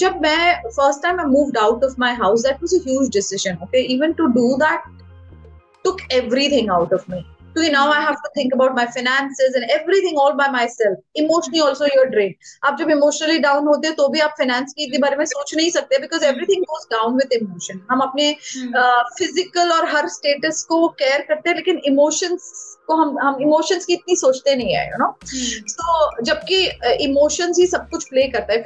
जब 0.00 0.20
मैं 0.22 0.40
first 0.66 1.02
time 1.02 1.20
I 1.20 1.26
moved 1.26 1.58
out 1.58 1.84
of 1.84 1.94
my 1.98 2.14
house 2.14 2.46
that 2.46 2.62
was 2.62 2.74
a 2.74 2.82
huge 2.88 3.10
decision 3.12 3.62
okay 3.62 3.82
even 3.94 4.12
to 4.12 4.26
do 4.38 4.56
that 4.56 4.90
took 5.84 6.02
everything 6.10 6.68
out 6.70 6.92
of 6.92 7.08
me. 7.08 7.26
So 7.56 7.62
now 7.68 7.90
i 7.92 8.00
have 8.00 8.16
to 8.16 8.30
think 8.34 8.54
about 8.54 8.74
my 8.74 8.86
finances 8.86 9.54
and 9.54 9.70
everything 9.70 10.16
all 10.16 10.34
by 10.36 10.48
myself. 10.50 10.98
Emotionally 11.14 11.60
also 11.60 11.88
you're 11.94 12.10
drained. 12.10 12.34
आप 12.64 12.78
जब 12.78 12.90
emotionally 12.90 13.38
down 13.38 13.66
होते 13.66 13.88
हो 13.88 13.94
तो 13.94 14.08
भी 14.08 14.20
आप 14.20 14.34
finance 14.38 14.74
के 14.78 14.98
बारे 14.98 15.16
में 15.16 15.24
सोच 15.24 15.54
नहीं 15.54 15.70
सकते 15.70 15.98
because 15.98 16.24
everything 16.24 16.64
goes 16.64 16.86
down 16.90 17.16
with 17.16 17.32
emotion 17.32 17.80
हम 17.90 18.00
अपने 18.00 18.32
फ़िज़िकल 19.18 19.72
और 19.72 19.88
हर 19.94 20.08
स्टेटस 20.08 20.64
को 20.68 20.86
केयर 21.02 21.26
करते 21.28 21.50
हैं 21.50 21.56
लेकिन 21.56 21.80
इमोशंस 21.92 22.50
को 22.86 22.94
हम 22.96 23.16
हम 23.22 23.40
इमोशंस 23.42 23.84
की 23.84 23.92
इतनी 23.92 24.16
सोचते 24.16 24.54
नहीं 24.56 24.74
है 24.74 24.84
यू 24.90 24.98
नो 24.98 25.08
so 25.72 26.24
जबकि 26.24 26.58
इमोशंस 27.04 27.58
ही 27.58 27.66
सब 27.66 27.88
कुछ 27.90 28.08
प्ले 28.08 28.26
करता 28.28 28.52
है। 28.52 28.58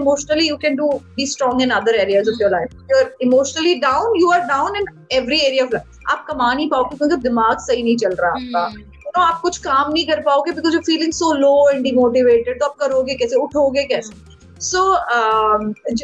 Emotionally 0.00 0.46
you 0.48 0.58
can 0.64 0.76
do 0.76 0.88
be 1.18 1.26
strong 1.26 1.60
in 1.60 1.72
other 1.72 1.94
areas 2.04 2.30
of 2.32 2.40
your 2.42 2.50
life. 2.54 2.70
If 2.78 2.94
you're 2.94 3.10
emotionally 3.26 3.74
down 3.80 4.16
you 4.22 4.32
are 4.36 4.44
down 4.48 4.80
in 4.80 4.88
every 5.20 5.40
area 5.48 5.66
of 5.66 5.76
life. 5.76 6.00
आप 6.10 6.24
कमा 6.28 6.52
नहीं 6.54 6.68
पाओगे 6.70 6.96
क्योंकि 6.96 7.16
दिमाग 7.22 7.58
सही 7.66 7.82
नहीं 7.82 7.96
चल 7.96 8.14
रहा 8.20 8.30
आपका। 8.30 8.64
you 8.74 9.12
know, 9.16 9.24
आप 9.24 9.40
कुछ 9.42 9.58
काम 9.66 9.92
नहीं 9.92 10.06
कर 10.06 10.20
पाओगे 10.22 10.52
because 10.52 10.74
you 10.74 10.80
feeling 10.86 11.12
so 11.12 11.32
low 11.38 11.54
and 11.70 11.82
demotivated 11.84 12.60
तो 12.60 12.66
आप 12.66 12.76
करोगे 12.80 13.14
कैसे? 13.14 13.36
उठोगे 13.36 13.84
कैसे? 13.94 14.12
So 14.60 14.80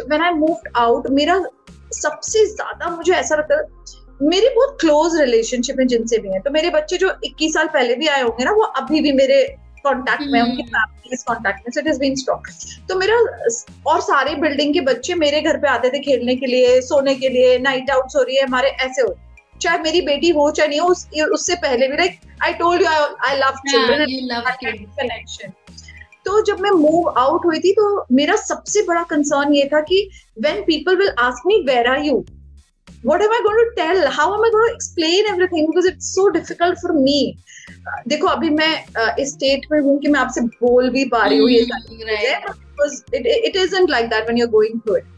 when 0.08 0.22
I 0.22 0.30
move 0.34 0.56
out 0.76 1.10
मेरा 1.20 1.42
सबसे 1.94 2.44
ज़्यादा 2.46 2.88
मुझे 2.96 3.12
ऐसा 3.14 3.36
लगता 3.36 3.54
है 3.54 3.60
मेरी 4.22 4.48
बहुत 4.48 4.76
क्लोज 4.80 5.20
रिलेशनशिप 5.20 5.80
है 5.80 5.86
जिनसे 5.86 6.18
भी 6.18 6.28
है 6.28 6.40
तो 6.40 6.50
मेरे 6.50 6.70
बच्चे 6.70 6.96
जो 6.96 7.08
21 7.26 7.52
साल 7.52 7.66
पहले 7.66 7.94
भी 7.94 8.06
आए 8.06 8.22
होंगे 8.22 8.44
ना 8.44 8.52
वो 8.52 8.62
अभी 8.80 9.00
भी 9.00 9.12
मेरे 9.12 9.42
कांटेक्ट 9.84 10.22
में। 10.30 10.40
उनकी 10.40 10.62
फैमिली 10.62 11.16
कांटेक्ट 11.16 11.58
में 11.58 11.72
so 11.72 11.80
it 11.80 11.86
is 11.86 11.98
been 12.00 12.14
strong 12.14 12.48
तो 12.88 12.98
मेरा 12.98 13.16
और 13.86 14.00
सारे 14.00 14.34
बिल्डिंग 14.34 14.74
के 14.74 14.80
बच्चे 14.80 15.14
मेरे 15.14 15.40
घर 15.40 15.56
पे 15.56 15.68
आते 15.68 15.90
थे 15.90 15.98
खेलने 15.98 16.36
के 16.36 16.46
लिए 16.46 16.80
सोने 16.80 17.14
के 17.14 17.28
लिए 17.28 17.58
नाइट 17.58 17.90
आउट 17.90 18.16
हो 18.16 18.22
रही 18.22 18.36
है 18.36 18.46
हमारे 18.46 18.68
ऐसे 18.68 19.02
हो 19.02 19.14
चाहे 19.60 19.78
मेरी 19.78 20.00
बेटी 20.00 20.30
हो 20.30 20.50
चाहे 20.50 20.68
नहीं 20.68 20.80
हो 20.80 20.86
उस, 20.86 21.06
उससे 21.32 21.54
पहले 21.54 21.88
भी 21.88 21.96
like 21.96 22.18
I 22.44 22.52
told 22.54 22.82
you 22.82 22.88
I 22.88 23.36
love 23.36 23.60
children. 23.68 24.84
Connection 24.98 25.52
तो 26.24 26.40
जब 26.44 26.60
मैं 26.60 26.70
मूव 26.70 27.08
आउट 27.08 27.44
हुई 27.44 27.58
थी 27.58 27.72
तो 27.72 28.06
मेरा 28.12 28.36
सबसे 28.36 28.82
बड़ा 28.82 29.02
कंसर्न 29.02 29.54
ये 29.54 29.68
था 29.72 29.80
कि 29.80 30.08
when 30.40 30.62
people 30.62 30.96
will 30.96 31.14
ask 31.18 31.46
me 31.46 31.62
where 31.66 31.86
are 31.86 32.02
you 32.02 32.24
what 33.02 33.22
am 33.22 33.30
i 33.30 33.40
going 33.44 33.58
to 33.58 33.72
tell? 33.76 34.10
How 34.10 34.34
am 34.34 34.40
i 34.40 34.50
going 34.50 34.68
to 34.68 34.74
explain 34.74 35.24
everything? 35.28 35.66
Because 35.66 35.86
it's 35.86 36.14
so 36.14 36.30
difficult 36.30 36.78
for 36.78 36.92
me. 36.94 37.38
Uh, 37.68 38.08
देखो 38.08 38.26
अभी 38.26 38.50
मैं 38.50 38.72
uh, 38.86 39.18
इस 39.20 39.32
स्टेट 39.32 39.66
में 39.72 39.80
हूँ 39.80 39.98
कि 40.00 40.08
मैं 40.08 40.20
आपसे 40.20 40.40
बोल 40.40 40.90
भी 40.90 41.04
पा 41.08 41.24
रही 41.26 41.38
हूँ 41.38 41.50
ये 41.50 41.64
सारी 41.64 42.02
it 43.44 43.56
isn't 43.56 43.90
like 43.90 44.10
that 44.10 44.26
when 44.26 44.36
you're 44.36 44.52
going 44.56 44.80
through 44.80 44.98
it. 44.98 45.14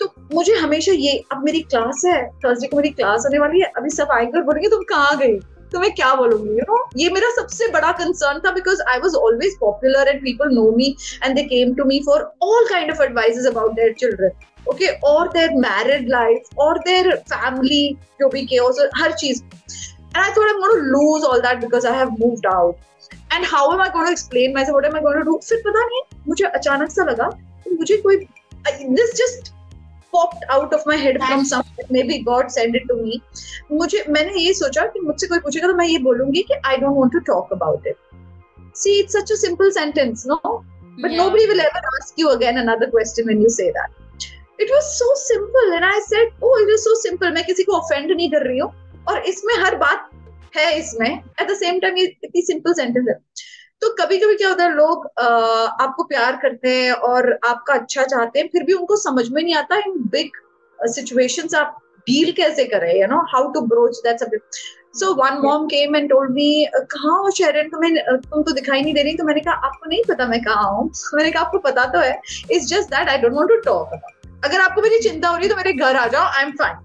तो 0.00 0.12
मुझे 0.34 0.54
हमेशा 0.54 0.92
ये 0.92 1.16
अब 1.32 1.44
मेरी 1.44 1.60
क्लास 1.62 2.02
है 2.06 2.22
थर्सडे 2.44 2.66
को 2.68 2.76
मेरी 2.76 2.90
क्लास 2.90 3.24
होने 3.26 3.38
वाली 3.38 3.60
है 3.60 3.66
अभी 3.76 3.90
सब 3.90 4.12
आएँगे 4.12 4.38
और 4.38 4.44
बोलेंगे 4.44 4.68
तुम 4.68 4.82
कहाँ 4.88 5.16
गई 5.18 5.38
तो 5.72 5.80
मैं 5.80 5.90
क्या 5.94 6.14
बोलूँगी 6.14 6.50
यू 6.50 6.64
नो 6.68 6.78
ये 6.96 7.10
मेरा 7.10 7.30
सबसे 7.34 7.68
बड़ा 7.72 7.92
कंसर्न 8.00 8.40
था 8.46 8.50
because 8.52 8.82
I 8.88 8.98
was 8.98 9.14
always 9.16 9.56
popular 9.60 10.08
and 10.08 10.20
people 10.22 10.54
know 10.54 10.70
me 10.76 10.94
and 11.24 11.34
they 11.36 11.42
came 11.44 11.74
to 11.74 11.84
me 11.84 12.00
for 12.06 12.22
all 12.42 12.68
kind 12.70 12.90
of 12.92 13.02
advises 13.02 13.46
about 13.46 13.74
their 13.76 13.92
children 13.98 14.30
okay 14.72 14.90
or 15.12 15.20
their 15.36 15.50
married 15.64 16.08
life 16.14 16.50
or 16.66 16.70
their 16.88 17.16
family 17.34 17.82
जो 18.20 18.28
भी 18.36 18.46
chaos 18.52 18.80
or 18.84 18.88
her 19.02 19.12
cheese 19.24 19.42
and 20.14 20.22
I 20.22 20.30
thought 20.36 20.48
I'm 20.52 20.60
going 20.62 20.74
to 20.78 20.88
lose 20.94 21.24
all 21.30 21.40
that 21.48 21.60
because 21.60 21.84
I 21.90 21.94
have 21.98 22.10
moved 22.18 22.46
out 22.46 22.78
and 23.36 23.46
how 23.52 23.62
am 23.72 23.80
I 23.80 23.88
going 23.94 24.06
to 24.06 24.12
explain 24.12 24.52
myself 24.58 24.74
what 24.78 24.88
am 24.90 24.96
I 25.00 25.02
going 25.08 25.18
to 25.20 25.24
do 25.30 25.38
फिर 25.48 25.62
पता 25.66 25.84
नहीं 25.88 26.02
मुझे 26.28 26.44
अचानक 26.60 26.90
सा 26.98 27.04
लगा 27.10 27.28
कि 27.64 27.76
मुझे 27.78 27.96
कोई 28.06 28.18
this 28.98 29.14
just 29.20 29.52
popped 30.14 30.44
out 30.56 30.74
of 30.78 30.82
my 30.90 30.96
head 31.02 31.16
from 31.20 31.30
That's- 31.30 31.50
somewhere 31.52 31.86
maybe 31.96 32.18
God 32.28 32.50
sent 32.56 32.76
it 32.80 32.86
to 32.90 32.96
me 33.02 33.20
मुझे 33.80 34.04
मैंने 34.16 34.42
ये 34.42 34.52
सोचा 34.60 34.84
कि 34.96 35.00
मुझसे 35.06 35.26
कोई 35.32 35.38
पूछेगा 35.46 35.68
तो 35.72 35.74
मैं 35.80 35.86
ये 35.86 35.98
बोलूँगी 36.08 36.42
कि 36.50 36.60
I 36.72 36.76
don't 36.82 36.98
want 37.00 37.16
to 37.18 37.22
talk 37.32 37.56
about 37.58 37.88
it 37.92 37.98
see 38.82 38.98
it's 39.04 39.18
such 39.20 39.30
a 39.38 39.40
simple 39.46 39.72
sentence 39.80 40.26
no 40.34 40.38
but 40.44 41.10
Yeah. 41.10 41.18
nobody 41.22 41.46
will 41.52 41.64
ever 41.68 41.82
ask 41.98 42.22
you 42.24 42.30
again 42.36 42.58
another 42.66 42.90
question 42.96 43.32
when 43.32 43.40
you 43.46 43.50
say 43.58 43.70
it 44.58 44.70
was 44.70 44.88
so 44.98 45.06
simple 45.20 45.74
and 45.76 45.84
i 45.84 46.00
said 46.06 46.28
oh 46.42 46.54
it 46.62 46.68
is 46.68 46.84
so 46.84 46.94
simple. 47.00 47.30
मैं 47.32 47.44
किसी 47.44 47.62
को 47.62 47.78
offend 47.78 48.14
नहीं 48.16 48.30
कर 48.30 48.46
रही 48.48 48.58
हूँ 48.58 48.70
और 49.08 49.22
इसमें 49.32 49.54
हर 49.64 49.76
बात 49.76 50.08
है 50.56 50.66
इसमें. 50.78 51.22
At 51.40 51.48
the 51.48 51.58
same 51.62 51.80
time 51.84 51.98
ये 51.98 52.04
इतनी 52.24 52.42
simple 52.50 52.78
sentence 52.80 53.08
है। 53.08 53.18
तो 53.82 53.88
कभी 54.00 54.18
कभी 54.18 54.34
क्या 54.36 54.48
होता 54.48 54.64
है 54.64 54.74
लोग 54.74 55.06
आपको 55.82 56.04
प्यार 56.04 56.36
करते 56.42 56.74
हैं 56.74 56.92
और 57.06 57.32
आपका 57.44 57.74
अच्छा 57.74 58.02
चाहते 58.02 58.40
हैं 58.40 58.48
फिर 58.52 58.64
भी 58.64 58.72
उनको 58.72 58.96
समझ 58.96 59.28
में 59.28 59.42
नहीं 59.42 59.54
आता 59.54 59.76
इन 59.86 59.96
बिग 60.12 60.36
सिचुएशंस 60.78 61.54
आप 61.54 61.78
डील 62.06 62.30
कैसे 62.36 62.64
करें 62.64 62.92
you 63.00 63.06
know 63.06 63.18
how 63.32 63.50
to 63.52 63.60
broach 63.72 63.98
that 64.04 64.20
subject 64.20 64.60
so 65.00 65.12
one 65.22 65.38
mom 65.44 65.66
came 65.66 65.96
and 65.96 66.08
told 66.10 66.30
me 66.32 66.66
कहाँ 66.76 67.18
हो 67.22 67.30
शेरन 67.36 67.68
तुम्हें 67.68 67.92
तुम 68.18 68.42
तो 68.42 68.52
दिखाई 68.52 68.82
नहीं 68.82 68.94
दे 68.94 69.02
रही 69.02 69.16
तो 69.16 69.24
मैंने 69.24 69.40
कहा 69.40 69.54
आपको 69.66 69.88
नहीं 69.88 70.02
पता 70.08 70.26
मैं 70.26 70.42
कहाँ 70.44 70.70
हूँ? 70.72 70.90
मैंने 71.14 71.30
कहा 71.30 71.42
आपको 71.44 71.58
पता 71.68 71.84
तो 71.92 71.98
है. 71.98 72.20
It's 72.50 72.66
just 72.68 72.94
that 72.94 73.08
I 73.08 73.18
don't 73.18 73.32
want 73.36 73.48
to 73.48 73.56
talk 73.64 73.92
about 73.92 74.21
अगर 74.44 74.60
आपको 74.60 74.82
मेरी 74.82 74.98
चिंता 74.98 75.28
हो 75.28 75.36
रही 75.36 75.44
है 75.46 75.50
तो 75.50 75.56
मेरे 75.56 75.72
घर 75.72 75.96
आ 75.96 76.06
जाओ 76.06 76.24
आई 76.24 76.42
एम 76.44 76.50
फाइन 76.50 76.76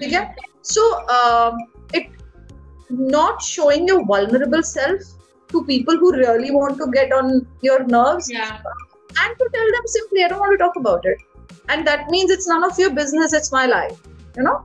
ठीक 0.00 0.12
है? 0.12 0.34
So 0.64 0.88
it 1.96 2.10
not 2.92 3.42
showing 3.42 3.88
your 3.90 4.02
vulnerable 4.08 4.62
self 4.62 5.02
to 5.50 5.60
people 5.60 5.96
who 5.96 6.10
really 6.10 6.50
want 6.50 6.78
to 6.78 6.86
get 6.86 7.12
on 7.12 7.40
your 7.64 7.86
nerve 7.90 8.18
and 9.20 9.36
to 9.36 9.44
tell 9.44 9.70
them 9.70 9.86
simply 9.86 10.22
I 10.22 10.28
don't 10.28 10.58
talk 10.58 10.78
about 10.78 11.06
it 11.06 11.18
and 11.70 11.84
that 11.84 12.06
means 12.10 12.32
it's 12.32 12.48
none 12.48 12.64
of 12.64 12.80
your 12.80 12.92
business 12.92 13.34
it's 13.34 13.52
my 13.54 13.66
life 13.66 14.08
you 14.38 14.44
know 14.44 14.64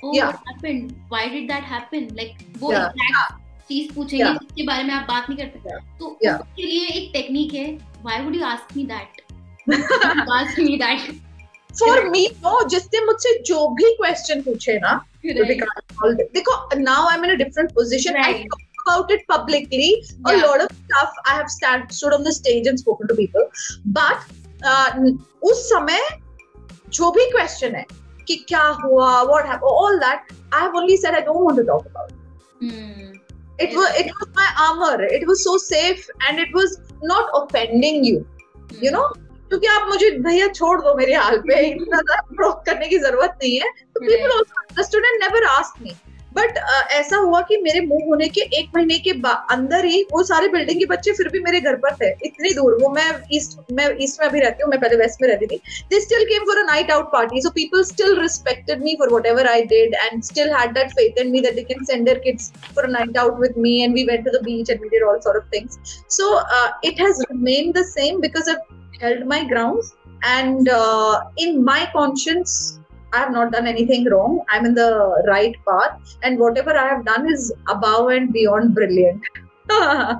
oh, 0.03 0.12
yeah. 0.14 0.26
what 0.26 0.40
happened? 0.46 0.94
Why 1.09 1.28
did 1.28 1.51
that 1.51 1.64
happen? 1.64 2.09
Like, 2.14 2.42
वो 2.59 2.72
चीज़ 3.68 3.92
पूछेंगे 3.94 4.24
जिसके 4.24 4.66
बारे 4.66 4.84
में 4.84 4.94
आप 4.94 5.07
बात 5.09 5.30
नहीं 5.30 5.38
करते 5.38 5.59
yeah. 5.59 5.99
तो 6.01 6.18
yeah. 6.26 6.40
उसके 6.40 6.62
लिए 6.62 6.86
एक 6.88 7.11
टेक्निक 7.12 7.55
है 7.55 7.66
Why 8.03 8.20
would 8.24 8.36
you 8.36 8.44
ask 8.44 8.74
me 8.76 8.86
that? 8.86 9.09
ask 10.40 10.59
me 10.59 10.76
that. 10.78 11.09
For 11.80 12.09
me 12.11 12.28
जिसने 12.70 13.05
मुझसे 13.07 13.38
जो 13.46 13.68
भी 13.68 13.92
क्वेश्चन 13.94 14.40
पूछे 14.42 14.78
ना 14.78 14.92
देखो 15.24 16.78
now 16.78 17.09
I 17.09 17.18
mean 17.18 17.36
different 17.36 17.70
position 17.70 18.14
about 18.14 19.11
it 19.12 19.24
publicly 19.28 19.92
उस 25.42 25.68
समय 25.70 26.09
जो 26.88 27.11
भी 27.11 27.30
क्वेश्चन 27.30 27.74
है 27.74 27.84
कि 28.28 28.36
क्या 28.48 28.64
हुआ 28.84 29.10
what 29.32 29.46
happened 29.46 29.70
all 29.72 29.98
that 29.98 30.32
I 30.54 30.60
have 30.62 30.76
only 30.76 30.96
said 31.04 31.14
I 31.14 31.20
don't 31.28 31.44
want 31.44 31.58
to 31.58 31.64
talk 31.72 31.86
about 31.86 32.16
it. 33.62 33.72
Was 33.76 33.96
it 34.00 34.10
was 34.16 34.28
my 34.34 34.44
armor. 34.64 34.96
It 35.14 35.24
was 35.28 35.40
so 35.44 35.52
safe 35.62 36.02
and 36.26 36.42
it 36.42 36.52
was 36.56 36.74
not 37.12 37.32
offending 37.38 38.04
you 38.08 38.18
you 38.82 38.92
know? 38.96 39.06
क्योंकि 39.48 39.66
आप 39.66 39.88
मुझे 39.88 40.10
भैया 40.26 40.46
छोड़ 40.58 40.80
दो 40.82 40.94
मेरे 40.94 41.14
हाल 41.14 41.38
पे 41.48 41.58
इतना 41.66 42.00
ज़्यादा 42.00 42.50
करने 42.66 42.88
की 42.88 42.98
ज़रूरत 42.98 43.38
नहीं 43.42 43.56
है। 43.60 43.70
तो 43.70 44.00
people 44.00 44.36
also 44.36 44.60
understood 44.60 45.04
and 45.04 45.22
never 45.22 45.44
ask 45.50 45.82
me 45.82 45.94
but 46.39 46.59
uh, 46.59 46.91
ऐसा 46.99 47.16
हुआ 47.16 47.41
कि 47.49 47.57
मेरे 47.62 47.80
मूव 47.86 48.09
होने 48.09 48.28
के 48.28 48.41
एक 48.59 48.70
महीने 48.76 48.99
के 49.07 49.11
अंदर 49.55 49.84
ही 49.84 50.03
वो 50.12 50.22
सारे 50.24 50.49
बिल्डिंग 50.49 50.78
के 50.78 50.86
बच्चे 50.86 51.12
फिर 51.12 51.28
भी 51.32 51.41
मेरे 51.43 51.61
घर 51.61 51.76
पर 51.84 51.95
थे 52.03 52.11
इतनी 52.26 52.53
दूर। 52.55 52.78
वो 52.82 52.91
मैं 52.95 53.09
ईस्ट 53.36 53.59
मैं 53.72 53.89
ईस्ट 54.05 54.20
में 54.20 54.28
अभी 54.28 54.41
रहती 54.41 54.62
हूँ 54.62 54.70
मैं 54.70 54.80
पहले 54.80 54.97
वेस्ट 54.97 55.22
में 55.22 55.28
रहती 55.28 55.47
थी। 55.47 55.57
They 55.91 56.01
still 56.01 56.24
came 56.24 56.45
for 56.47 56.59
a 56.59 56.66
night 56.66 56.91
out 56.91 57.12
party 57.12 57.43
so 57.43 57.51
people 57.51 57.84
still 57.84 58.14
respected 58.20 58.82
me 58.84 58.95
for 58.99 59.12
whatever 59.26 59.49
I 59.49 59.62
did 59.74 59.95
and 59.95 60.22
still 60.24 60.53
had 60.55 60.74
that 60.74 60.93
faith 60.93 61.20
in 61.22 61.30
me 61.30 61.41
that 61.41 61.55
they 61.55 61.62
can 61.72 61.84
send 61.84 62.05
their 62.05 62.18
kids 62.24 62.51
for 62.74 62.84
a 62.84 62.91
night 62.91 63.18
out 63.18 63.41
with 63.41 63.59
me 63.59 63.78
and 63.82 63.95
we 63.95 64.05
went 64.11 64.24
to 64.24 64.39
the 64.39 64.43
beach 64.45 64.70
and 64.70 64.80
we 64.82 64.89
did 64.89 65.09
all 65.09 65.18
sort 65.24 65.43
of 65.43 65.57
things 65.57 65.78
so 66.18 66.34
it 66.89 67.01
has 67.01 67.22
remain 67.22 67.72
the 67.72 67.84
same 67.86 68.20
because 68.20 68.51
I 68.51 68.76
held 69.01 69.26
my 69.26 69.45
grounds 69.45 69.95
and 70.28 70.68
uh, 70.68 71.20
in 71.36 71.64
conscience 71.93 72.78
I 73.12 73.18
have 73.20 73.32
not 73.32 73.52
done 73.52 73.66
anything 73.66 74.04
wrong. 74.11 74.44
I'm 74.48 74.66
in 74.66 74.74
the 74.74 75.24
right 75.26 75.56
path, 75.66 76.16
and 76.22 76.38
whatever 76.38 76.76
I 76.76 76.88
have 76.88 77.04
done 77.04 77.30
is 77.30 77.52
above 77.68 78.09
and 78.11 78.32
beyond 78.32 78.74
brilliant. 78.74 79.22
wow. 79.70 80.18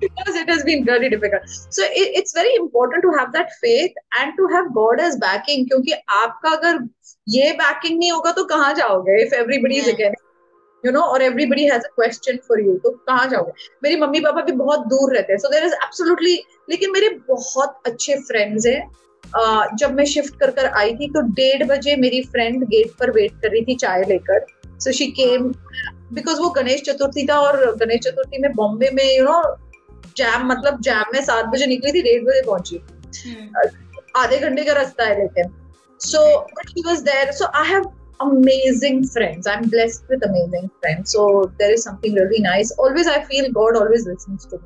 because 0.00 0.36
it 0.36 0.48
has 0.48 0.64
been 0.64 0.84
very 0.84 1.10
difficult. 1.10 1.42
So 1.48 1.82
it, 1.82 2.16
it's 2.18 2.32
very 2.32 2.54
important 2.56 3.02
to 3.02 3.12
have 3.18 3.32
that 3.32 3.52
faith 3.60 3.92
and 4.20 4.32
to 4.36 4.48
have 4.54 4.74
God 4.74 5.00
as 5.00 5.16
backing. 5.16 5.68
क्योंकि 5.68 5.92
आपका 6.22 6.50
अगर 6.56 6.88
ये 7.28 7.52
backing 7.58 7.98
नहीं 7.98 8.10
होगा 8.12 8.32
तो 8.32 8.44
कहाँ 8.54 8.72
जाओगे? 8.74 9.22
If 9.26 9.32
everybody 9.42 9.78
is 9.78 9.88
against 9.88 10.26
you 10.84 10.92
know 10.92 11.00
और 11.12 11.22
everybody 11.22 11.64
has 11.68 11.82
a 11.84 11.88
question 11.96 12.36
for 12.48 12.60
you 12.60 12.76
तो 12.84 12.90
कहाँ 13.08 13.26
जाओगे 13.28 13.52
मेरी 13.82 13.96
मम्मी 14.00 14.20
पापा 14.20 14.42
भी 14.42 14.52
बहुत 14.60 14.86
दूर 14.92 15.14
रहते 15.14 15.32
हैं 15.32 15.38
सो 15.38 15.48
देर 15.48 15.64
इज़ 15.64 15.74
एब्सोल्युटली 15.84 16.34
लेकिन 16.70 16.92
मेरे 16.92 17.08
बहुत 17.28 17.80
अच्छे 17.86 18.16
फ्रेंड्स 18.28 18.66
हैं 18.66 18.80
जब 19.80 19.92
मैं 19.94 20.04
शिफ्ट 20.04 20.38
कर 20.40 20.50
कर 20.50 20.66
आई 20.66 20.94
थी 20.94 21.08
तो 21.12 21.20
डेढ़ 21.34 21.64
बजे 21.66 21.96
मेरी 21.96 22.22
फ्रेंड 22.32 22.64
गेट 22.68 22.92
पर 23.00 23.10
वेट 23.10 23.40
कर 23.42 23.50
रही 23.50 23.62
थी 23.64 23.74
चाय 23.76 24.04
लेकर 24.08 24.46
सो 24.80 24.92
शी 24.92 25.06
केम 25.20 25.52
बिकॉज़ 26.12 26.40
वो 26.40 26.48
गणेश 26.50 26.82
चतुर्थी 26.82 27.26
था 27.26 27.38
और 27.40 27.64
गणेश 27.76 28.00
चतुर्थी 28.04 28.38
में 28.42 28.52
बॉम्बे 28.54 28.90
में 28.94 29.04
यू 29.04 29.24
नो 29.24 29.42
जैम 30.16 30.46
मतलब 30.46 30.80
जैम 30.82 31.12
में 31.14 31.20
सात 31.24 31.46
बजे 31.52 31.66
निकली 31.66 31.92
थी 31.92 32.02
डेढ़ 32.02 32.22
बजे 32.24 32.42
पहुँची 32.46 32.82
hmm. 33.20 33.68
आधे 34.16 34.38
घंटे 34.38 34.64
का 34.64 34.72
रास्ता 34.72 35.04
है 35.04 35.20
लेकिन 35.20 35.52
so 36.00 36.26
but 36.40 36.70
he 36.76 36.82
was 36.86 37.02
there 37.04 37.32
so 37.32 37.50
I 37.54 37.68
have 37.70 37.92
amazing 38.22 39.06
friends. 39.06 39.46
I'm 39.46 39.68
blessed 39.68 40.04
with 40.08 40.24
amazing 40.24 40.70
friends. 40.80 41.12
So 41.12 41.50
there 41.58 41.72
is 41.72 41.82
something 41.82 42.14
really 42.14 42.40
nice. 42.40 42.70
Always 42.72 43.06
I 43.06 43.22
feel 43.24 43.50
God 43.50 43.76
always 43.76 44.06
listens 44.06 44.46
to 44.46 44.56
me. 44.56 44.62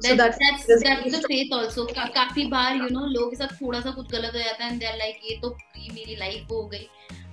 So 0.00 0.14
that's 0.16 0.38
that's 0.38 0.66
that's 0.66 1.12
the 1.12 1.22
faith 1.28 1.52
also 1.52 1.86
का, 1.86 2.04
काफ़ी 2.14 2.44
बार 2.50 2.76
you 2.76 2.90
know 2.90 3.06
लोगों 3.06 3.30
के 3.30 3.36
साथ 3.36 3.54
थोड़ा 3.60 3.80
सा 3.80 3.90
कुछ 3.90 4.10
गलत 4.12 4.34
हो 4.34 4.38
जाता 4.38 4.64
है 4.64 4.70
and 4.70 4.82
they're 4.82 4.98
like 5.02 5.30
ये 5.30 5.38
तो 5.42 5.56
ये 5.76 5.92
मेरी 5.94 6.16
लाइफ 6.16 6.50
हो 6.52 6.66
गई 6.74 6.88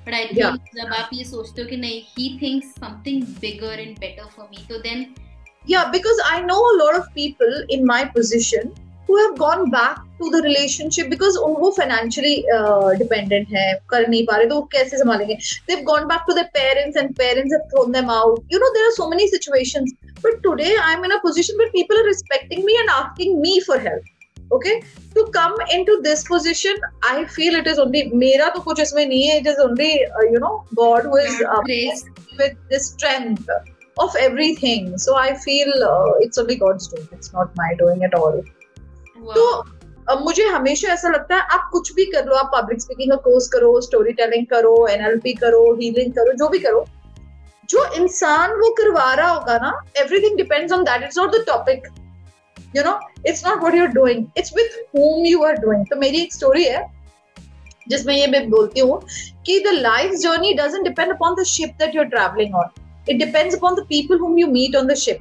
but 0.05 0.14
I 0.14 0.28
think 0.28 0.39
yeah. 0.39 0.55
जब 0.78 0.93
आप 0.93 1.09
ये 1.14 1.24
सोचते 1.24 1.61
हो 1.61 1.68
कि 1.68 1.78
नहीं 1.78 2.01
he 2.16 2.30
thinks 2.39 2.72
something 2.86 3.26
bigger 3.43 3.74
and 3.84 3.99
better 3.99 4.30
for 4.38 4.47
me 4.53 4.64
so 4.70 4.80
then 4.88 5.05
yeah 5.74 5.91
because 5.91 6.24
I 6.30 6.41
know 6.41 6.61
a 6.72 6.78
lot 6.84 6.95
of 7.01 7.14
people 7.20 7.53
in 7.70 7.86
my 7.86 8.03
position 8.18 8.74
who 9.07 9.18
have 9.18 9.38
gone 9.38 9.70
back 9.70 9.97
to 10.20 10.30
the 10.34 10.41
relationship 10.41 11.09
because 11.09 11.38
वो 11.64 11.74
financially 11.78 12.36
uh, 12.57 12.93
dependent 13.03 13.53
है 13.55 13.68
कर 13.89 14.07
नहीं 14.09 14.26
पा 14.28 14.38
रहे 14.38 14.47
तो 14.49 14.55
वो 14.55 14.70
कैसे 14.74 14.97
संभालेंगे 14.97 15.38
they've 15.68 15.86
gone 15.91 16.07
back 16.14 16.26
to 16.30 16.39
their 16.39 16.49
parents 16.57 17.01
and 17.01 17.16
parents 17.22 17.55
have 17.57 17.70
thrown 17.74 17.91
them 17.99 18.09
out 18.18 18.55
you 18.55 18.59
know 18.64 18.74
there 18.78 18.88
are 18.89 18.95
so 18.97 19.09
many 19.16 19.28
situations 19.36 19.93
but 20.24 20.41
today 20.47 20.74
I'm 20.82 21.03
in 21.03 21.11
a 21.11 21.21
position 21.21 21.57
where 21.57 21.71
people 21.78 22.01
are 22.01 22.09
respecting 22.09 22.65
me 22.65 22.78
and 22.82 22.89
asking 22.97 23.41
me 23.41 23.59
for 23.69 23.80
help 23.80 24.11
okay 24.51 24.82
to 25.15 25.26
come 25.36 25.55
into 25.76 25.99
this 26.03 26.24
position 26.28 26.76
i 27.03 27.26
feel 27.36 27.55
it 27.55 27.67
is 27.67 27.80
only 27.84 28.01
mera 28.24 28.49
to 28.55 28.63
kuch 28.65 28.82
isme 28.86 29.03
nahi 29.11 29.21
hai 29.30 29.38
it 29.43 29.47
is 29.51 29.61
only 29.67 29.91
uh, 30.05 30.26
you 30.34 30.41
know 30.45 30.55
god 30.82 31.07
who 31.11 31.21
is 31.28 31.38
uh, 31.53 31.61
with 32.41 32.57
the 32.74 32.80
strength 32.88 33.53
of 34.05 34.17
everything 34.26 34.91
so 35.05 35.15
i 35.21 35.30
feel 35.45 35.71
uh, 35.91 36.11
it's 36.26 36.43
only 36.43 36.57
god's 36.65 36.91
doing 36.93 37.07
it's 37.17 37.34
not 37.38 37.55
my 37.63 37.71
doing 37.84 38.05
at 38.09 38.19
all 38.21 38.43
तो 39.36 39.43
अब 40.11 40.21
मुझे 40.24 40.45
हमेशा 40.53 40.88
ऐसा 40.93 41.09
लगता 41.09 41.36
है 41.36 41.41
आप 41.57 41.69
कुछ 41.74 41.91
भी 41.95 42.05
कर 42.11 42.26
लो 42.30 42.36
आप 42.36 42.49
पब्लिक 42.53 42.82
स्पीकिंग 42.82 43.11
का 43.11 43.15
कोर्स 43.28 43.47
करो 43.53 43.69
स्टोरी 43.82 44.13
टेलिंग 44.13 44.45
करो 44.53 44.74
एनएलपी 44.93 45.34
करो 45.43 45.61
हीलिंग 45.82 46.11
करो 46.17 46.34
जो 46.41 46.47
भी 46.55 46.59
करो 46.65 46.86
जो 47.74 47.84
इंसान 47.93 48.51
वो 48.53 48.69
करवा 48.74 49.13
रहा 49.13 49.30
होगा 49.30 49.57
ना 49.57 49.71
everything 49.97 50.38
depends 50.38 50.74
on 50.74 50.84
that 50.84 51.03
it's 51.03 51.17
not 51.17 51.36
the 51.36 51.43
topic 51.47 51.88
you 52.76 52.84
know 52.84 52.99
it's 53.28 53.45
not 53.47 53.59
what 53.59 53.76
you 53.76 53.82
are 53.82 53.91
doing 53.91 54.26
it's 54.38 54.53
with 54.55 54.80
whom 54.97 55.26
you 55.26 55.43
are 55.43 55.57
doing 55.57 55.86
तो 55.86 55.95
मेरी 55.95 56.21
एक 56.21 56.34
स्टोरी 56.34 56.63
है 56.63 56.86
जिसमें 57.89 58.15
ये 58.15 58.28
मैं 58.28 58.49
बोलती 58.49 58.80
हूँ 58.80 59.01
कि 59.45 59.59
the 59.59 59.74
life 59.74 60.11
journey 60.17 60.53
doesn't 60.53 60.84
depend 60.84 61.11
upon 61.13 61.36
the 61.41 61.43
ship 61.47 61.76
that 61.80 61.95
you 61.95 62.01
are 62.01 62.07
travelling 62.07 62.55
on 62.55 62.69
it 63.09 63.17
depends 63.17 63.55
upon 63.55 63.76
the 63.76 63.86
people 63.89 64.19
whom 64.19 64.38
you 64.39 64.47
meet 64.47 64.76
on 64.76 64.88
the 64.88 64.95
ship 64.95 65.19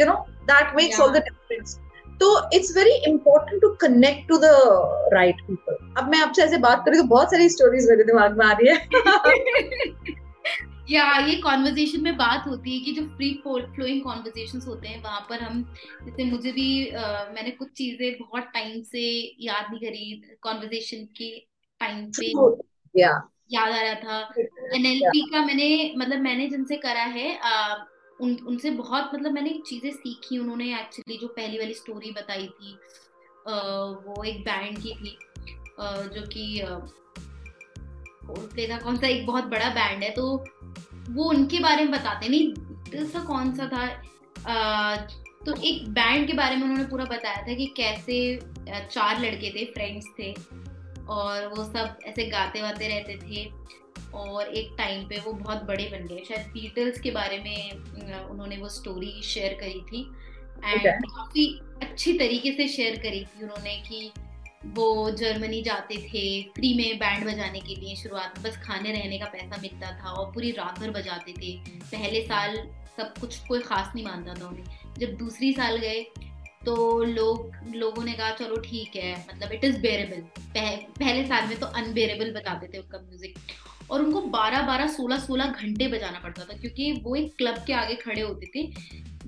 you 0.00 0.06
know 0.06 0.14
that 0.52 0.76
makes 0.76 1.00
all 1.00 1.10
the 1.10 1.22
difference 1.22 1.78
तो 2.20 2.28
it's 2.52 2.76
very 2.76 2.94
important 3.10 3.60
to 3.62 3.68
connect 3.80 4.28
to 4.28 4.38
the 4.38 4.50
right 5.12 5.40
people 5.48 5.76
अब 5.98 6.08
मैं 6.10 6.18
आपसे 6.18 6.42
ऐसे 6.42 6.58
बात 6.58 6.82
करी 6.86 6.98
तो 6.98 7.04
बहुत 7.08 7.30
सारी 7.30 7.48
स्टोरीज 7.48 7.88
मेरे 7.90 8.04
दिमाग 8.04 8.38
में 8.38 8.46
आ 8.46 8.52
रही 8.52 8.68
है। 8.68 10.16
या 10.90 11.04
ये 11.26 11.36
कॉन्वर्जेशन 11.36 12.02
में 12.02 12.16
बात 12.16 12.46
होती 12.46 12.78
है 12.78 12.84
कि 12.84 12.92
जो 12.92 13.02
फ्री 13.06 13.32
फ्लोइंग 13.44 14.02
कॉन्वर्जेशन 14.02 14.60
होते 14.60 14.88
हैं 14.88 15.02
वहाँ 15.02 15.26
पर 15.30 15.40
हम 15.40 15.62
जैसे 16.04 16.24
मुझे 16.24 16.52
भी 16.52 16.68
uh, 16.90 17.34
मैंने 17.34 17.50
कुछ 17.50 17.72
चीज़ें 17.72 18.18
बहुत 18.20 18.50
टाइम 18.54 18.82
से 18.82 19.02
याद 19.40 19.72
नहीं 19.72 19.80
करी 19.80 20.36
कॉन्वर्जेशन 20.42 21.04
के 21.16 21.30
टाइम 21.80 22.10
पे 22.10 22.32
yeah. 23.00 23.20
याद 23.52 23.72
आ 23.72 23.82
रहा 23.82 23.94
था 23.94 24.34
एनएलपी 24.74 25.20
yeah. 25.20 25.32
का 25.32 25.44
मैंने 25.44 25.94
मतलब 25.98 26.20
मैंने 26.20 26.48
जिनसे 26.48 26.76
करा 26.76 27.04
है 27.18 27.28
uh, 27.40 27.76
उन 28.20 28.36
उनसे 28.46 28.70
बहुत 28.70 29.10
मतलब 29.14 29.32
मैंने 29.32 29.58
चीज़ें 29.66 29.90
सीखी 29.90 30.38
उन्होंने 30.38 30.80
एक्चुअली 30.80 31.16
जो 31.18 31.28
पहली 31.28 31.58
वाली 31.58 31.74
स्टोरी 31.74 32.10
बताई 32.10 32.46
थी 32.46 32.78
आ, 33.48 33.54
वो 34.06 34.22
एक 34.24 34.40
बैंड 34.40 34.78
की 34.78 34.94
थी 34.94 35.18
आ, 35.80 35.92
जो 36.02 36.22
कि 36.26 36.60
था 38.68 38.78
कौन 38.78 38.96
सा 38.96 39.06
एक 39.06 39.26
बहुत 39.26 39.44
बड़ा 39.44 39.68
बैंड 39.68 40.02
है 40.02 40.10
तो 40.10 40.44
वो 41.10 41.24
उनके 41.24 41.58
बारे 41.58 41.82
में 41.82 41.92
बताते 41.92 42.28
नहीं 42.28 42.54
ऐसा 43.02 43.20
कौन 43.20 43.54
सा 43.54 43.66
था? 43.66 44.02
आ, 44.52 44.96
तो 45.46 45.62
एक 45.62 45.88
बैंड 45.88 46.26
के 46.26 46.32
बारे 46.32 46.56
में 46.56 46.62
उन्होंने 46.62 46.84
पूरा 46.84 47.04
बताया 47.04 47.36
था 47.36 47.54
कि 47.54 47.66
कैसे 47.76 48.40
चार 48.70 49.20
लड़के 49.20 49.50
थे 49.50 49.64
फ्रेंड्स 49.64 50.06
थे 50.18 50.32
और 51.08 51.46
वो 51.46 51.64
सब 51.64 51.98
ऐसे 52.04 52.26
गाते 52.26 52.62
वाते 52.62 52.88
रहते 52.88 53.16
थे 53.16 53.66
और 54.14 54.46
एक 54.46 54.74
टाइम 54.78 55.08
पे 55.08 55.20
वो 55.20 55.32
बहुत 55.32 55.62
बड़े 55.62 55.84
बन 55.84 56.06
गए। 56.06 56.24
शायद 56.28 56.46
बीटल्स 56.46 57.00
के 57.00 57.10
बारे 57.10 57.38
में 57.38 57.72
उन्होंने 58.30 58.56
वो 58.56 58.68
स्टोरी 58.68 59.22
शेयर 59.22 59.54
करी 59.54 59.80
थी 59.80 60.10
एंड 60.64 61.04
काफ़ी 61.04 61.60
अच्छी 61.82 62.12
तरीके 62.12 62.52
से 62.52 62.68
शेयर 62.68 62.96
करी 62.96 63.24
थी 63.24 63.42
उन्होंने 63.42 63.76
कि 63.76 64.12
वो 64.62 65.10
जर्मनी 65.10 65.60
जाते 65.62 65.96
थे 66.04 66.42
फ्री 66.52 66.72
में 66.74 66.98
बैंड 66.98 67.24
बजाने 67.26 67.60
के 67.60 67.74
लिए 67.74 67.94
शुरुआत 67.96 68.38
में 68.38 68.44
बस 68.44 68.56
खाने 68.62 68.92
रहने 68.92 69.18
का 69.18 69.26
पैसा 69.26 69.60
मिलता 69.62 69.90
था 69.98 70.10
और 70.10 70.32
पूरी 70.32 70.50
रात 70.50 70.78
भर 70.80 70.90
बजाते 70.90 71.32
थे। 71.32 71.56
पहले 71.82 72.22
साल 72.22 72.56
सब 72.96 73.12
कुछ 73.20 73.38
कोई 73.38 73.60
खास 73.60 73.92
नहीं 73.94 74.04
मानता 74.04 74.34
था 74.34 74.46
उन्हें। 74.48 74.94
जब 74.98 75.16
दूसरी 75.16 75.52
साल 75.52 75.76
गए 75.76 76.00
तो 76.66 77.02
लोग 77.04 77.52
लोगों 77.74 78.04
ने 78.04 78.12
कहा 78.12 78.30
चलो 78.30 78.56
ठीक 78.60 78.96
है 78.96 79.12
मतलब 79.20 79.52
इट 79.52 79.64
इज़ 79.64 79.80
बेरेबल 79.80 80.20
पह, 80.38 80.76
पहले 80.76 81.26
साल 81.26 81.46
में 81.48 81.58
तो 81.60 81.66
अनबेरेबल 81.66 82.32
बताते 82.34 82.66
थे 82.66 82.78
उनका 82.78 82.98
म्यूज़िक 82.98 83.38
और 83.90 84.02
उनको 84.02 84.20
12 84.30 84.66
12 84.66 84.88
16 84.90 85.18
16 85.20 85.52
घंटे 85.52 85.88
बजाना 85.88 86.20
पड़ता 86.20 86.44
था, 86.44 86.56
क्योंकि 86.56 86.92
वो 87.04 87.14
एक 87.16 87.34
क्लब 87.38 87.62
के 87.66 87.72
आगे 87.74 87.94
खड़े 87.96 88.20
होते 88.20 88.50
थे, 88.54 88.66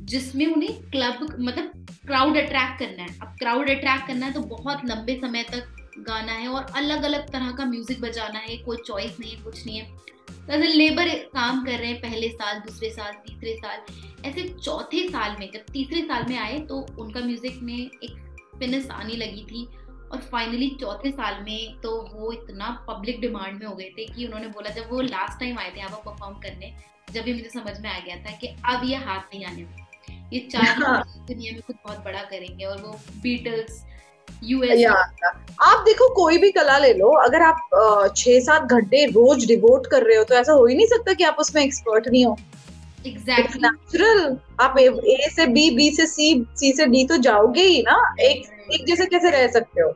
जिसमें 0.05 0.47
उन्हें 0.47 0.91
क्लब 0.91 1.27
मतलब 1.41 1.87
क्राउड 2.07 2.37
अट्रैक्ट 2.37 2.79
करना 2.79 3.03
है। 3.03 3.19
अब 3.19 3.37
क्राउड 3.39 3.71
अट्रैक्ट 3.71 4.07
करना 4.07 4.27
है 4.27 4.33
तो 4.33 4.41
बहुत 4.49 4.85
लंबे 4.87 5.19
समय 5.23 5.43
तक 5.53 5.75
गाना 6.01 6.33
है 6.33 6.49
और 6.49 6.67
अलग 6.77 7.03
अलग 7.03 7.31
तरह 7.33 7.51
का 7.53 7.65
म्यूज़िक 7.67 8.01
बजाना 8.01 8.39
है, 8.39 8.57
कोई 8.59 8.77
चॉइस 8.87 9.19
नहीं 9.21 9.33
है 9.33 9.43
कुछ 9.45 9.65
नहीं 9.67 9.79
है। 9.79 9.97
तो 10.29 10.57
लेबर 10.69 11.09
काम 11.31 11.65
कर 11.65 11.79
रहे 11.79 11.89
हैं 11.89 12.01
पहले 12.01 12.29
साल, 12.31 12.59
दूसरे 12.61 12.91
साल, 12.91 13.13
तीसरे 13.27 13.55
साल। 13.57 14.27
ऐसे 14.27 14.49
चौथे 14.55 15.09
साल 15.09 15.37
में, 15.41 15.51
जब 15.55 15.73
तीसरे 15.73 16.01
साल 16.03 16.25
में 16.29 16.37
आए 16.39 16.59
तो 16.61 16.87
उनका 16.99 17.21
म्यूज़िक 17.21 17.59
में 17.63 17.77
एक 17.77 18.17
फिनिश 18.59 18.89
आने 18.93 19.17
लगी 19.17 19.45
थी। 19.45 19.67
और 20.13 20.19
फाइनली 20.33 20.69
चौथे 20.81 21.11
साल 21.11 21.43
में 21.45 21.81
तो 21.83 21.91
वो 22.13 22.33
इतना 22.33 22.69
पब्लिक 22.89 23.21
डिमांड 23.21 23.59
में 23.61 23.67
हो 23.67 23.75
गए 23.75 23.91
थे 23.99 24.05
कि 24.07 24.27
उन्होंने 24.27 24.47
बोला 24.49 24.71
जब 24.75 24.91
वो 24.91 25.01
लास्ट 25.01 25.41
टाइम 25.41 25.59
आए 25.59 25.71
थे 25.71 25.79
यहाँ 25.79 25.91
पर 25.91 26.11
परफॉर्म 26.11 26.39
करने 26.43 26.73
जब 27.13 27.25
भी 27.25 27.33
मुझे 27.33 27.51
समझ 27.51 27.79
में 27.81 27.91
आ 27.91 27.99
गया 27.99 28.17
था 28.25 28.37
कि 28.39 28.55
अब 28.73 28.85
ये 28.85 28.97
हाथ 29.05 29.35
नहीं 29.35 29.45
आने 29.45 29.67
ये 30.33 30.39
चार 30.53 30.83
हाँ। 30.83 31.03
दुनिया 31.29 31.53
में 31.53 31.61
कुछ 31.67 31.77
बहुत 31.87 31.99
बड़ा 32.05 32.23
करेंगे 32.23 32.65
और 32.65 32.81
वो 32.83 32.99
बीटल्स 33.23 33.85
यूएस 34.45 34.85
आप 34.87 35.85
देखो 35.85 36.09
कोई 36.15 36.39
भी 36.39 36.51
कला 36.53 36.77
ले 36.79 36.93
लो 36.95 37.09
अगर 37.23 37.43
आप 37.43 38.13
छह 38.17 38.39
सात 38.41 38.73
घंटे 38.73 39.05
रोज 39.07 39.47
डिवोट 39.47 39.87
कर 39.91 40.03
रहे 40.03 40.17
हो 40.17 40.25
तो 40.25 40.35
ऐसा 40.35 40.53
हो 40.53 40.67
ही 40.67 40.75
नहीं 40.75 40.87
सकता 40.87 41.13
कि 41.13 41.25
आप 41.25 41.37
उसमें 41.41 41.63
एक्सपर्ट 41.63 42.09
नहीं 42.09 42.25
हो। 42.25 42.37
एग्जैक्टली 43.07 43.61
नेचुरल 43.63 44.37
आप 44.61 44.79
ए 44.79 45.29
से 45.37 45.47
बी 45.47 45.71
बी 45.77 45.91
से 45.97 46.07
सी 46.07 46.33
सी 46.57 46.73
से 46.73 46.87
डी 46.87 47.05
तो 47.07 47.17
जाओगे 47.27 47.63
ही 47.63 47.83
ना। 47.83 47.97
एक 48.21 48.47
एक 48.71 48.87
जैसे 48.87 49.07
कैसे 49.07 49.31
रह 49.31 49.47
सकते 49.53 49.81
हो? 49.81 49.93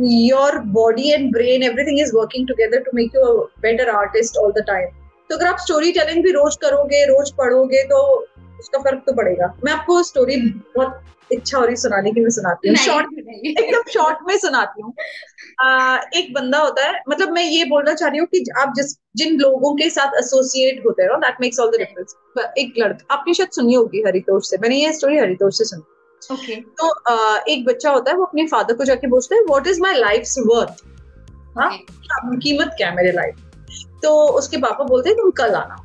Your 0.00 0.58
body 0.74 1.10
and 1.10 1.30
brain 1.32 1.62
everything 1.62 2.00
is 2.00 2.14
working 2.14 2.46
together 2.48 2.80
to 2.80 2.90
make 2.94 3.14
you 3.16 3.22
a 3.22 3.32
better 3.62 3.88
artist 3.96 4.36
all 4.38 4.52
the 4.52 4.64
time 4.66 4.88
तो 5.30 5.36
अगर 5.36 5.46
आप 5.46 5.58
स्टोरी 5.60 5.92
टेलिंग 5.92 6.22
भी 6.24 6.30
रोज 6.32 6.56
करोगे 6.62 7.04
रोज 7.06 7.30
पढ़ोगे 7.38 7.82
तो 7.84 7.98
उसका 8.60 8.78
फ़र्क 8.80 9.02
तो 9.06 9.12
पड़ेगा। 9.12 9.54
मैं 9.64 9.72
आपको 9.72 10.02
स्टोरी 10.02 10.36
बहुत 10.76 11.00
इच्छा 11.32 11.58
हो 11.58 11.64
रही 11.64 11.76
सुनाने 11.76 12.10
की 12.12 12.20
मैं 12.20 12.30
सुनाती 12.30 12.68
हूँ। 12.68 12.76
शॉर्ट 12.76 13.18
एकदम 13.18 13.90
शॉर्ट 13.92 14.18
में 14.28 14.36
सुनाती 14.38 14.82
हूँ। 14.82 14.92
एक 16.16 16.32
बंदा 16.34 16.58
होता 16.58 16.86
है 16.86 17.00
मतलब 17.08 17.32
मैं 17.32 17.42
ये 17.44 17.64
बोलना 17.64 17.94
चाह 17.94 18.08
रही 18.08 18.18
हूँ 18.18 18.26
कि 18.26 18.44
आप 18.60 18.72
जिस 18.76 18.96
जिन 19.16 19.36
लोगों 19.40 19.74
के 19.74 19.90
साथ 19.90 20.18
एसोसिएट 20.18 20.82
होते 20.86 21.02
हैं 21.02 21.18
that 21.20 21.40
makes 21.40 21.60
all 21.60 21.70
the 21.70 21.78
difference 21.78 22.54
एक 22.58 22.74
लड़का 22.78 23.14
आपने 23.14 23.34
शायद 23.34 23.50
सुनी 23.52 23.74
होगी 23.74 24.02
हरितोष 24.06 24.50
से 24.50 24.58
मैंने 24.62 24.76
ये 24.76 24.92
स्टोरी 24.92 25.18
हरितोष 25.18 25.58
से 25.58 25.64
सुनी। 25.64 25.82
Okay. 26.22 26.56
तो 26.78 26.88
आ, 27.12 27.38
एक 27.48 27.64
बच्चा 27.64 27.90
होता 27.90 28.10
है 28.10 28.16
वो 28.16 28.24
अपने 28.24 28.46
फादर 28.46 28.74
को 28.74 28.84
जाके 28.84 29.06
पूछता 29.06 29.36
है 29.36 29.42
what 29.42 29.66
is 29.66 29.80
my 29.80 29.94
life 29.94 30.22
worth 30.46 30.84
हाँ? 31.58 31.70
कीमत 32.36 32.74
क्या 32.76 32.88
है 32.88 32.96
मेरे 32.96 33.12
लाइफ 33.12 33.36
तो 34.02 34.28
उसके 34.28 34.56
पापा 34.56 34.84
बोलते 34.84 35.08
हैं 35.08 35.18
तुम 35.18 35.30
कल 35.30 35.54
आना। 35.54 35.76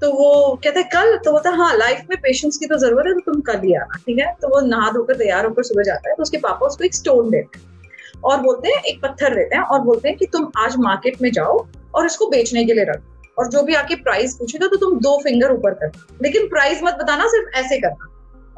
तो 0.00 0.12
वो 0.12 0.60
कहते 0.64 0.80
हैं 0.80 0.88
कल? 0.88 1.16
तो 1.16 1.32
बोलता 1.32 1.50
है 1.50 1.56
हाँ 1.56 1.76
लाइफ 1.76 2.00
में 2.10 2.18
पेशेंस 2.20 2.56
की 2.58 2.66
तो 2.66 2.78
ज़रूरत 2.78 3.06
है 3.06 3.12
तो 3.14 3.32
तुम 3.32 3.40
कल 3.40 3.60
ही 3.60 3.74
आना 3.74 3.98
ठीक 4.06 4.18
है? 4.18 4.32
तो 4.42 4.48
वो 4.48 4.60
नहा 4.60 4.90
धोकर 4.90 5.16
तैयार 5.16 5.46
होकर 5.46 5.62
सुबह 5.62 5.82
जाता 5.82 6.10
है 6.10 6.16
तो 6.16 6.22
उसके 6.22 6.36
पापा 6.36 6.66
उसको 6.66 6.84
एक 6.84 6.94
स्टोन 6.94 7.30
देते 7.30 7.58
हैं 7.58 8.20
और 8.24 8.40
बोलते 8.40 8.68
हैं 8.68 8.82
एक 8.82 9.02
पत्थर 9.02 9.34
देते 9.34 9.56
हैं 9.56 9.62
और 9.62 9.80
बोलते 9.80 10.08
हैं 10.08 10.16
कि 10.18 10.26
तुम 10.26 10.50
आज 10.56 10.76
मार्केट 10.78 11.22
में 11.22 11.30
जाओ 11.32 11.66
और 11.94 12.06
इसको 12.06 12.26
बेचने 12.26 12.64
के 12.64 12.74
लिए 12.74 12.84
रख 12.84 13.02
और 13.38 13.48
जो 13.48 13.62
भी 13.62 13.74
आके 13.74 13.94
प्राइस 13.94 14.34
पूछेगा 14.36 14.66
तो 14.66 14.76
तुम 14.76 14.98
दो 14.98 15.16
फिंगर 15.22 15.52
ऊपर 15.52 15.74
करना। 15.74 16.16
लेकिन 16.22 16.46
प्राइस 16.48 16.80
मत 16.82 16.94
बताना 16.94 17.26
सिर्फ़ 17.26 17.56
ऐसे 17.56 17.78
करना। 17.78 18.08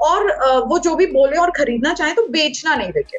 और 0.05 0.65
वो 0.69 0.79
जो 0.79 0.95
भी 0.95 1.07
बोले 1.09 1.37
और 1.37 1.51
खरीदना 1.51 1.95
चाहे 1.95 2.13
तो 2.15 2.27
बेचना 2.29 2.75
नहीं 2.75 2.91
देखे। 2.93 3.19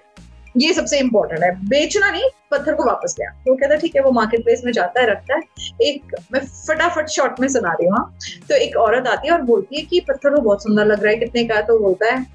ये 0.56 0.74
सबसे 0.74 1.00
इंपॉर्टेंट 1.00 1.44
है। 1.44 1.50
बेचना 1.70 2.10
नहीं, 2.12 2.30
पत्थर 2.52 2.74
को 2.76 2.84
वापस 2.84 3.16
लिया 3.20 3.30
वो 3.48 3.56
कहता 3.56 3.74
है, 3.74 3.80
ठीक 3.80 3.96
है, 3.96 4.02
वो 4.02 4.12
मार्केट 4.12 4.44
प्लेस 4.44 4.62
में 4.66 4.72
जाता 4.72 5.02
है, 5.02 5.08
रखता 5.08 5.36
है। 5.36 5.42
एक, 5.82 6.16
मैं 6.34 6.40
फटाफट 6.68 7.10
शॉर्ट 7.10 7.40
में 7.40 7.48
सुना 7.48 7.72
रही 7.72 7.88
हूँ 7.88 7.96
हाँ। 7.98 8.18
तो 8.50 8.56
एक 8.56 8.78
औरत 8.78 9.08
आती 9.08 9.28
है 9.28 9.34
और 9.34 9.42
बोलती 9.44 9.76
है 9.76 9.82
कि 9.84 10.00
पत्थर 10.00 10.36
को 10.36 10.42
बहुत 10.42 10.64
सुंदर 10.64 10.86
लग 10.86 11.04
रहा 11.04 11.12
है, 11.12 11.18
कितने 11.18 11.44
का 11.44 11.62
तो 11.62 11.80
बोलता 11.80 12.14
है 12.14 12.35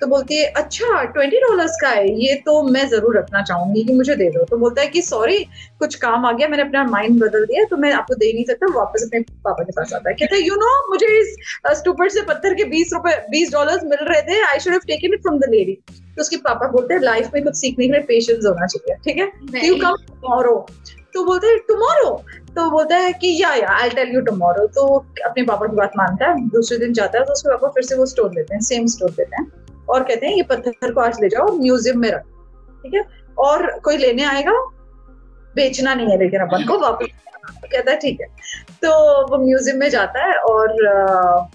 तो 0.00 0.06
बोलती 0.06 0.36
है 0.36 0.46
अच्छा 0.56 1.02
ट्वेंटी 1.04 1.38
डॉलर्स 1.40 1.76
का 1.82 1.88
है 1.88 2.08
ये 2.20 2.34
तो 2.46 2.62
मैं 2.64 2.86
ज़रूर 2.88 3.16
रखना 3.18 3.42
चाहूँगी 3.42 3.84
कि 3.84 3.92
मुझे 3.94 4.16
दे 4.16 4.28
दो। 4.30 4.44
तो 4.44 4.56
बोलता 4.56 4.82
है 4.82 4.88
कि 4.88 5.02
सॉरी 5.02 5.38
कुछ 5.78 5.94
काम 5.94 6.26
आ 6.26 6.32
गया 6.32 6.48
मैंने 6.48 6.62
अपना 6.62 6.84
माइंड 6.86 7.20
बदल 7.22 7.44
दिया 7.46 7.64
तो 7.70 7.76
मैं 7.76 7.92
आपको 7.92 8.14
दे 8.14 8.32
नहीं 8.32 8.44
सकता 8.44 8.72
वापस 8.74 9.04
अपने 9.06 9.20
पापा 9.44 9.64
के 9.64 9.72
पास 9.72 9.92
आता 9.94 10.10
है। 10.10 10.14
कहते 10.14 10.38
यू 10.38 10.56
नो 10.56 10.72
मुझे 10.90 11.06
इस 11.20 11.36
स्टूपर 11.78 12.08
से 12.08 12.22
पत्थर 12.28 12.54
के 12.54 12.64
बीस 12.70 12.92
रुपए 12.94 13.16
बीस 13.30 13.52
डॉलर 13.52 13.86
मिल 13.86 14.06
रहे 14.08 14.22
थे 14.22 14.40
I 14.46 14.60
should 14.60 14.72
have 14.72 14.86
taken 14.86 15.14
it 15.14 15.22
from 15.22 15.38
the 15.38 15.50
lady 15.50 15.78
तो 15.88 16.20
उसके 16.22 16.36
पापा 16.44 16.70
बोलते 16.70 16.94
हैं 16.94 17.00
लाइफ 17.02 17.30
में 17.34 17.42
कुछ 17.44 17.56
सीखने 17.56 17.86
के 17.86 17.92
लिए 17.92 18.02
पेशेंस 18.04 18.44
होना 18.46 18.66
चाहिए 18.66 18.96
ठीक 19.04 19.18
है? 19.18 19.66
यू 19.66 19.74
कम 19.76 19.96
टुमारो 20.06 20.66
तो 21.14 21.24
बोलते 21.24 21.46
हैं 21.46 21.58
टुमारो 21.68 22.10
तो 22.56 22.70
बोलता 22.70 22.96
है 22.96 23.12
कि 23.12 23.28
या 23.42 23.52
या 23.54 23.68
आई 23.72 23.88
टेल 23.90 24.14
यू 24.14 24.20
टुमारो 24.22 24.66
तो 24.74 24.86
अपने 25.26 25.42
पापा 25.42 25.66
की 25.66 25.76
बात 25.76 25.92
मानता 25.96 26.28
है 26.28 26.48
दूसरे 26.50 26.78
दिन 26.78 26.92
जाता 26.92 27.18
है 27.18 27.24
तो 27.24 27.32
उसके 27.32 27.48
पापा 27.48 27.68
फिर 27.68 27.84
से 27.84 27.96
वो 27.96 28.06
स्टोर 28.06 28.28
देते 28.30 28.54
हैं 28.54 28.60
सेम 28.62 28.86
स्टोर 28.86 29.10
देते 29.10 29.36
हैं। 29.36 29.46
और 29.88 30.02
कहते 30.02 30.26
हैं, 30.26 30.34
ये 30.34 30.42
पत्थर 30.44 30.92
को 30.92 31.00
आज 31.00 31.20
ले 31.22 31.28
जाओ, 31.28 31.56
म्यूज़ियम 31.58 31.98
में 32.00 32.10
रख। 32.10 32.22
ठीक 32.84 32.94
है? 32.94 33.04
और 33.38 33.70
कोई 33.84 33.96
लेने 33.96 34.24
आएगा? 34.24 34.52
बेचना 35.54 35.94
नहीं 35.94 36.08
है 36.08 36.18
लेकिन 36.18 36.40
अपन 36.40 36.64
को, 36.66 36.78
वापस। 36.78 37.06
तो 37.52 37.68
कहता 37.68 37.90
है, 37.90 37.96
ठीक 37.98 38.20
है। 38.20 38.26
तो 38.82 38.90
वो 39.28 39.44
म्यूज़ियम 39.44 39.78
में 39.78 39.88
जाता 39.90 40.24
है 40.24 40.34
और 40.38 41.48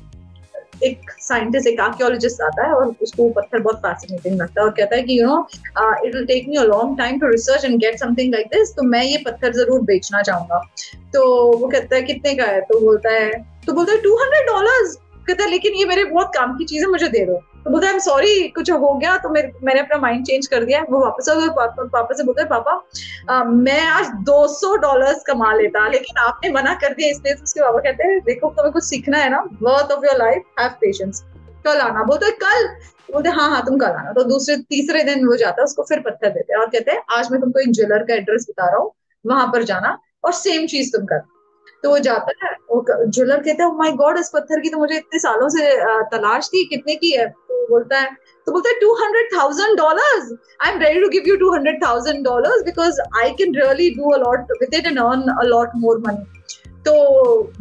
एक 0.84 1.12
साइंटिस्ट, 1.12 1.68
एक 1.68 1.80
आर्कियोलॉजिस्ट 1.80 2.42
आता 2.42 2.66
है 2.68 2.74
और 2.74 2.94
उसको 3.02 3.30
पत्थर 3.32 3.60
बहुत 3.60 3.78
फैसिनेटिंग 3.80 4.40
लगता 4.40 4.62
है 4.62 4.66
और 4.68 4.74
कहता 4.78 4.96
है 4.96 5.02
कि 5.04 5.20
you 5.20 5.26
know 5.26 5.38
it 6.06 6.16
will 6.16 6.26
take 6.26 6.48
me 6.50 6.56
a 6.58 6.64
long 6.64 6.98
time 6.98 7.20
to 7.20 7.28
research 7.28 7.66
and 7.66 7.78
get 7.80 8.00
something 8.00 8.34
like 8.34 8.48
this 8.54 8.74
तो 8.76 8.84
मैं 8.84 9.04
ये 9.04 9.18
पत्थर 9.26 9.54
ज़रूर 9.54 9.82
बेचना 9.84 10.22
चाहूँगा। 10.22 10.60
तो 11.14 11.22
वो 11.58 11.68
कहता 11.68 11.96
है, 11.96 12.02
कितने 12.02 12.34
का 12.36 12.46
है? 12.46 12.62
तो 12.62 12.80
बोलता 12.80 13.10
है 13.12 13.32
तो 13.68 13.74
बोलता 13.74 13.92
है 13.92 14.02
टू 14.02 14.16
हंड्रेड 14.18 14.48
डॉलर 14.48 14.84
कहता 15.28 15.44
है, 15.44 15.50
लेकिन 15.50 15.74
ये 15.74 15.86
मेरे 15.86 16.04
बहुत 16.06 16.32
काम 16.36 16.58
की 16.58 16.66
चीज़ 16.66 16.84
है, 16.84 16.90
मुझे 16.92 17.08
दे 17.10 17.26
दो। 17.26 17.42
तो 17.66 17.70
बोलता 17.70 17.88
है 17.88 18.00
सॉरी 18.00 18.48
कुछ 18.48 18.72
हो 18.72 18.94
गया 18.94 19.18
तो 19.18 19.30
मेरे 19.30 19.52
मैंने 19.64 19.80
अपना 19.80 19.98
माइंड 19.98 20.26
चेंज 20.26 20.48
कर 20.48 20.64
दिया 20.66 20.82
वो 20.90 21.00
वापस 21.00 21.30
आ 21.30 21.34
पापा, 21.34 21.84
पापा 21.84 22.16
से 22.16 22.24
बोलता 22.24 22.44
पापा 22.46 22.72
आ, 23.30 23.44
मैं 23.44 23.82
आज 23.88 24.08
200 24.30 24.76
डॉलर्स 24.82 25.24
कमा 25.28 25.54
लेता 25.54 25.88
लेकिन 25.88 26.18
आपने 26.18 26.50
मना 26.50 26.74
कर 26.74 26.94
दिया 26.94 27.10
इसलिए 27.10 27.34
तो 27.36 27.44
उसके 27.44 27.62
पापा 27.62 27.80
कहते 27.80 28.04
हैं 28.04 28.20
देखो 28.20 28.50
तुम्हें 28.50 28.72
कुछ 28.74 28.84
सीखना 28.84 29.18
है 29.18 29.30
ना 29.30 29.42
worth 29.62 29.92
of 29.92 30.06
your 30.06 30.18
life 30.18 30.44
have 30.60 30.70
patience 30.82 31.24
कल 31.66 31.80
आना। 31.80 32.04
बोलते 32.04 32.32
कल? 32.32 32.68
बोलते 33.14 33.30
हाँ 33.30 33.50
हाँ 33.50 33.66
तुम 33.66 33.78
कल 33.78 33.86
आना। 33.86 34.12
तो 34.12 34.24
दूसरे 34.24 34.56
तीसरे 34.70 35.04
दिन 35.04 35.28
वो 35.28 35.36
जाता 35.36 35.62
है 35.62 35.64
उसको 35.64 35.84
फिर 35.84 36.00
पत्थर 36.00 36.30
देते 36.30 36.54
हैं 36.54 36.60
और 36.60 36.68
कहते 36.68 36.92
हैं 36.92 37.04
आज 37.10 37.32
मैं 37.32 37.42
तुमको 37.42 37.60
एक 37.60 37.72
ज्वेलर 37.72 38.04
का 38.04 38.14
एड्रेस 38.14 38.46
बता 38.50 38.70
रहा 38.70 38.78
हूँ 38.78 38.92
वहाँ 39.26 39.48
पर 39.48 39.64
जाना 39.64 39.98
और 40.24 40.32
सेम 40.34 40.68
चीज़ 40.68 40.92
तुम 40.98 41.06
करना 41.06 41.41
तो 41.84 41.90
वो 41.90 42.00
जाता 42.00 42.34
है 42.44 42.50
ज्वेलर 42.74 43.38
कहता 43.38 43.64
है 43.64 43.76
माय 43.78 43.92
गॉड 44.02 44.18
इस 44.18 44.30
पत्थर 44.34 44.60
की 44.62 44.70
तो 44.70 44.78
मुझे 44.78 44.96
इतने 44.98 45.20
सालों 45.20 45.48
से 45.50 45.76
तलाश 46.12 46.48
थी, 46.48 46.64
कितने 46.66 46.96
की 46.96 47.12
है? 47.12 47.28
तो 47.28 47.68
बोलता 47.70 48.00
है 48.00 48.10
तो 48.48 48.52
बोलता 48.52 48.70
है 48.70 48.80
two 48.80 48.94
hundred 48.96 49.28
thousand 49.34 49.78
dollar 49.78 50.38
I 50.66 50.72
am 50.72 50.80
ready 50.82 51.02
to 51.02 51.10
give 51.10 51.28
you 51.28 51.36
two 51.38 51.52
hundred 51.54 51.82
thousand 51.84 52.24
dollar 52.26 52.64
because 52.66 53.02
I 53.22 53.30
can 53.42 53.56
really 53.56 53.90
do 53.96 54.12
a lot 54.14 54.52
with 54.62 54.74
it 54.76 54.88
and 54.88 55.00
earn 55.00 55.36
a lot 55.40 55.72
more 55.78 56.00
money 56.08 56.26
तो 56.86 56.94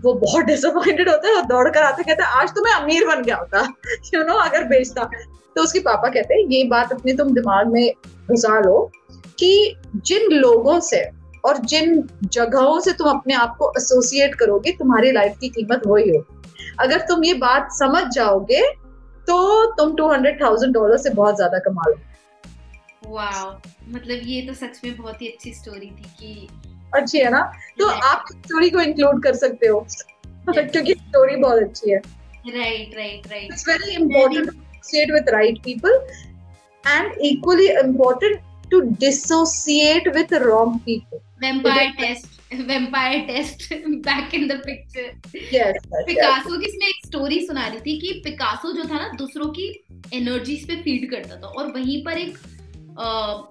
वो 0.02 0.12
बहुत 0.16 0.44
डिसअपॉइंटेड 0.44 1.08
होता 1.08 1.28
है 1.28 1.34
और 1.36 1.42
दौड़ 1.46 1.68
कर 1.68 1.82
आते 1.82 2.02
कहते 2.02 2.22
हैं, 2.22 2.30
आज 2.32 2.50
तो 2.50 2.62
मैं 2.64 2.72
अमीर 2.72 3.06
बन 3.06 3.22
गया 3.22 3.36
होता 3.36 3.60
यू 4.14 4.22
नो 4.24 4.34
अगर 4.40 4.64
बेचता। 4.68 5.04
तो 5.56 5.62
उसके 5.62 5.80
पापा 5.80 6.08
कहते 6.08 6.34
हैं, 6.34 6.46
ये 6.48 6.64
बात 6.68 6.92
अपने 6.92 7.12
तुम 7.16 7.34
दिमाग 7.34 7.72
में 7.72 7.92
घुसा 8.30 8.58
लो 8.60 8.90
कि 9.38 9.76
जिन 9.96 10.30
लोगों 10.32 10.78
से 10.80 11.00
और 11.44 11.58
जिन 11.64 12.08
जगहों 12.24 12.80
से 12.80 12.92
तुम 12.92 13.08
अपने 13.08 13.34
आप 13.34 13.56
को 13.58 13.72
एसोसिएट 13.78 14.34
करोगे 14.34 14.72
तुम्हारी 14.72 15.12
लाइफ 15.12 15.36
की 15.40 15.48
कीमत 15.48 15.86
वही 15.86 16.10
हो 16.10 16.24
अगर 16.80 17.00
तुम 17.00 17.24
ये 17.24 17.34
बात 17.34 17.68
समझ 17.72 18.02
जाओगे 18.14 18.62
तो 19.26 19.66
तुम 19.74 19.94
टू 19.96 20.08
हंड्रेड 20.10 20.40
थाउज़ेंड 20.42 20.74
डॉलर 20.74 20.96
से 20.96 21.10
बहुत 21.10 21.36
ज़्यादा 21.36 21.58
कमा 21.58 21.82
लो 21.88 21.98
मतलब 23.88 24.20
ये 24.24 24.40
तो 24.46 24.54
सच 24.54 24.80
में 24.84 24.96
बहुत 24.96 25.22
ही 25.22 25.28
अच्छी 25.28 25.52
स्टोरी 25.54 25.86
थी 25.86 26.10
कि 26.20 26.48
अच्छी 26.94 27.18
है 27.18 27.30
ना? 27.30 27.40
तो 27.78 27.86
आप 27.86 28.24
स्टोरी 28.32 28.70
को 28.70 28.80
इंक्लूड 28.80 29.22
कर 29.22 29.34
सकते 29.34 29.66
हो। 29.66 29.86
क्योंकि 30.48 30.94
स्टोरी 30.94 31.36
बहुत 31.36 31.62
अच्छी 31.62 31.90
है। 31.90 31.98
Right 32.48 32.96
right 32.96 33.26
right 33.30 33.52
it's 33.52 33.68
very 33.68 33.94
important 33.94 34.50
stayed 34.82 35.10
with 35.14 35.26
right 35.32 35.58
people 35.64 35.96
and 36.84 37.18
equally 37.30 37.66
important 37.80 38.38
to 38.70 38.78
dissociate 39.02 40.06
with 40.14 40.32
wrong 40.44 40.78
people. 40.86 41.20
vampire 41.42 41.92
test. 41.98 42.40
Vampire 42.50 43.26
test 43.28 43.72
back 44.02 44.34
in 44.34 44.48
the 44.48 44.58
picture. 44.58 45.10
Yes 45.52 45.76
Picasso 46.06 46.58
की 46.58 46.66
इसमें 46.66 46.86
एक 46.88 47.06
स्टोरी 47.06 47.40
सुना 47.46 47.66
रही 47.66 47.80
थी 47.80 47.98
कि 48.00 48.20
पिकासो 48.24 48.72
जो 48.72 48.84
था 48.84 48.98
ना 48.98 49.08
दूसरों 49.18 49.50
की 49.50 49.68
एनर्जीज 50.14 50.66
पे 50.68 50.76
फ़ीड 50.82 51.10
करता 51.10 51.36
था। 51.36 51.46
और 51.48 51.72
वहीं 51.72 52.04
पर 52.04 52.18
एक 52.18 52.38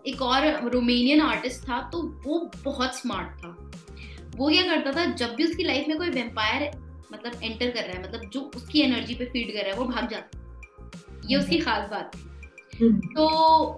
एक 0.07 0.21
और 0.21 0.69
रोमेनियन 0.69 1.21
आर्टिस्ट 1.21 1.69
था 1.69 1.79
तो 1.91 2.01
वो 2.25 2.39
बहुत 2.65 2.97
स्मार्ट 2.97 3.37
था। 3.43 3.55
वो 4.35 4.49
क्या 4.49 4.63
करता 4.63 4.91
था 4.91 5.05
जब 5.13 5.35
भी 5.35 5.43
उसकी 5.43 5.63
लाइफ 5.63 5.87
में 5.87 5.97
कोई 5.97 6.09
वेम्पायर 6.09 6.71
मतलब 7.13 7.39
एंटर 7.43 7.69
कर 7.69 7.83
रहा 7.83 7.97
है 7.97 8.03
मतलब 8.03 8.29
जो 8.29 8.41
उसकी 8.55 8.81
एनर्जी 8.81 9.15
पे 9.15 9.25
फ़ीड 9.25 9.53
कर 9.53 9.59
रहा 9.59 9.71
है 9.71 9.79
वो 9.79 9.85
भाग 9.85 10.09
जाता 10.09 10.39
ये 11.25 11.37
उसकी 11.37 11.59
खास 11.59 11.89
बात 11.89 12.11
थी 12.15 12.19
हम्म। 12.19 12.28
तो 12.81 13.75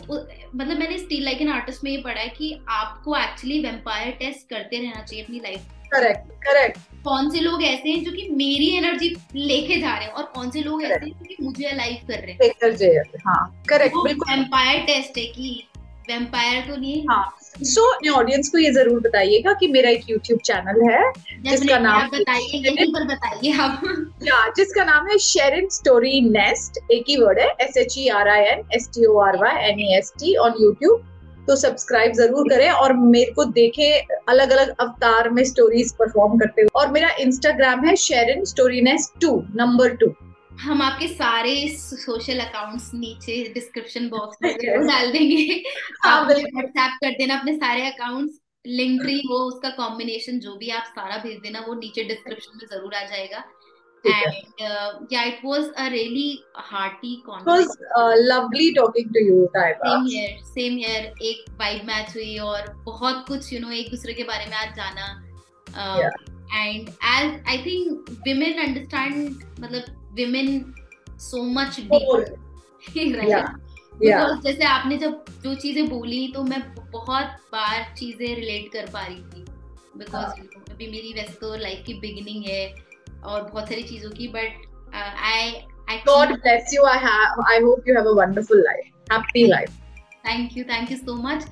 मतलब 0.56 0.78
मैंने 0.80 0.98
स्टील 0.98 1.24
लाइक 1.24 1.42
एन 1.42 1.50
आर्टिस्ट 1.50 1.84
में 1.84 1.92
ये 1.92 1.98
पढ़ा 2.02 2.22
है 2.22 2.28
कि 2.30 2.60
आपको 2.70 3.16
एक्चुअली 3.18 3.60
वेम्पायर 3.60 4.12
टेस्ट 4.12 4.50
करते 4.50 4.80
रहना 4.80 5.02
चाहिए 5.04 5.24
अपनी 5.26 5.40
लाइफ 5.40 5.62
करेक्ट 5.94 6.30
करेक्ट 6.44 6.78
कौन 7.04 7.30
से 7.30 7.40
लोग 7.40 7.64
ऐसे 7.64 7.90
हैं 7.90 8.04
जो 8.04 8.12
कि 8.12 8.28
मेरी 8.32 8.70
एनर्जी 8.78 9.10
लेके 9.36 9.80
जा 9.82 9.96
रहे 9.96 10.06
हैं 10.06 10.12
और 10.14 10.24
कौन 10.36 10.50
से 10.52 10.62
लोग 10.62 10.84
ऐसे 10.84 11.06
हैं 11.06 11.12
जो 11.12 11.26
कि 11.26 11.36
मुझे 11.44 11.66
अलाइव 11.66 12.08
कर 12.08 12.20
रहे 12.20 12.32
हैं? 12.32 12.38
हाँ 13.26 13.64
करेक्ट 13.70 13.96
बिल्कुल। 14.04 14.34
वेम्पायर 14.34 14.82
टेस्ट 14.82 15.18
है 15.18 15.26
कि 15.26 15.64
वेम्पायर 16.10 16.68
तो 16.68 16.76
नहीं 16.76 17.08
हाँ। 17.08 17.38
सो 17.54 17.82
so, 17.82 18.12
ऑडियंस 18.12 18.50
को 18.50 18.58
ये 18.58 18.72
ज़रूर 18.74 19.00
बताइएगा 19.00 19.54
कि 19.54 19.68
मेरा 19.68 19.90
एक 19.90 20.10
यूट्यूब 20.10 20.40
चैनल 20.46 20.82
है 20.90 21.12
जिसका 21.44 21.78
नाम 21.80 22.08
बताइए 22.08 23.52
आप। 23.62 23.82
या 24.24 24.48
जिसका 24.58 24.84
नाम 24.86 25.08
है 25.08 25.18
शेरिन 25.20 25.68
स्टोरी 25.72 26.22
नेस्ट 26.30 26.80
एक 26.92 27.04
ही 27.10 27.18
वर्ड 27.18 27.40
है 27.40 27.48
S 27.62 27.78
H 27.78 27.98
E 27.98 28.08
R 28.10 28.30
I 28.30 28.44
N 28.52 28.64
S 28.76 28.90
T 28.96 29.06
O 29.06 29.18
R 29.20 29.38
Y 29.38 29.70
N 29.70 29.80
E 29.80 29.96
S 29.98 30.14
T 30.20 30.36
on 30.46 30.56
YouTube 30.62 31.04
तो 31.48 31.56
सब्सक्राइब 31.56 32.14
ज़रूर 32.14 32.50
करें 32.50 32.70
और 32.70 32.94
मेरे 32.96 33.32
को 33.32 33.46
देखे 33.54 33.92
अलग 34.30 34.52
अलग 34.52 34.76
अवतार 34.80 35.30
में 35.30 35.44
स्टोरीज 35.44 35.94
परफॉर्म 36.00 36.38
करते 36.40 36.62
हुए। 36.62 36.70
और 36.76 36.92
मेरा 36.92 37.10
इंस्टाग्राम 37.20 37.86
है 37.86 37.96
Sherin 38.00 38.44
story 38.46 38.82
nest 38.82 39.20
two 39.22 39.32
number 39.56 39.96
two 39.96 40.14
हम 40.60 40.82
आपके 40.82 41.08
सारे 41.08 41.54
सोशल 41.78 42.40
अकाउंट्स 42.40 42.90
नीचे 42.94 43.42
डिस्क्रिप्शन 43.54 44.10
बॉक्स 44.10 44.38
में 44.44 44.50
ज़रूर 44.52 44.88
डाल 44.88 45.12
देंगे। 45.12 45.62
आप 46.06 46.28
व्हाट्सएप 46.28 46.98
कर 47.04 47.12
देना 47.12 47.38
अपने 47.38 47.56
सारे 47.56 47.86
अकाउंट्स 47.88 48.40
लिंक 48.66 49.02
ट्री 49.02 49.18
वो 49.30 49.38
उसका 49.46 49.70
कॉम्बिनेशन 49.78 50.40
जो 50.40 50.56
भी 50.58 50.70
आप 50.72 50.84
सारा 50.90 51.18
भेज 51.24 51.40
देना 51.44 51.60
वो 51.68 51.74
नीचे 51.76 52.04
डिस्क्रिप्शन 52.04 52.58
में 52.58 52.68
ज़रूर 52.68 52.96
आ 52.96 53.04
जाएगा। 53.06 53.44
And 54.06 55.12
yeah 55.14 55.24
it 55.24 55.40
was 55.46 55.64
a 55.78 55.88
really 55.88 56.44
hearty 56.58 57.16
conversation 57.26 58.26
lovely 58.26 58.72
talking 58.74 59.10
to 59.14 59.26
you 59.26 59.46
tiger 59.54 59.88
same 59.88 60.06
here 60.06 60.38
same 60.46 60.78
here 60.78 61.14
एक 61.24 61.50
वाइब 61.60 61.86
मैच 61.88 62.16
हुई 62.16 62.38
और 62.50 62.74
बहुत 62.86 63.26
कुछ 63.28 63.52
यू 63.54 63.60
नो 63.60 63.72
एक 63.72 63.90
दूसरे 63.92 64.14
के 64.14 64.24
बारे 64.24 64.46
में 64.46 64.58
आज 64.58 64.76
जाना। 64.76 65.08
And 66.54 66.90
as 66.90 67.42
I 67.48 67.58
think 67.66 68.10
women 68.28 68.62
understand 68.62 69.44
मतलब 69.60 69.98
विमेन 70.14 70.74
सो 71.20 71.44
मच 71.44 71.80
जैसे 74.44 74.64
आपने 74.64 74.98
जब 74.98 75.26
जो 75.44 75.56
चीज़ें 75.56 75.90
बोली 75.90 76.28
तो 76.28 76.44
मैं 76.44 76.62
बहुत 76.92 77.26
बार 77.54 77.94
चीज़ें 77.98 78.36
रिलेट 78.36 78.72
कर 78.74 78.90
पा 78.94 79.06
रही 79.06 79.16
थी। 79.16 79.46
बिकॉज़ 79.98 80.72
अभी 80.72 80.88
मेरी 80.88 81.14
वैसे 81.14 81.34
तो 81.34 81.56
लाइफ 81.56 81.84
की 81.86 81.94
बिगिनिंग 81.94 82.46
है 82.48 82.64
और 83.24 83.44
बहुत 83.44 83.70
सारी 83.70 83.84
चीज़ों 83.84 84.10
की 84.10 84.28
but 84.28 84.96
I 84.96 85.52
I 85.90 85.98
god 85.98 86.32
hope 87.64 87.88
you 87.90 87.96
have 87.96 88.04
life 89.48 89.70
thank 90.28 90.58
you 90.58 90.64
thank 90.64 90.92
you 90.92 90.98
so 90.98 91.16
much 91.24 91.44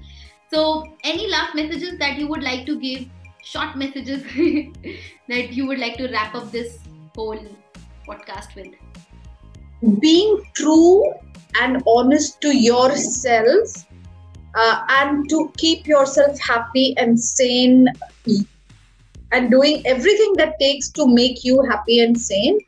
so 0.53 0.61
any 1.06 1.27
last 1.27 1.56
messages 1.56 1.94
that 1.94 2.19
you 2.19 2.27
would 2.27 2.44
like 2.44 2.64
to 2.68 2.76
give 2.76 3.10
short 3.45 3.77
messages 3.77 4.23
that 5.30 5.49
you 5.53 5.65
would 5.68 5.77
like 5.77 5.95
to 5.98 6.06
wrap 6.06 6.36
up 6.36 6.45
this 6.52 6.77
whole 7.18 7.38
podcast 8.10 8.56
with? 8.56 8.73
Being 9.99 10.41
true 10.56 11.14
and 11.61 11.81
honest 11.88 12.41
to 12.41 12.56
yourself 12.56 13.86
uh, 14.56 14.81
and 14.90 15.30
to 15.30 15.52
keep 15.57 15.88
yourself 15.88 16.40
happy 16.40 16.95
and 16.98 17.19
sane 17.19 17.88
and 19.31 19.52
doing 19.52 19.86
everything 19.86 20.34
that 20.38 20.60
takes 20.60 20.90
to 20.90 21.07
make 21.07 21.44
you 21.44 21.61
happy 21.69 21.99
and 21.99 22.19
sane 22.19 22.60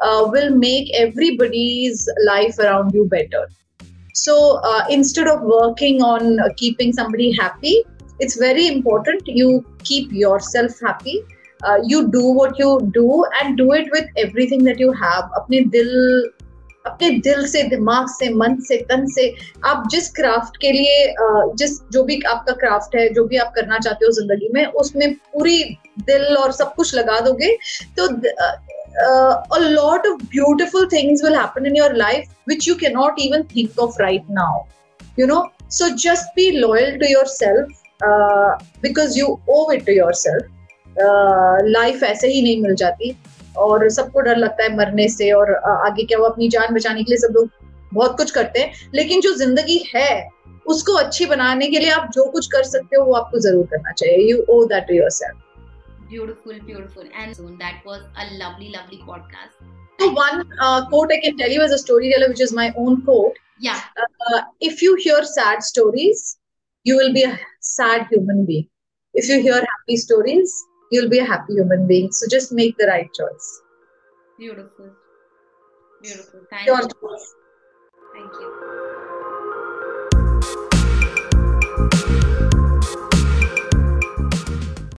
uh, 0.00 0.28
will 0.30 0.50
make 0.54 0.94
everybody's 0.94 2.08
life 2.26 2.58
around 2.58 2.94
you 2.94 3.06
better. 3.06 3.48
So 4.14 4.60
uh, 4.62 4.84
instead 4.90 5.26
of 5.26 5.42
working 5.42 6.02
on 6.02 6.38
keeping 6.56 6.92
somebody 6.92 7.32
happy, 7.32 7.82
it's 8.20 8.36
very 8.38 8.68
important 8.68 9.22
you 9.26 9.64
keep 9.82 10.12
yourself 10.12 10.72
happy 10.80 11.24
you 11.90 12.00
do 12.08 12.32
what 12.34 12.60
you 12.60 12.78
do 12.94 13.24
and 13.34 13.56
do 13.56 13.74
it 13.74 13.92
with 13.94 14.18
every 14.18 14.46
thing 14.50 14.62
that 14.62 14.80
you 14.80 14.90
have 15.02 15.30
अपने 15.34 15.60
दिल 15.76 15.92
अपने 16.86 17.10
दिल 17.10 17.46
से, 17.46 17.62
दिमाग 17.62 18.08
से, 18.08 18.28
मन 18.34 18.56
से, 18.60 18.76
तन 18.76 19.06
से 19.06 19.32
आप 19.66 19.84
जिस 19.90 20.08
क्राफ्ट 20.12 20.56
के 20.56 20.72
लिए 20.72 21.06
uh, 21.06 21.56
जिस, 21.58 21.78
जो 21.92 22.02
भी 22.04 22.20
आपका 22.28 22.52
क्राफ्ट 22.52 22.96
है, 22.96 23.08
जो 23.08 23.24
भी 23.24 23.36
आप 23.36 23.52
करना 23.54 23.78
चाहते 23.78 24.06
हो 24.06 24.10
ज़िंदगी 24.12 24.48
में, 24.54 24.66
उसमें 24.82 25.14
पूरी 25.14 25.62
दिल 26.00 26.36
और 26.36 26.52
सब 26.52 26.74
कुछ 26.74 26.94
लगा 26.94 27.18
दोगे 27.20 27.56
तो 27.98 28.06
a 28.96 29.58
lot 29.58 30.06
of 30.06 30.22
beautiful 30.26 30.86
things 30.92 31.24
will 31.24 31.36
happen 31.36 31.66
in 31.66 31.76
your 31.76 31.94
life 31.96 32.28
which 32.48 32.68
you 32.68 32.74
can 32.74 32.92
not 32.92 33.20
even 33.20 33.42
think 33.56 33.78
of 33.78 34.00
right 34.02 34.30
now 34.30 34.62
you 35.18 35.26
know 35.26 35.42
so 35.70 35.88
just 36.04 36.34
be 36.36 36.50
loyal 36.50 36.98
to 36.98 37.06
yourself 37.26 37.82
because 38.82 39.18
you 39.18 39.38
owe 39.50 39.72
it 39.72 39.86
to 39.86 39.92
yourself 40.12 40.53
life 40.98 42.02
ऐसे 42.04 42.28
ही 42.28 42.42
नहीं 42.42 42.60
मिल 42.62 42.74
जाती। 42.76 43.14
और 43.58 43.88
सबको 43.90 44.20
डर 44.20 44.36
लगता 44.36 44.62
है 44.64 44.76
मरने 44.76 45.08
से 45.08 45.30
और 45.32 45.54
आगे 45.66 46.04
क्या 46.04 46.18
वो 46.18 46.24
अपनी 46.26 46.48
जान 46.48 46.74
बचाने 46.74 47.02
के 47.02 47.12
लिए 47.12 47.18
सब 47.18 47.34
लोग 47.34 47.50
बहुत 47.94 48.16
कुछ 48.16 48.30
करते 48.30 48.60
हैं। 48.60 48.90
लेकिन 48.94 49.20
जो 49.20 49.34
ज़िंदगी 49.36 49.78
है 49.94 50.28
उसको 50.66 50.92
अच्छी 50.96 51.26
बनाने 51.26 51.66
के 51.68 51.78
लिए 51.78 51.90
आप 51.90 52.10
जो 52.14 52.24
कुछ 52.30 52.46
कर 52.52 52.62
सकते 52.64 52.96
हो 52.96 53.04
वो 53.04 53.14
आपको 53.14 53.38
ज़रूर 53.40 53.66
करना 53.70 53.92
चाहिए। 53.92 54.30
You 54.30 54.44
owe 54.50 54.64
that 54.66 54.86
to 54.88 54.94
yourself 55.12 55.42
beautiful 56.10 56.60
beautiful 56.60 57.08
and 57.14 57.34
soon 57.34 57.52
that 57.54 57.86
was 57.86 58.00
a 58.00 58.24
lovely 58.32 58.68
lovely 58.68 59.00
podcast 59.06 59.72
तो 60.00 60.10
one 60.10 60.42
quote 60.90 61.12
I 61.12 61.18
can 61.18 61.36
tell 61.36 61.52
you 61.52 61.62
as 61.62 61.72
a 61.72 61.76
story 61.76 62.10
teller 62.10 62.26
which 62.26 62.40
is 62.42 62.54
my 62.56 62.72
own 62.78 62.96
quote 63.08 63.38
yeah 63.62 63.74
if 64.62 64.84
you 64.84 64.94
hear 64.96 65.24
sad 65.30 65.62
stories 65.62 66.24
you 66.86 66.98
will 66.98 67.12
be 67.12 67.22
a 67.22 67.34
sad 67.68 68.02
human 68.04 68.44
being 68.46 69.18
if 69.18 69.30
you 69.32 69.40
hear 69.40 69.62
happy 69.64 69.96
stories 69.98 70.54
you'll 70.90 71.10
be 71.10 71.18
a 71.18 71.24
happy 71.24 71.54
human 71.54 71.86
being. 71.86 72.12
So 72.12 72.26
just 72.28 72.52
make 72.52 72.76
the 72.76 72.86
right 72.86 73.12
choice. 73.12 73.62
Beautiful. 74.38 74.90
Beautiful. 76.02 76.40
Thank 76.50 76.66
Your 76.66 76.82
you. 76.82 76.88
Choice. 77.00 77.34
Thank 78.12 78.32
you. 78.34 78.83